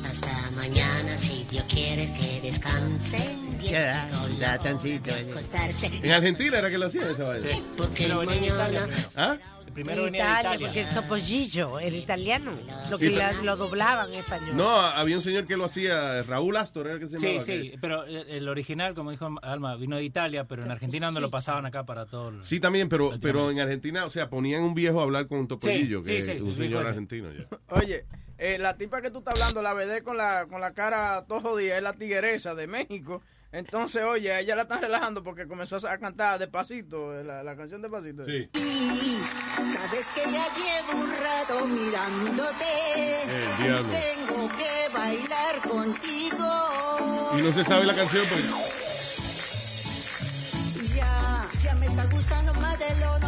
[0.08, 3.86] Hasta mañana, si Dios quiere que descansen bien.
[4.10, 5.90] Con la acostarse.
[6.02, 7.48] En Argentina era que lo hacían esa vaina.
[7.76, 8.88] Porque mañana...
[9.16, 9.38] ¿Ah?
[9.72, 12.52] Primero En venía de Italia, porque el topollillo, el italiano,
[12.90, 14.56] lo Sí, que la- lo doblaban en español.
[14.56, 17.44] No, había un señor que lo hacía, Raúl Astor era el que se Sí, llamaba.
[17.44, 21.20] sí, pero el el original, como dijo Alma, vino de Italia, pero en Argentina donde
[21.20, 22.44] lo pasaban acá para todo el...
[22.44, 25.48] Sí, también, pero, pero en Argentina, o sea, ponían un viejo a hablar con un
[25.48, 26.88] topollillo, Sí, que sí, sí, un el señor ese.
[26.90, 27.44] argentino ya.
[27.68, 28.04] Oye,
[28.38, 31.40] eh, la tipa que tú estás hablando, la vedé con la, con la cara todo
[31.40, 33.22] jodida, es la tigresa de México.
[33.52, 38.24] Entonces, oye, ella la están relajando porque comenzó a cantar despacito, la, la canción despacito.
[38.24, 38.48] Sí.
[38.54, 43.22] Sabes que ya llevo un rato mirándote.
[43.24, 43.88] El diablo.
[43.90, 46.46] Tengo que bailar contigo.
[47.36, 48.44] Y no se sabe la canción, pues.
[50.94, 53.19] Ya, ya me está gustando más de lo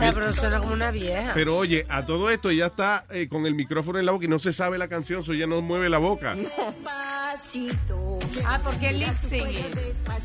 [0.00, 1.32] Ya, pero suena como una vieja.
[1.34, 4.28] Pero oye, a todo esto ella está eh, con el micrófono en la boca y
[4.28, 6.34] no se sabe la canción, so ella no mueve la boca.
[6.34, 8.18] Despacito.
[8.46, 9.08] Ah, porque el lip.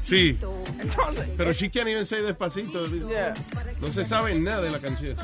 [0.03, 0.38] Sí.
[0.80, 2.88] Entonces, Pero she can't even say despacito.
[2.88, 3.33] Yeah.
[3.80, 5.16] No se sabe nada de la canción.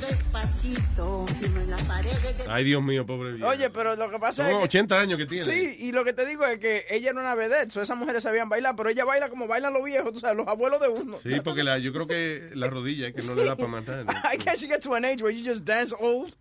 [0.00, 1.26] Despacito.
[1.42, 3.48] En las paredes de Ay, Dios mío, pobre vieja.
[3.48, 4.64] oye, pero lo que pasa Son es que...
[4.64, 5.44] 80 años que tiene.
[5.44, 8.22] Sí, y lo que te digo es que ella era una vedette, so esas mujeres
[8.22, 11.18] sabían bailar, pero ella baila como bailan los viejos, tú sabes, los abuelos de uno.
[11.22, 14.06] Sí, porque la, yo creo que la rodilla es que no le da para matar.
[14.32, 16.34] I guess you get to an age where you just dance old.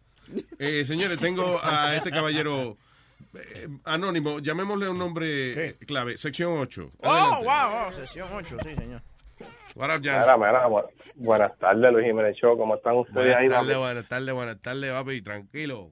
[0.60, 2.78] Eh, señores, tengo a este caballero
[3.36, 6.92] eh, anónimo, llamémosle un nombre clave, sección 8.
[7.00, 9.02] Oh, wow, wow, sesión 8, sí, señor.
[9.76, 10.22] What up, Jan?
[10.22, 12.58] Mira, mira, bu- buenas tardes, Luis Jiménez Show.
[12.58, 13.50] ¿Cómo están ustedes Buenas ahí?
[13.50, 13.80] tardes, papi?
[13.82, 15.90] buenas tardes, buenas tardes, papi, tranquilo.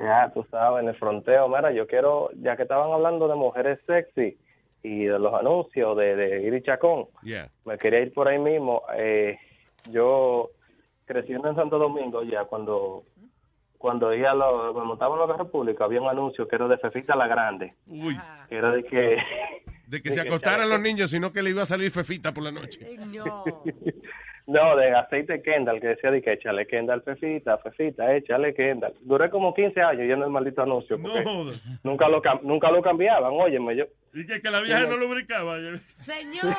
[0.00, 1.48] Ya, tú sabes, en el fronteo.
[1.48, 4.36] Mira, yo quiero, ya que estaban hablando de mujeres sexy
[4.82, 7.50] y de los anuncios de, de Iri Chacón, Yeah.
[7.64, 8.82] me quería ir por ahí mismo.
[8.96, 9.38] Eh,
[9.90, 10.50] yo
[11.04, 13.04] creciendo en Santo Domingo, ya cuando
[13.78, 17.14] cuando iba lo, me montaba en la República, había un anuncio que era de Fefita
[17.14, 18.18] la Grande, Uy,
[18.48, 19.16] que era de que...
[19.88, 21.90] de que de se que acostaran Chávez- los niños, sino que le iba a salir
[21.90, 22.80] fefita por la noche.
[23.08, 23.44] No.
[24.50, 28.94] No, de aceite Kendall, que decía de que échale Kendall, Fefita, Fefita, échale Kendall.
[29.02, 30.96] Duré como 15 años yendo el maldito anuncio.
[30.98, 31.52] porque joda.
[31.82, 33.84] Nunca lo, nunca lo cambiaban, óyeme, yo...
[34.14, 35.58] Y que, que la vieja no lubricaba.
[35.96, 36.54] Señor.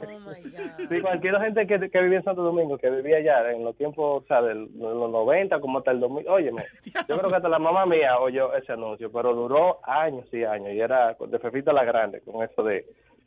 [0.00, 0.88] Oh my God.
[0.88, 4.22] Sí, cualquier gente que, que vivía en Santo Domingo, que vivía allá en los tiempos,
[4.22, 6.64] o sea, de los 90 como hasta el 2000, óyeme,
[7.08, 10.72] yo creo que hasta la mamá mía oyó ese anuncio, pero duró años y años,
[10.72, 12.86] y era de Fefita la Grande, con eso de,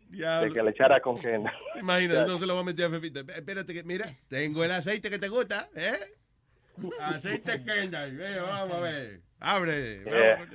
[0.10, 1.54] de que le echara con Kendall.
[1.80, 3.20] Imagínate, no se lo va a meter a fefita.
[3.20, 5.98] Espérate que, mira, tengo el aceite que te gusta, ¿eh?
[7.00, 9.22] Aceite Kendall, vamos a ver.
[9.40, 10.04] Abre.
[10.04, 10.48] Yeah.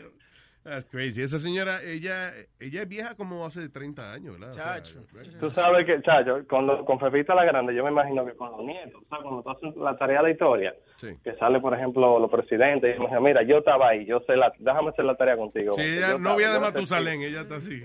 [0.64, 1.22] That's crazy.
[1.22, 4.50] Esa señora, ella, ella es vieja como hace 30 años, ¿verdad?
[4.50, 5.00] O sea, Chacho.
[5.40, 8.50] Tú sabes que, chacho, con, lo- con Fefita la Grande, yo me imagino que con
[8.52, 11.08] los nietos, o sea, cuando tú haces la tarea de historia, Sí.
[11.24, 14.36] que sale, por ejemplo, los presidentes, y me dice, mira, yo estaba ahí, yo sé
[14.36, 15.72] la, déjame hacer la tarea contigo.
[15.72, 17.82] Sí, ella yo novia de Matusalén, ella está así.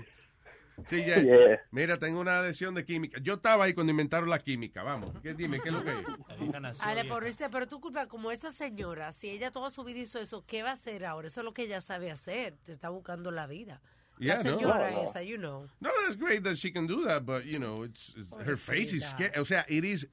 [0.86, 1.16] Sí, ya.
[1.22, 1.60] Yeah.
[1.70, 3.20] Mira, tengo una lección de química.
[3.20, 5.10] Yo estaba ahí cuando inventaron la química, vamos.
[5.22, 6.80] ¿Qué, dime, ¿qué es lo que es?
[6.80, 10.44] Ale, pobrecita, pero tú culpa como esa señora, si ella toda su vida hizo eso,
[10.46, 11.26] ¿qué va a hacer ahora?
[11.26, 13.82] Eso es lo que ella sabe hacer, te está buscando la vida.
[14.18, 14.58] Yeah, la no.
[14.58, 15.68] señora No, esa, you know.
[15.80, 18.92] No, that's great that she can do that, but you know, it's, it's- her face
[18.94, 19.38] is scary.
[19.38, 20.08] O sea, it is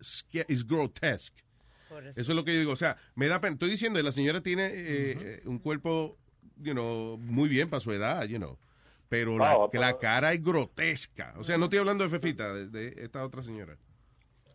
[0.48, 1.44] is grotesque.
[1.90, 2.22] Pobrecita.
[2.22, 2.72] Eso es lo que yo digo.
[2.72, 3.53] O sea, me da pena.
[3.53, 6.18] Estoy diciendo, la señora tiene eh, eh, un cuerpo,
[6.58, 8.58] you know, muy bien para su edad, you know.
[9.08, 11.34] Pero la, que la cara es grotesca.
[11.38, 13.77] O sea, no estoy hablando de Fefita, de, de esta otra señora.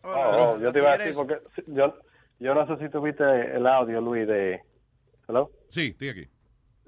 [0.03, 1.93] Oh, oh, yo te iba a decir porque yo,
[2.39, 4.59] yo no sé si tuviste el audio, Luis, de...
[5.27, 5.51] ¿Hello?
[5.69, 6.27] Sí, estoy aquí.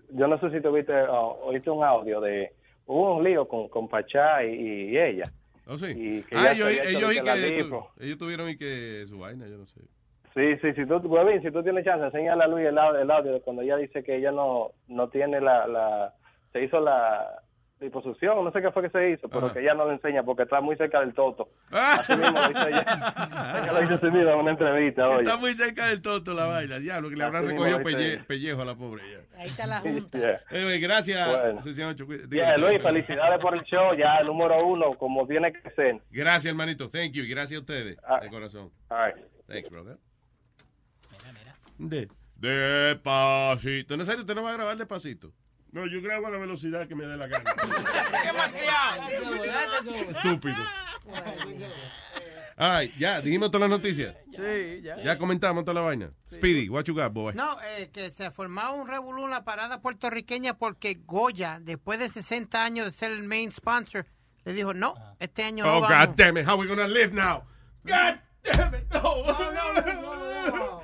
[0.10, 2.52] Yo no sé si tuviste, oh, oíste un audio de...
[2.86, 5.24] Hubo un lío con, con Pachá y, y ella.
[5.68, 5.94] Oh, sí.
[5.96, 7.66] Y que Ah, ellos, ellos, que
[8.02, 9.80] ellos tuvieron y que su vaina, yo no sé.
[10.34, 13.34] Sí, sí, si tú, Huevín, si tú tienes chance, enséñale a Luis el, el audio
[13.34, 16.14] de cuando ella dice que ella no, no tiene la, la...
[16.52, 17.43] Se hizo la
[17.80, 19.54] liposucción, no sé qué fue que se hizo, pero Ajá.
[19.54, 21.50] que ella no le enseña porque está muy cerca del toto.
[21.70, 23.66] Así mismo lo dice ella.
[23.72, 25.24] Lo así mismo en una entrevista, oye.
[25.24, 26.80] Está muy cerca del toto la vaina.
[26.80, 28.26] Diablo, que le habrán recogido dice pelle- ella.
[28.26, 29.04] pellejo a la pobre.
[29.12, 29.40] Ya.
[29.40, 30.18] Ahí está la junta.
[30.18, 30.42] Yeah.
[30.52, 31.60] Anyway, gracias, Bueno.
[32.30, 36.00] digo, Luis, felicidades por el show, ya el número uno, como tiene que ser.
[36.10, 36.90] Gracias, hermanito.
[36.90, 37.24] Thank you.
[37.28, 37.98] Gracias a ustedes.
[38.08, 38.20] Ah.
[38.22, 38.72] De corazón.
[38.90, 39.26] All right.
[39.48, 39.98] Thanks, brother.
[41.78, 43.96] De, despacito.
[43.96, 45.32] ¿En serio usted no va a grabar despacito?
[45.74, 47.52] No, yo grabo a la velocidad que me dé la gana.
[50.10, 50.56] Estúpido.
[52.56, 54.16] All right, ya, dijimos todas las noticias.
[54.30, 55.02] Sí, ya.
[55.02, 56.12] Ya comentamos toda la vaina.
[56.32, 57.34] Speedy, what you got, boy?
[57.34, 62.10] No, eh, que se formaba un revolú en la parada puertorriqueña porque Goya, después de
[62.10, 64.06] 60 años de ser el main sponsor,
[64.46, 66.08] le dijo, no, este año no Oh, vamos.
[66.08, 66.48] God damn it.
[66.48, 67.42] How we gonna live now?
[67.84, 68.86] God damn it.
[68.94, 70.83] No.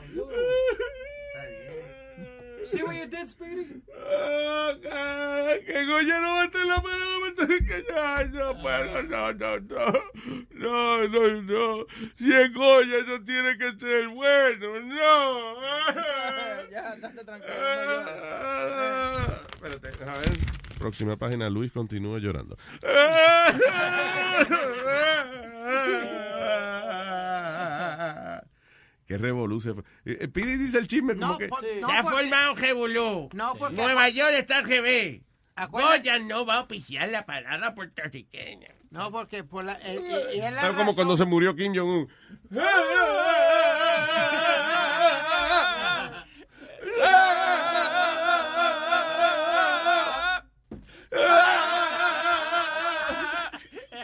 [2.69, 3.81] See what you did, Speedy?
[3.95, 9.01] Oh, God, que Goya no va a estar en la parada que ya, no puedo,
[9.03, 9.91] no, no, no,
[10.51, 15.55] no, no, no, si es Goya, eso tiene que ser bueno, no.
[16.71, 17.55] Ya, date tranquilo.
[19.49, 20.33] Espérate, a ver.
[20.77, 22.57] Próxima página, Luis continúa llorando.
[29.09, 29.83] Qué revolución.
[30.05, 31.47] Eh, Pidi dice el chisme como que...
[31.47, 33.29] por- no, Se ha porque- formado revolú.
[33.33, 35.21] No, porque- Nueva York está al revés.
[35.71, 38.67] Goya no va a oficiar la parada puertorriqueña.
[38.91, 41.73] No, porque por la, eh, y- y es la Está como cuando se murió Kim
[41.75, 42.07] Jong-un.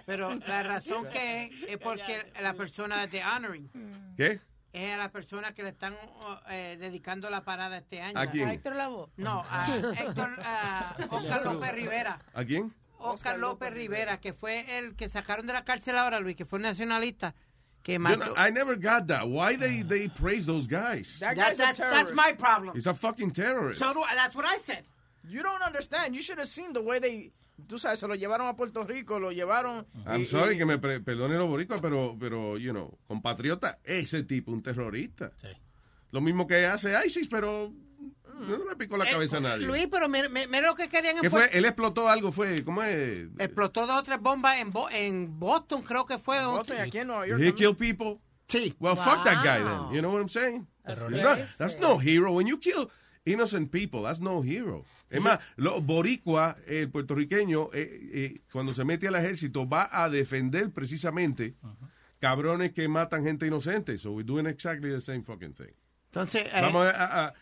[0.05, 3.69] Pero la razón que es, es porque la persona de honoring
[4.17, 4.39] ¿Qué?
[4.75, 8.19] Es a la persona que le están uh, eh, dedicando la parada este año.
[8.19, 8.49] ¿A quién?
[8.49, 9.09] ¿A Héctor Lavoe?
[9.17, 12.19] No, a Héctor, a Oscar López Rivera.
[12.33, 12.73] ¿A quién?
[12.99, 16.57] Oscar López Rivera, que fue el que sacaron de la cárcel ahora, Luis, que fue
[16.57, 17.35] un nacionalista,
[17.83, 18.33] que Yo mató.
[18.37, 19.27] I never got that.
[19.27, 21.19] Why they, they praise those guys?
[21.19, 22.73] That That- guy's a that's, my problem.
[22.75, 23.79] He's a fucking terrorist.
[23.79, 24.83] So do I- that's what I said.
[25.27, 26.15] You don't understand.
[26.15, 27.31] You should have seen the way they...
[27.67, 29.87] Tú sabes, se lo llevaron a Puerto Rico, lo llevaron...
[30.05, 33.79] I'm y- sorry y- que me pre- perdone los boricuas, pero, pero, you know, compatriota,
[33.83, 35.31] ese tipo, un terrorista.
[36.11, 37.73] Lo mismo que hace ISIS, pero
[38.39, 39.63] no le picó la cabeza a nadie.
[39.63, 41.49] Eh, Luis, pero mira, mira- lo que querían en ¿Qué fue?
[41.53, 43.27] Él explotó algo, fue, ¿cómo es?
[43.39, 46.45] Explotó dos o tres bombas en, Bo- en Boston, creo que fue.
[46.45, 47.75] Boston y aquí en Nueva Did York he también.
[47.75, 48.19] kill people?
[48.47, 48.75] Sí.
[48.79, 49.87] Well, fuck that guy Wow.
[49.87, 49.95] then.
[49.95, 50.67] You know what I'm saying?
[50.85, 51.37] Terrorista.
[51.37, 52.33] not- that's no hero.
[52.33, 52.89] When you kill
[53.25, 54.85] innocent people, that's no hero.
[55.17, 60.09] Es más, los boricua, el puertorriqueño, eh, eh, cuando se mete al ejército, va a
[60.09, 61.55] defender precisamente
[62.19, 63.97] cabrones que matan gente inocente.
[63.97, 65.73] So we're doing exactly the same fucking thing.
[66.07, 67.33] Entonces, eh, Vamos a, a- a-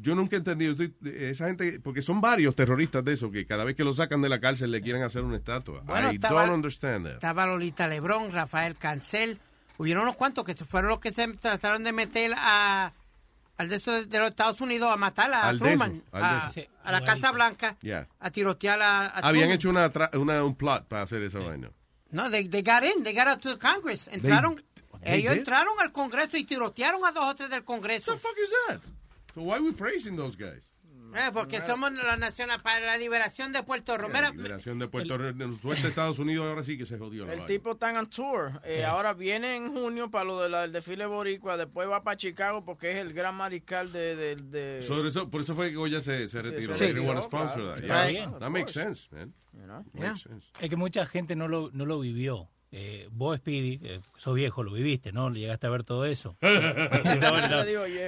[0.00, 3.64] yo nunca he entendido estoy- esa gente, porque son varios terroristas de eso que cada
[3.64, 5.82] vez que lo sacan de la cárcel le quieren hacer una estatua.
[5.82, 7.14] Bueno, I estaba- don't understand that.
[7.16, 9.38] estaba Lolita Lebrón, Rafael Cancel.
[9.78, 12.92] Hubieron unos cuantos que fueron los que se trataron de meter a
[13.58, 16.68] al de, esos de los Estados Unidos a matar a Al Truman, eso, al de
[16.84, 18.08] a, la Casa Blanca, Yeah.
[18.20, 19.50] a tirotear a, a Habían Truman.
[19.52, 21.70] hecho una, tra- una- un plot para hacer esa vaina.
[22.10, 24.08] No, they, they got in, they got out to Congress.
[24.08, 24.62] Entraron,
[25.02, 25.40] they ellos did?
[25.40, 28.12] entraron al Congreso y tirotearon a dos o tres del Congreso.
[28.12, 28.80] What the fuck is that?
[29.34, 30.68] So why we praising those guys?
[31.14, 34.10] Eh, porque somos la nación para la liberación de Puerto Rico.
[34.12, 35.52] Mira, Liberación de Puerto Rico.
[35.52, 38.60] Suerte Estados Unidos ahora sí que se jodió la El tipo está en tour.
[38.64, 38.82] Eh, Sí.
[38.82, 41.56] Ahora viene en junio para lo de la- del desfile boricua.
[41.56, 44.16] Después va para Chicago porque es el gran mariscal de...
[44.16, 46.74] de, de- Sobre eso, por eso fue que Goya se, se retiró.
[46.74, 47.74] se want to retiró, sponsor claro.
[47.74, 47.82] that.
[47.82, 48.26] Está Yeah.
[48.28, 48.38] bien.
[48.40, 49.34] That makes sense, man.
[49.92, 50.46] Makes sense.
[50.60, 52.48] Es que mucha gente no lo, no lo vivió.
[52.74, 55.28] Eh, vos, Speedy, eh, sos viejo, lo viviste, ¿no?
[55.30, 56.36] Llegaste a ver todo eso.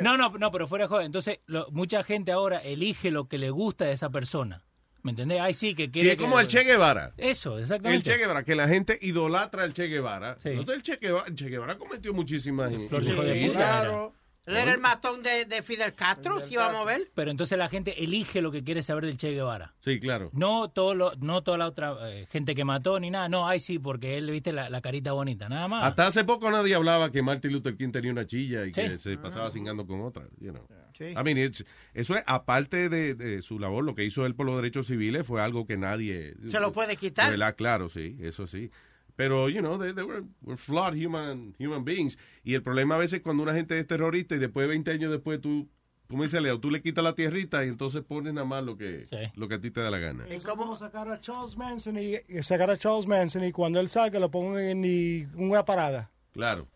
[0.03, 1.07] no, no, no, pero fuera joven.
[1.07, 4.63] Entonces, lo- mucha gente ahora elige lo que le gusta de esa persona.
[5.03, 5.39] ¿Me entendés?
[5.43, 7.13] Ay, sí, que Sí, quiere es como que- el Che Guevara.
[7.19, 8.11] Eso, El exactamente.
[8.11, 10.39] Che Guevara, que la gente idolatra al Che Guevara.
[10.39, 10.49] Sí.
[10.49, 14.15] Entonces el Che Guevara, el Che Guevara cometió muchísimas Flor de
[14.47, 17.11] él era el matón de, de Fidel Castro, si vamos a ver.
[17.15, 19.75] Pero entonces la gente elige lo que quiere saber del Che Guevara.
[19.81, 20.31] Sí, claro.
[20.35, 23.29] No todo lo, no toda la otra eh, gente que mató ni nada.
[23.29, 25.85] No, ay sí, porque él, viste, la, la carita bonita, nada más.
[25.85, 28.83] Hasta hace poco nadie hablaba que Martin Luther King tenía una chilla y Sí.
[28.83, 30.25] que se pasaba cingando con otra.
[30.41, 30.67] You know.
[30.97, 31.07] Sí.
[31.07, 34.47] I mean, it's- eso es, aparte de, de su labor, lo que hizo él por
[34.47, 36.35] los derechos civiles fue algo que nadie...
[36.51, 37.31] Se lo puede quitar.
[37.31, 37.57] ¿Verdad?
[37.57, 38.71] Claro, sí, eso sí.
[39.17, 42.19] Pero, you know, they, they were, were flawed human, human beings.
[42.43, 45.41] Y el problema a veces cuando una gente es terrorista y después, 20 años después,
[45.41, 45.69] tú,
[46.09, 49.07] como dice Leo, tú le quitas la tierrita y entonces pones nada más lo que,
[49.37, 50.25] lo que a ti te da la gana.
[50.29, 53.89] Es como sacar a Charles Manson y, y sacar a Charles Manson y cuando él
[53.89, 56.11] salga lo pongan en y- una parada.
[56.33, 56.67] Claro.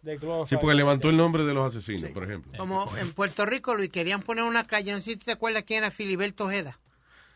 [0.46, 2.52] Sí, porque levantó el nombre de los asesinos, por ejemplo.
[2.56, 5.78] Como en Puerto Rico, Luis, querían poner una calle, no sé si te acuerdas quién
[5.78, 6.78] era Filiberto Ojeda,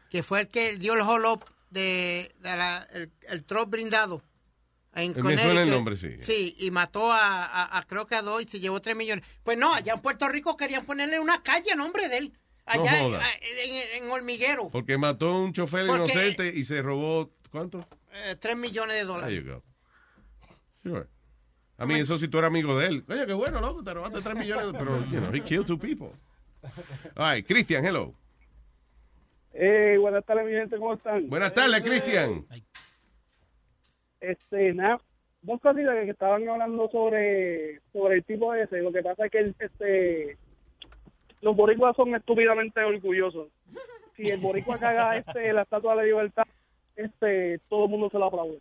[0.09, 4.23] que fue el que dio el holop de, de la- el, el trop brindado.
[4.95, 6.17] En Me suena el nombre, sí.
[6.21, 9.25] Sí, y mató a, a- a creo que a dos y se llevó tres millones.
[9.43, 12.33] Pues no, allá en Puerto Rico querían ponerle una calle a nombre de él.
[12.67, 13.23] Allá en, joda.
[13.41, 14.69] en- en Hormiguero.
[14.71, 17.79] Porque mató a un chofer Porque- inocente y se robó, ¿cuánto?
[18.12, 19.43] Eh, tres millones de There dólares.
[19.45, 19.62] you go.
[20.83, 21.07] Sure.
[21.79, 23.05] A mí, eso si tú eres amigo de él.
[23.09, 24.67] Oye, qué bueno, loco, te robaste 3 millones.
[24.79, 26.11] Pero, you know, he killed two people.
[27.17, 28.15] All right, Cristian, hello.
[29.55, 31.29] Eh, buenas tardes, mi gente, ¿cómo están?
[31.29, 32.47] Buenas tardes, Cristian.
[34.23, 35.01] Este, nada,
[35.42, 38.81] dos cositas que estaban hablando sobre, sobre el tipo ese.
[38.81, 40.39] Lo que pasa es que este,
[41.41, 43.49] los boricuas son estúpidamente orgullosos.
[44.17, 46.44] Si el boricua caga este, la estatua de libertad,
[46.94, 48.60] este, todo el mundo se lo aplaude.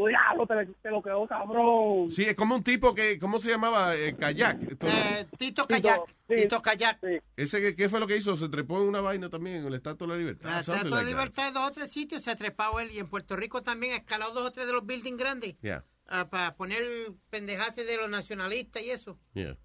[0.00, 2.10] Tú diablo, te, te lo quedó cabrón.
[2.10, 3.94] Sí, es como un tipo que, ¿cómo se llamaba?
[3.96, 4.62] Eh, kayak.
[4.62, 6.00] Eh, Tito Kayak.
[6.26, 6.98] Tito Kayak.
[7.36, 8.36] Ese, que- ¿qué fue lo que hizo?
[8.36, 10.44] Se trepó en una vaina también, en el Estatua de la Libertad.
[10.50, 11.10] La something Estatua de that.
[11.10, 13.92] Libertad en dos o tres sitios se ha trepado él y en Puerto Rico también
[13.92, 16.82] ha escalado dos o tres de los buildings grandes Yeah, ah, para poner
[17.28, 19.18] pendejaces de los nacionalistas y eso.
[19.34, 19.56] yeah.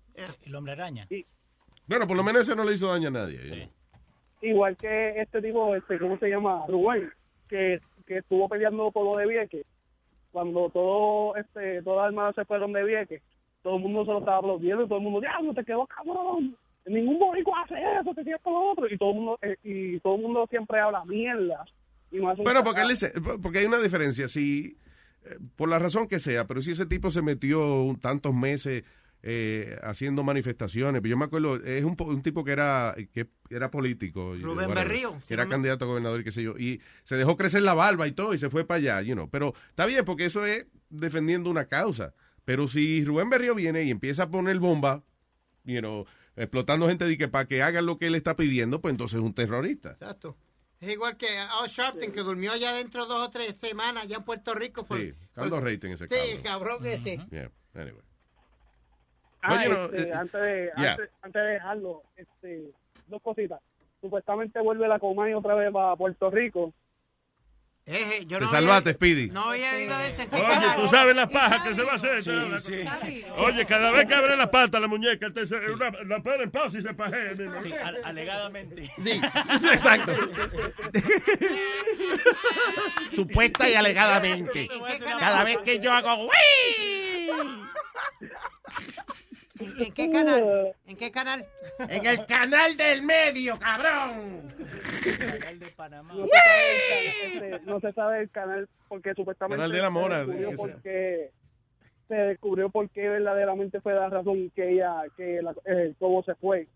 [0.43, 1.07] El hombre araña.
[1.87, 3.69] Bueno, por lo menos ese no le hizo daño a nadie.
[4.41, 6.65] Igual que este tipo, este, ¿cómo se llama?
[6.67, 7.11] Rubén,
[7.49, 9.65] que, que estuvo peleando por lo de Vieques.
[10.35, 13.21] Cuando todo, este, todas las hermanas se fueron de Vieques,
[13.63, 16.57] todo el mundo se lo estaba aplaudiendo y todo el mundo, diablo, te quedó cabrón.
[16.85, 18.85] Ningún boricua hace eso, te quedas con lo otro.
[18.93, 21.63] Y todo el mundo, eh, y todo el mundo siempre habla mierda.
[22.11, 24.27] Y no Bueno, porque, él dice- porque hay una diferencia.
[24.27, 24.75] Si,
[25.23, 28.83] eh, por la razón que sea, pero si ese tipo se metió un- tantos meses
[29.27, 33.71] eh, haciendo manifestaciones, pero yo me acuerdo, es un, un tipo que era que era
[33.71, 34.35] político.
[34.39, 36.55] Rubén Berrío, Que era candidato a gobernador y qué sé yo.
[36.59, 39.27] Y se dejó crecer la barba y todo y se fue para allá, you know.
[39.31, 42.13] Pero está bien, porque eso es defendiendo una causa.
[42.45, 45.03] Pero si Rubén Berrío viene y empieza a poner bomba,
[45.63, 46.05] you know,
[46.35, 49.25] explotando gente de que para que hagan lo que él está pidiendo, pues entonces es
[49.25, 49.93] un terrorista.
[49.93, 50.37] Exacto.
[50.79, 54.23] Es igual que Al Sharpton, que durmió allá dentro dos o tres semanas, allá en
[54.23, 54.85] Puerto Rico.
[54.85, 56.77] Por, Sí, caldo rating ese Sí, cabrón.
[56.83, 57.25] cabrón ese.
[57.31, 58.03] Yeah, anyway.
[59.47, 60.91] Ah, But, you know, este, eh, antes, de, yeah.
[60.93, 62.71] antes, antes de dejarlo, este,
[63.07, 63.59] dos cositas.
[64.01, 66.73] Supuestamente vuelve la Comay otra vez para Puerto Rico.
[67.87, 69.29] Eje, yo Te no salvaste, había- Speedy.
[69.29, 70.23] No había oído de ese.
[70.35, 72.23] Oye, tú sabes la paja que se va a hacer.
[73.37, 76.49] Oye, cada vez que abre la pata la muñeca, te se- una- la pone en
[76.51, 77.33] pausa y se pajea.
[77.35, 77.61] mismo.
[77.61, 78.87] Sí, al- alegadamente.
[79.03, 79.21] Sí,
[79.71, 80.13] exacto.
[83.13, 84.67] Supuesta y alegadamente.
[85.19, 86.27] Cada vez que yo hago.
[89.59, 90.75] ¿En qué canal?
[90.87, 91.45] ¿En qué canal?
[91.89, 94.47] En el canal del medio, cabrón.
[94.47, 99.81] No se, sabe el canal, este, no se sabe el canal porque supuestamente Canal de
[99.81, 100.57] la Mora, se descubrió ese.
[100.57, 101.31] porque
[102.07, 106.35] se descubrió por qué verdaderamente fue la razón que ella que la, el cobo se
[106.35, 106.67] fue.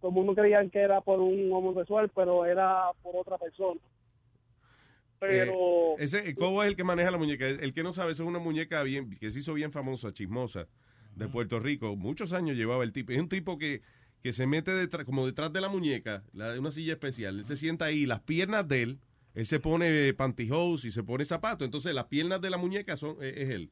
[0.00, 3.80] Como uno creían que era por un homosexual, pero era por otra persona.
[5.18, 7.46] Pero Eh, ese el Cobo es el que maneja la muñeca.
[7.46, 10.12] El, el que no sabe, eso es una muñeca bien, que se hizo bien famosa,
[10.12, 10.66] chismosa,
[11.16, 11.96] de Puerto Rico.
[11.96, 13.12] Muchos años llevaba el tipo.
[13.12, 13.82] Es un tipo que,
[14.22, 17.38] que se mete detrás, como detrás de la muñeca, la, una silla especial.
[17.38, 18.98] Él se sienta ahí, las piernas de él,
[19.34, 21.64] él se pone pantyhose y se pone zapatos.
[21.64, 23.70] Entonces las piernas de la muñeca son es, es él.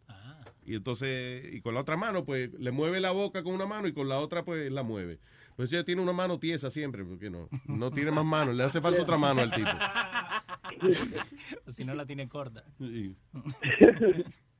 [0.65, 3.89] Y entonces, y con la otra mano, pues le mueve la boca con una mano
[3.89, 5.19] y con la otra, pues la mueve.
[5.57, 8.81] Pues ella tiene una mano tiesa siempre, porque no, no tiene más manos, le hace
[8.81, 9.69] falta otra mano al tipo.
[11.73, 12.65] si no la tiene corta.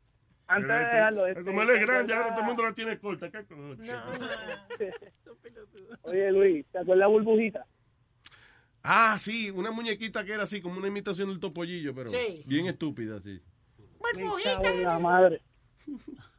[0.55, 3.31] antes de dejarlo, este, Como él es grande, ahora todo el mundo la tiene corta.
[3.31, 3.77] ¿Qué coño?
[6.03, 7.67] Oye Luis, ¿te acuerdas de burbujita?
[8.83, 12.43] Ah, sí, una muñequita que era así, como una imitación del topollillo, pero Sí.
[12.47, 13.41] bien estúpida, sí.
[14.15, 15.41] En la madre.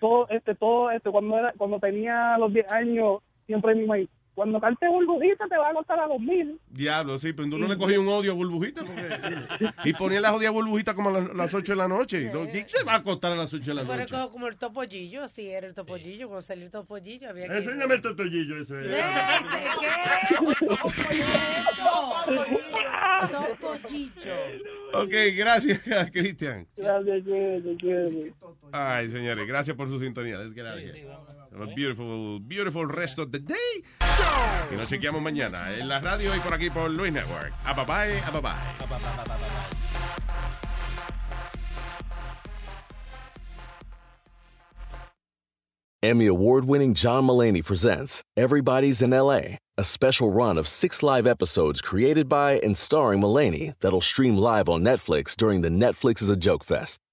[0.00, 4.08] Todo, este, todo, este, cuando era, cuando tenía los 10 años, siempre mi maíz,
[4.40, 6.58] cuando cante burbujita te va a costar a 2000.
[6.70, 9.68] Diablo, sí, pero uno le cogía un odio a burbujita porque...
[9.84, 12.32] y ponía la jodida burbujita como a las, 8 de la noche.
[12.50, 14.14] ¿Qué se va a acostar a las 8 de la Pero noche?
[14.14, 17.58] como, como el topollillo, así era el topollillo, cuando salió el topollillo había que...
[17.58, 18.74] Enséñame el totollillo ese.
[23.30, 24.32] Topollillo.
[24.94, 25.80] Ok, gracias,
[26.12, 26.66] Cristian.
[26.78, 27.22] Gracias.
[28.72, 30.38] Ay, señores, gracias por su sintonía.
[30.38, 31.10] Let's get out of here.
[31.52, 33.82] Have a beautiful, beautiful rest of the day.
[34.72, 37.52] Y nos chequeamos mañana en la radio y por aquí por Luis Network.
[37.64, 39.80] A bye bye, a bye bye.
[46.02, 51.26] Emmy award winning John Mullaney presents Everybody's in LA, a special run of six live
[51.26, 56.30] episodes created by and starring Mullaney that'll stream live on Netflix during the Netflix is
[56.30, 57.00] a Joke Fest.